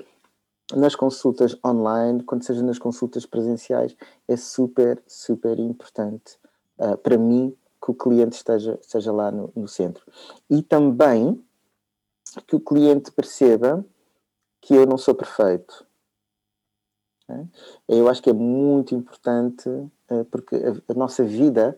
nas 0.75 0.95
consultas 0.95 1.57
online, 1.65 2.23
quanto 2.23 2.45
seja 2.45 2.63
nas 2.63 2.79
consultas 2.79 3.25
presenciais, 3.25 3.97
é 4.29 4.37
super, 4.37 5.03
super 5.07 5.59
importante 5.59 6.37
uh, 6.79 6.97
para 6.99 7.17
mim 7.17 7.55
que 7.85 7.91
o 7.91 7.95
cliente 7.95 8.37
esteja, 8.37 8.79
esteja 8.81 9.13
lá 9.13 9.31
no, 9.31 9.53
no 9.55 9.69
centro. 9.69 10.03
E 10.49 10.63
também 10.63 11.45
que 12.47 12.57
o 12.57 12.61
cliente 12.61 13.13
perceba 13.13 13.85
que 14.63 14.75
eu 14.75 14.87
não 14.87 14.97
sou 14.97 15.15
perfeito. 15.15 15.87
Né? 17.29 17.47
Eu 17.87 18.09
acho 18.09 18.23
que 18.23 18.31
é 18.31 18.33
muito 18.33 18.95
importante, 18.95 19.69
eh, 20.09 20.25
porque 20.31 20.57
a, 20.89 20.95
nossa 20.95 21.23
vida 21.23 21.77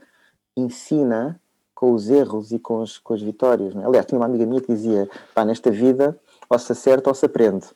ensina 0.57 1.41
com 1.75 1.93
os 1.93 2.09
erros 2.09 2.53
e 2.53 2.59
com 2.61 2.83
as, 2.83 2.99
com 2.99 3.13
as 3.13 3.21
vitórias. 3.21 3.75
Né? 3.75 3.85
Aliás, 3.85 4.07
tinha 4.07 4.19
uma 4.19 4.27
amiga 4.27 4.47
minha 4.47 4.61
que 4.61 4.73
dizia: 4.73 5.11
pá, 5.35 5.45
nesta 5.45 5.73
vida 5.73 6.19
ou 6.49 6.57
se 6.57 6.71
acerta 6.71 7.11
ou 7.11 7.15
se 7.15 7.27
aprende. 7.27 7.67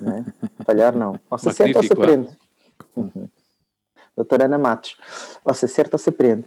Né? 0.00 0.24
Falhar 0.64 0.94
não. 0.96 1.18
Ou 1.28 1.38
se 1.38 1.48
acerta 1.48 1.78
ou 1.78 1.82
se 1.82 1.92
aprende. 1.92 2.30
Uhum 2.96 3.28
doutora 4.22 4.46
Ana 4.46 4.58
Matos. 4.58 4.96
Ou 5.44 5.54
se 5.54 5.64
acerta 5.64 5.96
ou 5.96 5.98
se 5.98 6.10
aprende. 6.10 6.44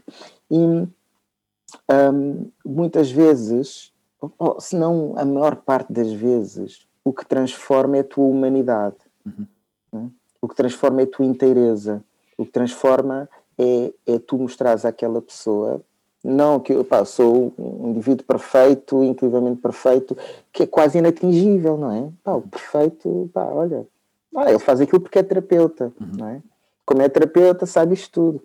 E 0.50 0.58
um, 0.58 2.52
muitas 2.66 3.12
vezes, 3.12 3.94
ou, 4.38 4.60
se 4.60 4.76
não 4.76 5.14
a 5.18 5.26
maior 5.26 5.58
parte 5.58 5.92
das 5.92 6.12
vezes, 6.12 6.88
o 7.04 7.12
que 7.12 7.26
transforma 7.26 7.98
é 7.98 8.00
a 8.02 8.04
tua 8.04 8.26
humanidade. 8.26 8.96
Uhum. 9.26 9.48
Né? 9.92 10.10
O 10.42 10.48
que 10.48 10.56
transforma 10.56 11.02
é 11.02 11.04
a 11.04 11.08
tua 11.08 11.26
inteireza. 11.26 12.04
O 12.38 12.46
que 12.46 12.52
transforma 12.52 13.30
é, 13.58 13.94
é 14.06 14.20
tu 14.20 14.38
mostrares 14.38 14.86
àquela 14.86 15.22
pessoa 15.22 15.82
não 16.24 16.60
que 16.60 16.72
eu 16.72 16.86
pá, 16.86 17.04
sou 17.04 17.54
um 17.60 17.90
indivíduo 17.90 18.26
perfeito, 18.26 19.04
incrivelmente 19.04 19.60
perfeito, 19.60 20.16
que 20.54 20.64
é 20.64 20.68
quase 20.68 20.98
inatingível, 20.98 21.78
não 21.78 21.92
é? 21.92 22.10
Pá, 22.24 22.34
o 22.34 22.42
perfeito, 22.42 23.30
pá, 23.34 23.44
olha, 23.44 23.86
ah, 24.36 24.50
ele 24.50 24.60
faz 24.60 24.80
aquilo 24.80 25.02
porque 25.02 25.20
é 25.20 25.24
terapeuta, 25.24 25.92
uhum. 26.00 26.12
não 26.18 26.28
é? 26.30 26.42
Como 26.86 27.02
é 27.02 27.10
terapeuta, 27.10 27.66
sabe 27.66 27.94
isto 27.94 28.12
tudo. 28.12 28.44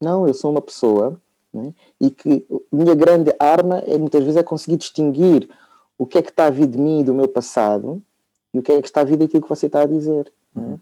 Não, 0.00 0.26
eu 0.26 0.34
sou 0.34 0.50
uma 0.50 0.60
pessoa 0.60 1.20
né, 1.52 1.72
e 2.00 2.10
que 2.10 2.46
minha 2.70 2.94
grande 2.94 3.34
arma 3.38 3.78
é 3.86 3.96
muitas 3.96 4.22
vezes 4.22 4.36
é 4.36 4.42
conseguir 4.42 4.76
distinguir 4.76 5.48
o 5.96 6.06
que 6.06 6.18
é 6.18 6.22
que 6.22 6.30
está 6.30 6.46
a 6.46 6.50
vir 6.50 6.66
de 6.66 6.78
mim 6.78 7.00
e 7.00 7.04
do 7.04 7.14
meu 7.14 7.28
passado 7.28 8.02
e 8.52 8.58
o 8.58 8.62
que 8.62 8.72
é 8.72 8.80
que 8.80 8.88
está 8.88 9.00
a 9.00 9.04
vir 9.04 9.16
daquilo 9.16 9.42
que 9.42 9.48
você 9.48 9.66
está 9.66 9.82
a 9.82 9.86
dizer. 9.86 10.32
Né? 10.54 10.62
Uhum. 10.62 10.78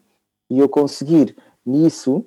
E 0.50 0.58
eu 0.58 0.68
conseguir 0.68 1.36
nisso 1.64 2.24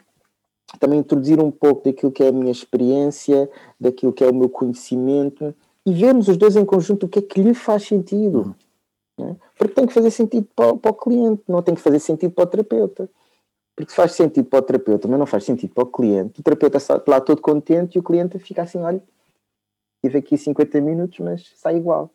também 0.79 0.99
introduzir 0.99 1.39
um 1.39 1.51
pouco 1.51 1.83
daquilo 1.83 2.11
que 2.11 2.23
é 2.23 2.29
a 2.29 2.31
minha 2.31 2.51
experiência, 2.51 3.49
daquilo 3.79 4.11
que 4.11 4.23
é 4.23 4.29
o 4.29 4.33
meu 4.33 4.49
conhecimento 4.49 5.53
e 5.85 5.93
vermos 5.93 6.27
os 6.27 6.37
dois 6.37 6.55
em 6.55 6.65
conjunto 6.65 7.05
o 7.05 7.09
que 7.09 7.19
é 7.19 7.21
que 7.21 7.41
lhe 7.41 7.53
faz 7.53 7.83
sentido. 7.83 8.55
Uhum. 9.17 9.25
Né? 9.25 9.35
Porque 9.57 9.73
tem 9.73 9.85
que 9.85 9.93
fazer 9.93 10.11
sentido 10.11 10.47
para, 10.55 10.75
para 10.75 10.91
o 10.91 10.93
cliente, 10.93 11.43
não 11.47 11.61
tem 11.61 11.75
que 11.75 11.81
fazer 11.81 11.99
sentido 11.99 12.31
para 12.31 12.43
o 12.43 12.47
terapeuta. 12.47 13.09
Porque 13.75 13.91
faz 13.91 14.13
sentido 14.13 14.47
para 14.47 14.59
o 14.59 14.61
terapeuta, 14.61 15.07
mas 15.07 15.19
não 15.19 15.25
faz 15.25 15.43
sentido 15.43 15.73
para 15.73 15.83
o 15.83 15.87
cliente. 15.87 16.39
O 16.39 16.43
terapeuta 16.43 16.77
está 16.77 17.01
lá 17.07 17.19
todo 17.19 17.41
contente 17.41 17.95
e 17.95 17.99
o 17.99 18.03
cliente 18.03 18.39
fica 18.39 18.61
assim: 18.61 18.79
olha, 18.79 19.03
tive 20.03 20.19
aqui 20.19 20.37
50 20.37 20.79
minutos, 20.81 21.19
mas 21.19 21.51
sai 21.57 21.77
igual. 21.77 22.11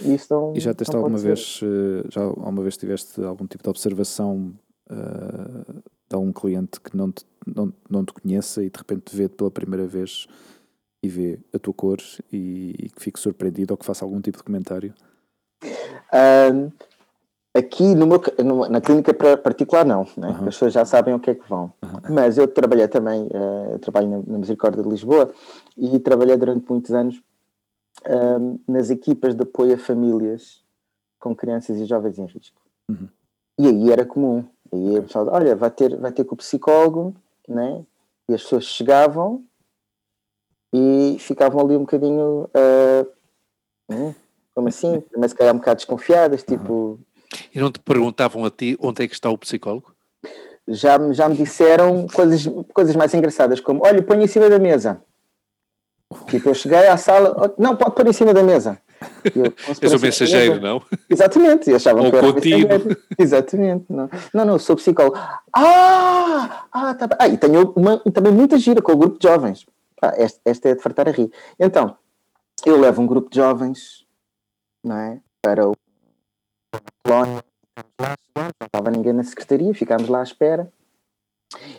Isso 0.00 0.32
não, 0.32 0.54
e 0.54 0.60
já 0.60 0.72
teste 0.72 0.94
alguma 0.94 1.18
vez, 1.18 1.60
eh, 1.64 2.06
já 2.08 2.22
alguma 2.22 2.62
vez 2.62 2.76
tiveste 2.76 3.20
algum 3.24 3.44
tipo 3.44 3.64
de 3.64 3.68
observação 3.68 4.54
uh, 4.88 5.82
de 6.08 6.14
algum 6.14 6.32
cliente 6.32 6.80
que 6.80 6.96
não 6.96 7.10
te, 7.10 7.26
não, 7.44 7.72
não 7.90 8.04
te 8.04 8.12
conheça 8.12 8.62
e 8.62 8.70
de 8.70 8.78
repente 8.78 9.14
vê-te 9.16 9.34
pela 9.34 9.50
primeira 9.50 9.84
vez 9.84 10.28
e 11.02 11.08
vê 11.08 11.40
a 11.52 11.58
tua 11.58 11.74
cor 11.74 11.98
e, 12.32 12.74
e 12.78 12.88
que 12.88 13.02
fique 13.02 13.18
surpreendido 13.18 13.74
ou 13.74 13.78
que 13.78 13.84
faça 13.84 14.04
algum 14.04 14.20
tipo 14.20 14.38
de 14.38 14.44
comentário? 14.44 14.94
Um, 16.12 16.70
aqui 17.58 17.94
no 17.94 18.06
meu, 18.06 18.22
no, 18.44 18.68
na 18.68 18.80
clínica 18.80 19.12
particular 19.36 19.84
não, 19.84 20.06
né? 20.16 20.28
Uhum. 20.28 20.34
as 20.34 20.40
pessoas 20.40 20.72
já 20.72 20.84
sabem 20.84 21.14
o 21.14 21.20
que 21.20 21.30
é 21.30 21.34
que 21.34 21.48
vão. 21.48 21.72
Uhum. 21.82 22.14
Mas 22.14 22.38
eu 22.38 22.46
trabalhei 22.48 22.88
também, 22.88 23.26
uh, 23.26 23.78
trabalho 23.78 24.08
na, 24.08 24.18
na, 24.26 24.38
Misericórdia 24.38 24.82
de 24.82 24.88
Lisboa 24.88 25.32
e 25.76 25.98
trabalhei 25.98 26.36
durante 26.36 26.64
muitos 26.68 26.92
anos 26.92 27.20
um, 28.06 28.58
nas 28.66 28.90
equipas 28.90 29.34
de 29.34 29.42
apoio 29.42 29.74
a 29.74 29.78
famílias 29.78 30.62
com 31.18 31.34
crianças 31.34 31.78
e 31.78 31.84
jovens 31.84 32.18
em 32.18 32.26
risco. 32.26 32.60
Uhum. 32.88 33.08
E 33.58 33.66
aí 33.66 33.90
era 33.90 34.04
comum. 34.06 34.44
Aí 34.72 34.98
a 34.98 35.02
pessoa, 35.02 35.32
olha, 35.32 35.56
vai 35.56 35.70
ter, 35.70 35.96
vai 35.96 36.12
ter 36.12 36.24
com 36.24 36.34
o 36.34 36.38
psicólogo, 36.38 37.14
né? 37.48 37.84
E 38.28 38.34
as 38.34 38.42
pessoas 38.42 38.64
chegavam 38.64 39.44
e 40.72 41.16
ficavam 41.18 41.60
ali 41.60 41.76
um 41.76 41.80
bocadinho. 41.80 42.48
Uh, 42.54 44.14
como 44.54 44.68
assim? 44.68 45.02
Mas 45.16 45.30
se 45.30 45.36
calhar 45.36 45.54
um 45.54 45.58
bocado 45.58 45.76
desconfiadas, 45.76 46.42
tipo. 46.42 47.00
E 47.54 47.60
não 47.60 47.70
te 47.70 47.78
perguntavam 47.80 48.44
a 48.44 48.50
ti 48.50 48.76
onde 48.80 49.04
é 49.04 49.08
que 49.08 49.14
está 49.14 49.30
o 49.30 49.38
psicólogo? 49.38 49.94
Já, 50.66 50.98
já 51.12 51.28
me 51.28 51.36
disseram 51.36 52.06
coisas, 52.08 52.46
coisas 52.74 52.94
mais 52.94 53.14
engraçadas, 53.14 53.60
como: 53.60 53.84
olha, 53.84 54.02
põe 54.02 54.22
em 54.22 54.26
cima 54.26 54.48
da 54.48 54.58
mesa. 54.58 55.02
Tipo, 56.26 56.50
eu 56.50 56.54
cheguei 56.54 56.86
à 56.86 56.96
sala, 56.96 57.36
oh, 57.36 57.62
não, 57.62 57.76
pode 57.76 57.94
pôr 57.94 58.06
em 58.06 58.12
cima 58.12 58.32
da 58.32 58.42
mesa. 58.42 58.80
Eu, 59.34 59.52
És 59.82 59.92
o 59.92 59.98
mensageiro, 59.98 60.60
não? 60.60 60.82
Exatamente, 61.08 61.72
achavam 61.72 62.04
Ou 62.04 62.10
que 62.10 62.16
era 62.16 62.32
contigo. 62.32 62.68
Exatamente, 63.18 63.84
não. 63.90 64.10
não, 64.32 64.44
não, 64.44 64.58
sou 64.58 64.74
psicólogo. 64.76 65.16
Ah, 65.54 66.66
ah, 66.72 66.94
tá. 66.94 67.08
Ah, 67.18 67.28
e 67.28 67.36
tenho 67.36 67.72
uma, 67.76 67.98
também 68.10 68.32
muita 68.32 68.58
gira 68.58 68.80
com 68.80 68.92
o 68.92 68.96
grupo 68.96 69.18
de 69.18 69.28
jovens. 69.28 69.66
Ah, 70.02 70.14
esta, 70.16 70.40
esta 70.44 70.68
é 70.70 70.74
de 70.74 70.82
fartar 70.82 71.08
a 71.08 71.12
rir. 71.12 71.30
Então, 71.60 71.96
eu 72.64 72.80
levo 72.80 73.02
um 73.02 73.06
grupo 73.06 73.30
de 73.30 73.36
jovens, 73.36 74.06
não 74.82 74.96
é? 74.96 75.20
Para 75.42 75.68
o 75.68 75.76
colónia, 77.04 77.44
não 78.36 78.66
estava 78.66 78.90
ninguém 78.90 79.12
na 79.12 79.24
secretaria, 79.24 79.74
ficámos 79.74 80.08
lá 80.08 80.20
à 80.20 80.22
espera. 80.22 80.70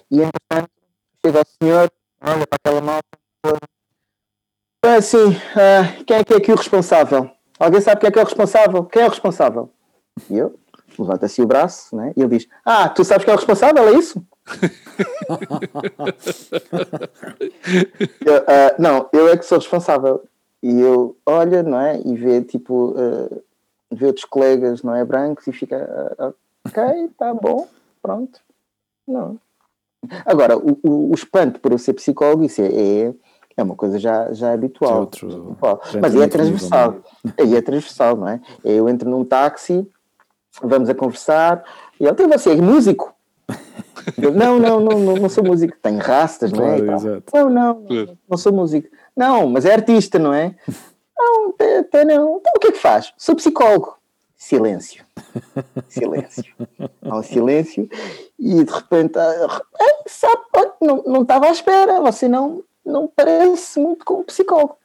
E 0.10 0.22
entretanto, 0.22 0.72
chega 1.24 1.42
o 1.42 1.64
senhor, 1.64 1.92
olha 2.22 2.48
para 2.48 2.58
aquela 2.58 2.82
malta, 2.82 3.20
ah, 4.82 5.02
sim, 5.02 5.28
uh, 5.28 6.06
quem 6.06 6.18
é 6.18 6.24
que 6.24 6.34
é 6.34 6.38
aqui 6.38 6.54
o 6.54 6.56
responsável? 6.56 7.30
Alguém 7.60 7.82
sabe 7.82 8.00
quem 8.00 8.08
é 8.08 8.12
que 8.12 8.20
é 8.20 8.22
o 8.22 8.26
responsável? 8.26 8.86
Quem 8.86 9.02
é 9.02 9.06
o 9.06 9.10
responsável? 9.10 9.70
E 10.30 10.38
eu 10.38 10.58
levanta 10.98 11.26
assim 11.26 11.42
o 11.42 11.48
braço, 11.48 11.94
né? 11.96 12.14
E 12.16 12.22
ele 12.22 12.38
diz: 12.38 12.48
Ah, 12.64 12.88
tu 12.88 13.04
sabes 13.04 13.26
quem 13.26 13.34
é 13.34 13.36
o 13.36 13.38
responsável? 13.38 13.90
É 13.90 13.92
isso? 13.92 14.26
eu, 18.26 18.38
uh, 18.38 18.76
não, 18.80 19.10
eu 19.12 19.28
é 19.28 19.38
que 19.38 19.46
sou 19.46 19.58
responsável. 19.58 20.24
E 20.64 20.80
eu 20.80 21.18
olho, 21.26 21.62
não 21.64 21.80
é? 21.80 22.00
E 22.06 22.16
vê 22.16 22.42
tipo, 22.42 22.92
uh, 22.92 23.44
vê 23.92 24.06
outros 24.06 24.26
colegas, 24.26 24.84
não 24.84 24.96
é? 24.96 25.04
Brancos 25.04 25.48
e 25.48 25.52
fica, 25.52 26.16
uh, 26.20 26.34
ok, 26.66 27.10
tá 27.18 27.34
bom, 27.34 27.68
pronto. 28.02 28.40
Não. 29.08 29.38
Agora, 30.26 30.58
o, 30.58 30.80
o, 30.84 31.12
o 31.12 31.14
espanto 31.14 31.60
por 31.60 31.72
eu 31.72 31.78
ser 31.78 31.94
psicólogo, 31.94 32.46
isso 32.46 32.62
é, 32.62 32.68
é 32.68 33.14
é 33.60 33.64
uma 33.64 33.76
coisa 33.76 34.00
já, 34.00 34.32
já 34.34 34.54
habitual. 34.54 35.02
Outro, 35.02 35.58
Mas 36.02 36.16
aí 36.16 36.22
é 36.22 36.28
transversal. 36.28 36.96
É? 37.38 37.42
Aí 37.44 37.56
é 37.56 37.62
transversal, 37.62 38.16
não 38.16 38.28
é? 38.28 38.40
Eu 38.64 38.88
entro 38.88 39.10
num 39.10 39.26
táxi, 39.26 39.88
vamos 40.64 40.90
a 40.90 40.96
conversar, 40.96 41.64
e 42.00 42.06
ele 42.06 42.16
tem 42.16 42.28
você, 42.28 42.52
é 42.52 42.56
músico. 42.56 43.14
Eu, 44.18 44.32
não, 44.32 44.58
não, 44.58 44.80
não, 44.80 45.00
não, 45.00 45.16
não 45.16 45.30
sou 45.30 45.44
músico. 45.44 45.76
Tenho 45.82 46.00
rastas, 46.00 46.52
não 46.52 46.66
é? 46.66 46.82
Não, 46.82 47.50
não, 47.50 47.50
não, 47.50 48.18
não 48.30 48.38
sou 48.38 48.54
músico. 48.54 48.88
Não, 49.16 49.48
mas 49.48 49.66
é 49.66 49.74
artista, 49.74 50.18
não 50.18 50.34
é? 50.34 50.56
Não, 51.20 51.54
até 51.80 52.06
não. 52.06 52.38
Então 52.38 52.54
o 52.56 52.60
que 52.60 52.68
é 52.68 52.72
que 52.72 52.80
faz? 52.80 53.14
Sou 53.18 53.36
psicólogo. 53.36 53.98
Silêncio. 54.36 55.04
Silêncio. 55.90 56.56
Há 57.02 57.18
um 57.18 57.24
silêncio 57.24 57.90
e 58.40 58.64
de 58.64 58.72
repente, 58.72 59.16
sabe, 60.08 60.42
não, 60.82 61.04
não 61.06 61.22
estava 61.24 61.48
à 61.48 61.52
espera, 61.52 62.00
você 62.00 62.30
não, 62.30 62.64
não 62.86 63.06
parece 63.14 63.80
muito 63.80 64.06
com 64.06 64.22
um 64.22 64.24
psicólogo. 64.24 64.78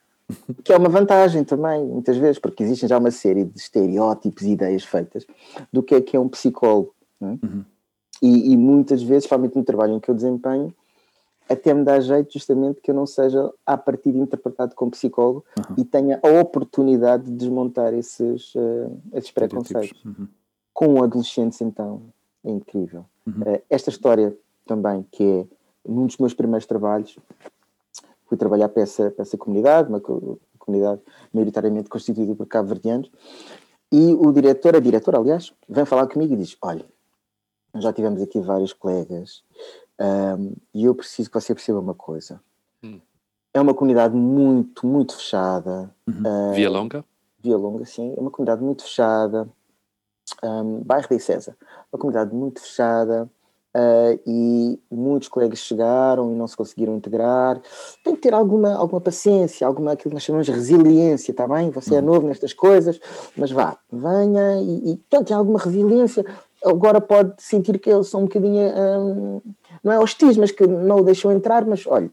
Que 0.64 0.72
é 0.72 0.76
uma 0.76 0.88
vantagem 0.88 1.44
também, 1.44 1.84
muitas 1.84 2.16
vezes, 2.16 2.38
porque 2.38 2.64
existem 2.64 2.88
já 2.88 2.98
uma 2.98 3.10
série 3.10 3.44
de 3.44 3.56
estereótipos 3.58 4.42
e 4.42 4.52
ideias 4.52 4.82
feitas 4.82 5.24
do 5.72 5.82
que 5.82 5.94
é 5.94 6.00
que 6.00 6.16
é 6.16 6.20
um 6.20 6.28
psicólogo. 6.28 6.92
É? 7.22 7.26
Uhum. 7.26 7.64
E, 8.22 8.52
e, 8.52 8.56
muitas 8.56 9.02
vezes, 9.02 9.24
principalmente 9.24 9.56
no 9.56 9.64
trabalho 9.64 9.94
em 9.94 10.00
que 10.00 10.08
eu 10.08 10.14
desempenho, 10.14 10.74
até 11.48 11.74
me 11.74 11.84
dá 11.84 12.00
jeito 12.00 12.32
justamente 12.32 12.80
que 12.80 12.90
eu 12.90 12.94
não 12.94 13.06
seja 13.06 13.52
a 13.66 13.76
partir 13.76 14.10
interpretado 14.10 14.74
como 14.74 14.90
psicólogo 14.90 15.44
uhum. 15.58 15.74
e 15.78 15.84
tenha 15.84 16.18
a 16.22 16.40
oportunidade 16.40 17.24
de 17.24 17.32
desmontar 17.32 17.92
esses, 17.94 18.54
uh, 18.54 19.00
esses 19.12 19.30
preconceitos. 19.30 20.02
Uhum. 20.04 20.26
Com 20.72 21.02
adolescentes, 21.02 21.60
então, 21.60 22.02
é 22.44 22.50
incrível. 22.50 23.04
Uh, 23.26 23.62
esta 23.68 23.90
história 23.90 24.36
também, 24.66 25.06
que 25.10 25.22
é 25.22 25.46
um 25.84 26.06
dos 26.06 26.16
meus 26.18 26.34
primeiros 26.34 26.66
trabalhos, 26.66 27.18
fui 28.26 28.36
trabalhar 28.36 28.68
para 28.68 28.82
essa, 28.82 29.10
para 29.10 29.22
essa 29.22 29.36
comunidade, 29.36 29.88
uma 29.88 30.00
comunidade 30.58 31.00
maioritariamente 31.32 31.88
constituída 31.88 32.34
por 32.34 32.46
cabo-verdianos, 32.46 33.10
e 33.92 34.12
o 34.14 34.32
diretor, 34.32 34.74
a 34.74 34.80
diretora, 34.80 35.18
aliás, 35.18 35.52
vem 35.68 35.84
falar 35.84 36.08
comigo 36.08 36.34
e 36.34 36.36
diz: 36.36 36.56
Olha, 36.60 36.84
já 37.76 37.92
tivemos 37.92 38.20
aqui 38.20 38.40
vários 38.40 38.72
colegas 38.72 39.44
um, 40.00 40.52
e 40.74 40.84
eu 40.84 40.94
preciso 40.94 41.30
que 41.30 41.40
você 41.40 41.54
perceba 41.54 41.78
uma 41.78 41.94
coisa. 41.94 42.40
Hum. 42.82 43.00
É 43.52 43.60
uma 43.60 43.74
comunidade 43.74 44.14
muito, 44.14 44.86
muito 44.86 45.16
fechada. 45.16 45.94
Uhum. 46.06 46.50
Uh, 46.50 46.54
Via 46.54 46.70
Longa? 46.70 47.04
Via 47.40 47.56
Longa, 47.56 47.84
sim. 47.84 48.14
É 48.16 48.20
uma 48.20 48.30
comunidade 48.30 48.62
muito 48.62 48.82
fechada. 48.82 49.48
Um, 50.42 50.82
bairro 50.82 51.08
de 51.08 51.20
César. 51.20 51.56
Uma 51.92 51.98
comunidade 51.98 52.34
muito 52.34 52.60
fechada. 52.60 53.30
Uh, 53.76 54.20
e 54.24 54.80
muitos 54.88 55.26
colegas 55.26 55.58
chegaram 55.58 56.32
e 56.32 56.36
não 56.36 56.46
se 56.46 56.56
conseguiram 56.56 56.96
integrar. 56.96 57.60
Tem 58.04 58.14
que 58.14 58.22
ter 58.22 58.32
alguma, 58.32 58.72
alguma 58.74 59.00
paciência, 59.00 59.66
alguma 59.66 59.92
aquilo 59.92 60.10
que 60.10 60.14
nós 60.14 60.22
chamamos 60.22 60.46
de 60.46 60.52
resiliência, 60.52 61.32
está 61.32 61.48
bem? 61.48 61.70
Você 61.70 61.96
é 61.96 61.98
uhum. 61.98 62.04
novo 62.04 62.28
nestas 62.28 62.52
coisas, 62.52 63.00
mas 63.36 63.50
vá, 63.50 63.76
venha 63.92 64.60
e, 64.62 64.92
e 64.92 64.96
portanto, 64.96 65.26
tem 65.26 65.36
alguma 65.36 65.58
resiliência. 65.58 66.24
Agora 66.64 67.00
pode 67.00 67.42
sentir 67.42 67.78
que 67.80 67.90
eles 67.90 68.06
são 68.06 68.20
um 68.20 68.24
bocadinho, 68.24 68.62
um, 68.62 69.42
não 69.84 69.92
é 69.92 69.98
hostis, 69.98 70.36
mas 70.36 70.50
que 70.50 70.66
não 70.66 70.96
o 70.96 71.04
deixam 71.04 71.30
entrar, 71.30 71.64
mas 71.64 71.86
olha, 71.86 72.10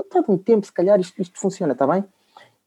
está 0.00 0.24
um 0.28 0.38
tempo, 0.38 0.64
se 0.64 0.72
calhar 0.72 0.98
isto, 1.00 1.20
isto 1.20 1.38
funciona, 1.38 1.72
está 1.72 1.86
bem? 1.86 2.04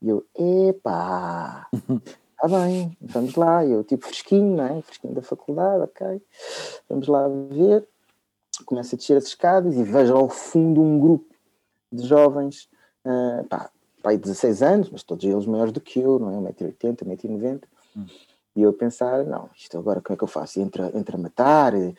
E 0.01 0.09
eu, 0.09 0.23
epá, 0.35 1.67
está 1.71 2.47
bem, 2.47 2.95
vamos 3.01 3.35
lá. 3.35 3.65
Eu, 3.65 3.83
tipo, 3.83 4.05
fresquinho, 4.05 4.57
não 4.57 4.65
é? 4.65 4.81
Fresquinho 4.81 5.15
da 5.15 5.21
faculdade, 5.23 5.83
ok. 5.83 6.21
Vamos 6.89 7.07
lá 7.07 7.27
ver 7.49 7.87
começo 8.65 8.95
a 8.95 8.97
descer 8.97 9.17
as 9.17 9.25
escadas 9.25 9.75
e 9.75 9.83
vejo 9.83 10.15
ao 10.15 10.29
fundo 10.29 10.81
um 10.81 10.99
grupo 10.99 11.33
de 11.91 12.05
jovens, 12.05 12.69
uh, 13.05 13.43
pá, 13.47 13.69
pá, 14.01 14.13
16 14.13 14.61
anos, 14.61 14.89
mas 14.89 15.03
todos 15.03 15.23
eles 15.23 15.45
maiores 15.45 15.71
do 15.71 15.79
que 15.79 15.99
eu, 15.99 16.19
não 16.19 16.47
é? 16.47 16.51
1,80m, 16.51 16.97
1,90m. 17.03 17.63
Hum. 17.95 18.05
E 18.57 18.63
eu 18.63 18.73
pensar, 18.73 19.23
não, 19.23 19.51
isto 19.55 19.77
agora 19.77 20.01
como 20.01 20.15
é 20.15 20.17
que 20.17 20.23
eu 20.23 20.27
faço? 20.27 20.59
Entra, 20.59 20.91
entra 20.95 21.15
a 21.15 21.19
matar, 21.19 21.75
uh, 21.75 21.93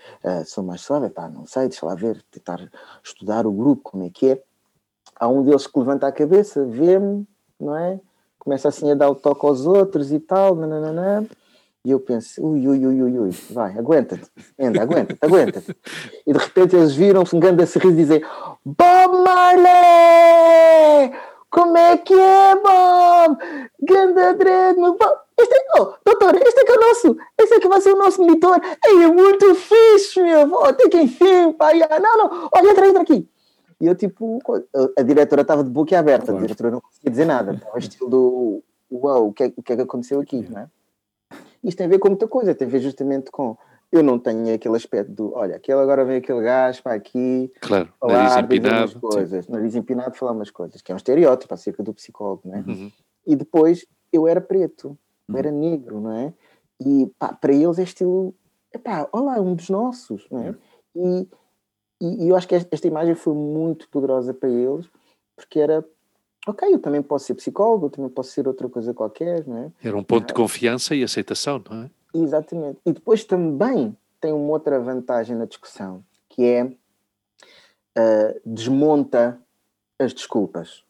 sou 0.45 0.65
mais 0.65 0.81
suave, 0.81 1.09
pá, 1.09 1.29
não 1.29 1.47
sei, 1.47 1.69
deixa 1.69 1.87
lá 1.87 1.95
ver, 1.95 2.21
tentar 2.33 2.69
estudar 3.01 3.47
o 3.47 3.53
grupo, 3.53 3.93
como 3.93 4.03
é 4.03 4.11
que 4.11 4.31
é. 4.31 4.43
Há 5.15 5.29
um 5.29 5.45
deles 5.45 5.69
que 5.69 5.79
levanta 5.79 6.09
a 6.09 6.13
cabeça, 6.13 6.65
vê-me, 6.65 7.25
não 7.61 7.77
é? 7.77 8.01
Começa 8.41 8.69
assim 8.69 8.91
a 8.91 8.97
dar 8.97 9.09
o 9.09 9.15
toque 9.15 9.47
aos 9.47 9.67
outros 9.67 10.11
e 10.11 10.19
tal, 10.19 10.57
nananana. 10.57 11.29
E 11.85 11.93
eu 11.93 12.01
penso, 12.01 12.45
ui, 12.45 12.67
ui, 12.67 12.85
ui, 12.85 13.03
ui, 13.03 13.19
ui, 13.21 13.31
vai, 13.51 13.79
aguenta-te, 13.79 14.29
anda, 14.59 14.83
aguenta-te, 14.83 15.25
aguenta-te. 15.25 15.77
E 16.27 16.33
de 16.33 16.39
repente 16.41 16.75
eles 16.75 16.93
viram-se 16.93 17.37
um 17.37 17.39
grande 17.39 17.65
sorriso 17.67 17.93
e 17.93 17.97
dizem, 17.97 18.21
Bob 18.65 19.17
Marley! 19.25 21.13
Como 21.51 21.77
é 21.77 21.97
que 21.99 22.15
é, 22.15 22.57
Bob? 22.57 23.39
Ganda 23.81 24.35
dread, 24.35 24.77
meu 24.77 24.99
Bob! 24.99 25.28
Este 25.39 25.55
é, 25.55 25.81
oh, 25.81 25.95
doutor, 26.05 26.35
este 26.37 26.61
é 26.61 26.65
que 26.65 26.73
é 26.73 26.75
o 26.75 26.81
nosso, 26.81 27.17
este 27.39 27.55
é 27.55 27.61
que 27.61 27.69
vai 27.69 27.81
ser 27.81 27.93
o 27.93 27.99
nosso 27.99 28.21
monitor. 28.21 28.61
Ei, 28.85 29.05
é 29.05 29.07
muito 29.07 29.55
fixe, 29.55 30.21
meu, 30.21 30.53
oh, 30.53 30.73
tem 30.73 30.89
que 30.89 31.01
enfim, 31.01 31.53
pai. 31.53 31.79
Não, 31.79 32.17
não, 32.19 32.49
olha, 32.53 32.71
entra, 32.71 32.89
entra 32.89 33.03
aqui. 33.03 33.29
E 33.81 33.87
eu, 33.87 33.95
tipo, 33.95 34.41
a 34.97 35.03
diretora 35.03 35.43
estava 35.43 35.63
de 35.63 35.71
boca 35.71 35.97
aberta, 35.97 36.37
a 36.37 36.41
diretora 36.41 36.73
não 36.73 36.81
conseguia 36.81 37.11
dizer 37.11 37.25
nada, 37.25 37.53
estava 37.53 37.79
estilo 37.79 38.11
do, 38.11 38.63
uau, 38.91 39.29
o 39.29 39.33
que, 39.33 39.45
é, 39.45 39.53
o 39.57 39.63
que 39.63 39.73
é 39.73 39.77
que 39.77 39.83
aconteceu 39.83 40.21
aqui, 40.21 40.49
não 40.51 40.63
é? 40.63 40.69
Isto 41.63 41.79
tem 41.79 41.87
a 41.87 41.91
ver 41.91 41.99
com 41.99 42.09
muita 42.09 42.27
coisa, 42.27 42.55
tem 42.55 42.67
a 42.67 42.71
ver 42.71 42.81
justamente 42.81 43.31
com. 43.31 43.57
Eu 43.91 44.03
não 44.03 44.19
tenho 44.19 44.55
aquele 44.55 44.77
aspecto 44.77 45.13
do, 45.13 45.33
olha, 45.35 45.57
aquele 45.57 45.81
agora 45.81 46.05
vem 46.05 46.19
aquele 46.19 46.43
gajo 46.43 46.83
para 46.83 46.93
aqui, 46.93 47.51
claro, 47.61 47.89
falar, 47.99 48.13
nariz 48.13 48.37
empinado, 48.37 48.93
umas 48.93 48.95
coisas, 48.95 49.45
sim. 49.47 49.53
nariz 49.53 49.75
empinado, 49.77 50.15
falar 50.15 50.33
umas 50.33 50.51
coisas, 50.51 50.83
que 50.83 50.93
é 50.93 50.95
um 50.95 50.99
estereótipo 50.99 51.55
acerca 51.55 51.83
do 51.83 51.95
psicólogo, 51.95 52.43
não 52.45 52.55
é? 52.55 52.59
Uhum. 52.59 52.93
E 53.27 53.35
depois 53.35 53.87
eu 54.13 54.29
era 54.29 54.43
preto, 54.43 54.99
eu 55.29 55.35
uhum. 55.35 55.39
era 55.39 55.51
negro, 55.51 56.01
não 56.01 56.13
é? 56.13 56.33
E 56.81 57.11
pá, 57.19 57.33
para 57.33 57.53
eles 57.53 57.79
é 57.79 57.83
estilo, 57.83 58.35
epá, 58.73 59.09
olá, 59.13 59.41
um 59.41 59.55
dos 59.55 59.69
nossos, 59.69 60.27
não 60.31 60.43
é? 60.43 60.55
E 60.97 61.29
e, 62.01 62.25
e 62.25 62.29
eu 62.29 62.37
acho 62.37 62.47
que 62.47 62.55
esta 62.55 62.87
imagem 62.87 63.15
foi 63.15 63.35
muito 63.35 63.89
poderosa 63.89 64.33
para 64.33 64.49
eles, 64.49 64.89
porque 65.37 65.59
era 65.59 65.85
ok, 66.47 66.73
eu 66.73 66.79
também 66.79 67.03
posso 67.03 67.27
ser 67.27 67.35
psicólogo, 67.35 67.87
eu 67.87 67.91
também 67.91 68.11
posso 68.11 68.31
ser 68.31 68.47
outra 68.47 68.69
coisa 68.69 68.95
qualquer, 68.95 69.47
não 69.47 69.59
é? 69.59 69.73
Era 69.83 69.97
um 69.97 70.05
ponto 70.05 70.29
de 70.29 70.35
confiança 70.35 70.95
e 70.95 71.03
aceitação, 71.03 71.63
não 71.69 71.85
é? 71.85 71.91
Exatamente. 72.15 72.79
E 72.87 72.93
depois 72.93 73.25
também 73.25 73.97
tem 74.21 74.33
uma 74.33 74.51
outra 74.51 74.81
vantagem 74.81 75.37
na 75.37 75.45
discussão, 75.45 76.03
que 76.29 76.45
é 76.45 76.65
uh, 76.65 78.41
desmonta 78.47 79.41
as 79.99 80.15
desculpas. 80.15 80.85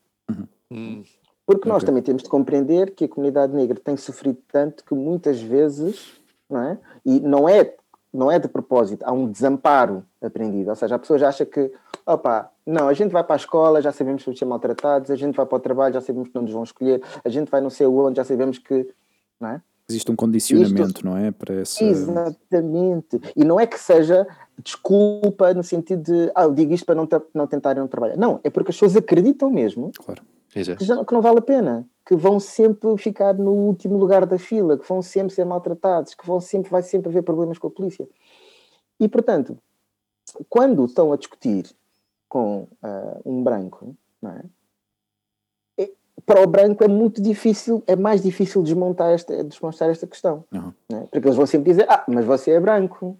Hum, 0.70 1.02
Porque 1.48 1.66
nós 1.66 1.78
Ok. 1.78 1.86
também 1.86 2.02
temos 2.02 2.22
de 2.22 2.28
compreender 2.28 2.90
que 2.90 3.06
a 3.06 3.08
comunidade 3.08 3.54
negra 3.54 3.80
tem 3.82 3.96
sofrido 3.96 4.36
tanto 4.52 4.84
que 4.84 4.94
muitas 4.94 5.40
vezes, 5.40 6.20
não 6.48 6.60
é? 6.60 6.78
E 7.06 7.20
não 7.20 7.48
é, 7.48 7.74
não 8.12 8.30
é 8.30 8.38
de 8.38 8.46
propósito, 8.48 9.02
há 9.02 9.12
um 9.12 9.26
desamparo 9.26 10.04
aprendido. 10.20 10.68
Ou 10.68 10.76
seja, 10.76 10.96
a 10.96 10.98
pessoa 10.98 11.18
já 11.18 11.30
acha 11.30 11.46
que, 11.46 11.72
opa, 12.04 12.50
não, 12.66 12.86
a 12.86 12.92
gente 12.92 13.12
vai 13.12 13.24
para 13.24 13.34
a 13.34 13.38
escola, 13.38 13.80
já 13.80 13.90
sabemos 13.90 14.20
que 14.22 14.26
vamos 14.26 14.38
ser 14.38 14.44
maltratados, 14.44 15.10
a 15.10 15.16
gente 15.16 15.34
vai 15.34 15.46
para 15.46 15.56
o 15.56 15.58
trabalho, 15.58 15.94
já 15.94 16.02
sabemos 16.02 16.28
que 16.28 16.34
não 16.34 16.42
nos 16.42 16.52
vão 16.52 16.62
escolher, 16.62 17.02
a 17.24 17.28
gente 17.30 17.50
vai 17.50 17.62
não 17.62 17.70
sei 17.70 17.86
onde, 17.86 18.18
já 18.18 18.24
sabemos 18.24 18.58
que, 18.58 18.86
não 19.40 19.48
é? 19.48 19.62
Existe 19.88 20.12
um 20.12 20.16
condicionamento, 20.16 21.02
não 21.02 21.16
é? 21.16 21.30
Para 21.30 21.54
essa. 21.54 21.82
Exatamente. 21.82 23.18
E 23.34 23.42
não 23.42 23.58
é 23.58 23.66
que 23.66 23.80
seja 23.80 24.26
desculpa 24.62 25.54
no 25.54 25.62
sentido 25.64 26.02
de, 26.02 26.30
ah, 26.34 26.42
eu 26.42 26.52
digo 26.52 26.74
isto 26.74 26.84
para 26.84 26.94
não, 26.94 27.08
não 27.32 27.46
tentarem 27.46 27.80
não 27.80 27.88
trabalhar. 27.88 28.18
Não, 28.18 28.38
é 28.44 28.50
porque 28.50 28.70
as 28.70 28.76
pessoas 28.76 28.96
acreditam 28.96 29.50
mesmo 29.50 29.90
Claro. 30.04 30.22
Que, 30.76 30.84
já- 30.84 31.04
que 31.04 31.12
não 31.12 31.20
vale 31.22 31.38
a 31.38 31.42
pena, 31.42 31.88
que 32.06 32.16
vão 32.16 32.40
sempre 32.40 32.96
ficar 32.96 33.34
no 33.34 33.52
último 33.52 33.96
lugar 33.98 34.24
da 34.26 34.38
fila, 34.38 34.78
que 34.78 34.88
vão 34.88 35.02
sempre 35.02 35.34
ser 35.34 35.44
maltratados, 35.44 36.14
que 36.14 36.26
vão 36.26 36.40
sempre, 36.40 36.70
vai 36.70 36.82
sempre 36.82 37.08
haver 37.10 37.22
problemas 37.22 37.58
com 37.58 37.66
a 37.66 37.70
polícia. 37.70 38.08
E, 38.98 39.08
portanto, 39.08 39.58
quando 40.48 40.84
estão 40.84 41.12
a 41.12 41.16
discutir 41.16 41.66
com 42.28 42.66
ah, 42.82 43.20
um 43.24 43.42
branco, 43.42 43.94
é? 44.24 44.44
É- 45.84 45.92
para 46.26 46.42
o 46.42 46.46
branco 46.46 46.82
é 46.84 46.88
muito 46.88 47.22
difícil, 47.22 47.82
é 47.86 47.94
mais 47.94 48.22
difícil 48.22 48.62
desmontar 48.62 49.10
esta, 49.12 49.44
desmontar 49.44 49.88
esta 49.90 50.06
questão. 50.06 50.44
Uhum. 50.52 50.72
é? 50.92 51.00
Porque 51.06 51.28
eles 51.28 51.36
vão 51.36 51.46
sempre 51.46 51.70
dizer, 51.70 51.86
ah, 51.88 52.04
mas 52.08 52.24
você 52.24 52.50
é 52.52 52.60
branco. 52.60 53.16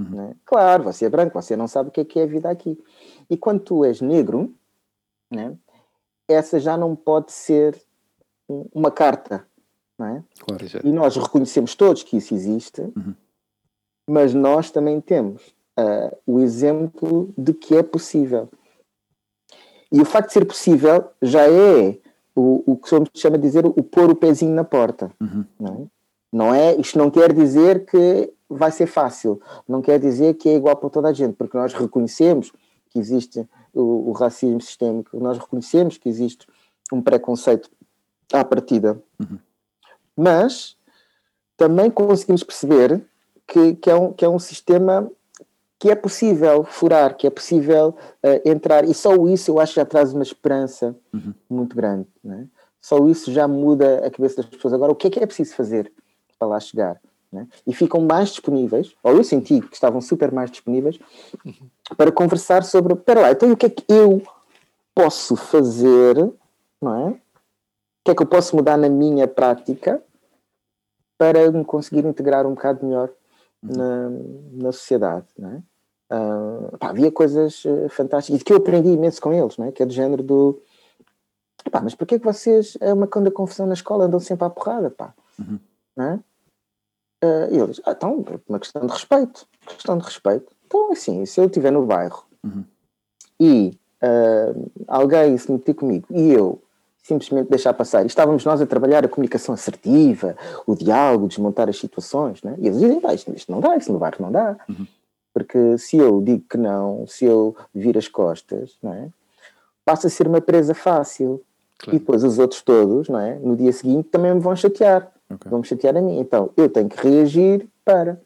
Uhum. 0.00 0.30
é? 0.30 0.34
Claro, 0.44 0.84
você 0.84 1.06
é 1.06 1.08
branco, 1.10 1.40
você 1.40 1.56
não 1.56 1.68
sabe 1.68 1.88
o 1.88 1.92
que 1.92 2.00
é 2.00 2.04
que 2.04 2.18
é 2.20 2.22
a 2.22 2.26
vida 2.26 2.50
aqui. 2.50 2.78
E 3.28 3.36
quando 3.36 3.60
tu 3.60 3.84
és 3.84 4.00
negro, 4.00 4.54
né, 5.30 5.56
essa 6.28 6.58
já 6.60 6.76
não 6.76 6.94
pode 6.96 7.32
ser 7.32 7.80
um- 8.48 8.66
uma 8.74 8.90
carta, 8.90 9.46
não 9.98 10.06
é? 10.06 10.24
Claro. 10.40 10.64
E 10.84 10.90
nós 10.92 11.16
reconhecemos 11.16 11.74
todos 11.74 12.02
que 12.02 12.16
isso 12.16 12.34
existe, 12.34 12.80
Uhum. 12.80 13.14
mas 14.08 14.34
nós 14.34 14.70
também 14.70 15.00
temos 15.00 15.54
ah, 15.78 16.10
o 16.26 16.40
exemplo 16.40 17.28
de 17.36 17.52
que 17.52 17.76
é 17.76 17.82
possível. 17.82 18.48
E 19.92 20.00
o 20.00 20.04
facto 20.06 20.28
de 20.28 20.32
ser 20.32 20.44
possível 20.46 21.04
já 21.20 21.46
é 21.50 21.98
o, 22.34 22.62
o 22.72 22.76
que 22.78 22.88
se 22.88 22.96
chama 23.20 23.36
de 23.36 23.42
dizer 23.42 23.66
o 23.66 23.82
pôr 23.82 24.10
o 24.10 24.16
pezinho 24.16 24.54
na 24.54 24.64
porta. 24.64 25.12
Uhum. 25.20 25.44
Não 25.60 25.74
é? 25.74 25.86
Não 26.32 26.54
é? 26.54 26.74
Isto 26.76 26.98
não 26.98 27.10
quer 27.10 27.32
dizer 27.32 27.84
que 27.84 28.32
vai 28.48 28.72
ser 28.72 28.86
fácil, 28.86 29.38
não 29.68 29.82
quer 29.82 29.98
dizer 30.00 30.34
que 30.34 30.48
é 30.48 30.54
igual 30.54 30.76
para 30.76 30.88
toda 30.90 31.08
a 31.08 31.12
gente, 31.12 31.34
porque 31.34 31.56
nós 31.58 31.74
reconhecemos 31.74 32.52
que 32.90 32.98
existe 32.98 33.46
o, 33.76 34.08
o 34.10 34.12
racismo 34.12 34.60
sistémico, 34.60 35.18
nós 35.20 35.38
reconhecemos 35.38 35.98
que 35.98 36.08
existe 36.08 36.46
um 36.92 37.00
preconceito 37.02 37.70
à 38.32 38.44
partida, 38.44 39.00
Uhum. 39.20 39.38
mas 40.16 40.76
também 41.56 41.90
conseguimos 41.90 42.42
perceber 42.42 43.02
que, 43.46 43.74
que, 43.76 43.90
é 43.90 43.94
um, 43.94 44.12
que 44.12 44.24
é 44.24 44.28
um 44.28 44.38
sistema 44.38 45.10
que 45.78 45.90
é 45.90 45.94
possível 45.94 46.64
furar, 46.64 47.16
que 47.16 47.26
é 47.26 47.30
possível 47.30 47.94
eh, 48.22 48.42
entrar, 48.50 48.84
e 48.88 48.94
só 48.94 49.14
isso 49.26 49.50
eu 49.50 49.60
acho 49.60 49.74
que 49.74 49.80
já 49.80 49.84
traz 49.86 50.12
uma 50.12 50.22
esperança 50.22 50.96
Uhum. 51.12 51.34
muito 51.48 51.76
grande. 51.76 52.08
não 52.24 52.34
é? 52.40 52.46
Só 52.80 53.06
isso 53.08 53.32
já 53.32 53.46
muda 53.48 54.06
a 54.06 54.10
cabeça 54.10 54.36
das 54.36 54.46
pessoas. 54.46 54.72
Agora, 54.72 54.92
o 54.92 54.94
que 54.94 55.08
é 55.08 55.10
que 55.10 55.18
é 55.18 55.26
preciso 55.26 55.54
fazer 55.54 55.92
para 56.38 56.48
lá 56.48 56.60
chegar? 56.60 57.00
Não 57.32 57.42
é? 57.42 57.46
E 57.66 57.74
ficam 57.74 58.00
mais 58.00 58.30
disponíveis, 58.30 58.94
ou 59.02 59.12
eu 59.12 59.24
senti 59.24 59.60
que 59.60 59.74
estavam 59.74 60.00
super 60.00 60.32
mais 60.32 60.50
disponíveis, 60.50 60.98
para 61.96 62.12
conversar 62.12 62.64
sobre, 62.64 62.94
espera 62.94 63.20
lá, 63.20 63.30
então 63.32 63.50
o 63.50 63.56
que 63.56 63.66
é 63.66 63.70
que 63.70 63.84
eu 63.88 64.22
posso 64.94 65.36
fazer, 65.36 66.16
não 66.80 66.94
é? 66.94 67.08
O 67.10 67.20
que 68.04 68.10
é 68.12 68.14
que 68.14 68.22
eu 68.22 68.26
posso 68.26 68.54
mudar 68.54 68.76
na 68.76 68.88
minha 68.88 69.26
prática 69.26 70.02
para 71.18 71.50
me 71.50 71.64
conseguir 71.64 72.04
integrar 72.04 72.46
um 72.46 72.54
bocado 72.54 72.84
melhor 72.84 73.10
na, 73.62 74.10
na 74.52 74.72
sociedade, 74.72 75.26
não 75.38 75.50
é? 75.50 75.62
Ah, 76.08 76.76
pá, 76.78 76.90
havia 76.90 77.10
coisas 77.10 77.64
eh, 77.66 77.88
fantásticas 77.88 78.40
e 78.40 78.44
que 78.44 78.52
eu 78.52 78.58
aprendi 78.58 78.90
imenso 78.90 79.20
com 79.20 79.32
eles, 79.32 79.56
não 79.56 79.66
é? 79.66 79.72
Que 79.72 79.82
é 79.82 79.86
do 79.86 79.92
género 79.92 80.22
do 80.22 80.62
pá, 81.70 81.80
mas 81.80 81.96
porquê 81.96 82.14
é 82.14 82.18
que 82.18 82.24
vocês 82.24 82.78
é 82.80 82.92
uma 82.92 83.08
canda 83.08 83.28
confusão 83.28 83.66
na 83.66 83.74
escola 83.74 84.04
andam 84.04 84.20
sempre 84.20 84.46
à 84.46 84.50
porrada, 84.50 84.88
pá? 84.88 85.12
Uhum. 85.38 85.58
Não 85.96 86.04
é? 86.04 86.20
Ah, 87.22 87.48
e 87.50 87.58
eles, 87.58 87.80
ah, 87.84 87.92
então, 87.92 88.24
uma 88.48 88.58
questão 88.58 88.86
de 88.86 88.92
respeito, 88.92 89.46
questão 89.66 89.98
de 89.98 90.04
respeito. 90.04 90.46
Então, 90.66 90.92
assim, 90.92 91.24
se 91.26 91.40
eu 91.40 91.46
estiver 91.46 91.70
no 91.72 91.84
bairro 91.86 92.24
Uhum. 92.44 92.64
e 93.40 93.76
ah, 94.02 94.52
alguém 94.86 95.36
se 95.36 95.50
meter 95.50 95.74
comigo 95.74 96.06
e 96.10 96.32
eu 96.32 96.62
simplesmente 97.02 97.48
deixar 97.48 97.72
passar, 97.72 98.02
e 98.02 98.06
estávamos 98.06 98.44
nós 98.44 98.60
a 98.60 98.66
trabalhar 98.66 99.04
a 99.04 99.08
comunicação 99.08 99.54
assertiva, 99.54 100.36
o 100.66 100.74
diálogo, 100.74 101.28
desmontar 101.28 101.68
as 101.68 101.78
situações, 101.78 102.42
né? 102.42 102.56
e 102.58 102.66
eles 102.66 102.80
dizem, 102.80 103.00
pá, 103.00 103.14
isto, 103.14 103.32
isto 103.32 103.50
não 103.52 103.60
dá, 103.60 103.76
isto 103.76 103.92
no 103.92 103.98
bairro 104.00 104.16
não 104.18 104.32
dá. 104.32 104.56
Uhum. 104.68 104.86
Porque 105.32 105.78
se 105.78 105.96
eu 105.98 106.20
digo 106.20 106.44
que 106.50 106.56
não, 106.56 107.06
se 107.06 107.24
eu 107.24 107.54
vir 107.72 107.96
as 107.96 108.08
costas, 108.08 108.76
não 108.82 108.92
é? 108.92 109.08
passa 109.84 110.08
a 110.08 110.10
ser 110.10 110.26
uma 110.26 110.40
presa 110.40 110.74
fácil. 110.74 111.40
Claro. 111.78 111.96
E 111.96 111.98
depois 112.00 112.24
os 112.24 112.38
outros 112.38 112.60
todos, 112.62 113.08
não 113.08 113.20
é? 113.20 113.36
no 113.36 113.54
dia 113.54 113.72
seguinte, 113.72 114.08
também 114.08 114.34
me 114.34 114.40
vão 114.40 114.56
chatear. 114.56 115.12
Ok. 115.30 115.50
Vão 115.50 115.60
me 115.60 115.66
chatear 115.66 115.96
a 115.96 116.00
mim. 116.00 116.18
Então 116.18 116.50
eu 116.56 116.68
tenho 116.68 116.88
que 116.88 116.96
reagir 116.96 117.68
para. 117.84 118.20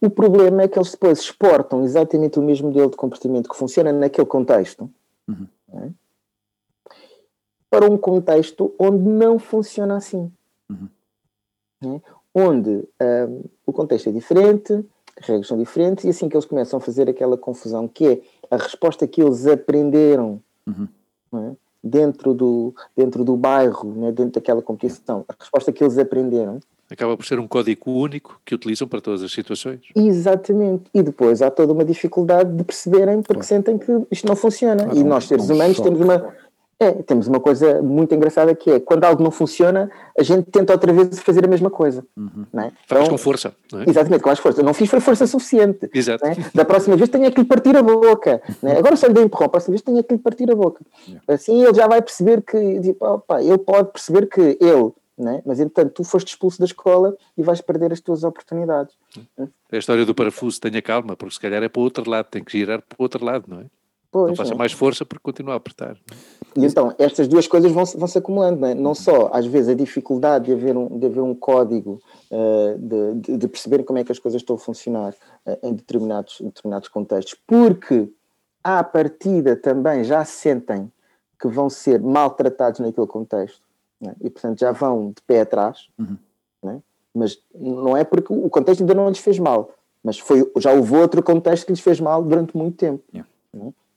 O 0.00 0.10
problema 0.10 0.62
é 0.62 0.68
que 0.68 0.78
eles 0.78 0.90
depois 0.90 1.18
exportam 1.20 1.82
exatamente 1.84 2.38
o 2.38 2.42
mesmo 2.42 2.68
modelo 2.68 2.90
de 2.90 2.96
comportamento 2.96 3.48
que 3.48 3.56
funciona 3.56 3.92
naquele 3.92 4.26
contexto 4.26 4.90
Uhum. 5.26 5.46
não 5.72 5.84
é? 5.84 5.90
para 7.70 7.90
um 7.90 7.96
contexto 7.96 8.72
onde 8.78 9.02
não 9.02 9.38
funciona 9.38 9.96
assim. 9.96 10.30
Uhum. 10.70 10.88
Não 11.82 11.94
é? 11.96 12.02
Onde 12.34 12.70
hum, 12.70 13.44
o 13.66 13.72
contexto 13.72 14.08
é 14.08 14.12
diferente, 14.12 14.84
as 15.18 15.26
regras 15.26 15.46
são 15.48 15.56
diferentes, 15.58 16.04
e 16.04 16.10
assim 16.10 16.28
que 16.28 16.36
eles 16.36 16.44
começam 16.44 16.76
a 16.76 16.80
fazer 16.80 17.08
aquela 17.08 17.36
confusão 17.38 17.88
que 17.88 18.06
é 18.06 18.22
a 18.50 18.56
resposta 18.58 19.06
que 19.08 19.22
eles 19.22 19.46
aprenderam 19.46 20.40
Uhum. 20.66 20.88
é? 21.34 21.56
Dentro, 21.84 22.32
do, 22.32 22.74
dentro 22.96 23.22
do 23.24 23.36
bairro, 23.36 23.92
não 23.94 24.08
é? 24.08 24.12
dentro 24.12 24.32
daquela 24.32 24.62
competição, 24.62 25.24
a 25.28 25.34
resposta 25.38 25.70
que 25.70 25.84
eles 25.84 25.98
aprenderam 25.98 26.58
Acaba 26.90 27.16
por 27.16 27.24
ser 27.24 27.40
um 27.40 27.48
código 27.48 27.90
único 27.90 28.38
que 28.44 28.54
utilizam 28.54 28.86
para 28.86 29.00
todas 29.00 29.22
as 29.22 29.32
situações. 29.32 29.80
Exatamente. 29.96 30.84
E 30.92 31.02
depois 31.02 31.40
há 31.40 31.50
toda 31.50 31.72
uma 31.72 31.84
dificuldade 31.84 32.54
de 32.54 32.62
perceberem 32.62 33.16
porque 33.22 33.32
Claro. 33.40 33.46
sentem 33.46 33.78
que 33.78 33.90
isto 34.10 34.28
não 34.28 34.36
funciona. 34.36 34.84
Claro, 34.84 34.98
e 34.98 35.02
um- 35.02 35.06
nós, 35.06 35.24
seres 35.24 35.48
um 35.48 35.54
humanos, 35.54 35.76
choque. 35.78 35.88
temos 35.88 36.04
uma, 36.04 36.34
é, 36.78 36.90
temos 36.90 37.26
uma 37.26 37.40
coisa 37.40 37.80
muito 37.82 38.14
engraçada 38.14 38.54
que 38.54 38.70
é 38.70 38.80
quando 38.80 39.04
algo 39.04 39.22
não 39.22 39.30
funciona, 39.30 39.90
a 40.18 40.22
gente 40.22 40.50
tenta 40.50 40.72
outra 40.72 40.92
vez 40.92 41.18
fazer 41.20 41.44
a 41.44 41.48
mesma 41.48 41.70
coisa. 41.70 42.04
Uhum. 42.16 42.44
É? 42.54 42.72
Faz 42.86 43.02
Então, 43.02 43.08
com 43.08 43.18
força, 43.18 43.54
é? 43.74 43.88
Exatamente, 43.88 44.22
com 44.22 44.28
mais 44.28 44.38
força. 44.38 44.60
Eu 44.60 44.64
não 44.64 44.74
fiz 44.74 44.90
foi 44.90 45.00
força 45.00 45.26
suficiente. 45.26 45.88
Exato. 45.94 46.24
é? 46.26 46.36
Da 46.54 46.64
próxima 46.64 46.96
vez 46.96 47.08
tenho 47.08 47.30
que 47.30 47.40
lhe 47.40 47.46
partir 47.46 47.76
a 47.76 47.82
boca. 47.82 48.42
é? 48.62 48.72
Agora 48.76 48.96
só 48.96 49.06
lhe 49.06 49.14
dei 49.14 49.24
empurrão, 49.24 49.46
da 49.46 49.50
próxima 49.50 49.72
vez 49.72 49.82
tenho 49.82 50.02
que 50.02 50.14
lhe 50.14 50.20
partir 50.20 50.50
a 50.50 50.54
boca. 50.54 50.84
Yeah. 51.06 51.24
Assim 51.28 51.62
ele 51.62 51.74
já 51.74 51.86
vai 51.86 52.02
perceber 52.02 52.42
que, 52.42 52.80
tipo, 52.80 53.06
opa, 53.06 53.42
ele 53.42 53.58
pode 53.58 53.92
perceber 53.92 54.26
que 54.26 54.40
ele, 54.40 54.92
é? 55.18 55.42
mas 55.46 55.60
entretanto 55.60 55.92
tu 55.94 56.04
foste 56.04 56.28
expulso 56.28 56.58
da 56.58 56.64
escola 56.64 57.16
e 57.36 57.42
vais 57.42 57.60
perder 57.60 57.92
as 57.92 58.00
tuas 58.00 58.24
oportunidades. 58.24 58.94
É 59.38 59.76
a 59.76 59.78
história 59.78 60.04
do 60.04 60.14
parafuso, 60.14 60.60
tenha 60.60 60.82
calma, 60.82 61.16
porque 61.16 61.34
se 61.34 61.40
calhar 61.40 61.62
é 61.62 61.68
para 61.68 61.80
o 61.80 61.84
outro 61.84 62.08
lado, 62.10 62.26
tem 62.26 62.42
que 62.42 62.52
girar 62.52 62.82
para 62.82 62.96
o 62.98 63.02
outro 63.02 63.24
lado, 63.24 63.44
não 63.48 63.60
é? 63.60 63.64
Pois, 64.14 64.28
não 64.30 64.36
faça 64.36 64.50
não 64.50 64.54
é? 64.54 64.58
mais 64.58 64.70
força 64.72 65.04
porque 65.04 65.22
continua 65.24 65.54
a 65.54 65.56
apertar. 65.56 65.96
E 66.56 66.64
então, 66.64 66.94
estas 67.00 67.26
duas 67.26 67.48
coisas 67.48 67.72
vão, 67.72 67.84
se- 67.84 67.96
vão 67.98 68.06
se 68.06 68.16
acumulando, 68.16 68.60
não, 68.60 68.68
é? 68.68 68.74
não 68.76 68.94
só, 68.94 69.28
às 69.32 69.44
vezes, 69.44 69.68
a 69.70 69.74
dificuldade 69.74 70.44
de 70.46 70.52
haver 70.52 70.76
um, 70.76 70.98
de 71.00 71.06
haver 71.06 71.20
um 71.20 71.34
código, 71.34 72.00
eh, 72.30 72.76
de, 72.78 73.14
de- 73.14 73.36
de 73.38 73.48
perceber 73.48 73.82
como 73.82 73.98
é 73.98 74.04
que 74.04 74.12
as 74.12 74.20
coisas 74.20 74.40
estão 74.40 74.54
a 74.54 74.58
funcionar 74.58 75.16
eh, 75.44 75.58
em, 75.64 75.74
determinados, 75.74 76.40
em 76.40 76.44
determinados 76.44 76.86
contextos, 76.88 77.36
porque 77.44 78.08
à 78.62 78.84
partida 78.84 79.56
também 79.56 80.04
já 80.04 80.24
sentem 80.24 80.92
que 81.40 81.48
vão 81.48 81.68
ser 81.68 82.00
maltratados 82.00 82.78
naquele 82.78 83.08
contexto, 83.08 83.60
é? 84.00 84.14
e 84.20 84.30
portanto 84.30 84.60
já 84.60 84.70
vão 84.70 85.08
de 85.08 85.20
pé 85.26 85.40
atrás, 85.40 85.88
Uhum. 85.98 86.16
não 86.62 86.70
é? 86.70 86.78
mas 87.12 87.36
não 87.52 87.96
é 87.96 88.04
porque 88.04 88.32
o 88.32 88.48
contexto 88.48 88.82
ainda 88.82 88.94
não 88.94 89.08
lhes 89.08 89.18
fez 89.18 89.40
mal, 89.40 89.70
mas 90.04 90.20
foi, 90.20 90.48
já 90.58 90.72
houve 90.72 90.94
outro 90.96 91.20
contexto 91.20 91.66
que 91.66 91.72
lhes 91.72 91.80
fez 91.80 91.98
mal 91.98 92.22
durante 92.22 92.56
muito 92.56 92.76
tempo. 92.76 93.02
Yeah. 93.12 93.28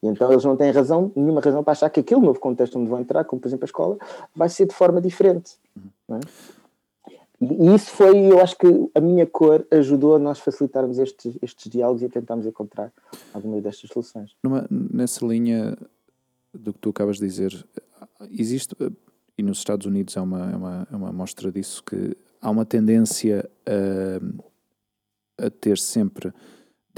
Então 0.10 0.32
eles 0.32 0.44
não 0.44 0.56
têm 0.56 0.72
razão, 0.72 1.12
nenhuma 1.16 1.42
razão 1.42 1.64
para 1.64 1.74
achar 1.74 1.90
que 1.90 2.00
aquele 2.00 2.22
novo 2.22 2.40
contexto 2.40 2.78
onde 2.80 2.90
vão 2.90 3.00
entrar, 3.00 3.24
como 3.26 3.42
por 3.42 3.48
exemplo 3.48 3.64
a 3.64 3.66
escola, 3.66 3.98
vai 4.36 4.50
ser 4.50 4.66
de 4.66 4.74
forma 4.74 5.02
diferente. 5.02 5.58
é? 6.12 6.20
E 7.40 7.76
isso 7.76 7.92
foi, 7.92 8.18
eu 8.32 8.42
acho 8.42 8.58
que 8.58 8.68
a 8.96 9.00
minha 9.00 9.26
cor 9.28 9.66
ajudou 9.70 10.16
a 10.16 10.20
nós 10.20 10.40
facilitarmos 10.40 10.98
estes, 10.98 11.38
estes 11.40 11.72
diálogos 11.72 12.02
e 12.02 12.06
a 12.06 12.10
tentarmos 12.10 12.48
encontrar 12.48 12.92
alguma 13.32 13.62
destas 13.62 13.92
soluções. 13.92 14.36
Numa, 14.44 14.66
nessa 14.70 15.24
linha 15.24 15.78
do 16.52 16.74
que 16.74 16.80
tu 16.80 16.90
acabas 16.90 17.18
de 17.18 17.28
dizer, 17.28 17.66
existe, 18.32 18.76
e 19.38 19.44
nos 19.44 19.60
Estados 19.60 19.86
Unidos 19.86 20.16
uma, 20.16 20.52
é 20.52 20.56
uma, 20.56 20.88
é 20.92 20.96
uma 20.96 21.12
mostra 21.12 21.52
disso, 21.52 21.84
que 21.84 22.18
há 22.42 22.50
uma 22.50 22.66
tendência 22.66 23.48
a, 25.40 25.46
a 25.46 25.50
ter 25.52 25.78
sempre 25.78 26.34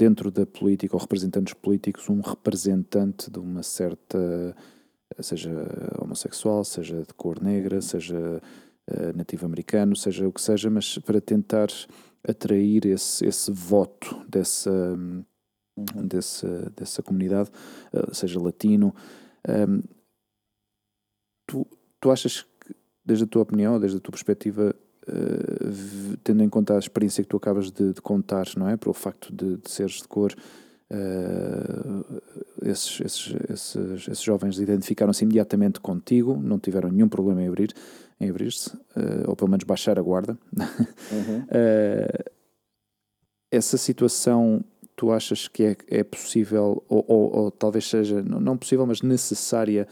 dentro 0.00 0.30
da 0.30 0.46
política 0.46 0.96
ou 0.96 1.00
representantes 1.00 1.52
políticos 1.52 2.08
um 2.08 2.22
representante 2.22 3.30
de 3.30 3.38
uma 3.38 3.62
certa 3.62 4.56
seja 5.18 5.50
homossexual, 6.00 6.64
seja 6.64 7.02
de 7.02 7.12
cor 7.12 7.42
negra, 7.42 7.82
seja 7.82 8.40
uh, 8.88 9.16
nativo 9.16 9.44
americano, 9.44 9.94
seja 9.94 10.26
o 10.26 10.32
que 10.32 10.40
seja, 10.40 10.70
mas 10.70 10.96
para 10.98 11.20
tentar 11.20 11.68
atrair 12.26 12.86
esse, 12.86 13.26
esse 13.26 13.52
voto 13.52 14.24
dessa, 14.26 14.96
dessa, 15.96 16.72
dessa 16.74 17.02
comunidade, 17.02 17.50
uh, 17.92 18.14
seja 18.14 18.40
latino. 18.40 18.94
Um, 19.46 19.82
tu, 21.46 21.66
tu 22.00 22.10
achas 22.10 22.42
que, 22.42 22.74
desde 23.04 23.24
a 23.24 23.26
tua 23.26 23.42
opinião, 23.42 23.78
desde 23.78 23.98
a 23.98 24.00
tua 24.00 24.12
perspectiva, 24.12 24.74
uh, 25.10 26.16
tendo 26.22 26.42
em 26.42 26.48
conta 26.48 26.76
a 26.76 26.78
experiência 26.78 27.22
que 27.22 27.28
tu 27.28 27.36
acabas 27.36 27.70
de, 27.70 27.92
de 27.92 28.00
contar, 28.00 28.46
não 28.56 28.68
é? 28.68 28.76
Pelo 28.76 28.94
facto 28.94 29.34
de, 29.34 29.56
de 29.56 29.70
seres 29.70 29.96
de 29.96 30.08
cor, 30.08 30.34
uh, 30.90 32.22
esses, 32.62 33.00
esses, 33.00 33.34
esses, 33.50 34.08
esses, 34.08 34.22
jovens 34.22 34.58
identificaram-se 34.58 35.24
imediatamente 35.24 35.80
contigo, 35.80 36.36
não 36.36 36.58
tiveram 36.58 36.90
nenhum 36.90 37.08
problema 37.08 37.42
em 37.42 37.48
abrir 37.48 37.74
em 38.20 38.28
abrir-se, 38.28 38.76
uh, 38.76 39.28
ou 39.28 39.34
pelo 39.34 39.50
menos 39.50 39.64
baixar 39.64 39.98
a 39.98 40.02
guarda. 40.02 40.38
Uhum. 40.54 41.46
essa 43.50 43.78
situação 43.78 44.62
tu 45.00 45.10
achas 45.10 45.48
que 45.48 45.64
é, 45.64 45.76
é 45.88 46.04
possível, 46.04 46.84
ou, 46.86 47.02
ou, 47.08 47.36
ou 47.36 47.50
talvez 47.50 47.86
seja, 47.86 48.22
não, 48.22 48.38
não 48.38 48.58
possível, 48.58 48.86
mas 48.86 49.00
necessária 49.00 49.88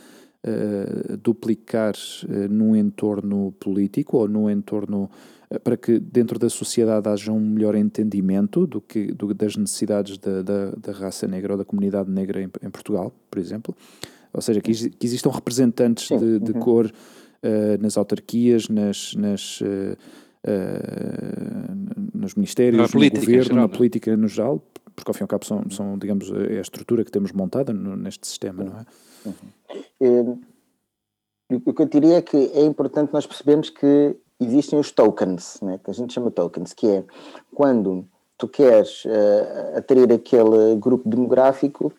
uh, 0.47 1.16
duplicar 1.16 1.94
uh, 1.94 2.52
num 2.52 2.77
entorno 2.77 3.52
político 3.59 4.19
ou 4.19 4.28
num 4.28 4.48
entorno 4.48 5.10
uh, 5.51 5.60
para 5.60 5.77
que 5.77 5.98
dentro 5.98 6.39
da 6.39 6.48
sociedade 6.48 7.09
haja 7.09 7.32
um 7.32 7.40
melhor 7.40 7.74
entendimento 7.74 8.66
do 8.66 8.81
que, 8.81 9.12
do, 9.12 9.32
das 9.35 9.56
necessidades 9.56 10.19
da, 10.19 10.43
da, 10.43 10.70
da, 10.73 10.93
raça 10.93 11.27
negra 11.27 11.55
ou 11.55 11.59
da 11.59 11.65
comunidade 11.65 12.10
negra 12.10 12.43
em, 12.43 12.51
em 12.62 12.70
Portugal, 12.70 13.12
por 13.31 13.39
exemplo? 13.39 13.74
Ou 14.32 14.43
seja, 14.43 14.60
que, 14.60 14.73
que 14.90 15.06
existam 15.06 15.31
representantes 15.31 16.06
Sim. 16.06 16.19
de, 16.19 16.39
de 16.39 16.52
uhum. 16.52 16.60
cor 16.60 16.93
nas 17.81 17.97
autarquias, 17.97 18.69
nas, 18.69 19.15
nas 19.15 19.62
nos 22.12 22.35
ministérios, 22.35 22.93
no 22.93 23.01
governo, 23.01 23.43
geral, 23.43 23.56
na 23.56 23.65
é? 23.65 23.69
política 23.69 24.16
no 24.16 24.28
geral, 24.28 24.62
porque 24.94 25.10
ao 25.10 25.15
fim 25.15 25.20
e 25.20 25.24
ao 25.24 25.28
cabo 25.28 25.44
são, 25.44 25.70
são 25.70 25.97
digamos, 25.97 26.32
a 26.32 26.60
estrutura 26.60 27.05
que 27.05 27.10
temos 27.10 27.32
montada 27.32 27.73
no, 27.73 27.97
neste 27.97 28.27
sistema, 28.27 28.65
não 28.65 28.78
é? 28.78 28.85
Uhum. 29.24 29.32
O 31.51 31.73
que 31.73 31.82
eu 31.82 31.86
diria 31.86 32.16
é 32.19 32.23
que 32.23 32.36
é 32.36 32.62
importante 32.62 33.12
nós 33.12 33.27
percebermos 33.27 33.70
que 33.70 34.16
existem 34.40 34.78
os 34.78 34.93
tokens, 34.93 35.61
né, 35.61 35.81
que 35.82 35.90
a 35.90 35.95
gente 35.95 36.12
chama 36.12 36.31
tokens, 36.31 36.73
que 36.73 36.86
é 36.86 37.05
quando 37.55 38.07
tu 38.36 38.47
queres 38.47 39.05
uh, 39.05 39.78
atrair 39.78 40.12
aquele 40.12 40.77
grupo 40.77 41.09
demográfico 41.09 41.93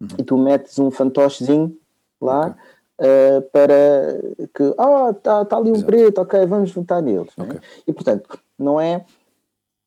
uhum. 0.00 0.08
e 0.18 0.22
tu 0.22 0.38
metes 0.38 0.78
um 0.78 0.90
fantochezinho 0.90 1.76
lá 2.18 2.56
okay. 2.98 3.38
uh, 3.38 3.42
para 3.52 4.48
que, 4.54 4.74
ah, 4.78 5.06
oh, 5.06 5.10
está 5.10 5.44
tá 5.44 5.56
ali 5.58 5.70
um 5.70 5.74
Exato. 5.74 5.86
preto, 5.86 6.18
ok, 6.22 6.46
vamos 6.46 6.72
votar 6.72 7.02
neles. 7.02 7.36
Né? 7.36 7.44
Okay. 7.44 7.56
Né? 7.56 7.62
E 7.86 7.92
portanto, 7.92 8.38
não 8.58 8.80
é 8.80 9.04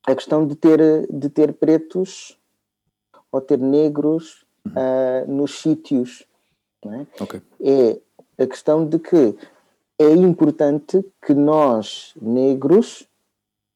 a 0.06 0.14
questão 0.14 0.46
de 0.46 0.56
ter, 0.56 1.08
de 1.12 1.30
ter 1.30 1.54
pretos 1.54 2.38
ou 3.32 3.42
ter 3.42 3.58
negros 3.58 4.46
uhum. 4.64 4.74
uh, 4.74 5.32
nos 5.32 5.60
sítios. 5.60 6.24
É? 6.92 7.24
Okay. 7.24 7.42
é 7.62 8.00
a 8.38 8.48
questão 8.48 8.86
de 8.86 9.00
que 9.00 9.36
é 9.98 10.12
importante 10.12 11.04
que 11.26 11.34
nós, 11.34 12.14
negros, 12.22 13.08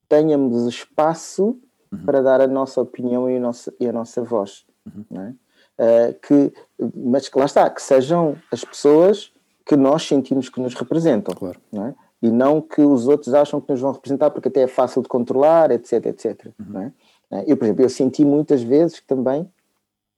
tenhamos 0.07 0.67
espaço 0.67 1.57
uhum. 1.91 2.05
para 2.05 2.21
dar 2.21 2.41
a 2.41 2.47
nossa 2.47 2.81
opinião 2.81 3.29
e 3.29 3.37
a 3.37 3.39
nossa, 3.39 3.73
e 3.79 3.87
a 3.87 3.93
nossa 3.93 4.21
voz. 4.21 4.65
Uhum. 4.85 5.21
É? 5.21 5.33
Uh, 5.81 6.13
que, 6.19 6.53
mas 6.93 7.29
que 7.29 7.39
lá 7.39 7.45
está, 7.45 7.69
que 7.69 7.81
sejam 7.81 8.35
as 8.51 8.65
pessoas 8.65 9.31
que 9.65 9.77
nós 9.77 10.03
sentimos 10.03 10.49
que 10.49 10.59
nos 10.59 10.73
representam. 10.73 11.33
Claro. 11.33 11.59
Não 11.71 11.85
é? 11.85 11.95
E 12.21 12.29
não 12.29 12.59
que 12.59 12.81
os 12.81 13.07
outros 13.07 13.33
acham 13.33 13.61
que 13.61 13.71
nos 13.71 13.79
vão 13.79 13.93
representar 13.93 14.29
porque 14.31 14.49
até 14.49 14.63
é 14.63 14.67
fácil 14.67 15.01
de 15.01 15.07
controlar, 15.07 15.71
etc, 15.71 16.07
etc. 16.07 16.51
Uhum. 16.59 16.81
É? 16.81 16.91
Eh, 17.31 17.43
eu, 17.47 17.55
por 17.55 17.63
exemplo, 17.63 17.85
eu 17.85 17.89
senti 17.89 18.25
muitas 18.25 18.61
vezes 18.61 18.99
que 18.99 19.07
também 19.07 19.49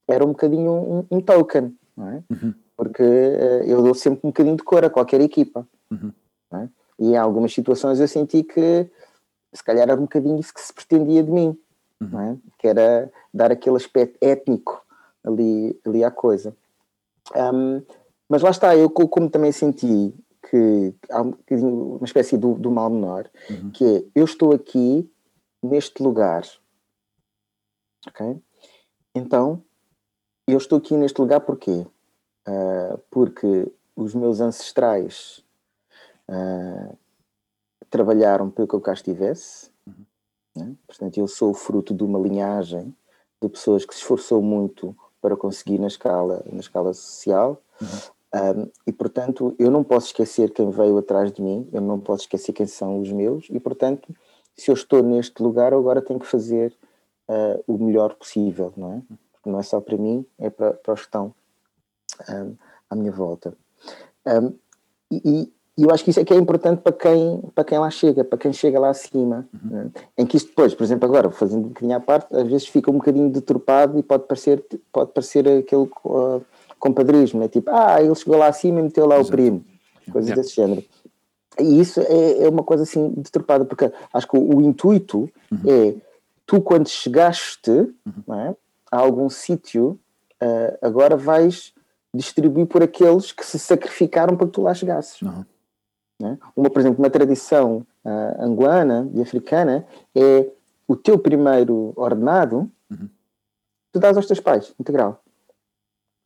era 0.08 0.26
um 0.26 0.30
bocadinho 0.30 0.72
um, 0.72 1.06
um 1.12 1.22
token, 1.22 1.76
é? 2.00 2.24
Uhum 2.34 2.56
porque 2.82 3.04
uh, 3.04 3.64
eu 3.64 3.84
dou 3.84 3.94
sempre 3.94 4.22
um 4.24 4.32
bocadinho 4.32 4.56
de 4.56 4.64
cor 4.64 4.84
a 4.84 4.90
qualquer 4.90 5.22
equipa. 5.22 5.68
Uhum. 5.92 6.12
É? 6.52 6.68
E 6.98 7.12
em 7.12 7.16
algumas 7.16 7.54
situações 7.54 8.00
eu 8.00 8.08
senti 8.08 8.42
que 8.42 8.90
se 9.54 9.64
calhar 9.64 9.84
era 9.84 9.94
um 9.94 10.06
bocadinho 10.06 10.40
isso 10.40 10.52
que 10.52 10.60
se 10.60 10.74
pretendia 10.74 11.22
de 11.22 11.30
mim, 11.30 11.56
uhum. 12.02 12.20
é? 12.20 12.38
que 12.58 12.68
era 12.68 13.12
dar 13.32 13.52
aquele 13.52 13.76
aspecto 13.76 14.18
étnico 14.20 14.84
ali, 15.24 15.80
ali 15.86 16.04
à 16.04 16.10
coisa. 16.10 16.58
Um, 17.36 17.84
mas 18.28 18.42
lá 18.42 18.50
está, 18.50 18.76
eu 18.76 18.90
como 18.90 19.30
também 19.30 19.52
senti 19.52 20.12
que 20.50 20.92
há 21.12 21.22
um 21.22 21.36
uma 21.52 22.06
espécie 22.06 22.36
do, 22.36 22.56
do 22.56 22.72
mal 22.72 22.90
menor, 22.90 23.30
uhum. 23.48 23.70
que 23.70 23.86
é 23.86 24.04
eu 24.16 24.26
estou 24.26 24.54
aqui 24.54 25.08
neste 25.62 26.02
lugar, 26.02 26.42
ok? 28.08 28.42
Então, 29.14 29.62
eu 30.48 30.58
estou 30.58 30.80
aqui 30.80 30.98
neste 30.98 31.22
lugar 31.22 31.42
porquê? 31.42 31.86
Uh, 32.48 33.00
porque 33.10 33.72
os 33.96 34.16
meus 34.16 34.40
ancestrais 34.40 35.44
uh, 36.30 36.98
trabalharam 37.90 38.50
para 38.50 38.66
que 38.66 38.74
eu 38.74 38.82
cá 38.82 38.94
estivesse. 38.94 39.70
Uhum. 39.86 40.06
Né? 40.56 40.76
Portanto, 40.88 41.18
eu 41.18 41.28
sou 41.28 41.54
fruto 41.54 41.94
de 41.94 42.04
uma 42.04 42.20
linhagem 42.20 42.96
de 43.42 43.50
pessoas 43.50 43.86
que 43.86 43.94
se 43.94 44.02
esforçou 44.02 44.42
muito 44.42 44.96
para 45.22 45.36
conseguir 45.36 45.80
na 45.80 45.88
escala, 45.88 46.44
na 46.52 46.60
escala 46.60 46.94
social. 46.94 47.62
Uhum. 47.82 47.88
Um, 48.34 48.72
e 48.88 48.94
portanto, 48.94 49.54
eu 49.60 49.70
não 49.70 49.84
posso 49.84 50.08
esquecer 50.08 50.52
quem 50.52 50.70
veio 50.70 50.98
atrás 50.98 51.34
de 51.34 51.42
mim, 51.42 51.68
eu 51.74 51.82
não 51.82 52.00
posso 52.00 52.24
esquecer 52.24 52.54
quem 52.54 52.66
são 52.66 53.02
os 53.02 53.12
meus, 53.12 53.48
e 53.50 53.60
portanto, 53.60 54.16
se 54.56 54.72
eu 54.72 54.74
estou 54.74 55.04
neste 55.04 55.44
lugar, 55.44 55.74
agora 55.74 56.02
tenho 56.02 56.18
que 56.18 56.26
fazer 56.26 56.74
uh, 57.28 57.62
o 57.68 57.78
melhor 57.78 58.16
possível, 58.16 58.72
não 58.78 58.94
é? 58.94 59.02
Porque 59.34 59.50
não 59.50 59.60
é 59.60 59.64
só 59.64 59.82
para 59.82 59.98
mim, 59.98 60.26
é 60.40 60.50
para, 60.50 60.74
para 60.74 60.94
os 60.94 61.02
que 61.02 61.08
estão 61.08 61.34
um, 62.30 62.56
à 62.90 62.96
minha 62.96 63.12
volta. 63.12 63.54
Um, 64.26 64.54
e, 65.12 65.22
e, 65.78 65.84
eu 65.84 65.90
acho 65.90 66.04
que 66.04 66.12
isso 66.12 66.20
é 66.20 66.26
que 66.26 66.34
é 66.34 66.38
importante 66.38 66.82
para 66.82 66.92
quem, 66.92 67.42
para 67.56 67.64
quem 67.64 67.80
lá 67.80 67.90
chega, 67.90 68.24
para 68.24 68.38
quem 68.38 68.54
chega 68.54 68.80
lá 68.80 68.90
acima. 68.90 69.48
Uhum. 69.54 69.70
Né? 69.70 69.92
Em 70.18 70.26
que 70.26 70.38
isto 70.38 70.50
depois, 70.50 70.76
por 70.76 70.84
exemplo, 70.84 71.08
agora, 71.08 71.32
fazendo 71.32 71.66
um 71.66 71.70
bocadinho 71.70 71.96
à 71.96 72.00
parte, 72.00 72.36
às 72.36 72.48
vezes 72.48 72.68
fica 72.68 72.92
um 72.92 72.96
bocadinho 72.96 73.30
deturpado 73.30 73.98
e 73.98 74.04
pode 74.04 74.26
parecer, 74.28 74.64
pode 74.92 75.12
parecer 75.12 75.48
aquele 75.48 75.90
uh, 76.06 76.42
compadrismo, 76.78 77.40
né? 77.40 77.48
tipo, 77.48 77.70
ah, 77.72 78.02
ele 78.02 78.14
chegou 78.16 78.38
lá 78.38 78.48
acima 78.48 78.80
e 78.80 78.84
meteu 78.84 79.06
lá 79.06 79.16
Exato. 79.16 79.30
o 79.30 79.32
primo, 79.32 79.66
coisas 80.12 80.30
yeah. 80.30 80.42
desse 80.42 80.56
género. 80.56 80.84
E 81.60 81.80
isso 81.80 82.00
é, 82.02 82.44
é, 82.44 82.50
uma 82.50 82.64
coisa 82.64 82.84
assim 82.84 83.10
deturpada, 83.18 83.66
porque 83.66 83.92
acho 84.14 84.28
que 84.28 84.38
o, 84.38 84.58
o 84.58 84.62
intuito 84.62 85.30
uhum. 85.52 85.60
é 85.66 85.96
tu, 86.46 86.62
quando 86.62 86.88
chegaste 86.88 87.72
uhum. 87.72 88.36
é, 88.36 88.56
a 88.92 88.98
algum 88.98 89.30
sítio, 89.30 90.00
uh, 90.42 90.78
agora 90.82 91.16
vais 91.16 91.74
distribuir 92.14 92.66
por 92.66 92.84
aqueles 92.84 93.32
que 93.32 93.46
se 93.46 93.58
sacrificaram 93.58 94.36
para 94.36 94.48
que 94.48 94.54
tu 94.54 94.62
lá 94.62 94.74
chegasses. 94.74 95.22
Uhum. 95.22 95.46
Né? 96.22 96.38
Uma, 96.56 96.70
por 96.70 96.80
exemplo, 96.80 97.00
uma 97.00 97.10
tradição 97.10 97.86
uh, 98.06 98.44
angolana 98.44 99.10
e 99.14 99.22
africana 99.22 99.86
é 100.16 100.48
o 100.88 100.96
teu 100.96 101.18
primeiro 101.18 101.94
ordenado 101.96 102.70
uhum. 102.90 103.10
tu 103.92 104.00
dás 104.00 104.18
aos 104.18 104.28
teus 104.28 104.40
pais, 104.40 104.74
integral. 104.80 105.24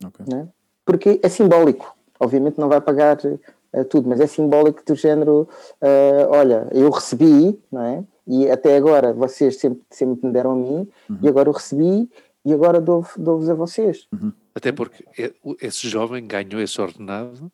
Okay. 0.04 0.26
Né? 0.28 0.48
Porque 0.84 1.20
é 1.22 1.28
simbólico. 1.28 1.96
Obviamente 2.18 2.58
não 2.58 2.68
vai 2.68 2.80
pagar 2.80 3.18
uh, 3.18 3.84
tudo, 3.84 4.08
mas 4.08 4.20
é 4.20 4.26
simbólico 4.26 4.82
do 4.84 4.94
género, 4.94 5.48
uh, 5.80 6.30
olha, 6.30 6.68
eu 6.72 6.90
recebi, 6.90 7.58
não 7.70 7.82
é? 7.82 8.04
E 8.26 8.50
até 8.50 8.76
agora 8.76 9.12
vocês 9.12 9.56
sempre, 9.60 9.82
sempre 9.88 10.26
me 10.26 10.32
deram 10.32 10.52
a 10.52 10.56
mim, 10.56 10.88
uhum. 11.08 11.18
e 11.22 11.28
agora 11.28 11.48
eu 11.48 11.52
recebi, 11.52 12.10
e 12.44 12.52
agora 12.52 12.80
dou-vos 12.80 13.16
dou 13.16 13.40
a 13.50 13.54
vocês. 13.54 14.08
Uhum. 14.12 14.32
Até 14.56 14.72
porque 14.72 15.04
esse 15.60 15.86
jovem 15.86 16.26
ganhou 16.26 16.62
esse 16.62 16.80
ordenado 16.80 17.52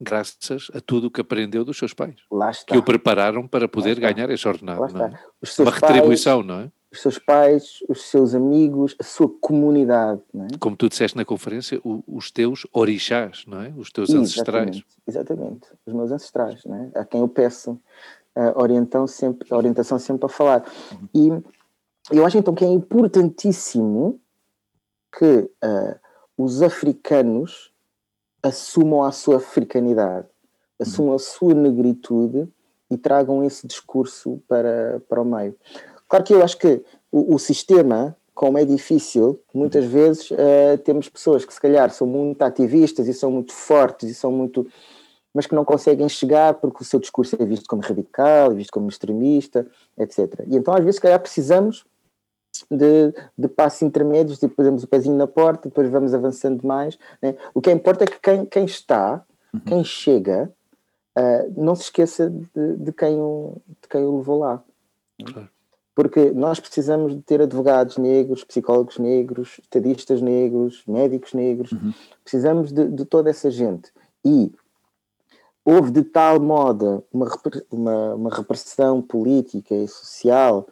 graças 0.00 0.70
a 0.72 0.80
tudo 0.80 1.08
o 1.08 1.10
que 1.10 1.20
aprendeu 1.20 1.66
dos 1.66 1.76
seus 1.76 1.92
pais. 1.92 2.16
Lá 2.30 2.50
está. 2.50 2.72
Que 2.72 2.78
o 2.78 2.82
prepararam 2.82 3.46
para 3.46 3.68
poder 3.68 4.00
ganhar 4.00 4.30
esse 4.30 4.48
ordenado. 4.48 4.82
É? 4.96 5.20
Uma 5.58 5.70
retribuição, 5.70 6.38
pais, 6.38 6.46
não 6.46 6.60
é? 6.60 6.72
Os 6.90 7.02
seus 7.02 7.18
pais, 7.18 7.84
os 7.90 8.04
seus 8.04 8.34
amigos, 8.34 8.96
a 8.98 9.04
sua 9.04 9.28
comunidade. 9.38 10.22
É? 10.34 10.56
Como 10.58 10.74
tu 10.74 10.88
disseste 10.88 11.14
na 11.14 11.26
conferência, 11.26 11.78
o, 11.84 12.02
os 12.08 12.30
teus 12.30 12.66
orixás, 12.72 13.44
não 13.46 13.60
é? 13.60 13.74
Os 13.76 13.92
teus 13.92 14.08
exatamente, 14.08 14.30
ancestrais. 14.30 14.84
Exatamente, 15.06 15.68
os 15.84 15.92
meus 15.92 16.10
ancestrais, 16.10 16.64
não 16.64 16.76
é? 16.76 16.98
A 16.98 17.04
quem 17.04 17.20
eu 17.20 17.28
peço 17.28 17.72
uh, 17.72 18.58
orientam 18.58 19.06
sempre, 19.06 19.52
orientação 19.52 19.98
sempre 19.98 20.24
a 20.24 20.28
falar. 20.30 20.64
E 21.14 21.28
eu 22.10 22.24
acho 22.24 22.38
então 22.38 22.54
que 22.54 22.64
é 22.64 22.68
importantíssimo 22.68 24.18
que 25.12 25.26
uh, 25.62 26.09
os 26.42 26.62
africanos 26.62 27.70
assumam 28.42 29.02
a 29.02 29.12
sua 29.12 29.36
africanidade, 29.36 30.26
assumam 30.78 31.14
a 31.14 31.18
sua 31.18 31.52
negritude 31.52 32.48
e 32.90 32.96
tragam 32.96 33.44
esse 33.44 33.66
discurso 33.66 34.42
para, 34.48 35.02
para 35.08 35.20
o 35.20 35.24
meio. 35.24 35.54
Claro 36.08 36.24
que 36.24 36.32
eu 36.32 36.42
acho 36.42 36.56
que 36.56 36.82
o, 37.12 37.34
o 37.34 37.38
sistema, 37.38 38.16
como 38.34 38.56
é 38.56 38.64
difícil, 38.64 39.38
muitas 39.52 39.84
vezes 39.84 40.30
uh, 40.30 40.78
temos 40.82 41.08
pessoas 41.08 41.44
que 41.44 41.52
se 41.52 41.60
calhar 41.60 41.90
são 41.90 42.06
muito 42.06 42.40
ativistas 42.42 43.06
e 43.06 43.12
são 43.12 43.30
muito 43.30 43.52
fortes 43.52 44.10
e 44.10 44.14
são 44.14 44.32
muito 44.32 44.66
mas 45.32 45.46
que 45.46 45.54
não 45.54 45.64
conseguem 45.64 46.08
chegar 46.08 46.54
porque 46.54 46.82
o 46.82 46.84
seu 46.84 46.98
discurso 46.98 47.36
é 47.38 47.44
visto 47.44 47.66
como 47.68 47.82
radical, 47.82 48.50
é 48.50 48.54
visto 48.54 48.72
como 48.72 48.88
extremista, 48.88 49.64
etc. 49.96 50.44
E 50.48 50.56
então 50.56 50.74
às 50.74 50.80
vezes 50.80 50.96
se 50.96 51.02
calhar 51.02 51.20
precisamos 51.20 51.84
de, 52.70 53.12
de 53.36 53.48
passos 53.48 53.82
intermédios, 53.82 54.38
tipo, 54.38 54.54
fazemos 54.54 54.82
o 54.82 54.88
pezinho 54.88 55.16
na 55.16 55.26
porta, 55.26 55.68
depois 55.68 55.88
vamos 55.88 56.14
avançando 56.14 56.66
mais. 56.66 56.98
Né? 57.22 57.36
O 57.54 57.60
que 57.60 57.70
importa 57.70 58.04
é 58.04 58.06
que 58.06 58.18
quem, 58.20 58.44
quem 58.44 58.64
está, 58.64 59.24
uhum. 59.52 59.60
quem 59.60 59.84
chega, 59.84 60.52
uh, 61.18 61.52
não 61.62 61.74
se 61.74 61.82
esqueça 61.82 62.30
de, 62.30 62.76
de, 62.76 62.92
quem 62.92 63.20
o, 63.20 63.56
de 63.82 63.88
quem 63.88 64.04
o 64.04 64.18
levou 64.18 64.40
lá. 64.40 64.62
Claro. 65.24 65.48
Porque 65.94 66.30
nós 66.30 66.58
precisamos 66.60 67.14
de 67.14 67.20
ter 67.22 67.42
advogados 67.42 67.98
negros, 67.98 68.44
psicólogos 68.44 68.98
negros, 68.98 69.58
estadistas 69.60 70.22
negros, 70.22 70.82
médicos 70.86 71.34
negros, 71.34 71.72
uhum. 71.72 71.92
precisamos 72.22 72.72
de, 72.72 72.88
de 72.88 73.04
toda 73.04 73.28
essa 73.30 73.50
gente. 73.50 73.92
E 74.24 74.52
houve 75.64 75.90
de 75.90 76.02
tal 76.02 76.40
modo 76.40 77.04
uma, 77.12 77.28
uma, 77.70 78.14
uma 78.14 78.30
repressão 78.30 79.02
política 79.02 79.74
e 79.74 79.86
social 79.88 80.66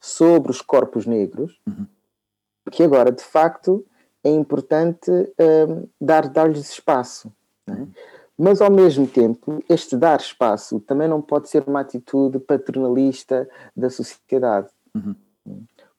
sobre 0.00 0.50
os 0.50 0.62
corpos 0.62 1.06
negros 1.06 1.60
uhum. 1.68 1.86
que 2.70 2.82
agora, 2.82 3.12
de 3.12 3.22
facto, 3.22 3.84
é 4.24 4.30
importante 4.30 5.10
um, 5.10 5.86
dar, 6.00 6.28
dar-lhes 6.28 6.70
espaço. 6.70 7.32
É? 7.68 7.72
Uhum. 7.72 7.88
Mas, 8.38 8.62
ao 8.62 8.70
mesmo 8.70 9.06
tempo, 9.06 9.62
este 9.68 9.96
dar 9.96 10.18
espaço 10.18 10.80
também 10.80 11.06
não 11.06 11.20
pode 11.20 11.50
ser 11.50 11.62
uma 11.66 11.80
atitude 11.80 12.38
paternalista 12.38 13.46
da 13.76 13.90
sociedade. 13.90 14.68
Uhum. 14.94 15.14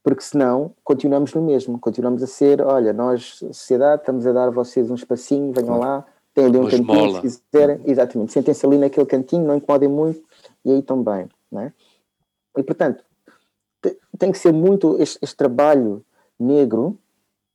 Porque 0.03 0.23
senão 0.23 0.73
continuamos 0.83 1.33
no 1.35 1.41
mesmo, 1.43 1.79
continuamos 1.79 2.23
a 2.23 2.27
ser, 2.27 2.59
olha, 2.61 2.91
nós, 2.91 3.35
sociedade, 3.51 4.01
estamos 4.01 4.25
a 4.25 4.31
dar 4.31 4.47
a 4.47 4.51
vocês 4.51 4.89
um 4.89 4.95
espacinho, 4.95 5.53
venham 5.53 5.77
lá, 5.77 6.03
tem 6.33 6.45
ali 6.45 6.57
um 6.57 6.67
cantinho, 6.67 7.21
se 7.29 7.39
quiserem, 7.51 7.81
exatamente, 7.85 8.31
sentem-se 8.31 8.65
ali 8.65 8.77
naquele 8.79 9.05
cantinho, 9.05 9.45
não 9.45 9.57
incomodem 9.57 9.89
muito 9.89 10.23
e 10.65 10.71
aí 10.71 10.79
estão 10.79 11.03
bem, 11.03 11.29
não 11.51 11.61
é? 11.61 11.73
E 12.57 12.63
portanto, 12.63 13.03
tem 14.17 14.31
que 14.31 14.37
ser 14.37 14.53
muito 14.53 15.01
este, 15.01 15.17
este 15.21 15.35
trabalho 15.35 16.05
negro 16.39 16.97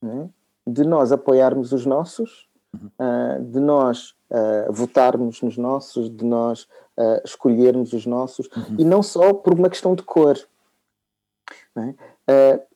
é? 0.02 0.28
de 0.66 0.84
nós 0.84 1.12
apoiarmos 1.12 1.72
os 1.72 1.86
nossos, 1.86 2.48
uhum. 2.74 2.90
uh, 2.98 3.44
de 3.44 3.60
nós 3.60 4.14
uh, 4.30 4.72
votarmos 4.72 5.42
nos 5.42 5.56
nossos, 5.56 6.10
de 6.10 6.24
nós 6.24 6.64
uh, 6.96 7.20
escolhermos 7.24 7.92
os 7.92 8.06
nossos, 8.06 8.48
uhum. 8.48 8.76
e 8.78 8.84
não 8.84 9.02
só 9.02 9.32
por 9.32 9.54
uma 9.54 9.70
questão 9.70 9.94
de 9.94 10.02
cor. 10.02 10.36
É? 12.26 12.66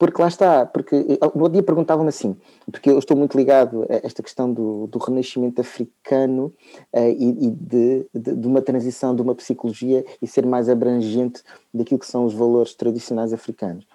Porque 0.00 0.22
lá 0.22 0.28
está, 0.28 0.64
porque 0.64 0.96
no 1.34 1.42
outro 1.42 1.50
dia 1.50 1.62
perguntavam-me 1.62 2.08
assim, 2.08 2.34
porque 2.72 2.88
eu 2.88 2.98
estou 2.98 3.14
muito 3.14 3.36
ligado 3.36 3.82
a 3.82 3.96
esta 3.96 4.22
questão 4.22 4.50
do, 4.50 4.86
do 4.86 4.98
renascimento 4.98 5.60
africano 5.60 6.54
uh, 6.90 7.00
e, 7.00 7.48
e 7.48 7.50
de, 7.50 8.06
de, 8.14 8.34
de, 8.34 8.48
uma 8.48 8.62
transição 8.62 9.14
de 9.14 9.20
uma 9.20 9.34
psicologia 9.34 10.02
e 10.22 10.26
ser 10.26 10.46
mais 10.46 10.70
abrangente 10.70 11.42
daquilo 11.72 12.00
que 12.00 12.06
são 12.06 12.24
os 12.24 12.32
valores 12.32 12.74
tradicionais 12.74 13.34
africanos. 13.34 13.86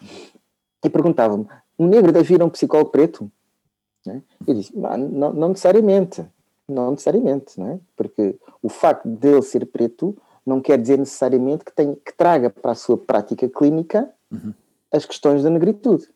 E 0.84 0.90
perguntavam-me, 0.92 1.48
um 1.80 1.88
negro 1.88 2.12
deve 2.12 2.36
ir 2.36 2.42
a 2.44 2.46
um 2.46 2.52
psicólogo 2.52 2.92
preto? 2.92 3.32
Né? 4.06 4.22
Eu 4.46 4.54
disse, 4.54 4.78
não, 4.78 4.96
não, 4.96 5.34
não, 5.34 5.50
necessariamente, 5.50 6.24
não 6.70 6.92
necessariamente, 6.92 7.60
não 7.60 7.72
é? 7.72 7.80
porque 7.96 8.36
o 8.62 8.70
facto 8.70 9.10
de 9.10 9.28
ele 9.28 9.42
ser 9.42 9.66
preto 9.66 10.16
não 10.46 10.62
quer 10.62 10.80
dizer 10.80 11.00
necessariamente 11.00 11.66
que, 11.66 11.74
tem, 11.74 11.96
que 11.96 12.16
traga 12.16 12.52
para 12.52 12.74
a 12.74 12.76
sua 12.76 12.96
prática 12.96 13.50
clínica 13.50 14.08
uhum 14.32 14.54
as 14.96 15.06
questões 15.06 15.44
da 15.44 15.50
negritude. 15.50 16.08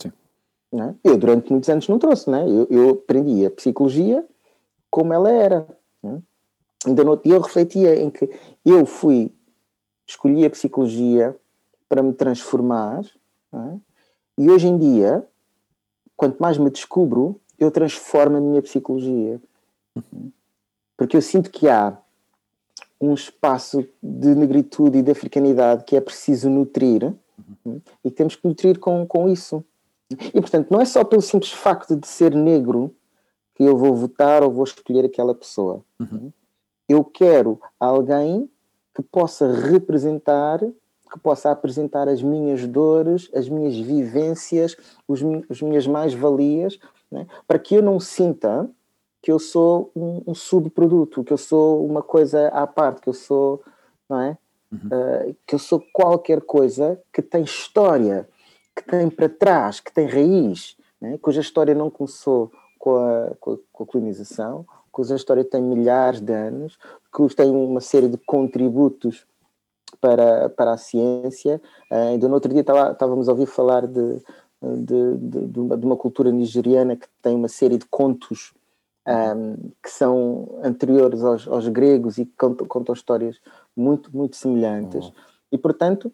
É? 0.72 0.94
Eu, 1.04 1.18
durante 1.18 1.52
muitos 1.52 1.70
anos, 1.70 1.88
não 1.88 1.98
trouxe, 1.98 2.30
né? 2.30 2.48
eu, 2.48 2.68
eu 2.70 2.90
aprendi 2.92 3.46
a 3.46 3.52
psicologia 3.52 4.26
como 4.90 5.14
ela 5.14 5.32
era. 5.32 5.68
Né? 6.04 6.22
Ainda 6.86 7.04
no 7.04 7.12
outro 7.12 7.28
dia 7.28 7.38
eu 7.38 7.42
refletia 7.42 7.96
em 8.00 8.10
que 8.10 8.30
eu 8.64 8.86
fui, 8.86 9.34
escolhi 10.06 10.46
a 10.46 10.50
psicologia 10.50 11.36
para 11.88 12.04
me 12.04 12.14
transformar, 12.14 13.02
é? 13.54 13.78
e 14.38 14.50
hoje 14.50 14.68
em 14.68 14.78
dia, 14.78 15.28
quanto 16.16 16.40
mais 16.40 16.58
me 16.58 16.70
descubro, 16.70 17.42
eu 17.58 17.72
transformo 17.72 18.38
a 18.38 18.42
minha 18.42 18.62
psicologia. 18.62 19.42
Porque 20.96 21.18
eu 21.18 21.22
sinto 21.22 21.50
que 21.50 21.68
há 21.68 21.98
um 23.02 23.14
espaço 23.14 23.88
de 24.02 24.36
negritude 24.36 24.98
e 24.98 25.02
de 25.02 25.12
africanidade 25.12 25.84
que 25.86 25.96
é 25.96 26.02
preciso 26.02 26.50
nutrir. 26.50 27.14
E 28.04 28.12
temos 28.12 28.36
que 28.36 28.48
nutrir 28.48 28.80
com, 28.80 29.06
com 29.06 29.30
isso. 29.30 29.64
E, 30.34 30.42
portanto, 30.42 30.70
não 30.72 30.82
é 30.82 30.86
só 30.86 31.04
pelo 31.04 31.22
simples 31.22 31.52
facto 31.52 31.96
de 31.96 32.08
ser 32.08 32.34
negro 32.34 32.96
que 33.56 33.64
eu 33.64 33.78
vou 33.78 33.94
votar 33.96 34.42
ou 34.42 34.52
vou 34.52 34.64
escolher 34.64 35.06
aquela 35.06 35.36
pessoa. 35.36 35.84
Uhum. 36.00 36.32
Eu 36.88 37.04
quero 37.04 37.60
alguém 37.80 38.50
que 38.96 39.04
possa 39.04 39.52
representar, 39.52 40.60
que 40.60 41.20
possa 41.22 41.52
apresentar 41.52 42.08
as 42.08 42.24
minhas 42.24 42.66
dores, 42.66 43.30
as 43.34 43.48
minhas 43.48 43.78
vivências, 43.78 44.76
os, 45.08 45.22
as 45.50 45.62
minhas 45.62 45.86
mais-valias, 45.86 46.80
né? 47.12 47.28
para 47.48 47.60
que 47.60 47.76
eu 47.76 47.84
não 47.84 48.00
sinta 48.00 48.70
que 49.22 49.32
eu 49.32 49.38
sou 49.38 49.92
um, 49.96 50.24
um 50.28 50.34
subproduto, 50.34 51.24
que 51.24 51.34
eu 51.34 51.38
sou 51.38 51.86
uma 51.86 52.02
coisa 52.02 52.48
à 52.48 52.66
parte, 52.66 53.02
que 53.02 53.10
eu 53.10 53.14
sou, 53.14 53.62
não 54.10 54.22
é? 54.22 54.38
Uhum. 54.72 54.80
uh, 54.88 55.36
que 55.46 55.56
eu 55.56 55.60
sou 55.60 55.84
qualquer 55.94 56.42
coisa 56.42 57.00
que 57.14 57.22
tem 57.22 57.44
história, 57.44 58.28
que 58.76 58.84
tem 58.84 59.10
para 59.10 59.30
trás, 59.30 59.80
que 59.80 59.92
tem 59.92 60.08
raiz, 60.08 60.76
né? 61.00 61.18
cuja 61.22 61.42
história 61.42 61.76
não 61.76 61.90
começou 61.90 62.52
com 62.78 62.96
a, 62.96 63.32
com 63.40 63.54
a, 63.54 63.58
com 63.72 63.84
a 63.84 63.86
colonização, 63.86 64.66
cuja 64.92 65.16
história 65.16 65.44
tem 65.44 65.62
milhares 65.62 66.20
de 66.20 66.34
anos, 66.34 66.78
que 67.14 67.36
tem 67.36 67.52
uma 67.52 67.82
série 67.82 68.08
de 68.08 68.18
contributos 68.18 69.26
para, 70.00 70.50
para 70.50 70.74
a 70.74 70.78
ciência. 70.78 71.62
Uh, 71.92 72.12
ainda 72.12 72.28
no 72.28 72.36
outro 72.36 72.52
dia 72.52 72.62
estava, 72.62 72.92
estávamos 72.92 73.28
a 73.28 73.32
ouvir 73.32 73.48
falar 73.48 73.88
de, 73.88 74.22
de, 74.62 75.18
de, 75.18 75.48
de 75.48 75.86
uma 75.86 75.98
cultura 75.98 76.32
nigeriana 76.32 76.96
que 76.96 77.08
tem 77.22 77.36
uma 77.36 77.48
série 77.48 77.78
de 77.78 77.86
contos 77.86 78.54
um, 79.08 79.72
que 79.82 79.90
são 79.90 80.60
anteriores 80.64 81.24
aos, 81.24 81.48
aos 81.48 81.68
gregos 81.68 82.18
e 82.18 82.26
que 82.26 82.34
contam, 82.38 82.68
contam, 82.68 82.94
histórias 82.94 83.38
muito, 83.76 84.16
muito 84.16 84.36
semelhantes. 84.36 85.06
Uhum. 85.06 85.14
E, 85.52 85.58
portanto, 85.58 86.12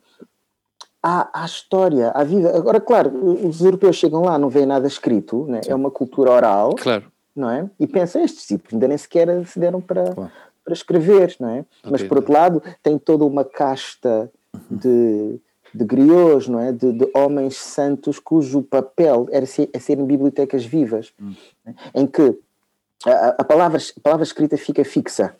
há, 1.01 1.29
há 1.33 1.45
história, 1.45 2.11
há 2.11 2.23
vida. 2.23 2.55
Agora, 2.55 2.79
claro, 2.79 3.47
os 3.47 3.61
europeus 3.61 3.95
chegam 3.95 4.23
lá, 4.23 4.37
não 4.37 4.49
veem 4.49 4.65
nada 4.65 4.87
escrito, 4.87 5.45
né? 5.45 5.61
é 5.67 5.75
uma 5.75 5.91
cultura 5.91 6.31
oral, 6.31 6.75
claro. 6.75 7.11
não 7.35 7.49
é? 7.49 7.69
E 7.79 7.85
pensam, 7.85 8.23
estes 8.23 8.47
tipos 8.47 8.73
ainda 8.73 8.87
nem 8.87 8.97
sequer 8.97 9.45
se 9.45 9.59
deram 9.59 9.81
para, 9.81 10.13
claro. 10.13 10.31
para 10.63 10.73
escrever, 10.73 11.35
não 11.39 11.49
é? 11.49 11.59
Okay. 11.59 11.91
Mas, 11.91 12.03
por 12.03 12.17
outro 12.17 12.33
lado, 12.33 12.63
tem 12.81 12.97
toda 12.97 13.25
uma 13.25 13.43
casta 13.43 14.31
uhum. 14.53 14.77
de 14.77 15.41
de 15.75 15.83
griots, 15.83 16.47
não 16.47 16.59
é? 16.59 16.71
De, 16.71 16.93
de, 16.93 17.11
homens 17.13 17.57
santos 17.57 18.17
cujo 18.17 18.61
papel 18.61 19.27
era 19.29 19.45
ser, 19.45 19.69
é 19.73 19.79
serem 19.79 20.05
bibliotecas 20.05 20.65
vivas, 20.65 21.11
uhum. 21.19 21.35
em 21.93 22.07
que 22.07 22.33
a, 23.05 23.27
a, 23.39 23.43
palavra, 23.43 23.79
a 23.79 24.01
palavra 24.01 24.23
escrita 24.23 24.57
fica 24.57 24.83
fixa, 24.83 25.35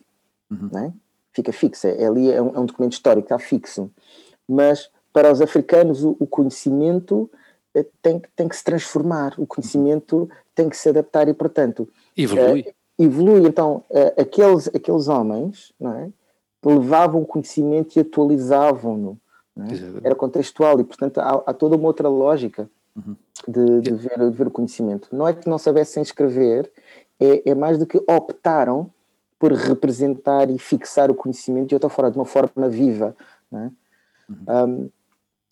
uhum. 0.50 0.70
não 0.72 0.80
é? 0.86 0.94
fica 1.36 1.52
fixa, 1.52 1.90
é 1.90 2.06
ali 2.06 2.32
é 2.32 2.42
um, 2.42 2.56
é 2.56 2.60
um, 2.60 2.66
documento 2.66 2.94
histórico, 2.94 3.26
está 3.26 3.38
fixo. 3.38 3.92
Mas 4.48 4.90
para 5.12 5.32
os 5.32 5.42
africanos 5.42 6.04
o, 6.04 6.16
o 6.20 6.26
conhecimento 6.26 7.30
eh, 7.74 7.86
tem, 8.02 8.22
tem 8.36 8.48
que 8.48 8.56
se 8.56 8.64
transformar, 8.64 9.34
o 9.38 9.46
conhecimento 9.46 10.30
tem 10.56 10.70
que 10.70 10.78
se 10.78 10.88
adaptar 10.90 11.28
e, 11.28 11.34
portanto, 11.34 11.90
evolui. 12.16 12.62
Uh, 12.62 13.04
evolui. 13.04 13.48
Então, 13.48 13.84
uh, 13.90 14.22
aqueles, 14.22 14.70
aqueles 14.70 15.10
homens 15.10 15.74
não 15.80 15.94
é? 15.94 16.10
levavam 16.64 17.22
o 17.22 17.26
conhecimento 17.26 17.98
e 17.98 18.00
atualizavam-no. 18.00 19.20
É? 19.58 20.08
Era 20.08 20.16
contextual 20.16 20.80
e, 20.80 20.84
portanto, 20.84 21.20
há, 21.20 21.44
há, 21.46 21.54
toda 21.54 21.76
uma 21.76 21.88
outra 21.88 22.10
lógica 22.10 22.70
uhum. 22.96 23.16
de, 23.48 23.82
de, 23.82 23.94
ver, 23.94 24.18
de 24.18 24.38
ver 24.38 24.48
o 24.48 24.52
conhecimento. 24.52 25.10
Não 25.12 25.28
é 25.28 25.34
que 25.34 25.48
não 25.50 25.58
soubessem 25.58 26.02
escrever, 26.02 26.70
é, 27.20 27.50
é 27.50 27.56
mais 27.56 27.78
do 27.78 27.86
que 27.86 27.98
optaram 28.08 28.92
por 29.38 29.52
representar 29.52 30.50
e 30.50 30.58
fixar 30.58 31.12
o 31.12 31.16
conhecimento 31.16 31.70
de 31.70 31.76
outra 31.76 31.90
forma, 31.90 32.12
de 32.12 32.18
uma 32.18 32.26
forma 32.26 32.70
viva. 32.70 33.16
É? 33.54 33.70
Um, 34.66 34.90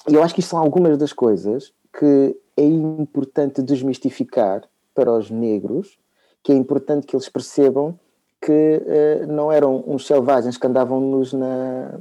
e 0.07 0.15
eu 0.15 0.23
acho 0.23 0.33
que 0.33 0.39
isto 0.39 0.49
são 0.49 0.59
algumas 0.59 0.97
das 0.97 1.13
coisas 1.13 1.73
que 1.97 2.35
é 2.57 2.63
importante 2.63 3.61
desmistificar 3.61 4.63
para 4.93 5.11
os 5.11 5.29
negros, 5.29 5.97
que 6.41 6.51
é 6.51 6.55
importante 6.55 7.07
que 7.07 7.15
eles 7.15 7.29
percebam 7.29 7.97
que 8.41 8.51
uh, 8.51 9.27
não 9.27 9.51
eram 9.51 9.83
uns 9.87 10.05
selvagens 10.05 10.57
que 10.57 10.67
andavam 10.67 10.99
nos 10.99 11.31
na, 11.31 11.99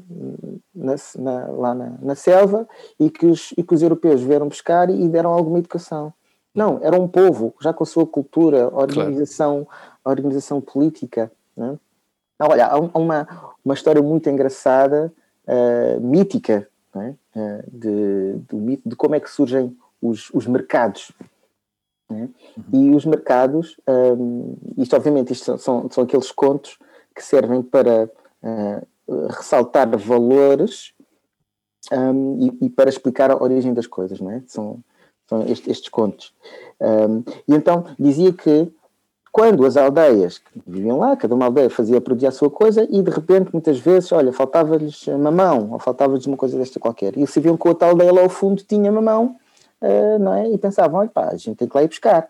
na, 0.75 0.95
na, 1.17 1.47
lá 1.47 1.75
na, 1.75 1.99
na, 2.03 2.15
selva 2.17 2.69
e 2.99 3.09
que, 3.09 3.27
os, 3.27 3.53
e 3.57 3.63
que 3.63 3.73
os 3.73 3.81
europeus 3.81 4.21
vieram 4.21 4.49
pescar 4.49 4.91
e 4.91 5.09
deram 5.09 5.31
alguma 5.31 5.61
educação. 5.61 6.13
Não, 6.55 6.79
era 6.83 7.01
um 7.01 7.09
povo, 7.09 7.55
já 7.61 7.73
com 7.73 7.83
a 7.83 7.87
sua 7.87 8.07
cultura, 8.07 8.69
organização, 8.75 9.65
claro. 9.65 9.91
organização 10.05 10.61
política. 10.61 11.33
Né? 11.57 11.79
olha, 12.41 12.67
há 12.67 12.79
uma, 12.79 13.55
uma 13.65 13.75
história 13.75 14.03
muito 14.03 14.29
engraçada, 14.29 15.13
uh, 15.47 16.01
mítica, 16.01 16.69
né? 16.95 17.17
uh, 17.35 17.71
de, 17.71 18.35
de, 18.51 18.83
de, 18.85 18.97
como 18.97 19.15
é 19.15 19.21
que 19.21 19.31
surgem 19.31 19.77
os, 20.01 20.31
os 20.35 20.47
mercados. 20.47 21.13
Né? 22.11 22.29
Uhum. 22.57 22.65
E 22.73 22.95
os 22.95 23.07
mercados, 23.07 23.81
um, 23.89 24.57
isto 24.77 24.95
obviamente 24.95 25.33
isto 25.33 25.57
são, 25.59 25.91
são 25.91 26.05
aqueles 26.05 26.31
contos 26.31 26.79
que 27.15 27.23
servem 27.23 27.63
para 27.63 28.11
uh, 28.43 29.27
ressaltar 29.29 29.89
valores 29.97 30.93
um, 31.91 32.39
e, 32.41 32.67
e, 32.67 32.71
para 32.71 32.89
explicar 32.89 33.31
a 33.31 33.43
origem 33.43 33.75
das 33.75 33.87
coisas, 33.87 34.21
não 34.21 34.31
é? 34.31 34.43
São, 34.47 34.81
são 35.29 35.43
estes, 35.47 35.89
contos. 35.89 36.33
Um, 36.81 37.23
e 37.49 37.55
então 37.55 37.85
dizia 37.99 38.33
que 38.33 38.73
quando 39.33 39.65
as 39.65 39.79
aldeias 39.79 40.39
que 40.39 40.63
viviam 40.67 40.99
lá, 40.99 41.17
cada 41.17 41.35
uma 41.35 41.47
aldeia 41.47 41.71
fazia 41.71 42.01
produzir 42.03 42.27
a 42.27 42.31
sua 42.31 42.51
coisa 42.51 42.87
e 42.91 43.03
de 43.03 43.11
repente, 43.11 43.51
muitas 43.51 43.79
vezes, 43.79 44.13
olha, 44.13 44.31
faltava-lhes 44.31 45.07
mamão 45.07 45.71
ou 45.73 45.79
faltava-lhes 45.79 46.27
uma 46.27 46.37
coisa 46.37 46.59
desta 46.59 46.79
qualquer. 46.79 47.17
E 47.17 47.27
se 47.27 47.41
viam 47.41 47.57
que 47.57 47.67
outra 47.67 47.89
aldeia 47.89 48.13
lá 48.13 48.21
ao 48.21 48.29
fundo 48.29 48.63
tinha 48.63 48.93
mamão, 48.93 49.37
uh, 49.81 50.19
não 50.19 50.35
é? 50.35 50.51
E 50.51 50.59
pensavam, 50.59 51.01
olha 51.01 51.09
pá, 51.09 51.31
a 51.31 51.37
gente 51.37 51.57
tem 51.57 51.67
que 51.67 51.75
lá 51.75 51.83
ir 51.83 51.89
buscar. 51.89 52.29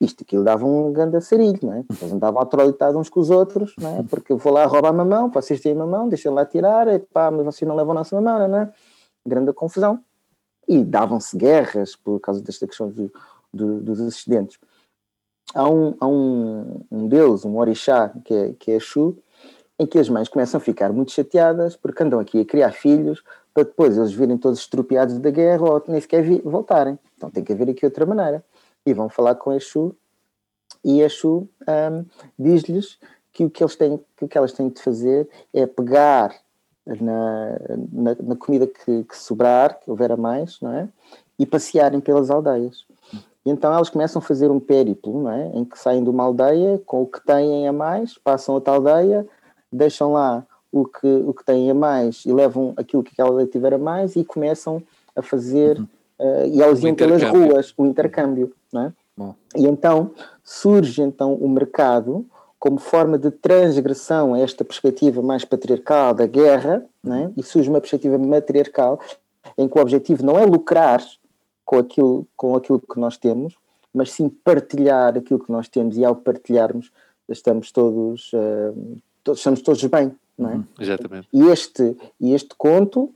Isto, 0.00 0.22
aquilo 0.22 0.44
dava 0.44 0.64
um 0.64 0.92
grande 0.92 1.20
sarilho, 1.20 1.58
não 1.60 1.72
é? 1.72 1.84
Eles 2.00 2.12
andavam 2.12 2.40
atrolitados 2.40 2.94
uns 2.94 3.08
com 3.08 3.18
os 3.18 3.30
outros, 3.30 3.74
não 3.76 3.98
é? 3.98 4.02
Porque 4.04 4.30
eu 4.30 4.38
vou 4.38 4.52
lá 4.52 4.64
roubar 4.64 4.92
mamão, 4.92 5.28
vocês 5.28 5.60
têm 5.60 5.74
mamão, 5.74 6.08
deixem 6.08 6.30
lá 6.30 6.46
tirar, 6.46 6.86
e 6.86 7.00
pá, 7.00 7.32
mas 7.32 7.44
vocês 7.44 7.68
não 7.68 7.74
levam 7.74 7.90
a 7.90 7.94
nossa 7.96 8.14
mamão, 8.14 8.46
não 8.46 8.58
é? 8.58 8.72
Grande 9.26 9.52
confusão. 9.52 9.98
E 10.68 10.84
davam-se 10.84 11.36
guerras 11.36 11.96
por 11.96 12.20
causa 12.20 12.42
desta 12.42 12.66
questão 12.66 12.90
do, 12.90 13.10
do, 13.52 13.80
dos 13.80 14.00
excedentes 14.00 14.58
há 15.54 15.68
um, 15.68 15.94
há 16.00 16.06
um, 16.06 16.80
um 16.90 17.08
deus, 17.08 17.44
um 17.44 17.56
orixá, 17.56 18.12
que 18.24 18.34
é, 18.34 18.52
que 18.58 18.70
é 18.70 18.76
Exu, 18.76 19.16
em 19.78 19.86
que 19.86 19.98
as 19.98 20.08
mães 20.08 20.28
começam 20.28 20.58
a 20.58 20.60
ficar 20.60 20.92
muito 20.92 21.12
chateadas 21.12 21.76
porque 21.76 22.02
andam 22.02 22.18
aqui 22.18 22.40
a 22.40 22.44
criar 22.44 22.72
filhos 22.72 23.22
para 23.54 23.62
depois 23.62 23.96
eles 23.96 24.12
virem 24.12 24.36
todos 24.36 24.58
estropiados 24.58 25.18
da 25.18 25.30
guerra 25.30 25.62
ou 25.62 25.84
nem 25.88 26.00
sequer 26.00 26.24
voltarem. 26.42 26.98
Então 27.16 27.30
tem 27.30 27.44
que 27.44 27.52
haver 27.52 27.70
aqui 27.70 27.84
outra 27.84 28.04
maneira. 28.04 28.44
E 28.84 28.92
vão 28.92 29.08
falar 29.08 29.34
com 29.36 29.52
Exu 29.52 29.94
e 30.84 31.00
Exu 31.00 31.48
um, 31.68 32.04
diz-lhes 32.38 32.98
que 33.32 33.44
o 33.44 33.50
que, 33.50 33.62
eles 33.62 33.76
têm, 33.76 34.00
que 34.16 34.24
o 34.24 34.28
que 34.28 34.36
elas 34.36 34.52
têm 34.52 34.68
de 34.68 34.82
fazer 34.82 35.28
é 35.52 35.66
pegar 35.66 36.34
na, 37.00 37.58
na, 37.92 38.16
na 38.22 38.36
comida 38.36 38.66
que, 38.66 39.04
que, 39.04 39.16
sobrar, 39.16 39.78
que 39.80 39.90
houver 39.90 40.12
a 40.12 40.16
mais, 40.16 40.58
não 40.60 40.72
é? 40.72 40.88
E 41.38 41.46
passearem 41.46 42.00
pelas 42.00 42.30
aldeias. 42.30 42.84
E 43.44 43.50
então 43.50 43.72
elas 43.72 43.88
começam 43.88 44.20
a 44.20 44.24
fazer 44.24 44.50
um 44.50 44.60
périplo, 44.60 45.22
não 45.22 45.30
é? 45.30 45.50
em 45.54 45.64
que 45.64 45.78
saem 45.78 46.02
de 46.02 46.10
uma 46.10 46.24
aldeia 46.24 46.80
com 46.84 47.02
o 47.02 47.06
que 47.06 47.24
têm 47.24 47.68
a 47.68 47.72
mais, 47.72 48.18
passam 48.18 48.54
a 48.54 48.56
outra 48.56 48.74
aldeia, 48.74 49.26
deixam 49.72 50.12
lá 50.12 50.44
o 50.72 50.84
que, 50.84 51.06
o 51.06 51.32
que 51.32 51.44
têm 51.44 51.70
a 51.70 51.74
mais 51.74 52.24
e 52.26 52.32
levam 52.32 52.74
aquilo 52.76 53.02
que 53.02 53.12
aquela 53.12 53.30
aldeia 53.30 53.48
tiver 53.48 53.74
a 53.74 53.78
mais 53.78 54.16
e 54.16 54.24
começam 54.24 54.82
a 55.16 55.22
fazer, 55.22 55.78
uhum. 55.78 55.86
uh, 56.20 56.46
e 56.46 56.62
elas 56.62 56.82
iam 56.82 56.94
pelas 56.94 57.22
ruas, 57.22 57.72
o 57.76 57.86
intercâmbio. 57.86 58.52
Não 58.72 58.82
é? 58.82 58.92
Bom. 59.16 59.34
E 59.56 59.66
então 59.66 60.12
surge 60.44 61.02
então 61.02 61.34
o 61.34 61.48
mercado 61.48 62.24
como 62.58 62.78
forma 62.78 63.18
de 63.18 63.30
transgressão 63.30 64.34
a 64.34 64.40
esta 64.40 64.64
perspectiva 64.64 65.22
mais 65.22 65.44
patriarcal 65.44 66.12
da 66.12 66.26
guerra, 66.26 66.84
não 67.02 67.16
é? 67.16 67.32
e 67.36 67.42
surge 67.42 67.70
uma 67.70 67.80
perspectiva 67.80 68.18
matriarcal 68.18 69.00
em 69.56 69.68
que 69.68 69.78
o 69.78 69.80
objetivo 69.80 70.24
não 70.24 70.38
é 70.38 70.44
lucrar 70.44 71.02
com 71.64 71.78
aquilo, 71.78 72.26
com 72.36 72.56
aquilo 72.56 72.80
que 72.80 72.98
nós 72.98 73.16
temos, 73.16 73.54
mas 73.94 74.10
sim 74.12 74.28
partilhar 74.28 75.16
aquilo 75.16 75.38
que 75.38 75.52
nós 75.52 75.68
temos 75.68 75.96
e 75.96 76.04
ao 76.04 76.16
partilharmos 76.16 76.90
estamos 77.28 77.70
todos, 77.70 78.32
uh, 78.32 78.98
todos 79.22 79.40
estamos 79.40 79.62
todos 79.62 79.84
bem, 79.84 80.12
não 80.36 80.50
é? 80.50 80.54
Uhum, 80.54 80.64
exatamente. 80.80 81.28
E 81.32 81.42
este, 81.48 81.96
e 82.20 82.34
este 82.34 82.54
conto 82.56 83.12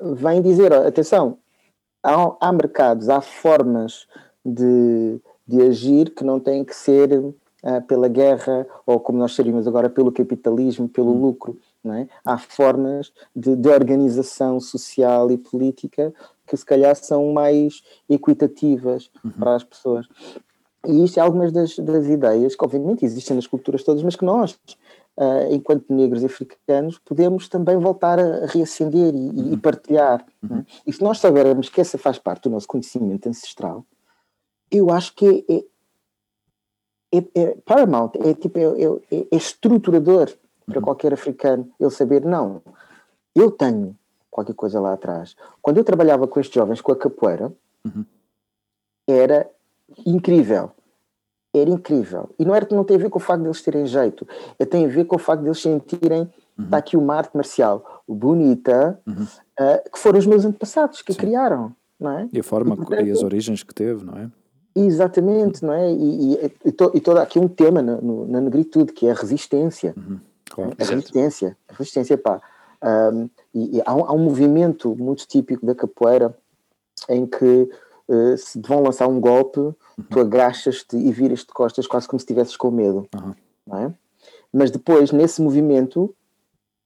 vem 0.00 0.42
dizer, 0.42 0.72
atenção, 0.72 1.38
há, 2.02 2.36
há 2.40 2.52
mercados, 2.52 3.08
há 3.08 3.20
formas 3.20 4.06
de, 4.44 5.20
de 5.46 5.62
agir 5.62 6.10
que 6.10 6.24
não 6.24 6.40
têm 6.40 6.64
que 6.64 6.74
ser 6.74 7.08
uh, 7.62 7.82
pela 7.86 8.08
guerra 8.08 8.66
ou 8.86 9.00
como 9.00 9.18
nós 9.18 9.34
seríamos 9.34 9.66
agora 9.66 9.88
pelo 9.88 10.12
capitalismo, 10.12 10.88
pelo 10.88 11.12
uhum. 11.12 11.20
lucro. 11.20 11.58
Não 11.82 11.94
é? 11.94 12.08
Há 12.24 12.36
formas 12.36 13.10
de, 13.34 13.56
de 13.56 13.68
organização 13.68 14.60
social 14.60 15.30
e 15.30 15.38
política 15.38 16.12
que 16.46 16.56
se 16.56 16.64
calhar 16.64 16.94
são 16.96 17.32
mais 17.32 17.82
equitativas 18.08 19.10
uhum. 19.24 19.30
para 19.30 19.54
as 19.54 19.64
pessoas. 19.64 20.06
E 20.86 21.04
isto 21.04 21.18
é 21.18 21.22
algumas 21.22 21.52
das, 21.52 21.78
das 21.78 22.06
ideias 22.06 22.56
que, 22.56 22.64
obviamente, 22.64 23.04
existem 23.04 23.36
nas 23.36 23.46
culturas 23.46 23.82
todas, 23.84 24.02
mas 24.02 24.16
que 24.16 24.24
nós, 24.24 24.52
uh, 25.16 25.52
enquanto 25.52 25.92
negros 25.94 26.22
e 26.22 26.26
africanos, 26.26 26.98
podemos 26.98 27.48
também 27.48 27.76
voltar 27.76 28.18
a 28.18 28.46
reacender 28.46 29.14
e, 29.14 29.28
uhum. 29.28 29.52
e 29.52 29.56
partilhar. 29.56 30.24
Uhum. 30.42 30.56
Né? 30.56 30.66
E 30.86 30.92
se 30.92 31.02
nós 31.02 31.18
soubermos 31.18 31.68
que 31.68 31.80
essa 31.80 31.98
faz 31.98 32.18
parte 32.18 32.44
do 32.44 32.50
nosso 32.50 32.66
conhecimento 32.66 33.28
ancestral, 33.28 33.84
eu 34.70 34.90
acho 34.90 35.14
que 35.14 35.44
é, 35.48 35.54
é, 35.56 35.64
é, 37.12 37.24
é 37.34 37.56
paramount, 37.64 38.12
é, 38.16 38.34
tipo, 38.34 38.58
é, 38.58 38.62
é, 38.62 39.26
é 39.30 39.36
estruturador 39.36 40.30
para 40.66 40.78
uhum. 40.78 40.84
qualquer 40.84 41.12
africano 41.12 41.68
ele 41.78 41.90
saber, 41.90 42.24
não, 42.24 42.62
eu 43.34 43.50
tenho 43.50 43.96
qualquer 44.30 44.54
coisa 44.54 44.80
lá 44.80 44.92
atrás. 44.92 45.36
Quando 45.60 45.78
eu 45.78 45.84
trabalhava 45.84 46.26
com 46.26 46.38
estes 46.40 46.54
jovens 46.54 46.80
com 46.80 46.92
a 46.92 46.96
capoeira, 46.96 47.52
uhum. 47.84 48.04
era 49.06 49.50
incrível. 50.06 50.70
Era 51.52 51.68
incrível. 51.68 52.30
E 52.38 52.44
não, 52.44 52.54
era, 52.54 52.66
não 52.70 52.84
tem 52.84 52.96
a 52.96 53.00
ver 53.00 53.10
com 53.10 53.18
o 53.18 53.22
facto 53.22 53.42
de 53.42 53.48
eles 53.48 53.62
terem 53.62 53.84
jeito, 53.84 54.26
é, 54.58 54.64
tem 54.64 54.84
a 54.84 54.88
ver 54.88 55.04
com 55.04 55.16
o 55.16 55.18
facto 55.18 55.42
de 55.42 55.48
eles 55.48 55.60
sentirem 55.60 56.30
uhum. 56.56 56.64
está 56.64 56.76
aqui 56.76 56.96
uma 56.96 57.16
arte 57.16 57.36
marcial 57.36 58.02
bonita, 58.06 59.00
uhum. 59.06 59.24
uh, 59.24 59.90
que 59.90 59.98
foram 59.98 60.18
os 60.18 60.26
meus 60.26 60.44
antepassados 60.44 61.02
que 61.02 61.12
a 61.12 61.14
criaram. 61.14 61.74
Não 61.98 62.18
é? 62.18 62.28
E 62.32 62.40
a 62.40 62.42
forma 62.42 62.74
e, 62.74 62.76
portanto, 62.78 63.06
e 63.06 63.10
as 63.10 63.22
origens 63.22 63.62
que 63.62 63.74
teve, 63.74 64.06
não 64.06 64.16
é? 64.16 64.30
Exatamente, 64.74 65.64
não 65.64 65.72
é? 65.72 65.92
E, 65.92 66.34
e, 66.34 66.52
e, 66.64 66.72
to, 66.72 66.90
e 66.94 67.00
todo 67.00 67.18
aqui 67.18 67.38
um 67.38 67.48
tema 67.48 67.82
na, 67.82 67.96
no, 67.96 68.26
na 68.26 68.40
negritude, 68.40 68.92
que 68.92 69.06
é 69.06 69.10
a 69.10 69.14
resistência. 69.14 69.94
Uhum. 69.96 70.20
Claro. 70.48 70.72
A 70.78 70.84
resistência, 70.84 71.56
a 71.68 71.72
resistência, 71.74 72.18
pá. 72.18 72.40
Um, 72.82 73.28
e, 73.54 73.78
e 73.78 73.82
há, 73.84 73.94
um, 73.94 74.04
há, 74.04 74.12
um, 74.12 74.18
movimento 74.18 74.96
muito 74.96 75.26
típico 75.26 75.64
da 75.66 75.74
capoeira 75.74 76.34
em 77.08 77.26
que 77.26 77.68
uh, 78.08 78.36
se 78.36 78.60
vão 78.60 78.82
lançar 78.82 79.06
um 79.06 79.20
golpe, 79.20 79.60
uhum. 79.60 79.74
tu 80.10 80.20
agachas-te 80.20 80.96
e 80.96 81.12
viras 81.12 81.40
de 81.40 81.46
costas 81.46 81.86
quase 81.86 82.08
como 82.08 82.18
se 82.18 82.24
estivesses 82.24 82.56
com 82.56 82.70
medo. 82.70 83.06
Uhum. 83.14 83.34
Não 83.66 83.78
é? 83.78 83.94
Mas 84.52 84.70
depois, 84.70 85.12
nesse 85.12 85.42
movimento, 85.42 86.14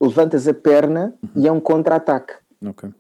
levantas 0.01 0.49
a 0.49 0.55
perna 0.55 1.15
uhum. 1.23 1.43
e 1.43 1.49
é 1.49 1.53
um 1.53 1.61
contra-ataque. 1.61 2.35
Okay. 2.67 2.91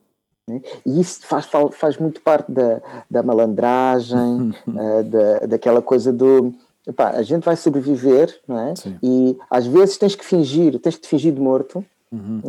Né? 0.48 0.60
E 0.84 1.00
isso 1.00 1.26
faz, 1.26 1.48
faz 1.72 1.96
muito 1.98 2.20
parte 2.20 2.50
da, 2.52 2.80
da 3.10 3.22
malandragem, 3.22 4.50
uh, 4.68 5.04
da, 5.04 5.46
daquela 5.46 5.80
coisa 5.80 6.12
do. 6.12 6.52
Epá, 6.86 7.10
a 7.10 7.22
gente 7.22 7.44
vai 7.44 7.56
sobreviver, 7.56 8.40
não 8.46 8.58
é? 8.58 8.74
E 9.02 9.38
às 9.48 9.66
vezes 9.66 9.96
tens 9.96 10.14
que 10.14 10.24
fingir, 10.24 10.78
tens 10.78 10.96
que 10.98 11.08
fingir 11.08 11.32
de 11.32 11.40
morto 11.40 11.82
uhum. 12.12 12.42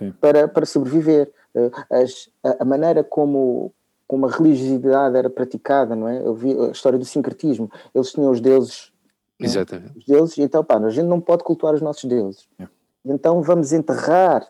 é? 0.00 0.12
para, 0.18 0.48
para 0.48 0.64
sobreviver. 0.64 1.30
Eh, 1.54 1.70
as, 1.90 2.30
a, 2.42 2.62
a, 2.62 2.64
maneira 2.64 3.04
como, 3.04 3.70
como 4.08 4.26
a 4.26 4.30
religiosidade 4.30 5.14
era 5.14 5.28
praticada, 5.28 5.94
não 5.94 6.08
é? 6.08 6.26
Eu 6.26 6.34
vi 6.34 6.58
a 6.58 6.70
história 6.70 6.98
do 6.98 7.04
sincretismo. 7.04 7.70
Eles 7.94 8.10
tinham 8.12 8.30
os 8.30 8.40
deuses. 8.40 8.90
É? 9.38 9.44
Exatamente. 9.44 9.98
Os 9.98 10.06
deuses, 10.06 10.38
então, 10.38 10.64
pá, 10.64 10.78
a 10.78 10.90
gente 10.90 11.06
não 11.06 11.20
pode 11.20 11.44
cultuar 11.44 11.74
os 11.74 11.82
nossos 11.82 12.04
deuses. 12.04 12.48
É. 12.58 12.66
Então 13.04 13.42
vamos 13.42 13.72
enterrar 13.72 14.48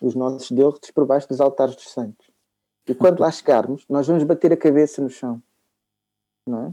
os 0.00 0.14
nossos 0.14 0.50
deuses 0.50 0.90
por 0.94 1.06
baixo 1.06 1.28
dos 1.28 1.40
altares 1.40 1.74
dos 1.74 1.90
santos. 1.90 2.26
E 2.88 2.94
quando 2.94 3.20
lá 3.20 3.30
chegarmos, 3.30 3.84
nós 3.88 4.06
vamos 4.06 4.22
bater 4.24 4.52
a 4.52 4.56
cabeça 4.56 5.02
no 5.02 5.10
chão. 5.10 5.42
Não 6.46 6.66
é? 6.66 6.72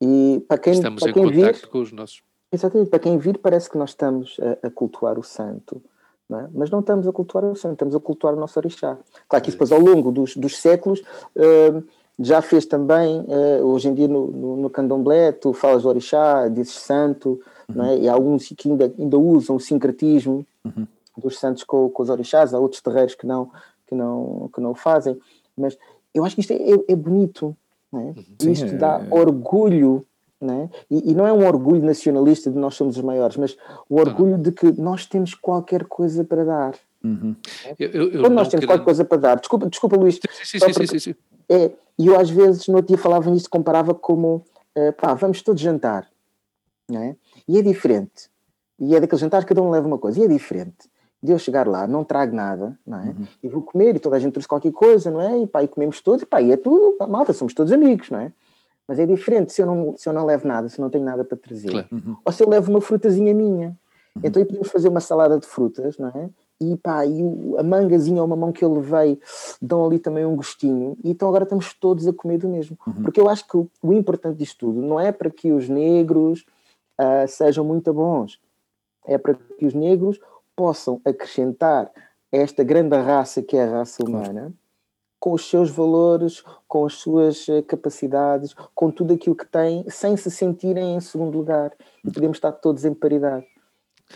E 0.00 0.44
para 0.48 0.58
quem, 0.58 0.72
estamos 0.72 1.00
para 1.00 1.10
em 1.10 1.14
quem 1.14 1.30
vir, 1.30 1.66
com 1.68 1.80
os 1.80 1.92
nossos. 1.92 2.22
Exatamente, 2.52 2.90
para 2.90 2.98
quem 2.98 3.18
vir 3.18 3.38
parece 3.38 3.70
que 3.70 3.78
nós 3.78 3.90
estamos 3.90 4.36
a, 4.62 4.66
a 4.66 4.70
cultuar 4.70 5.18
o 5.18 5.22
santo 5.22 5.82
não 6.28 6.40
é? 6.40 6.48
mas 6.52 6.70
não 6.70 6.80
estamos 6.80 7.06
a 7.06 7.12
cultuar 7.12 7.44
o 7.44 7.56
santo, 7.56 7.74
estamos 7.74 7.94
a 7.94 8.00
cultuar 8.00 8.34
o 8.34 8.36
nosso 8.36 8.58
orixá. 8.58 8.98
Claro 9.28 9.42
que 9.42 9.50
isso 9.50 9.56
depois 9.56 9.72
ao 9.72 9.80
longo 9.80 10.10
dos, 10.10 10.36
dos 10.36 10.58
séculos 10.58 11.00
uh, 11.00 11.82
já 12.18 12.42
fez 12.42 12.66
também, 12.66 13.20
uh, 13.20 13.64
hoje 13.64 13.88
em 13.88 13.94
dia 13.94 14.08
no, 14.08 14.26
no, 14.28 14.56
no, 14.56 14.70
candomblé, 14.70 15.32
tu 15.32 15.52
falas 15.52 15.82
do 15.82 15.88
orixá, 15.88 16.48
dizes 16.48 16.74
santo, 16.74 17.40
uhum. 17.68 17.76
não 17.76 17.84
é? 17.86 17.98
e 17.98 18.08
há 18.08 18.12
alguns 18.12 18.48
que 18.48 18.68
ainda, 18.68 18.92
ainda 18.98 19.18
usam 19.18 19.56
o 19.56 19.60
sincretismo 19.60 20.44
uhum. 20.64 20.86
Dos 21.16 21.38
santos 21.38 21.64
com, 21.64 21.88
com, 21.90 22.02
os 22.02 22.10
orixás, 22.10 22.52
há 22.52 22.58
outros 22.58 22.80
terreiros 22.80 23.14
que 23.14 23.26
não, 23.26 23.50
que 23.86 23.94
não, 23.94 24.50
que 24.54 24.60
não 24.60 24.72
o 24.72 24.74
fazem, 24.74 25.18
mas 25.56 25.76
eu 26.14 26.24
acho 26.24 26.34
que 26.34 26.40
isto 26.40 26.52
é, 26.52 26.56
é, 26.56 26.92
é 26.92 26.96
bonito, 26.96 27.56
é? 27.94 28.14
Sim, 28.38 28.52
isto 28.52 28.76
dá 28.76 29.00
é... 29.00 29.14
orgulho 29.14 30.04
Né? 30.40 30.68
E, 30.90 31.12
e, 31.12 31.14
não 31.14 31.26
é 31.26 31.32
um 31.32 31.46
orgulho 31.46 31.82
nacionalista 31.82 32.50
de 32.50 32.58
nós 32.58 32.74
somos 32.74 32.98
os 32.98 33.02
maiores, 33.02 33.38
mas 33.38 33.56
o 33.88 33.98
orgulho 33.98 34.36
de 34.36 34.52
que 34.52 34.70
nós 34.72 35.06
temos 35.06 35.34
qualquer 35.34 35.84
coisa 35.86 36.22
para 36.24 36.44
dar. 36.44 36.74
Uhum. 37.02 37.34
Eu, 37.78 37.90
eu, 37.90 38.10
eu 38.10 38.20
Quando 38.20 38.34
nós 38.34 38.48
temos 38.48 38.66
qualquer 38.66 38.84
coisa 38.84 39.02
para 39.02 39.16
dar, 39.16 39.36
desculpa, 39.36 39.66
desculpa 39.70 39.96
Luís. 39.96 40.16
Sim, 40.16 40.58
sim, 40.58 40.72
sim, 40.72 40.86
sim, 40.86 40.98
sim, 40.98 41.14
É, 41.48 41.70
e 41.98 42.06
eu 42.08 42.20
às 42.20 42.28
vezes 42.28 42.68
no 42.68 42.76
outro 42.76 42.94
dia 42.94 43.02
falava 43.02 43.30
nisto, 43.30 43.48
comparava 43.48 43.94
como 43.94 44.44
uh, 44.76 44.92
pá, 45.00 45.14
vamos 45.14 45.40
todos 45.40 45.62
jantar, 45.62 46.06
não 46.86 47.00
é? 47.00 47.16
E 47.48 47.58
é 47.58 47.62
diferente. 47.62 48.28
E 48.78 48.94
é 48.94 49.00
daquele 49.00 49.20
jantar 49.20 49.42
cada 49.46 49.62
um 49.62 49.70
leva 49.70 49.86
uma 49.86 49.98
coisa, 49.98 50.20
e 50.20 50.24
é 50.24 50.28
diferente 50.28 50.86
de 51.22 51.32
eu 51.32 51.38
chegar 51.38 51.66
lá, 51.66 51.86
não 51.86 52.04
trago 52.04 52.34
nada, 52.34 52.78
não 52.86 53.00
é? 53.00 53.06
Uhum. 53.06 53.26
E 53.42 53.48
vou 53.48 53.62
comer 53.62 53.96
e 53.96 53.98
toda 53.98 54.16
a 54.16 54.18
gente 54.18 54.32
trouxe 54.32 54.48
qualquer 54.48 54.72
coisa, 54.72 55.10
não 55.10 55.20
é? 55.20 55.38
E 55.38 55.46
pá, 55.46 55.62
e 55.62 55.68
comemos 55.68 56.00
todos, 56.00 56.22
e 56.22 56.26
pá, 56.26 56.40
e 56.40 56.52
é 56.52 56.56
tudo, 56.56 56.96
pá, 56.98 57.06
malta, 57.06 57.32
somos 57.32 57.54
todos 57.54 57.72
amigos, 57.72 58.10
não 58.10 58.20
é? 58.20 58.32
Mas 58.86 58.98
é 58.98 59.06
diferente 59.06 59.52
se 59.52 59.62
eu 59.62 59.66
não, 59.66 59.96
se 59.96 60.08
eu 60.08 60.12
não 60.12 60.24
levo 60.24 60.46
nada, 60.46 60.68
se 60.68 60.78
eu 60.78 60.82
não 60.82 60.90
tenho 60.90 61.04
nada 61.04 61.24
para 61.24 61.36
trazer. 61.36 61.70
Claro. 61.70 61.88
Uhum. 61.90 62.16
Ou 62.24 62.32
se 62.32 62.42
eu 62.42 62.48
levo 62.48 62.70
uma 62.70 62.80
frutazinha 62.80 63.34
minha. 63.34 63.76
Uhum. 64.14 64.22
Então 64.24 64.40
aí 64.40 64.46
podemos 64.46 64.68
fazer 64.68 64.88
uma 64.88 65.00
salada 65.00 65.38
de 65.38 65.46
frutas, 65.46 65.98
não 65.98 66.08
é? 66.08 66.30
E 66.60 66.76
pá, 66.76 67.04
e 67.04 67.20
a 67.58 67.62
mangazinha 67.62 68.22
ou 68.22 68.28
mamão 68.28 68.52
que 68.52 68.64
eu 68.64 68.72
levei 68.72 69.18
dão 69.60 69.84
ali 69.84 69.98
também 69.98 70.24
um 70.24 70.36
gostinho. 70.36 70.96
E 71.02 71.10
então 71.10 71.28
agora 71.28 71.44
estamos 71.44 71.74
todos 71.74 72.06
a 72.06 72.12
comer 72.12 72.38
do 72.38 72.48
mesmo. 72.48 72.78
Uhum. 72.86 73.02
Porque 73.02 73.20
eu 73.20 73.28
acho 73.28 73.46
que 73.46 73.56
o, 73.56 73.68
o, 73.82 73.92
importante 73.92 74.38
disto 74.38 74.66
tudo 74.66 74.80
não 74.80 75.00
é 75.00 75.10
para 75.10 75.30
que 75.30 75.50
os 75.50 75.68
negros 75.68 76.46
uh, 77.00 77.26
sejam 77.26 77.64
muito 77.64 77.92
bons, 77.92 78.40
é 79.04 79.18
para 79.18 79.34
que 79.34 79.66
os 79.66 79.74
negros 79.74 80.20
possam 80.56 81.00
acrescentar 81.04 81.92
esta 82.32 82.64
grande 82.64 82.96
raça 82.96 83.42
que 83.42 83.56
é 83.56 83.64
a 83.64 83.70
raça 83.70 84.02
humana 84.02 84.52
com 85.18 85.32
os 85.32 85.48
seus 85.48 85.70
valores, 85.70 86.42
com 86.68 86.86
as 86.86 86.94
suas 86.94 87.48
eh, 87.48 87.62
capacidades, 87.62 88.54
com 88.74 88.90
tudo 88.90 89.14
aquilo 89.14 89.34
que 89.34 89.46
têm, 89.46 89.84
sem 89.88 90.16
se 90.16 90.30
sentirem 90.30 90.94
em 90.94 91.00
segundo 91.00 91.36
lugar. 91.36 91.72
E 92.04 92.10
podemos 92.12 92.36
estar 92.36 92.52
todos 92.52 92.84
em 92.84 92.94
paridade. 92.94 93.44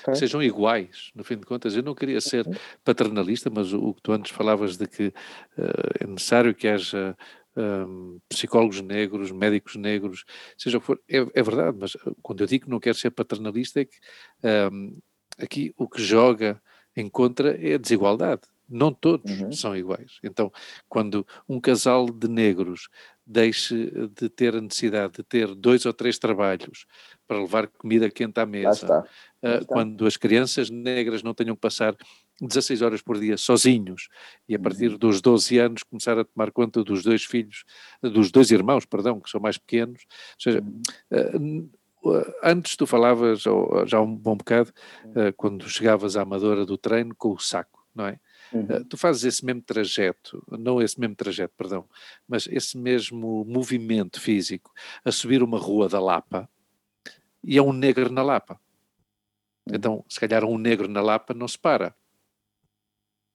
Okay? 0.02 0.14
Sejam 0.14 0.42
iguais, 0.42 1.10
no 1.14 1.24
fim 1.24 1.36
de 1.36 1.44
contas. 1.44 1.74
Eu 1.74 1.82
não 1.82 1.94
queria 1.94 2.20
ser 2.20 2.46
paternalista, 2.84 3.50
mas 3.50 3.72
o, 3.72 3.92
que 3.94 4.02
tu 4.02 4.12
antes 4.12 4.30
falavas 4.30 4.76
de 4.76 4.86
que 4.86 5.08
uh, 5.08 5.98
é 5.98 6.06
necessário 6.06 6.54
que 6.54 6.68
haja 6.68 7.16
um, 7.56 7.60
ehm, 7.60 8.18
psicólogos 8.28 8.80
negros, 8.80 9.32
médicos 9.32 9.74
negros, 9.74 10.24
seja 10.56 10.78
o 10.78 10.80
que 10.80 10.86
for, 10.86 11.00
é, 11.08 11.16
é, 11.18 11.42
verdade, 11.42 11.76
mas 11.80 11.96
eh, 11.96 12.12
quando 12.22 12.42
eu 12.42 12.46
digo 12.46 12.66
que 12.66 12.70
não 12.70 12.78
quero 12.78 12.96
ser 12.96 13.10
paternalista 13.10 13.80
é 13.80 13.84
que 13.84 13.96
um, 14.44 14.48
ehm, 14.48 14.98
aqui 15.44 15.74
o 15.76 15.88
que 15.88 16.02
joga 16.02 16.60
em 16.96 17.08
contra 17.08 17.56
é 17.56 17.74
a 17.74 17.78
desigualdade. 17.78 18.42
Não 18.68 18.92
todos 18.92 19.40
uhum. 19.40 19.50
são 19.50 19.76
iguais. 19.76 20.18
Então, 20.22 20.52
quando 20.88 21.26
um 21.48 21.60
casal 21.60 22.06
de 22.06 22.28
negros 22.28 22.88
deixe 23.26 23.90
de 24.14 24.28
ter 24.28 24.54
a 24.54 24.60
necessidade 24.60 25.14
de 25.14 25.22
ter 25.24 25.54
dois 25.56 25.84
ou 25.86 25.92
três 25.92 26.18
trabalhos 26.18 26.86
para 27.26 27.40
levar 27.40 27.66
comida 27.66 28.08
quente 28.08 28.38
à 28.38 28.46
mesa, 28.46 29.04
uh, 29.42 29.66
quando 29.66 30.06
as 30.06 30.16
crianças 30.16 30.70
negras 30.70 31.22
não 31.22 31.34
tenham 31.34 31.56
que 31.56 31.60
passar 31.60 31.96
16 32.40 32.80
horas 32.80 33.02
por 33.02 33.18
dia 33.18 33.36
sozinhos 33.36 34.08
e 34.48 34.54
a 34.54 34.56
uhum. 34.56 34.62
partir 34.62 34.96
dos 34.96 35.20
12 35.20 35.58
anos 35.58 35.82
começar 35.82 36.16
a 36.16 36.24
tomar 36.24 36.52
conta 36.52 36.84
dos 36.84 37.02
dois 37.02 37.24
filhos, 37.24 37.64
dos 38.00 38.30
dois 38.30 38.52
irmãos, 38.52 38.84
perdão, 38.84 39.20
que 39.20 39.28
são 39.28 39.40
mais 39.40 39.58
pequenos, 39.58 40.02
ou 40.02 40.42
seja, 40.42 40.60
uh, 40.60 41.70
antes 42.42 42.76
tu 42.76 42.86
falavas, 42.86 43.42
já 43.86 44.00
um 44.00 44.16
bom 44.16 44.36
bocado, 44.36 44.72
uh, 45.06 45.32
quando 45.36 45.68
chegavas 45.68 46.16
à 46.16 46.22
amadora 46.22 46.64
do 46.64 46.78
treino 46.78 47.14
com 47.14 47.32
o 47.32 47.38
saco, 47.38 47.86
não 47.94 48.06
é? 48.06 48.18
Uhum. 48.52 48.64
Uh, 48.64 48.84
tu 48.84 48.96
fazes 48.96 49.24
esse 49.24 49.44
mesmo 49.44 49.62
trajeto, 49.62 50.44
não 50.50 50.80
esse 50.80 50.98
mesmo 50.98 51.14
trajeto, 51.14 51.54
perdão, 51.56 51.88
mas 52.26 52.48
esse 52.50 52.76
mesmo 52.76 53.44
movimento 53.44 54.20
físico 54.20 54.72
a 55.04 55.12
subir 55.12 55.42
uma 55.42 55.58
rua 55.58 55.88
da 55.88 56.00
Lapa 56.00 56.48
e 57.44 57.56
é 57.56 57.62
um 57.62 57.72
negro 57.72 58.10
na 58.10 58.22
Lapa. 58.22 58.60
Uhum. 59.66 59.74
Então, 59.76 60.04
se 60.08 60.18
calhar 60.18 60.44
um 60.44 60.58
negro 60.58 60.88
na 60.88 61.00
Lapa 61.00 61.34
não 61.34 61.46
se 61.46 61.58
para. 61.58 61.94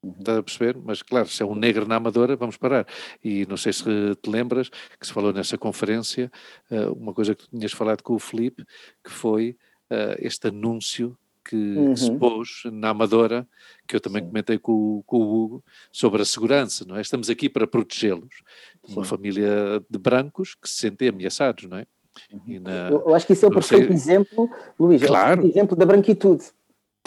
Uhum. 0.05 0.13
Estás 0.19 0.37
a 0.37 0.43
perceber? 0.43 0.77
Mas 0.83 1.01
claro, 1.01 1.27
se 1.27 1.41
é 1.41 1.45
um 1.45 1.55
negro 1.55 1.87
na 1.87 1.95
Amadora, 1.95 2.35
vamos 2.35 2.57
parar. 2.57 2.85
E 3.23 3.45
não 3.47 3.57
sei 3.57 3.73
se 3.73 3.83
te 3.83 4.29
lembras 4.29 4.69
que 4.99 5.07
se 5.07 5.11
falou 5.11 5.33
nessa 5.33 5.57
conferência, 5.57 6.31
uh, 6.69 6.93
uma 6.93 7.13
coisa 7.13 7.33
que 7.33 7.43
tu 7.43 7.49
tinhas 7.49 7.71
falado 7.71 8.03
com 8.03 8.13
o 8.13 8.19
Felipe, 8.19 8.63
que 9.03 9.09
foi 9.09 9.57
uh, 9.89 10.15
este 10.19 10.49
anúncio 10.49 11.17
que 11.43 11.55
uhum. 11.55 11.95
se 11.95 12.11
pôs 12.11 12.63
na 12.71 12.89
Amadora, 12.89 13.47
que 13.87 13.95
eu 13.95 13.99
também 13.99 14.21
Sim. 14.23 14.29
comentei 14.29 14.57
com, 14.57 15.03
com, 15.05 15.17
o 15.17 15.43
Hugo, 15.43 15.63
sobre 15.91 16.21
a 16.21 16.25
segurança, 16.25 16.85
não 16.87 16.97
é? 16.97 17.01
Estamos 17.01 17.29
aqui 17.29 17.47
para 17.47 17.67
protegê-los. 17.67 18.41
Uma 18.87 19.03
família 19.03 19.83
de 19.87 19.99
brancos 19.99 20.55
que 20.55 20.67
se 20.67 20.77
sentem 20.77 21.09
ameaçados, 21.09 21.65
não 21.65 21.77
é? 21.77 21.85
Uhum. 22.31 22.61
Na, 22.61 22.89
eu 22.89 23.13
acho 23.13 23.27
que 23.27 23.33
isso 23.33 23.45
é 23.45 23.49
o 23.49 23.51
perfeito 23.51 23.87
sei... 23.87 23.95
exemplo, 23.95 24.49
Luís, 24.79 25.03
claro. 25.03 25.41
é 25.41 25.45
o 25.45 25.47
exemplo 25.47 25.75
da 25.75 25.85
branquitude. 25.85 26.45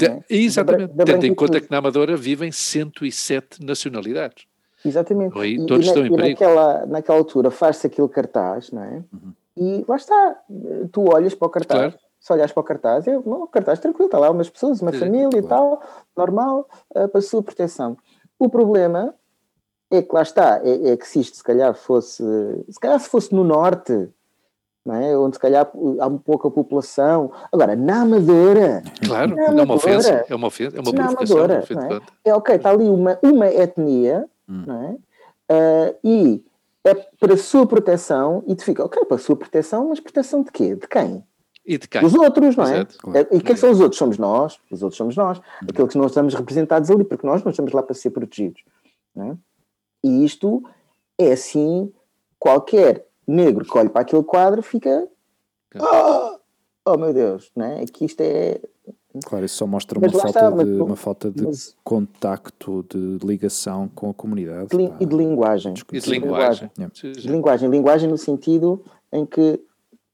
É? 0.06 0.22
Exatamente, 0.28 0.92
da, 0.94 1.04
da 1.04 1.12
tendo 1.12 1.26
em 1.26 1.34
conta 1.34 1.60
que 1.60 1.70
na 1.70 1.78
Amadora 1.78 2.16
vivem 2.16 2.52
107 2.52 3.64
nacionalidades. 3.64 4.46
Exatamente. 4.84 5.38
Aí, 5.38 5.54
e, 5.54 5.66
todos 5.66 5.86
e, 5.86 5.88
estão 5.88 6.02
na, 6.02 6.08
em 6.08 6.14
perigo. 6.14 6.40
Naquela, 6.40 6.86
naquela 6.86 7.18
altura 7.18 7.50
faz-se 7.50 7.86
aquele 7.86 8.08
cartaz, 8.08 8.70
não 8.70 8.82
é? 8.82 9.02
Uhum. 9.12 9.32
E 9.56 9.84
lá 9.88 9.96
está, 9.96 10.40
tu 10.92 11.12
olhas 11.12 11.34
para 11.34 11.46
o 11.46 11.50
cartaz, 11.50 11.80
claro. 11.80 11.98
se 12.20 12.32
olhas 12.32 12.52
para 12.52 12.60
o 12.60 12.64
cartaz, 12.64 13.08
é 13.08 13.18
um 13.18 13.46
cartaz 13.48 13.80
tranquilo, 13.80 14.06
está 14.06 14.18
lá 14.18 14.30
umas 14.30 14.48
pessoas, 14.48 14.80
uma 14.80 14.92
família 14.92 15.28
claro. 15.28 15.44
e 15.44 15.48
tal, 15.48 15.82
normal, 16.16 16.68
uh, 16.94 17.08
para 17.08 17.18
a 17.18 17.22
sua 17.22 17.42
proteção. 17.42 17.96
O 18.38 18.48
problema 18.48 19.12
é 19.90 20.00
que 20.00 20.14
lá 20.14 20.22
está, 20.22 20.60
é, 20.62 20.92
é, 20.92 20.96
que 20.96 21.06
se 21.08 21.18
isto 21.18 21.38
se 21.38 21.42
calhar 21.42 21.74
fosse, 21.74 22.22
se 22.68 22.78
calhar 22.78 23.00
se 23.00 23.08
fosse 23.08 23.34
no 23.34 23.42
norte, 23.42 24.08
é? 24.94 25.16
onde 25.16 25.36
se 25.36 25.40
calhar 25.40 25.70
há 26.00 26.10
pouca 26.10 26.50
população. 26.50 27.30
Agora, 27.52 27.74
na 27.74 28.02
Amadora. 28.02 28.82
Claro, 29.04 29.34
na 29.34 29.42
Amadora, 29.42 29.60
é 29.60 29.64
uma 29.64 29.74
ofensa, 29.74 30.24
é 30.28 30.34
uma 30.34 30.46
ofensa, 30.46 30.76
é 30.76 30.80
uma 30.80 30.92
provocação. 30.92 31.36
Amadora, 31.38 31.64
é? 32.24 32.28
é? 32.30 32.34
ok, 32.34 32.54
está 32.56 32.70
ali 32.70 32.88
uma, 32.88 33.18
uma 33.22 33.46
etnia 33.46 34.28
hum. 34.48 34.64
uh, 34.68 35.96
e 36.04 36.44
é 36.84 36.94
para 36.94 37.34
a 37.34 37.36
sua 37.36 37.66
proteção 37.66 38.42
e 38.46 38.54
tu 38.54 38.64
fica, 38.64 38.84
ok, 38.84 39.04
para 39.04 39.16
a 39.16 39.20
sua 39.20 39.36
proteção, 39.36 39.88
mas 39.88 40.00
proteção 40.00 40.42
de 40.42 40.50
quê? 40.50 40.74
De 40.74 40.86
quem? 40.86 41.24
E 41.66 41.76
de 41.76 41.86
quem? 41.86 42.04
Os 42.04 42.14
outros, 42.14 42.56
não 42.56 42.64
é? 42.64 42.76
Exato, 42.76 42.98
claro. 42.98 43.28
E 43.30 43.40
quem 43.40 43.56
são 43.56 43.70
os 43.70 43.80
outros? 43.80 43.98
Somos 43.98 44.16
nós, 44.16 44.58
os 44.70 44.82
outros 44.82 44.96
somos 44.96 45.16
nós, 45.16 45.38
hum. 45.38 45.66
aqueles 45.68 45.92
que 45.92 45.98
não 45.98 46.06
estamos 46.06 46.34
representados 46.34 46.90
ali, 46.90 47.04
porque 47.04 47.26
nós 47.26 47.42
não 47.42 47.50
estamos 47.50 47.72
lá 47.72 47.82
para 47.82 47.94
ser 47.94 48.10
protegidos. 48.10 48.62
É? 49.16 49.34
E 50.04 50.24
isto 50.24 50.62
é 51.18 51.32
assim, 51.32 51.92
qualquer 52.38 53.07
negro 53.28 53.64
que 53.64 53.76
olha 53.76 53.90
para 53.90 54.02
aquele 54.02 54.22
quadro 54.22 54.62
fica. 54.62 55.06
Oh, 55.78 56.38
oh 56.86 56.96
meu 56.96 57.12
Deus, 57.12 57.50
né? 57.54 57.84
que 57.92 58.04
isto 58.04 58.20
é. 58.22 58.60
Claro, 59.24 59.44
isso 59.44 59.56
só 59.56 59.66
mostra 59.66 59.98
uma 59.98 60.10
falta, 60.10 60.28
está, 60.28 60.50
de, 60.50 60.80
uma 60.80 60.96
falta 60.96 61.30
de 61.30 61.44
mas, 61.44 61.76
contacto, 61.82 62.84
de 62.88 63.26
ligação 63.26 63.88
com 63.88 64.10
a 64.10 64.14
comunidade. 64.14 64.68
De, 64.68 64.92
e 65.00 65.06
de 65.06 65.16
linguagem. 65.16 65.74
E 65.92 66.00
de 66.00 66.10
linguagem. 66.10 66.70
De 67.02 67.28
linguagem. 67.28 67.68
Linguagem 67.68 68.08
no 68.08 68.18
sentido 68.18 68.84
em 69.12 69.26
que 69.26 69.60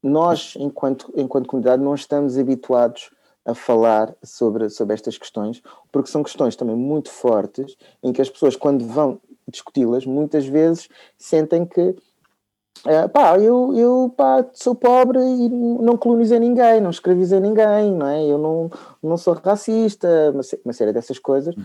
nós, 0.02 0.54
enquanto, 0.58 1.12
enquanto 1.16 1.46
comunidade, 1.46 1.82
não 1.82 1.94
estamos 1.94 2.38
habituados 2.38 3.10
a 3.44 3.54
falar 3.54 4.14
sobre, 4.22 4.70
sobre 4.70 4.94
estas 4.94 5.18
questões, 5.18 5.62
porque 5.92 6.10
são 6.10 6.22
questões 6.22 6.56
também 6.56 6.76
muito 6.76 7.10
fortes, 7.10 7.76
em 8.02 8.12
que 8.12 8.22
as 8.22 8.30
pessoas, 8.30 8.56
quando 8.56 8.86
vão 8.86 9.20
discuti-las, 9.48 10.06
muitas 10.06 10.46
vezes 10.46 10.88
sentem 11.18 11.66
que 11.66 11.94
Uh, 12.84 13.08
pá, 13.08 13.38
eu, 13.38 13.72
eu 13.74 14.14
pá, 14.14 14.44
sou 14.52 14.74
pobre 14.74 15.18
e 15.18 15.48
não 15.48 15.96
colonizei 15.96 16.38
ninguém, 16.38 16.80
não 16.82 16.90
escravizei 16.90 17.40
ninguém, 17.40 17.90
não 17.92 18.06
é? 18.06 18.24
Eu 18.24 18.36
não, 18.36 18.70
não 19.02 19.16
sou 19.16 19.34
racista, 19.34 20.06
uma, 20.32 20.42
uma 20.64 20.72
série 20.72 20.92
dessas 20.92 21.18
coisas. 21.18 21.56
Uhum. 21.56 21.64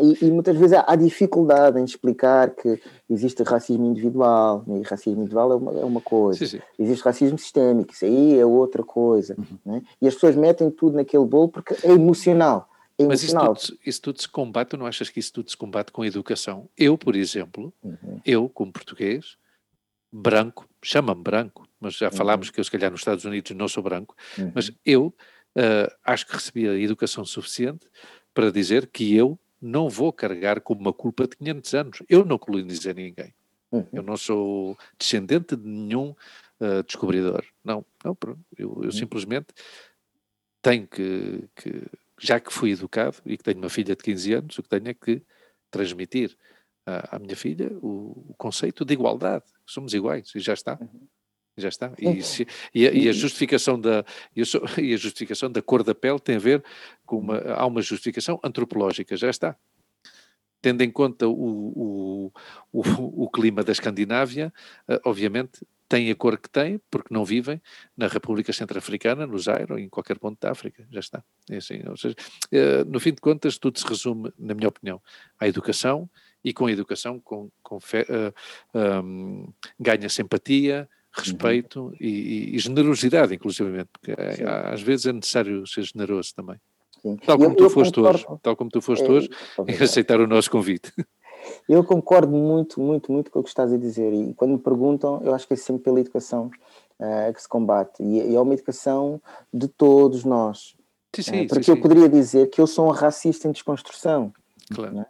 E, 0.00 0.24
e, 0.24 0.30
muitas 0.30 0.56
vezes 0.56 0.72
há, 0.72 0.84
há, 0.88 0.96
dificuldade 0.96 1.78
em 1.78 1.84
explicar 1.84 2.50
que 2.50 2.80
existe 3.10 3.42
racismo 3.42 3.84
individual, 3.84 4.64
né? 4.66 4.78
e 4.78 4.82
racismo 4.82 5.20
individual 5.20 5.52
é 5.52 5.54
uma, 5.54 5.72
é 5.80 5.84
uma 5.84 6.00
coisa, 6.00 6.38
sim, 6.38 6.58
sim. 6.58 6.64
existe 6.78 7.04
racismo 7.04 7.38
sistémico, 7.38 7.92
isso 7.92 8.06
aí 8.06 8.38
é 8.38 8.46
outra 8.46 8.82
coisa. 8.82 9.36
Uhum. 9.36 9.58
Né? 9.66 9.82
E 10.00 10.08
as 10.08 10.14
pessoas 10.14 10.34
metem 10.34 10.70
tudo 10.70 10.96
naquele 10.96 11.26
bolo 11.26 11.48
porque 11.48 11.74
é 11.86 11.90
emocional. 11.90 12.70
É 12.98 13.04
Mas 13.04 13.22
isso 13.22 13.38
tudo, 13.38 13.78
isso 13.84 14.02
tudo, 14.02 14.20
se 14.22 14.28
combate, 14.28 14.76
não 14.76 14.86
achas 14.86 15.10
que 15.10 15.20
isso 15.20 15.32
tudo 15.32 15.50
se 15.50 15.56
combate 15.56 15.92
com 15.92 16.04
educação? 16.04 16.68
Eu, 16.76 16.96
por 16.96 17.14
exemplo, 17.14 17.72
uhum. 17.84 18.20
eu, 18.24 18.48
como 18.48 18.72
português, 18.72 19.36
branco, 20.12 20.68
chama-me 20.82 21.22
branco, 21.22 21.66
mas 21.80 21.94
já 21.94 22.10
falámos 22.10 22.48
uhum. 22.48 22.52
que 22.52 22.60
eu 22.60 22.64
se 22.64 22.70
calhar 22.70 22.90
nos 22.90 23.00
Estados 23.00 23.24
Unidos 23.24 23.50
não 23.52 23.66
sou 23.66 23.82
branco, 23.82 24.14
uhum. 24.38 24.52
mas 24.54 24.70
eu 24.84 25.06
uh, 25.06 25.92
acho 26.04 26.26
que 26.26 26.34
recebi 26.34 26.68
a 26.68 26.74
educação 26.74 27.24
suficiente 27.24 27.86
para 28.34 28.50
dizer 28.50 28.88
que 28.88 29.14
eu 29.14 29.38
não 29.60 29.88
vou 29.88 30.12
carregar 30.12 30.60
com 30.60 30.74
uma 30.74 30.92
culpa 30.92 31.26
de 31.26 31.36
500 31.36 31.74
anos. 31.74 32.02
Eu 32.08 32.24
não 32.24 32.36
colonizei 32.36 32.92
ninguém. 32.92 33.32
Uhum. 33.70 33.86
Eu 33.92 34.02
não 34.02 34.16
sou 34.16 34.76
descendente 34.98 35.56
de 35.56 35.66
nenhum 35.66 36.10
uh, 36.60 36.82
descobridor. 36.84 37.44
Não, 37.64 37.84
não 38.04 38.16
eu, 38.22 38.36
eu 38.58 38.68
uhum. 38.68 38.90
simplesmente 38.90 39.46
tenho 40.60 40.86
que, 40.86 41.44
que, 41.56 41.84
já 42.18 42.38
que 42.38 42.52
fui 42.52 42.72
educado 42.72 43.16
e 43.24 43.36
que 43.36 43.44
tenho 43.44 43.58
uma 43.58 43.70
filha 43.70 43.96
de 43.96 44.02
15 44.02 44.32
anos, 44.34 44.58
o 44.58 44.62
que 44.62 44.68
tenho 44.68 44.88
é 44.88 44.94
que 44.94 45.22
transmitir 45.70 46.36
à, 46.86 47.16
à 47.16 47.18
minha 47.18 47.36
filha 47.36 47.70
o, 47.80 48.26
o, 48.30 48.34
conceito 48.36 48.84
de 48.84 48.92
igualdade. 48.94 49.44
Somos 49.66 49.94
iguais 49.94 50.32
e 50.34 50.40
já 50.40 50.54
está. 50.54 50.78
Uhum. 50.80 51.06
Já 51.56 51.68
está. 51.68 51.92
E, 51.98 52.22
se, 52.22 52.46
e, 52.74 52.86
a, 52.86 52.92
e, 52.92 53.08
a, 53.08 53.12
justificação 53.12 53.78
da 53.78 54.04
e 54.34 54.94
a 54.94 54.96
justificação 54.96 55.50
da 55.50 55.60
cor 55.60 55.82
da 55.82 55.94
pele 55.94 56.18
tem 56.18 56.36
a 56.36 56.38
ver 56.38 56.64
com 57.04 57.18
uma 57.18 57.38
há 57.38 57.66
uma 57.66 57.82
justificação 57.82 58.40
antropológica. 58.42 59.16
Já 59.16 59.28
está. 59.30 59.56
Tendo 60.62 60.82
em 60.82 60.90
conta 60.90 61.26
o, 61.26 61.32
o, 61.32 62.32
o, 62.72 63.24
o 63.24 63.30
clima 63.30 63.64
da 63.64 63.72
Escandinávia, 63.72 64.52
uh, 64.88 65.00
obviamente 65.04 65.66
têm 65.88 66.10
a 66.10 66.14
cor 66.14 66.38
que 66.38 66.48
têm, 66.48 66.80
porque 66.90 67.12
não 67.12 67.22
vivem 67.22 67.60
na 67.94 68.06
República 68.06 68.50
Centro-Africana, 68.50 69.26
no 69.26 69.38
Zaire 69.38 69.72
ou 69.72 69.78
em 69.78 69.90
qualquer 69.90 70.18
ponto 70.18 70.38
da 70.40 70.50
África. 70.50 70.86
Já 70.90 71.00
está. 71.00 71.24
É 71.50 71.56
assim, 71.56 71.82
seja, 71.96 72.14
uh, 72.52 72.90
no 72.90 72.98
fim 72.98 73.10
de 73.10 73.20
contas, 73.20 73.58
tudo 73.58 73.78
se 73.78 73.86
resume, 73.86 74.32
na 74.38 74.54
minha 74.54 74.68
opinião, 74.68 75.02
à 75.38 75.46
educação 75.46 76.08
e 76.44 76.52
com 76.52 76.66
a 76.66 76.72
educação 76.72 77.20
com, 77.20 77.48
com 77.62 77.80
fé, 77.80 78.06
uh, 78.08 79.04
um, 79.04 79.52
ganha-se 79.78 80.22
empatia, 80.22 80.88
respeito 81.12 81.86
uhum. 81.86 81.94
e, 82.00 82.56
e, 82.56 82.58
generosidade, 82.58 83.34
inclusivamente, 83.34 83.90
porque 83.92 84.12
é, 84.12 84.44
às 84.72 84.80
vezes 84.80 85.06
é 85.06 85.12
necessário 85.12 85.66
ser 85.66 85.82
generoso 85.82 86.34
também. 86.34 86.56
Sim. 87.02 87.16
Tal 87.16 87.36
como 87.36 87.50
eu, 87.50 87.56
tu 87.56 87.64
eu 87.64 87.70
foste 87.70 87.94
concordo. 87.94 88.18
hoje, 88.18 88.40
tal 88.42 88.56
como 88.56 88.70
tu 88.70 88.80
foste 88.80 89.04
é, 89.04 89.10
hoje, 89.10 89.30
em 89.68 89.74
aceitar 89.82 90.20
o 90.20 90.26
nosso 90.26 90.50
convite. 90.50 90.92
Eu 91.68 91.84
concordo 91.84 92.32
muito, 92.32 92.80
muito, 92.80 93.12
muito 93.12 93.30
com 93.30 93.40
o 93.40 93.42
que 93.42 93.48
estás 93.48 93.72
a 93.72 93.76
dizer 93.76 94.12
e 94.12 94.32
quando 94.34 94.52
me 94.52 94.58
perguntam, 94.58 95.20
eu 95.24 95.34
acho 95.34 95.46
que 95.46 95.54
é 95.54 95.56
sempre 95.56 95.82
pela 95.82 96.00
educação 96.00 96.50
uh, 96.98 97.32
que 97.34 97.42
se 97.42 97.48
combate 97.48 98.02
e, 98.02 98.30
e, 98.30 98.34
é 98.34 98.40
uma 98.40 98.54
educação 98.54 99.20
de 99.52 99.68
todos 99.68 100.24
nós. 100.24 100.76
Sim, 101.14 101.22
sim, 101.22 101.44
uh, 101.44 101.48
porque 101.48 101.64
sim, 101.64 101.72
eu 101.72 101.80
poderia 101.80 102.08
dizer 102.08 102.48
que 102.48 102.60
eu 102.60 102.66
sou 102.66 102.86
um 102.86 102.90
racista 102.90 103.48
em 103.48 103.52
desconstrução. 103.52 104.32
Claro. 104.72 105.00
É? 105.00 105.06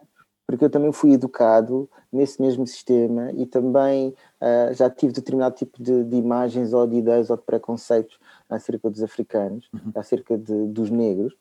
Porque 0.53 0.65
eu 0.65 0.69
também 0.69 0.91
fui 0.91 1.13
educado 1.13 1.89
nesse 2.11 2.39
mesmo 2.39 2.67
sistema 2.67 3.31
e 3.31 3.43
também 3.43 4.13
uh, 4.39 4.71
já 4.75 4.87
tive 4.87 5.11
determinado 5.11 5.55
tipo 5.55 5.81
de, 5.81 6.03
de, 6.03 6.15
imagens 6.15 6.73
ou 6.73 6.85
de 6.85 6.97
ideias 6.97 7.31
ou 7.31 7.37
de 7.37 7.41
preconceitos 7.41 8.19
acerca 8.47 8.87
dos 8.87 9.01
africanos, 9.01 9.67
uhum. 9.73 9.91
acerca 9.95 10.37
de, 10.37 10.67
dos 10.67 10.91
negros 10.91 11.33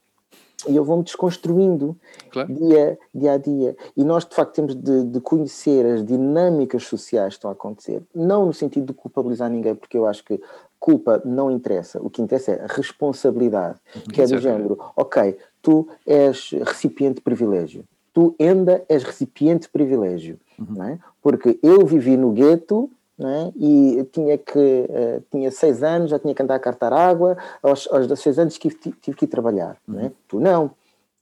e 0.67 0.75
eu 0.75 0.83
vou-me 0.83 1.03
desconstruindo 1.03 1.95
claro. 2.31 2.55
dia, 2.55 2.99
dia 3.15 3.33
a 3.33 3.37
dia. 3.37 3.77
E 3.95 4.03
nós, 4.03 4.25
de 4.25 4.35
facto, 4.35 4.55
temos 4.55 4.75
de, 4.75 5.05
de, 5.05 5.21
conhecer 5.21 5.85
as 5.85 6.03
dinâmicas 6.03 6.85
sociais 6.85 7.35
que 7.35 7.39
estão 7.39 7.51
a 7.51 7.53
acontecer, 7.53 8.03
não 8.15 8.47
no 8.47 8.55
sentido 8.55 8.87
de 8.87 8.95
culpabilizar 8.95 9.51
ninguém, 9.51 9.75
porque 9.75 9.99
eu 9.99 10.07
acho 10.07 10.25
que 10.25 10.41
culpa 10.81 11.21
não 11.23 11.51
interessa. 11.51 12.01
O 12.01 12.09
que 12.09 12.23
interessa 12.23 12.53
é 12.53 12.63
a 12.63 12.67
responsabilidade, 12.67 13.79
que 14.11 14.23
é 14.23 14.27
do 14.27 14.39
género, 14.39 14.79
ok, 14.97 15.37
tu 15.61 15.87
és 16.07 16.53
recipiente 16.65 17.17
de 17.17 17.23
privilégio, 17.23 17.85
tu 18.13 18.35
ainda 18.39 18.85
és 18.89 19.03
recipiente 19.03 19.63
de 19.63 19.69
privilégio, 19.71 20.39
uhum. 20.59 20.67
não 20.71 20.85
é? 20.85 20.99
porque 21.23 21.59
eu 21.63 21.87
vivi 21.87 22.17
no 22.17 22.33
gueto 22.33 22.91
é? 23.19 23.53
e 23.57 24.05
tinha 24.13 24.37
que 24.37 24.59
uh, 24.59 25.23
tinha 25.31 25.51
seis 25.51 25.83
anos, 25.83 26.11
já 26.11 26.19
tinha 26.19 26.35
que 26.35 26.43
andar 26.43 26.57
a 26.57 26.61
cartar 26.61 26.93
água, 26.93 27.37
aos, 27.63 27.89
aos 27.91 28.07
16 28.07 28.39
anos 28.39 28.59
tive, 28.59 28.77
tive 29.01 29.17
que 29.17 29.25
ir 29.25 29.29
trabalhar. 29.29 29.77
Não 29.87 30.01
é? 30.01 30.05
Uhum. 30.05 30.13
Tu 30.29 30.41
não, 30.41 30.71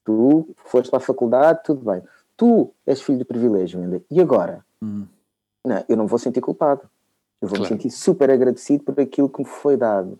tu 0.03 0.49
foste 0.65 0.89
para 0.89 0.97
a 0.97 1.01
faculdade, 1.01 1.61
tudo 1.63 1.81
bem. 1.89 2.01
Tu 2.35 2.69
és 2.85 3.01
filho 3.01 3.19
de 3.19 3.25
privilégio 3.25 3.79
ainda. 3.79 4.01
E 4.09 4.19
agora? 4.19 4.65
Uhum. 4.81 5.05
Não, 5.63 5.83
eu 5.87 5.95
não 5.95 6.07
vou 6.07 6.17
sentir 6.17 6.41
culpado. 6.41 6.81
Eu 7.41 7.47
vou 7.47 7.57
claro. 7.57 7.73
me 7.73 7.81
sentir 7.81 7.91
super 7.91 8.29
agradecido 8.29 8.83
por 8.83 8.99
aquilo 8.99 9.29
que 9.29 9.39
me 9.39 9.47
foi 9.47 9.77
dado. 9.77 10.17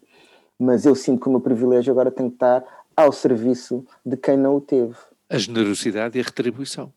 Mas 0.58 0.86
eu 0.86 0.94
sinto 0.94 1.22
que 1.22 1.28
o 1.28 1.32
meu 1.32 1.42
privilégio 1.42 1.92
agora 1.92 2.12
tem 2.12 2.30
que 2.30 2.36
estar 2.36 2.64
ao 2.96 3.12
serviço 3.12 3.84
de 4.06 4.18
quem 4.18 4.38
não 4.38 4.56
o 4.56 4.62
teve. 4.62 4.96
A 5.32 5.38
generosidade 5.38 6.18
e 6.18 6.22
a 6.22 6.24
retribuição. 6.26 6.92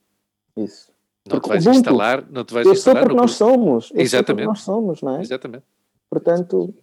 Isso. 0.57 0.93
Não 1.31 1.41
te 1.41 1.49
vais 1.49 1.67
instalar, 1.67 2.31
não 2.31 2.45
te 2.45 2.53
vais 2.53 2.67
eu 2.67 2.73
instalar. 2.73 3.03
Sou 3.03 3.09
porque 3.09 3.21
nós 3.21 3.33
somos. 3.33 3.91
Eu 3.93 4.01
Exatamente. 4.01 4.47
nós 4.47 4.61
somos, 4.61 5.03
não 5.03 5.17
é? 5.17 5.21
Exatamente. 5.21 5.65
Portanto, 6.11 6.75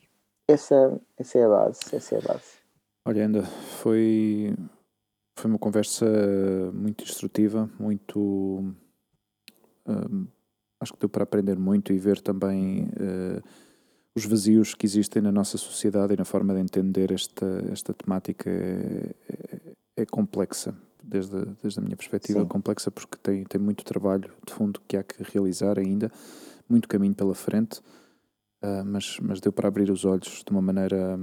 essa, 0.48 1.00
essa 1.18 1.38
é 1.38 1.46
a 1.46 1.50
base. 1.50 1.80
Essa 1.94 2.16
é 2.16 2.18
a 2.18 2.22
base. 2.22 2.62
Olha, 3.06 3.24
ainda 3.24 3.44
foi, 3.44 4.56
foi 5.38 5.50
uma 5.50 5.60
conversa 5.60 6.06
muito 6.74 7.04
instrutiva, 7.04 7.70
muito. 7.80 8.74
Hum, 9.88 10.28
acho 10.80 10.94
que 10.94 11.00
deu 11.00 11.10
para 11.10 11.24
aprender 11.24 11.60
muito 11.60 11.94
e 11.94 11.98
ver 11.98 12.20
também 12.22 12.86
uh, 12.86 13.42
os 14.16 14.26
vazios 14.26 14.74
que 14.74 14.86
existem 14.86 15.22
na 15.22 15.32
nossa 15.32 15.58
sociedade 15.58 16.14
e 16.14 16.18
na 16.18 16.26
forma 16.26 16.54
de 16.54 16.62
entender 16.62 17.12
esta, 17.12 17.46
esta 17.72 17.94
temática 17.94 18.50
é, 18.50 19.16
é, 19.30 20.02
é 20.02 20.06
complexa 20.06 20.76
desde, 21.04 21.46
desde 21.62 21.80
a 21.80 21.84
minha 21.84 21.98
perspectiva, 21.98 22.42
Sim. 22.42 22.48
complexa 22.48 22.92
porque 22.92 23.18
tem, 23.18 23.44
tem 23.44 23.60
muito 23.60 23.84
trabalho 23.84 24.32
de 24.46 24.54
fundo 24.54 24.82
que 24.88 24.98
há 24.98 25.04
que 25.04 25.24
realizar 25.24 25.78
ainda, 25.80 26.12
muito 26.70 26.88
caminho 26.88 27.14
pela 27.14 27.36
frente, 27.36 27.80
uh, 28.64 28.86
mas, 28.86 29.20
mas 29.20 29.40
deu 29.40 29.52
para 29.52 29.68
abrir 29.68 29.90
os 29.92 30.06
olhos 30.06 30.44
de 30.46 30.52
uma 30.52 30.62
maneira 30.62 31.20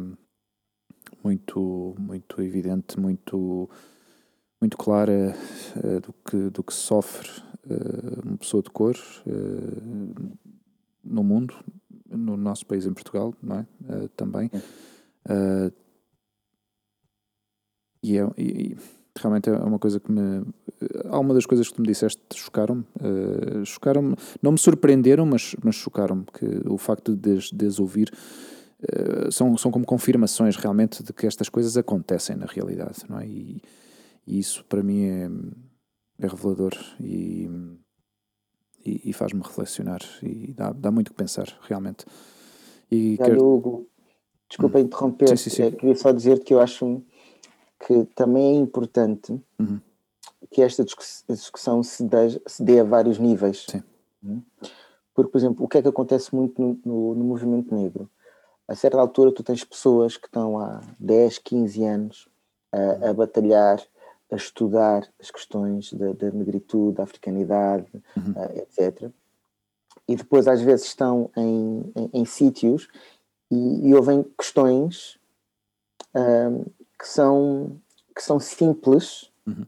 muito, 1.23 1.95
muito 1.99 2.43
evidente, 2.43 2.99
muito, 2.99 3.69
muito 4.61 4.77
clara 4.77 5.35
uh, 5.77 6.01
do, 6.01 6.13
que, 6.13 6.51
do 6.51 6.63
que 6.63 6.75
sofre 6.75 7.29
uh, 7.65 8.29
uma 8.29 8.37
pessoa 8.37 8.63
de 8.63 8.71
cor 8.71 8.97
no 11.05 11.25
mundo, 11.25 11.55
no 12.07 12.37
nosso 12.37 12.67
país 12.67 12.85
em 12.85 12.93
Portugal, 12.93 13.35
não 13.43 13.61
é? 13.61 13.67
também. 14.17 14.51
e, 18.03 18.19
é, 18.19 18.23
e 18.37 18.77
realmente 19.19 19.51
é 19.51 19.53
uma 19.53 19.79
coisa 19.79 20.01
que 20.01 20.11
me. 20.11 20.45
Alguma 21.11 21.35
das 21.35 21.47
coisas 21.47 21.69
que 21.69 21.75
tu 21.75 21.83
me 21.83 21.89
disseste 21.89 22.21
chocaram-me. 22.35 22.85
Uh, 23.01 23.65
chocaram-me. 23.65 24.15
Não 24.43 24.53
me 24.53 24.59
surpreenderam, 24.59 25.27
mas, 25.27 25.55
mas 25.63 25.75
chocaram-me. 25.75 26.25
Que 26.33 26.63
o 26.67 26.79
facto 26.79 27.15
de, 27.17 27.67
as 27.67 27.79
ouvir 27.79 28.13
uh, 28.83 29.31
são, 29.31 29.57
são 29.57 29.71
como 29.71 29.85
confirmações 29.85 30.57
realmente 30.57 31.03
de 31.03 31.13
que 31.13 31.27
estas 31.27 31.49
coisas 31.49 31.77
acontecem 31.77 32.37
na 32.37 32.47
realidade. 32.47 33.03
Não 33.09 33.19
é? 33.19 33.27
e, 33.27 33.63
e 34.29 34.39
isso 34.39 34.63
para 34.67 34.83
mim 34.83 35.05
é, 35.05 35.31
é 36.21 36.29
revelador 36.29 36.75
e, 37.01 37.49
e, 38.85 39.11
e 39.11 39.13
faz-me 39.15 39.41
reflexionar. 39.41 40.01
E 40.23 40.53
dá, 40.53 40.71
dá 40.71 40.91
muito 40.91 41.11
que 41.13 41.17
pensar, 41.17 41.59
realmente. 41.63 42.05
E 42.91 43.17
quero... 43.17 43.43
Hugo, 43.43 43.89
desculpa 44.49 44.79
hum. 44.79 44.83
interromper, 44.83 45.29
sim, 45.31 45.37
sim, 45.37 45.51
sim. 45.51 45.71
Queria 45.73 45.95
só 45.95 46.13
dizer 46.13 46.41
que 46.45 46.53
eu 46.53 46.61
acho 46.61 47.03
que 47.81 48.05
também 48.15 48.57
é 48.57 48.59
importante 48.59 49.41
uhum. 49.59 49.81
que 50.51 50.63
esta 50.63 50.85
discussão 51.29 51.83
se 51.83 52.03
dê, 52.05 52.41
se 52.47 52.63
dê 52.63 52.81
a 52.81 52.85
vários 52.85 53.19
níveis. 53.19 53.67
Sim. 53.69 53.83
Uhum. 54.23 54.43
Porque, 55.15 55.31
por 55.31 55.39
exemplo, 55.39 55.65
o 55.65 55.69
que 55.69 55.79
é 55.79 55.83
que 55.83 55.89
acontece 55.89 56.35
muito 56.35 56.61
no, 56.61 56.79
no, 56.85 57.15
no, 57.15 57.25
movimento 57.25 57.75
negro? 57.75 58.09
A 58.67 58.75
certa 58.75 58.99
altura, 58.99 59.33
tu 59.33 59.43
tens 59.43 59.65
pessoas 59.65 60.17
que 60.17 60.27
estão 60.27 60.59
há 60.59 60.81
10, 60.99 61.39
15 61.39 61.85
anos 61.85 62.29
a, 62.73 63.11
a 63.11 63.15
batalhar, 63.15 63.83
a 64.31 64.37
estudar 64.37 65.09
as 65.19 65.31
questões 65.31 65.93
da, 65.93 66.13
da 66.13 66.31
negritude, 66.31 66.97
da 66.97 67.05
africanidade, 67.05 67.87
uhum. 68.17 68.33
uh, 68.33 68.59
etc. 68.59 69.11
E 70.07 70.17
depois, 70.17 70.47
às 70.47 70.61
vezes, 70.61 70.87
estão 70.87 71.31
em, 71.37 71.93
em, 71.97 72.11
em 72.21 72.25
sítios 72.25 72.89
e, 73.51 73.89
e 73.89 73.95
ouvem 73.95 74.23
questões 74.39 75.19
uh, 76.15 76.71
que 76.99 77.07
são, 77.07 77.77
que 78.15 78.23
são 78.23 78.41
simples, 78.41 79.31
uhum. 79.47 79.65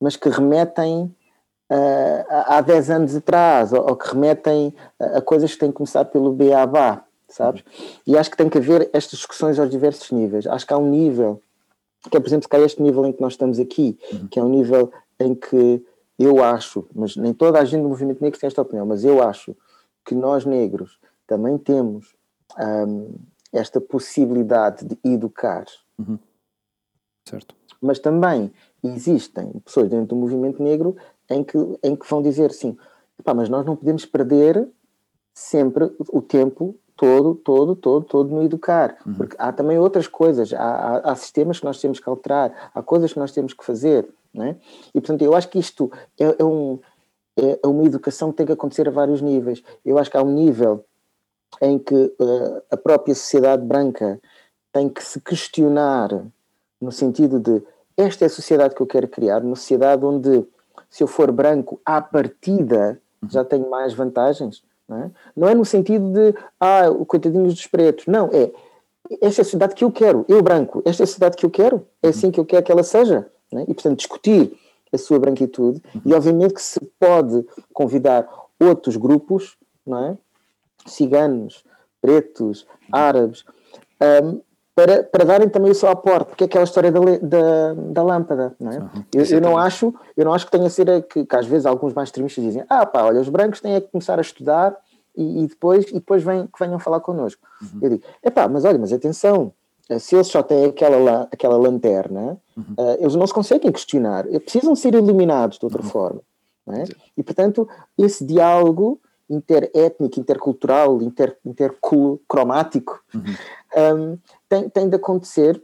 mas 0.00 0.16
que 0.16 0.28
remetem 0.28 1.14
uh, 1.70 2.24
a, 2.28 2.58
há 2.58 2.60
10 2.60 2.90
anos 2.90 3.16
atrás, 3.16 3.72
ou, 3.72 3.80
ou 3.80 3.96
que 3.96 4.08
remetem 4.08 4.74
a, 4.98 5.20
coisas 5.20 5.52
que 5.52 5.58
têm 5.58 5.70
que 5.70 5.76
começar 5.76 6.04
pelo 6.04 6.32
beabá, 6.32 7.04
sabes? 7.28 7.62
Uhum. 7.62 7.96
E 8.06 8.18
acho 8.18 8.30
que 8.30 8.36
tem 8.36 8.48
que 8.48 8.58
haver 8.58 8.88
estas 8.92 9.18
discussões 9.18 9.58
aos 9.58 9.70
diversos 9.70 10.10
níveis. 10.12 10.46
Acho 10.46 10.66
que 10.66 10.72
há 10.72 10.78
um 10.78 10.88
nível, 10.88 11.42
que 12.10 12.16
é, 12.16 12.20
por 12.20 12.28
exemplo, 12.28 12.44
se 12.44 12.48
calhar 12.48 12.66
este 12.66 12.82
nível 12.82 13.04
em 13.04 13.12
que 13.12 13.20
nós 13.20 13.32
estamos 13.32 13.58
aqui, 13.58 13.98
uhum. 14.12 14.28
que 14.28 14.38
é 14.38 14.42
um 14.42 14.48
nível 14.48 14.92
em 15.18 15.34
que 15.34 15.84
eu 16.18 16.42
acho, 16.42 16.86
mas 16.94 17.16
nem 17.16 17.32
toda 17.32 17.60
a 17.60 17.64
gente 17.64 17.82
do 17.82 17.88
movimento 17.88 18.22
negro 18.22 18.38
tem 18.38 18.48
esta 18.48 18.62
opinião, 18.62 18.84
mas 18.84 19.04
eu 19.04 19.22
acho 19.22 19.56
que 20.04 20.14
nós 20.14 20.44
negros 20.44 20.98
também 21.26 21.56
temos 21.58 22.16
um, 22.58 23.14
esta 23.52 23.80
possibilidade 23.80 24.84
de 24.84 24.98
educar. 25.04 25.64
Uhum. 25.98 26.18
Certo. 27.28 27.54
Mas 27.80 27.98
também 27.98 28.50
existem 28.82 29.52
pessoas 29.64 29.88
dentro 29.88 30.06
do 30.06 30.16
movimento 30.16 30.62
negro 30.62 30.96
em 31.28 31.44
que, 31.44 31.58
em 31.82 31.94
que 31.94 32.08
vão 32.08 32.22
dizer 32.22 32.50
assim: 32.50 32.76
mas 33.34 33.48
nós 33.48 33.64
não 33.64 33.76
podemos 33.76 34.04
perder 34.04 34.68
sempre 35.34 35.92
o 36.10 36.20
tempo 36.20 36.74
todo, 36.96 37.34
todo, 37.36 37.76
todo, 37.76 38.04
todo 38.04 38.34
no 38.34 38.42
educar. 38.42 38.96
Uhum. 39.06 39.14
Porque 39.14 39.36
há 39.38 39.52
também 39.52 39.78
outras 39.78 40.08
coisas, 40.08 40.52
há, 40.52 40.58
há, 40.58 41.12
há, 41.12 41.14
sistemas 41.14 41.60
que 41.60 41.64
nós 41.64 41.80
temos 41.80 42.00
que 42.00 42.08
alterar, 42.08 42.70
há 42.74 42.82
coisas 42.82 43.12
que 43.12 43.18
nós 43.18 43.32
temos 43.32 43.54
que 43.54 43.64
fazer. 43.64 44.08
Não 44.34 44.44
é? 44.44 44.56
E 44.94 45.00
portanto, 45.00 45.22
eu 45.22 45.34
acho 45.34 45.48
que 45.48 45.58
isto 45.58 45.90
é, 46.18 46.36
é, 46.38 46.44
um, 46.44 46.78
é, 47.36 47.60
é 47.62 47.66
uma 47.66 47.84
educação 47.84 48.30
que 48.30 48.38
tem 48.38 48.46
que 48.46 48.52
acontecer 48.52 48.88
a 48.88 48.90
vários 48.90 49.22
níveis. 49.22 49.62
Eu 49.84 49.96
acho 49.96 50.10
que 50.10 50.16
há 50.16 50.22
um 50.22 50.32
nível 50.32 50.84
em 51.62 51.78
que 51.78 51.94
uh, 51.94 52.62
a 52.70 52.76
própria 52.76 53.14
sociedade 53.14 53.64
branca 53.64 54.20
tem 54.72 54.88
que 54.88 55.02
se 55.02 55.20
questionar 55.20 56.10
no 56.80 56.92
sentido 56.92 57.40
de 57.40 57.62
esta 57.96 58.24
é 58.24 58.26
a 58.26 58.30
sociedade 58.30 58.74
que 58.74 58.80
eu 58.80 58.86
quero 58.86 59.08
criar, 59.08 59.42
uma 59.42 59.56
sociedade 59.56 60.04
onde 60.04 60.46
se 60.88 61.02
eu 61.02 61.06
for 61.06 61.32
branco 61.32 61.80
à 61.84 62.00
partida 62.00 63.00
já 63.28 63.44
tenho 63.44 63.68
mais 63.68 63.92
vantagens, 63.94 64.62
Não 64.88 64.96
é, 64.96 65.10
não 65.36 65.48
é 65.48 65.54
no 65.54 65.64
sentido 65.64 66.12
de, 66.12 66.34
ah, 66.60 66.88
o 66.90 67.04
coitadinhos 67.04 67.54
dos 67.54 67.66
pretos. 67.66 68.06
Não, 68.06 68.30
é, 68.32 68.52
esta 69.20 69.40
é 69.40 69.42
a 69.42 69.44
sociedade 69.44 69.74
que 69.74 69.84
eu 69.84 69.90
quero, 69.90 70.24
eu 70.28 70.42
branco, 70.42 70.82
esta 70.84 71.02
é 71.02 71.04
a 71.04 71.06
sociedade 71.06 71.36
que 71.36 71.44
eu 71.44 71.50
quero, 71.50 71.86
é 72.02 72.08
assim 72.08 72.30
que 72.30 72.38
eu 72.38 72.44
quero 72.44 72.64
que 72.64 72.72
ela 72.72 72.82
seja. 72.82 73.30
É? 73.52 73.62
E, 73.62 73.74
portanto, 73.74 73.98
discutir 73.98 74.56
a 74.92 74.98
sua 74.98 75.18
branquitude, 75.18 75.82
e 76.04 76.14
obviamente 76.14 76.54
que 76.54 76.62
se 76.62 76.80
pode 76.98 77.44
convidar 77.72 78.28
outros 78.60 78.96
grupos, 78.96 79.56
não 79.86 80.04
é? 80.04 80.18
ciganos, 80.86 81.64
pretos, 82.00 82.66
árabes, 82.90 83.44
um, 84.22 84.40
para, 84.78 85.02
para 85.02 85.24
darem 85.24 85.48
também 85.48 85.72
o 85.72 85.74
seu 85.74 85.88
aporte, 85.88 86.28
porque 86.28 86.44
é 86.44 86.46
aquela 86.46 86.62
história 86.62 86.92
da, 86.92 87.00
da, 87.20 87.74
da 87.74 88.02
lâmpada, 88.04 88.54
não 88.60 88.70
é? 88.70 88.76
Eu, 89.12 89.24
eu, 89.24 89.40
não 89.40 89.58
acho, 89.58 89.92
eu 90.16 90.24
não 90.24 90.32
acho 90.32 90.44
que 90.44 90.52
tenha 90.52 90.68
a 90.68 90.70
ser 90.70 91.02
que, 91.02 91.24
que, 91.26 91.36
às 91.36 91.46
vezes 91.46 91.66
alguns 91.66 91.92
mais 91.92 92.10
extremistas 92.10 92.44
dizem, 92.44 92.62
ah 92.68 92.86
pá, 92.86 93.02
olha, 93.02 93.20
os 93.20 93.28
brancos 93.28 93.60
têm 93.60 93.74
a 93.74 93.80
começar 93.80 94.18
a 94.18 94.20
estudar 94.20 94.76
e, 95.16 95.42
e 95.42 95.46
depois, 95.48 95.88
e 95.88 95.94
depois 95.94 96.22
vem, 96.22 96.46
que 96.46 96.64
venham 96.64 96.78
falar 96.78 97.00
connosco. 97.00 97.42
Uhum. 97.60 97.80
Eu 97.82 97.90
digo, 97.90 98.04
é 98.22 98.30
pá, 98.30 98.46
mas 98.46 98.64
olha, 98.64 98.78
mas 98.78 98.92
atenção, 98.92 99.52
eh, 99.88 99.98
se 99.98 100.14
eles 100.14 100.28
só 100.28 100.44
têm 100.44 100.66
aquela, 100.66 101.26
aquela 101.32 101.56
lanterna, 101.56 102.38
uhum. 102.56 102.74
uh, 102.78 102.98
eles 103.00 103.16
não 103.16 103.26
se 103.26 103.34
conseguem 103.34 103.72
questionar, 103.72 104.26
precisam 104.44 104.76
ser 104.76 104.94
iluminados 104.94 105.58
de 105.58 105.64
outra 105.64 105.82
uhum. 105.82 105.88
forma. 105.88 106.20
É? 106.68 106.84
E, 107.16 107.22
portanto, 107.24 107.68
esse 107.98 108.24
diálogo 108.24 109.00
interétnico, 109.28 110.20
intercultural, 110.20 111.02
inter, 111.02 111.36
intercromático 111.44 113.02
uhum. 113.14 113.34
Um, 113.76 114.18
tem, 114.48 114.68
tem 114.68 114.88
de 114.88 114.96
acontecer 114.96 115.62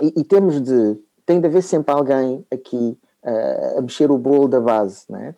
e, 0.00 0.20
e, 0.20 0.24
temos 0.24 0.60
de, 0.60 0.98
tem 1.24 1.40
de 1.40 1.46
haver 1.46 1.62
sempre 1.62 1.92
alguém 1.94 2.44
aqui 2.50 2.98
uh, 3.22 3.78
a 3.78 3.82
mexer 3.82 4.10
o 4.10 4.18
bolo 4.18 4.48
da 4.48 4.60
base, 4.60 5.04
é? 5.14 5.34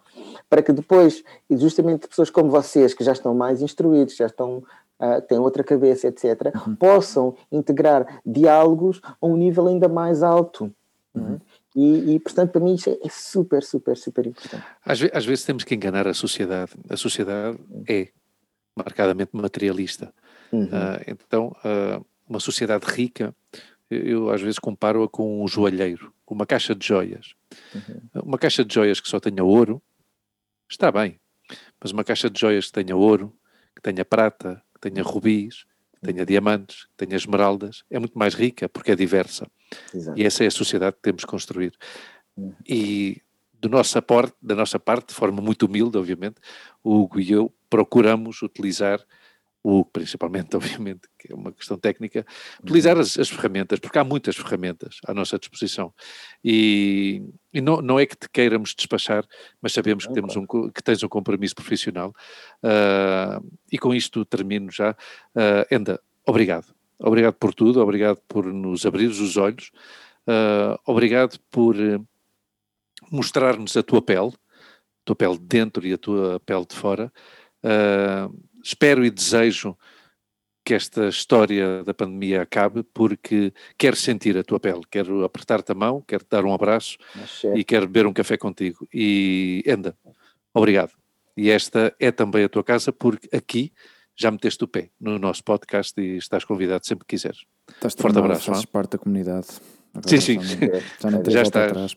para 0.49 0.63
que 0.63 0.73
depois, 0.73 1.23
e 1.49 1.57
justamente 1.57 2.09
pessoas 2.09 2.31
como 2.31 2.51
vocês, 2.51 2.95
que 2.95 3.05
já 3.05 3.13
estão 3.13 3.35
mais 3.35 3.63
instruídos, 3.63 4.17
já 4.17 4.27
estão 4.27 4.63
uh, 5.03 5.21
têm 5.27 5.39
outra 5.39 5.65
cabeça, 5.65 6.09
etc., 6.09 6.53
uhum. 6.67 6.77
possam 6.77 7.35
integrar 7.51 8.21
diálogos 8.25 9.01
a 9.05 9.27
um 9.27 9.37
nível 9.37 9.67
ainda 9.67 9.89
mais 9.89 10.23
alto. 10.23 10.73
É? 11.15 11.19
Uhum. 11.19 11.41
E, 11.75 12.15
e, 12.15 12.21
portanto, 12.21 12.51
para 12.51 12.61
mim, 12.61 12.75
isso 12.75 12.91
é, 12.91 12.99
é 13.03 13.09
super, 13.09 13.63
super, 13.63 13.97
super 13.97 14.27
importante. 14.27 14.65
Às, 14.85 15.01
ve 15.01 15.11
às, 15.13 15.25
vezes 15.25 15.45
temos 15.45 15.65
que 15.65 15.75
enganar 15.75 16.07
a 16.07 16.15
sociedade. 16.15 16.73
A 16.89 16.97
sociedade 16.97 17.59
é 17.89 18.09
marcadamente 18.77 19.31
materialista. 19.33 20.13
Uhum. 20.53 20.65
Uh, 20.65 21.03
então, 21.07 21.57
uh, 21.65 22.05
uma 22.29 22.41
sociedade 22.41 22.85
rica, 22.87 23.35
eu, 23.91 24.01
eu 24.01 24.31
às 24.31 24.41
vezes 24.41 24.59
comparo-a 24.59 25.09
com 25.09 25.43
um 25.43 25.49
joalheiro, 25.49 26.13
com 26.25 26.35
uma 26.35 26.47
caixa 26.47 26.75
de 26.75 26.87
joias. 26.87 27.35
Uhum. 27.75 28.23
Uma 28.25 28.39
caixa 28.39 28.65
de 28.65 28.75
joias 28.75 29.01
que 29.01 29.09
só 29.09 29.19
tenha 29.19 29.43
ouro, 29.43 29.83
está 30.69 30.93
bem. 30.93 31.19
Mas 31.81 31.93
uma 31.93 32.05
caixa 32.05 32.31
de 32.31 32.39
joias 32.39 32.67
que 32.67 32.73
tenha 32.73 32.97
ouro, 32.97 33.35
que 33.75 33.83
tenha 33.83 34.05
prata, 34.05 34.63
tenha 34.81 35.03
rubis, 35.03 35.65
tenha 36.03 36.27
diamantes, 36.27 36.87
tenha 36.97 37.17
esmeraldas, 37.17 37.85
é 37.91 37.99
muito 37.99 38.19
mais 38.19 38.35
rica 38.35 38.69
porque 38.69 38.93
é 38.93 38.97
diversa. 38.97 39.47
Exato. 39.95 40.19
E 40.19 40.25
essa 40.25 40.45
é 40.45 40.47
a 40.47 40.51
sociedade 40.51 40.97
que 40.97 41.03
temos 41.03 41.25
que 41.25 41.31
construir. 41.31 41.73
Uhum. 42.37 42.55
E 42.67 43.23
do 43.55 43.69
nosso 43.69 43.97
aporte, 43.97 44.35
da 44.43 44.57
nossa 44.57 44.79
parte, 44.79 45.09
de 45.09 45.15
forma 45.15 45.41
muito 45.41 45.67
humilde, 45.67 45.97
obviamente, 45.97 46.37
o 46.83 47.01
Hugo 47.01 47.21
e 47.21 47.31
eu 47.31 47.53
procuramos 47.71 48.43
utilizar 48.43 49.01
o 49.63 49.85
principalmente, 49.85 50.55
obviamente, 50.57 51.03
que 51.19 51.33
é 51.33 51.35
uma 51.35 51.53
questão 51.53 51.79
técnica, 51.79 52.27
utilizar 52.63 52.99
as, 52.99 53.19
as, 53.19 53.29
ferramentas, 53.29 53.79
porque 53.79 53.99
há 53.99 54.05
muitas 54.05 54.37
ferramentas 54.37 54.99
à 55.07 55.15
nossa 55.15 55.39
disposição. 55.39 55.93
E, 56.45 57.23
e 57.53 57.61
não, 57.61 57.81
não 57.81 57.99
é 57.99 58.07
que 58.07 58.17
te 58.17 58.29
queiramos 58.29 58.75
despachar, 58.75 59.25
mas 59.61 59.73
sabemos 59.73 60.07
que, 60.07 60.13
temos 60.13 60.37
um, 60.37 60.47
que 60.47 60.83
tens 60.83 61.03
um 61.03 61.09
compromisso 61.09 61.55
profissional. 61.55 62.13
Uh, 62.63 63.47
e 63.71 63.79
com 63.79 63.95
isto 63.95 64.25
termino 64.25 64.71
já. 64.71 64.93
Uh, 65.35 65.75
Enda, 65.75 66.01
obrigado. 66.27 66.75
Obrigado 66.99 67.35
por 67.35 67.53
tudo, 67.53 67.81
obrigado 67.81 68.21
por 68.29 68.47
nos 68.47 68.87
abrir 68.87 69.07
os 69.07 69.37
olhos, 69.37 69.73
uh, 70.29 70.79
obrigado 70.87 71.37
por 71.51 71.75
mostrar-nos 73.11 73.77
a 73.77 73.83
tua 73.83 74.01
pele, 74.01 74.29
a 74.29 75.05
tua 75.05 75.17
pele 75.17 75.37
de 75.37 75.45
dentro 75.45 75.85
e 75.85 75.93
a 75.93 75.99
tua 75.99 76.39
pele 76.41 76.65
de 76.65 76.77
fora. 76.77 77.13
Uh, 77.65 78.33
espero 78.63 79.05
e 79.05 79.11
desejo 79.11 79.77
que 80.65 80.75
esta 80.75 81.09
história 81.09 81.83
da 81.83 81.93
pandemia 81.93 82.43
acabe, 82.43 82.83
porque 82.95 83.53
quero 83.77 83.97
sentir 83.97 84.39
a 84.39 84.45
tua 84.45 84.61
pele, 84.61 84.83
quero 84.91 85.25
apertar-te 85.25 85.73
a 85.73 85.75
mão, 85.75 86.03
quero 86.07 86.25
te 86.25 86.31
dar 86.31 86.45
um 86.45 86.55
abraço 86.55 86.97
e 87.55 87.65
quero 87.65 87.87
beber 87.87 88.07
um 88.07 88.13
café 88.13 88.37
contigo. 88.37 88.87
E 88.95 89.65
anda, 89.67 89.97
obrigado. 90.55 90.93
E 91.37 91.51
esta 91.51 91.95
é 91.99 92.13
também 92.13 92.45
a 92.45 92.49
tua 92.49 92.63
casa, 92.63 92.93
porque 92.93 93.35
aqui 93.35 93.73
já 94.15 94.31
meteste 94.31 94.63
o 94.63 94.69
pé 94.69 94.91
no 95.01 95.19
nosso 95.19 95.43
podcast 95.43 96.01
e 96.01 96.17
estás 96.17 96.45
convidado 96.45 96.87
sempre 96.87 97.07
que 97.07 97.17
quiseres. 97.17 97.45
Estás 97.69 97.95
Forte 97.95 98.19
abraço. 98.19 98.47
Fazes 98.47 98.67
parte 98.67 98.93
da 98.93 98.99
comunidade. 98.99 99.49
Agora 99.95 100.09
sim, 100.09 100.21
sim. 100.21 100.39
Já, 101.01 101.11
não 101.11 101.23
já 101.29 101.43
estás. 101.43 101.71
Atrás, 101.71 101.97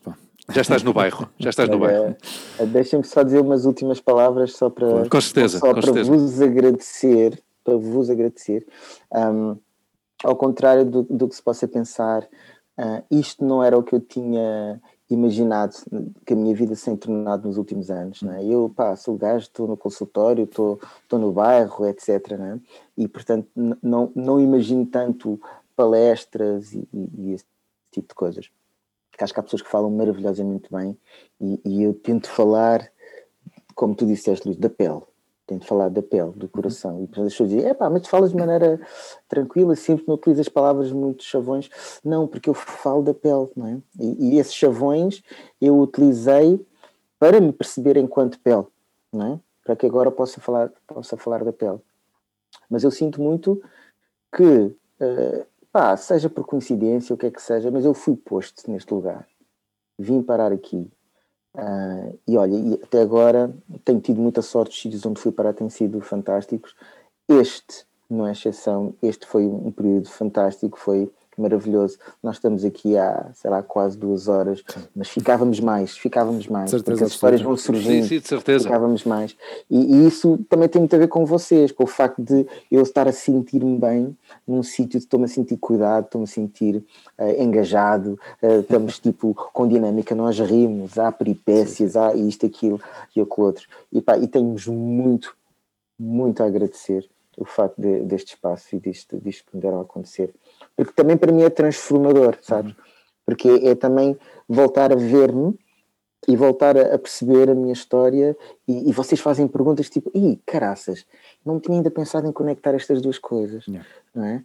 já 0.49 0.61
estás 0.61 0.83
no 0.83 0.93
bairro, 0.93 1.29
já 1.39 1.49
estás 1.49 1.69
no 1.69 1.79
bairro. 1.79 2.15
É, 2.59 2.65
Deixem-me 2.65 3.03
só 3.03 3.23
dizer 3.23 3.41
umas 3.41 3.65
últimas 3.65 3.99
palavras 3.99 4.53
só 4.53 4.69
para, 4.69 5.09
com 5.09 5.21
certeza, 5.21 5.59
só 5.59 5.67
com 5.67 5.73
para 5.73 5.81
certeza. 5.81 6.11
vos 6.11 6.41
agradecer, 6.41 7.41
para 7.63 7.75
vos 7.77 8.09
agradecer. 8.09 8.65
Um, 9.11 9.57
ao 10.23 10.35
contrário 10.35 10.85
do, 10.85 11.03
do, 11.03 11.27
que 11.27 11.35
se 11.35 11.41
possa 11.41 11.67
pensar, 11.67 12.23
uh, 12.23 13.03
isto 13.09 13.43
não 13.43 13.63
era 13.63 13.77
o 13.77 13.83
que 13.83 13.95
eu 13.95 13.99
tinha 13.99 14.79
imaginado 15.09 15.75
que 16.25 16.33
a 16.33 16.35
minha 16.35 16.55
vida 16.55 16.75
se 16.75 16.85
tem 16.85 16.95
tornado 16.95 17.47
nos 17.47 17.57
últimos 17.57 17.89
anos. 17.89 18.21
Né? 18.21 18.43
Eu 18.45 18.71
pá, 18.75 18.95
sou 18.95 19.17
gajo, 19.17 19.45
estou 19.45 19.67
no 19.67 19.77
consultório, 19.77 20.45
estou, 20.45 20.79
estou 21.01 21.19
no 21.19 21.31
bairro, 21.31 21.85
etc. 21.87 22.31
Né? 22.37 22.59
E 22.97 23.07
portanto 23.07 23.47
não, 23.55 24.11
não 24.15 24.39
imagino 24.39 24.85
tanto 24.85 25.39
palestras 25.75 26.73
e, 26.73 26.87
e, 26.93 27.09
e 27.17 27.33
esse 27.33 27.45
tipo 27.91 28.07
de 28.09 28.15
coisas 28.15 28.49
porque 29.15 29.23
acho 29.23 29.33
que 29.33 29.39
há 29.39 29.43
pessoas 29.43 29.61
que 29.61 29.69
falam 29.69 29.89
maravilhosamente 29.89 30.67
bem 30.69 30.97
e, 31.39 31.61
e 31.63 31.83
eu 31.83 31.93
tento 31.93 32.29
falar, 32.29 32.91
como 33.73 33.95
tu 33.95 34.05
disseste, 34.05 34.45
Luís, 34.45 34.57
da 34.57 34.69
pele. 34.69 35.01
Tento 35.47 35.65
falar 35.65 35.89
da 35.89 36.01
pele, 36.01 36.31
do 36.31 36.49
coração. 36.49 36.99
E 36.99 37.03
as 37.03 37.31
pessoas 37.31 37.49
dizem, 37.49 37.65
é 37.65 37.73
pá, 37.73 37.89
mas 37.89 38.01
tu 38.01 38.09
falas 38.09 38.31
de 38.31 38.35
maneira 38.35 38.77
tranquila, 39.29 39.73
simples, 39.75 40.05
não 40.05 40.15
utilizas 40.15 40.49
palavras 40.49 40.91
muito 40.91 41.23
chavões. 41.23 41.69
Não, 42.03 42.27
porque 42.27 42.49
eu 42.49 42.53
falo 42.53 43.03
da 43.03 43.13
pele, 43.13 43.47
não 43.55 43.67
é? 43.67 43.77
E, 43.97 44.33
e 44.33 44.39
esses 44.39 44.53
chavões 44.53 45.23
eu 45.61 45.79
utilizei 45.79 46.59
para 47.17 47.39
me 47.39 47.53
perceber 47.53 47.95
enquanto 47.95 48.37
pele, 48.39 48.65
não 49.13 49.33
é? 49.33 49.39
Para 49.63 49.77
que 49.77 49.85
agora 49.85 50.11
possa 50.11 50.41
falar, 50.41 50.73
possa 50.85 51.15
falar 51.15 51.41
da 51.45 51.53
pele. 51.53 51.79
Mas 52.69 52.83
eu 52.83 52.91
sinto 52.91 53.21
muito 53.21 53.63
que 54.35 54.43
uh, 54.43 55.45
pá, 55.75 55.97
seja 55.97 56.29
por 56.29 56.45
coincidência, 56.45 57.13
o 57.13 57.17
que 57.17 57.25
é 57.25 57.29
que 57.29 57.41
seja, 57.41 57.69
mas 57.69 57.83
eu 57.83 57.93
fui 57.93 58.15
posto 58.15 58.71
neste 58.71 58.93
lugar. 58.93 59.27
Vim 59.99 60.23
parar 60.23 60.53
aqui. 60.53 60.89
Uh, 61.53 62.17
e 62.25 62.37
olha, 62.37 62.55
e 62.55 62.73
até 62.75 63.01
agora 63.01 63.53
tenho 63.83 63.99
tido 63.99 64.21
muita 64.21 64.41
sorte, 64.41 64.71
os 64.71 64.81
sítios 64.81 65.05
onde 65.05 65.19
fui 65.19 65.33
parar 65.33 65.51
têm 65.51 65.69
sido 65.69 65.99
fantásticos. 65.99 66.73
Este 67.27 67.85
não 68.09 68.25
é 68.25 68.31
exceção, 68.31 68.93
este 69.03 69.27
foi 69.27 69.45
um 69.45 69.69
período 69.69 70.07
fantástico, 70.07 70.79
foi 70.79 71.11
maravilhoso. 71.37 71.97
Nós 72.21 72.35
estamos 72.35 72.63
aqui 72.63 72.97
há, 72.97 73.29
sei 73.33 73.49
lá, 73.49 73.61
quase 73.61 73.97
duas 73.97 74.27
horas, 74.27 74.63
mas 74.95 75.09
ficávamos 75.09 75.59
mais, 75.59 75.97
ficávamos 75.97 76.47
mais. 76.47 76.69
Certeza, 76.69 76.91
porque 76.91 77.03
as 77.03 77.11
histórias 77.11 77.41
vão 77.41 77.57
surgindo. 77.57 78.03
Sim, 78.03 78.07
sim, 78.07 78.19
de 78.19 78.27
certeza. 78.27 78.65
Ficávamos 78.65 79.03
mais. 79.03 79.35
E, 79.69 79.95
e, 79.95 80.07
isso 80.07 80.39
também 80.49 80.67
tem 80.67 80.79
muito 80.79 80.95
a 80.95 80.99
ver 80.99 81.07
com 81.07 81.25
vocês, 81.25 81.71
com 81.71 81.83
o 81.83 81.87
facto 81.87 82.21
de 82.21 82.45
eu 82.71 82.81
estar 82.81 83.07
a 83.07 83.11
sentir-me 83.11 83.77
bem 83.77 84.17
num 84.47 84.63
sítio, 84.63 84.97
estou-me 84.97 85.25
a 85.25 85.29
sentir 85.29 85.57
cuidado, 85.57 86.05
estou-me 86.05 86.25
a 86.25 86.27
sentir 86.27 86.83
uh, 87.17 87.41
engajado, 87.41 88.19
uh, 88.41 88.59
estamos 88.61 88.99
tipo 88.99 89.33
com 89.33 89.67
dinâmica, 89.67 90.15
nós 90.15 90.39
rimos, 90.39 90.97
há 90.97 91.11
peripécias, 91.11 91.95
há 91.95 92.13
isto, 92.13 92.45
aquilo 92.45 92.79
e 93.15 93.21
aquilo 93.21 93.45
outro. 93.45 93.67
E, 93.91 94.01
pá, 94.01 94.17
e 94.17 94.27
temos 94.27 94.67
muito, 94.67 95.35
muito 95.97 96.41
a 96.41 96.45
agradecer 96.45 97.07
o 97.37 97.45
facto 97.45 97.79
de, 97.79 98.01
deste 98.01 98.35
espaço 98.35 98.75
e 98.75 98.79
disto, 98.79 99.19
disto 99.19 99.45
que 99.49 99.55
me 99.55 99.61
deram 99.61 99.79
a 99.79 99.81
acontecer 99.81 100.33
porque 100.75 100.93
também 100.93 101.17
para 101.17 101.31
mim 101.31 101.43
é 101.43 101.49
transformador, 101.49 102.37
sabes? 102.41 102.75
Porque 103.25 103.47
é, 103.49 103.75
também 103.75 104.17
voltar 104.47 104.91
a 104.91 104.95
ver-me 104.95 105.57
e 106.27 106.35
voltar 106.35 106.77
a, 106.77 106.97
perceber 106.97 107.49
a 107.49 107.55
minha 107.55 107.73
história 107.73 108.35
e, 108.67 108.89
e, 108.89 108.91
vocês 108.91 109.21
fazem 109.21 109.47
perguntas 109.47 109.89
tipo, 109.89 110.11
ih, 110.13 110.39
caraças, 110.45 111.05
não 111.45 111.59
tinha 111.59 111.77
ainda 111.77 111.91
pensado 111.91 112.27
em 112.27 112.31
conectar 112.31 112.73
estas 112.73 113.01
duas 113.01 113.19
coisas, 113.19 113.65
yeah. 113.67 113.87
não 114.13 114.25
é? 114.25 114.43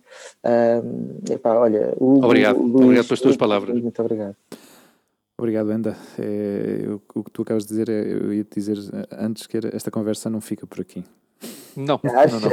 Um, 0.84 1.32
epá, 1.32 1.54
olha, 1.54 1.94
o, 1.96 2.22
obrigado, 2.22 2.58
o 2.58 2.82
obrigado 2.82 3.06
pelas 3.06 3.20
tuas 3.20 3.36
palavras. 3.36 3.80
Muito 3.80 4.00
obrigado. 4.00 4.36
Obrigado, 5.38 5.72
Enda. 5.72 5.96
É, 6.18 6.80
eu, 6.84 7.02
o 7.14 7.24
que 7.24 7.30
tu 7.30 7.40
acabas 7.42 7.62
de 7.62 7.70
dizer, 7.70 7.88
é, 7.88 8.12
eu 8.12 8.34
ia 8.34 8.44
te 8.44 8.56
dizer 8.56 8.76
antes 9.10 9.46
que 9.46 9.58
esta 9.72 9.90
conversa 9.90 10.28
não 10.28 10.40
fica 10.40 10.66
por 10.66 10.80
aqui. 10.82 11.02
Não, 11.76 12.00
não, 12.04 12.40
não. 12.40 12.50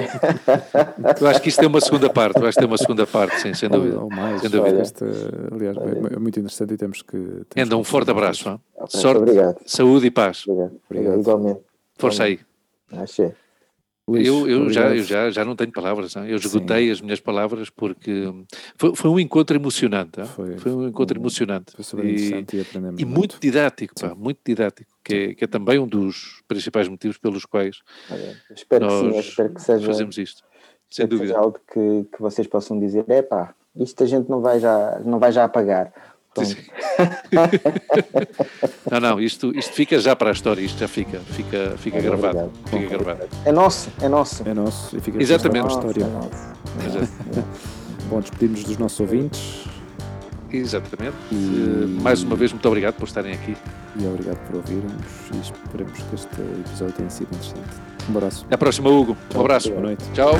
Eu 1.19 1.27
acho 1.27 1.41
que 1.41 1.49
isto 1.49 1.59
tem 1.59 1.67
uma 1.67 1.81
segunda 1.81 2.09
parte, 2.09 2.39
eu 2.39 2.47
acho 2.47 2.55
que 2.55 2.59
tem 2.59 2.67
uma 2.67 2.77
segunda 2.77 3.07
parte, 3.07 3.41
sim, 3.41 3.53
sem 3.53 3.69
dúvida. 3.69 3.99
Ou 3.99 4.09
mais, 4.09 4.41
sem 4.41 4.49
dúvida. 4.49 4.81
Este, 4.81 5.03
aliás, 5.51 5.77
é, 5.77 6.15
é 6.15 6.19
muito 6.19 6.39
interessante 6.39 6.73
e 6.73 6.77
temos 6.77 7.01
que. 7.01 7.17
Temos 7.17 7.45
Enda, 7.55 7.77
um 7.77 7.83
forte 7.83 8.11
abraço. 8.11 8.59
Okay, 8.75 9.01
Sorte, 9.01 9.17
obrigado. 9.21 9.57
saúde 9.65 10.07
e 10.07 10.11
paz. 10.11 10.43
Obrigado. 10.47 10.75
obrigado. 10.89 11.19
Igualmente. 11.19 11.61
Força 11.97 12.23
aí. 12.23 12.39
Achei. 12.91 13.33
Luís, 14.09 14.25
eu, 14.25 14.47
eu, 14.47 14.69
já, 14.69 14.95
eu 14.95 15.03
já, 15.03 15.29
já 15.29 15.43
não 15.43 15.53
tenho 15.53 15.71
palavras, 15.71 16.15
hein? 16.15 16.23
eu 16.29 16.39
Sim. 16.39 16.47
esgotei 16.47 16.89
as 16.89 17.01
minhas 17.01 17.19
palavras 17.19 17.69
porque 17.69 18.23
foi, 18.77 18.95
foi 18.95 19.11
um 19.11 19.19
encontro 19.19 19.57
emocionante. 19.57 20.23
Foi- 20.27 20.57
Foi, 20.57 20.71
um 20.71 20.87
encontro 20.87 21.17
um- 21.19 21.21
emocionante. 21.21 21.73
Foi 21.75 21.83
super 21.83 22.05
E- 22.05 22.11
interessante 22.13 22.55
e 22.55 22.61
aprendemos 22.61 23.01
E 23.01 23.05
muito 23.05 23.37
didático, 23.37 23.93
pá, 23.99 24.09
Sim. 24.09 24.15
muito 24.15 24.39
didático, 24.45 24.89
que 25.03 25.13
é, 25.13 25.33
que 25.33 25.43
é 25.43 25.47
também 25.47 25.77
um 25.77 25.85
dos 25.87 26.41
principais 26.47 26.87
motivos 26.87 27.17
pelos 27.17 27.43
quais 27.45 27.79
Olha, 28.09 28.37
espero 28.55 28.87
que 28.87 28.93
sim, 28.93 29.07
nós 29.07 29.25
espero 29.25 29.53
que 29.53 29.61
seja, 29.61 29.85
fazemos 29.85 30.17
isto. 30.17 30.41
Sem 30.89 31.05
dúvida. 31.05 31.33
seja 31.33 31.39
algo 31.39 31.59
que, 31.73 32.05
que 32.15 32.21
vocês 32.21 32.47
possam 32.47 32.79
dizer, 32.79 33.03
é 33.09 33.21
pá, 33.21 33.53
isto 33.75 34.01
a 34.03 34.07
gente 34.07 34.29
não 34.29 34.39
vai 34.39 34.57
já, 34.57 35.01
não 35.03 35.19
vai 35.19 35.33
já 35.33 35.43
apagar. 35.43 35.91
Não, 38.91 38.99
não, 38.99 39.19
isto, 39.19 39.51
isto 39.57 39.73
fica 39.73 39.99
já 39.99 40.15
para 40.15 40.29
a 40.29 40.33
história, 40.33 40.61
isto 40.61 40.79
já 40.79 40.87
fica, 40.87 41.19
fica, 41.19 41.73
fica 41.77 41.97
Olha, 41.97 42.09
gravado. 42.09 42.37
obrigado. 42.39 42.69
Fica 42.81 42.97
gravado. 43.03 43.27
É 43.45 43.51
nosso, 43.51 43.89
é 44.01 44.09
nosso. 44.09 44.43
É 44.47 44.53
nosso 44.53 44.97
e 44.97 45.01
fica 45.01 45.21
Exatamente. 45.21 45.63
Nosso, 45.63 45.79
na 45.81 45.87
é 45.87 45.91
história. 45.91 46.13
nosso. 46.13 46.29
Exato. 46.85 47.07
Bom, 48.09 48.21
despedimos 48.21 48.63
dos 48.63 48.77
nossos 48.77 48.99
ouvintes 48.99 49.65
Exatamente. 50.49 51.15
E- 51.31 51.35
Eh, 51.35 52.01
Mais 52.01 52.23
uma 52.23 52.35
vez, 52.37 52.53
muito 52.53 52.65
obrigado 52.67 52.93
por 52.95 53.05
estarem 53.07 53.33
aqui. 53.33 53.55
e 53.99 54.05
obrigado 54.07 54.37
por 54.47 54.55
ouvirem-nos 54.57 54.93
e 55.33 55.37
esperemos 55.41 55.99
que 56.03 56.15
este 56.15 56.41
episódio 56.65 56.93
tenha 56.93 57.09
sido 57.09 57.27
interessante. 57.35 57.67
Um 58.09 58.15
abraço. 58.17 58.45
Até 58.45 58.55
a 58.55 58.57
próxima, 58.57 58.89
Hugo. 58.89 59.11
Um 59.11 59.15
Tchau. 59.29 59.41
abraço. 59.41 59.69
Boa 59.71 59.81
noite. 59.81 60.03
Tchau. 60.13 60.31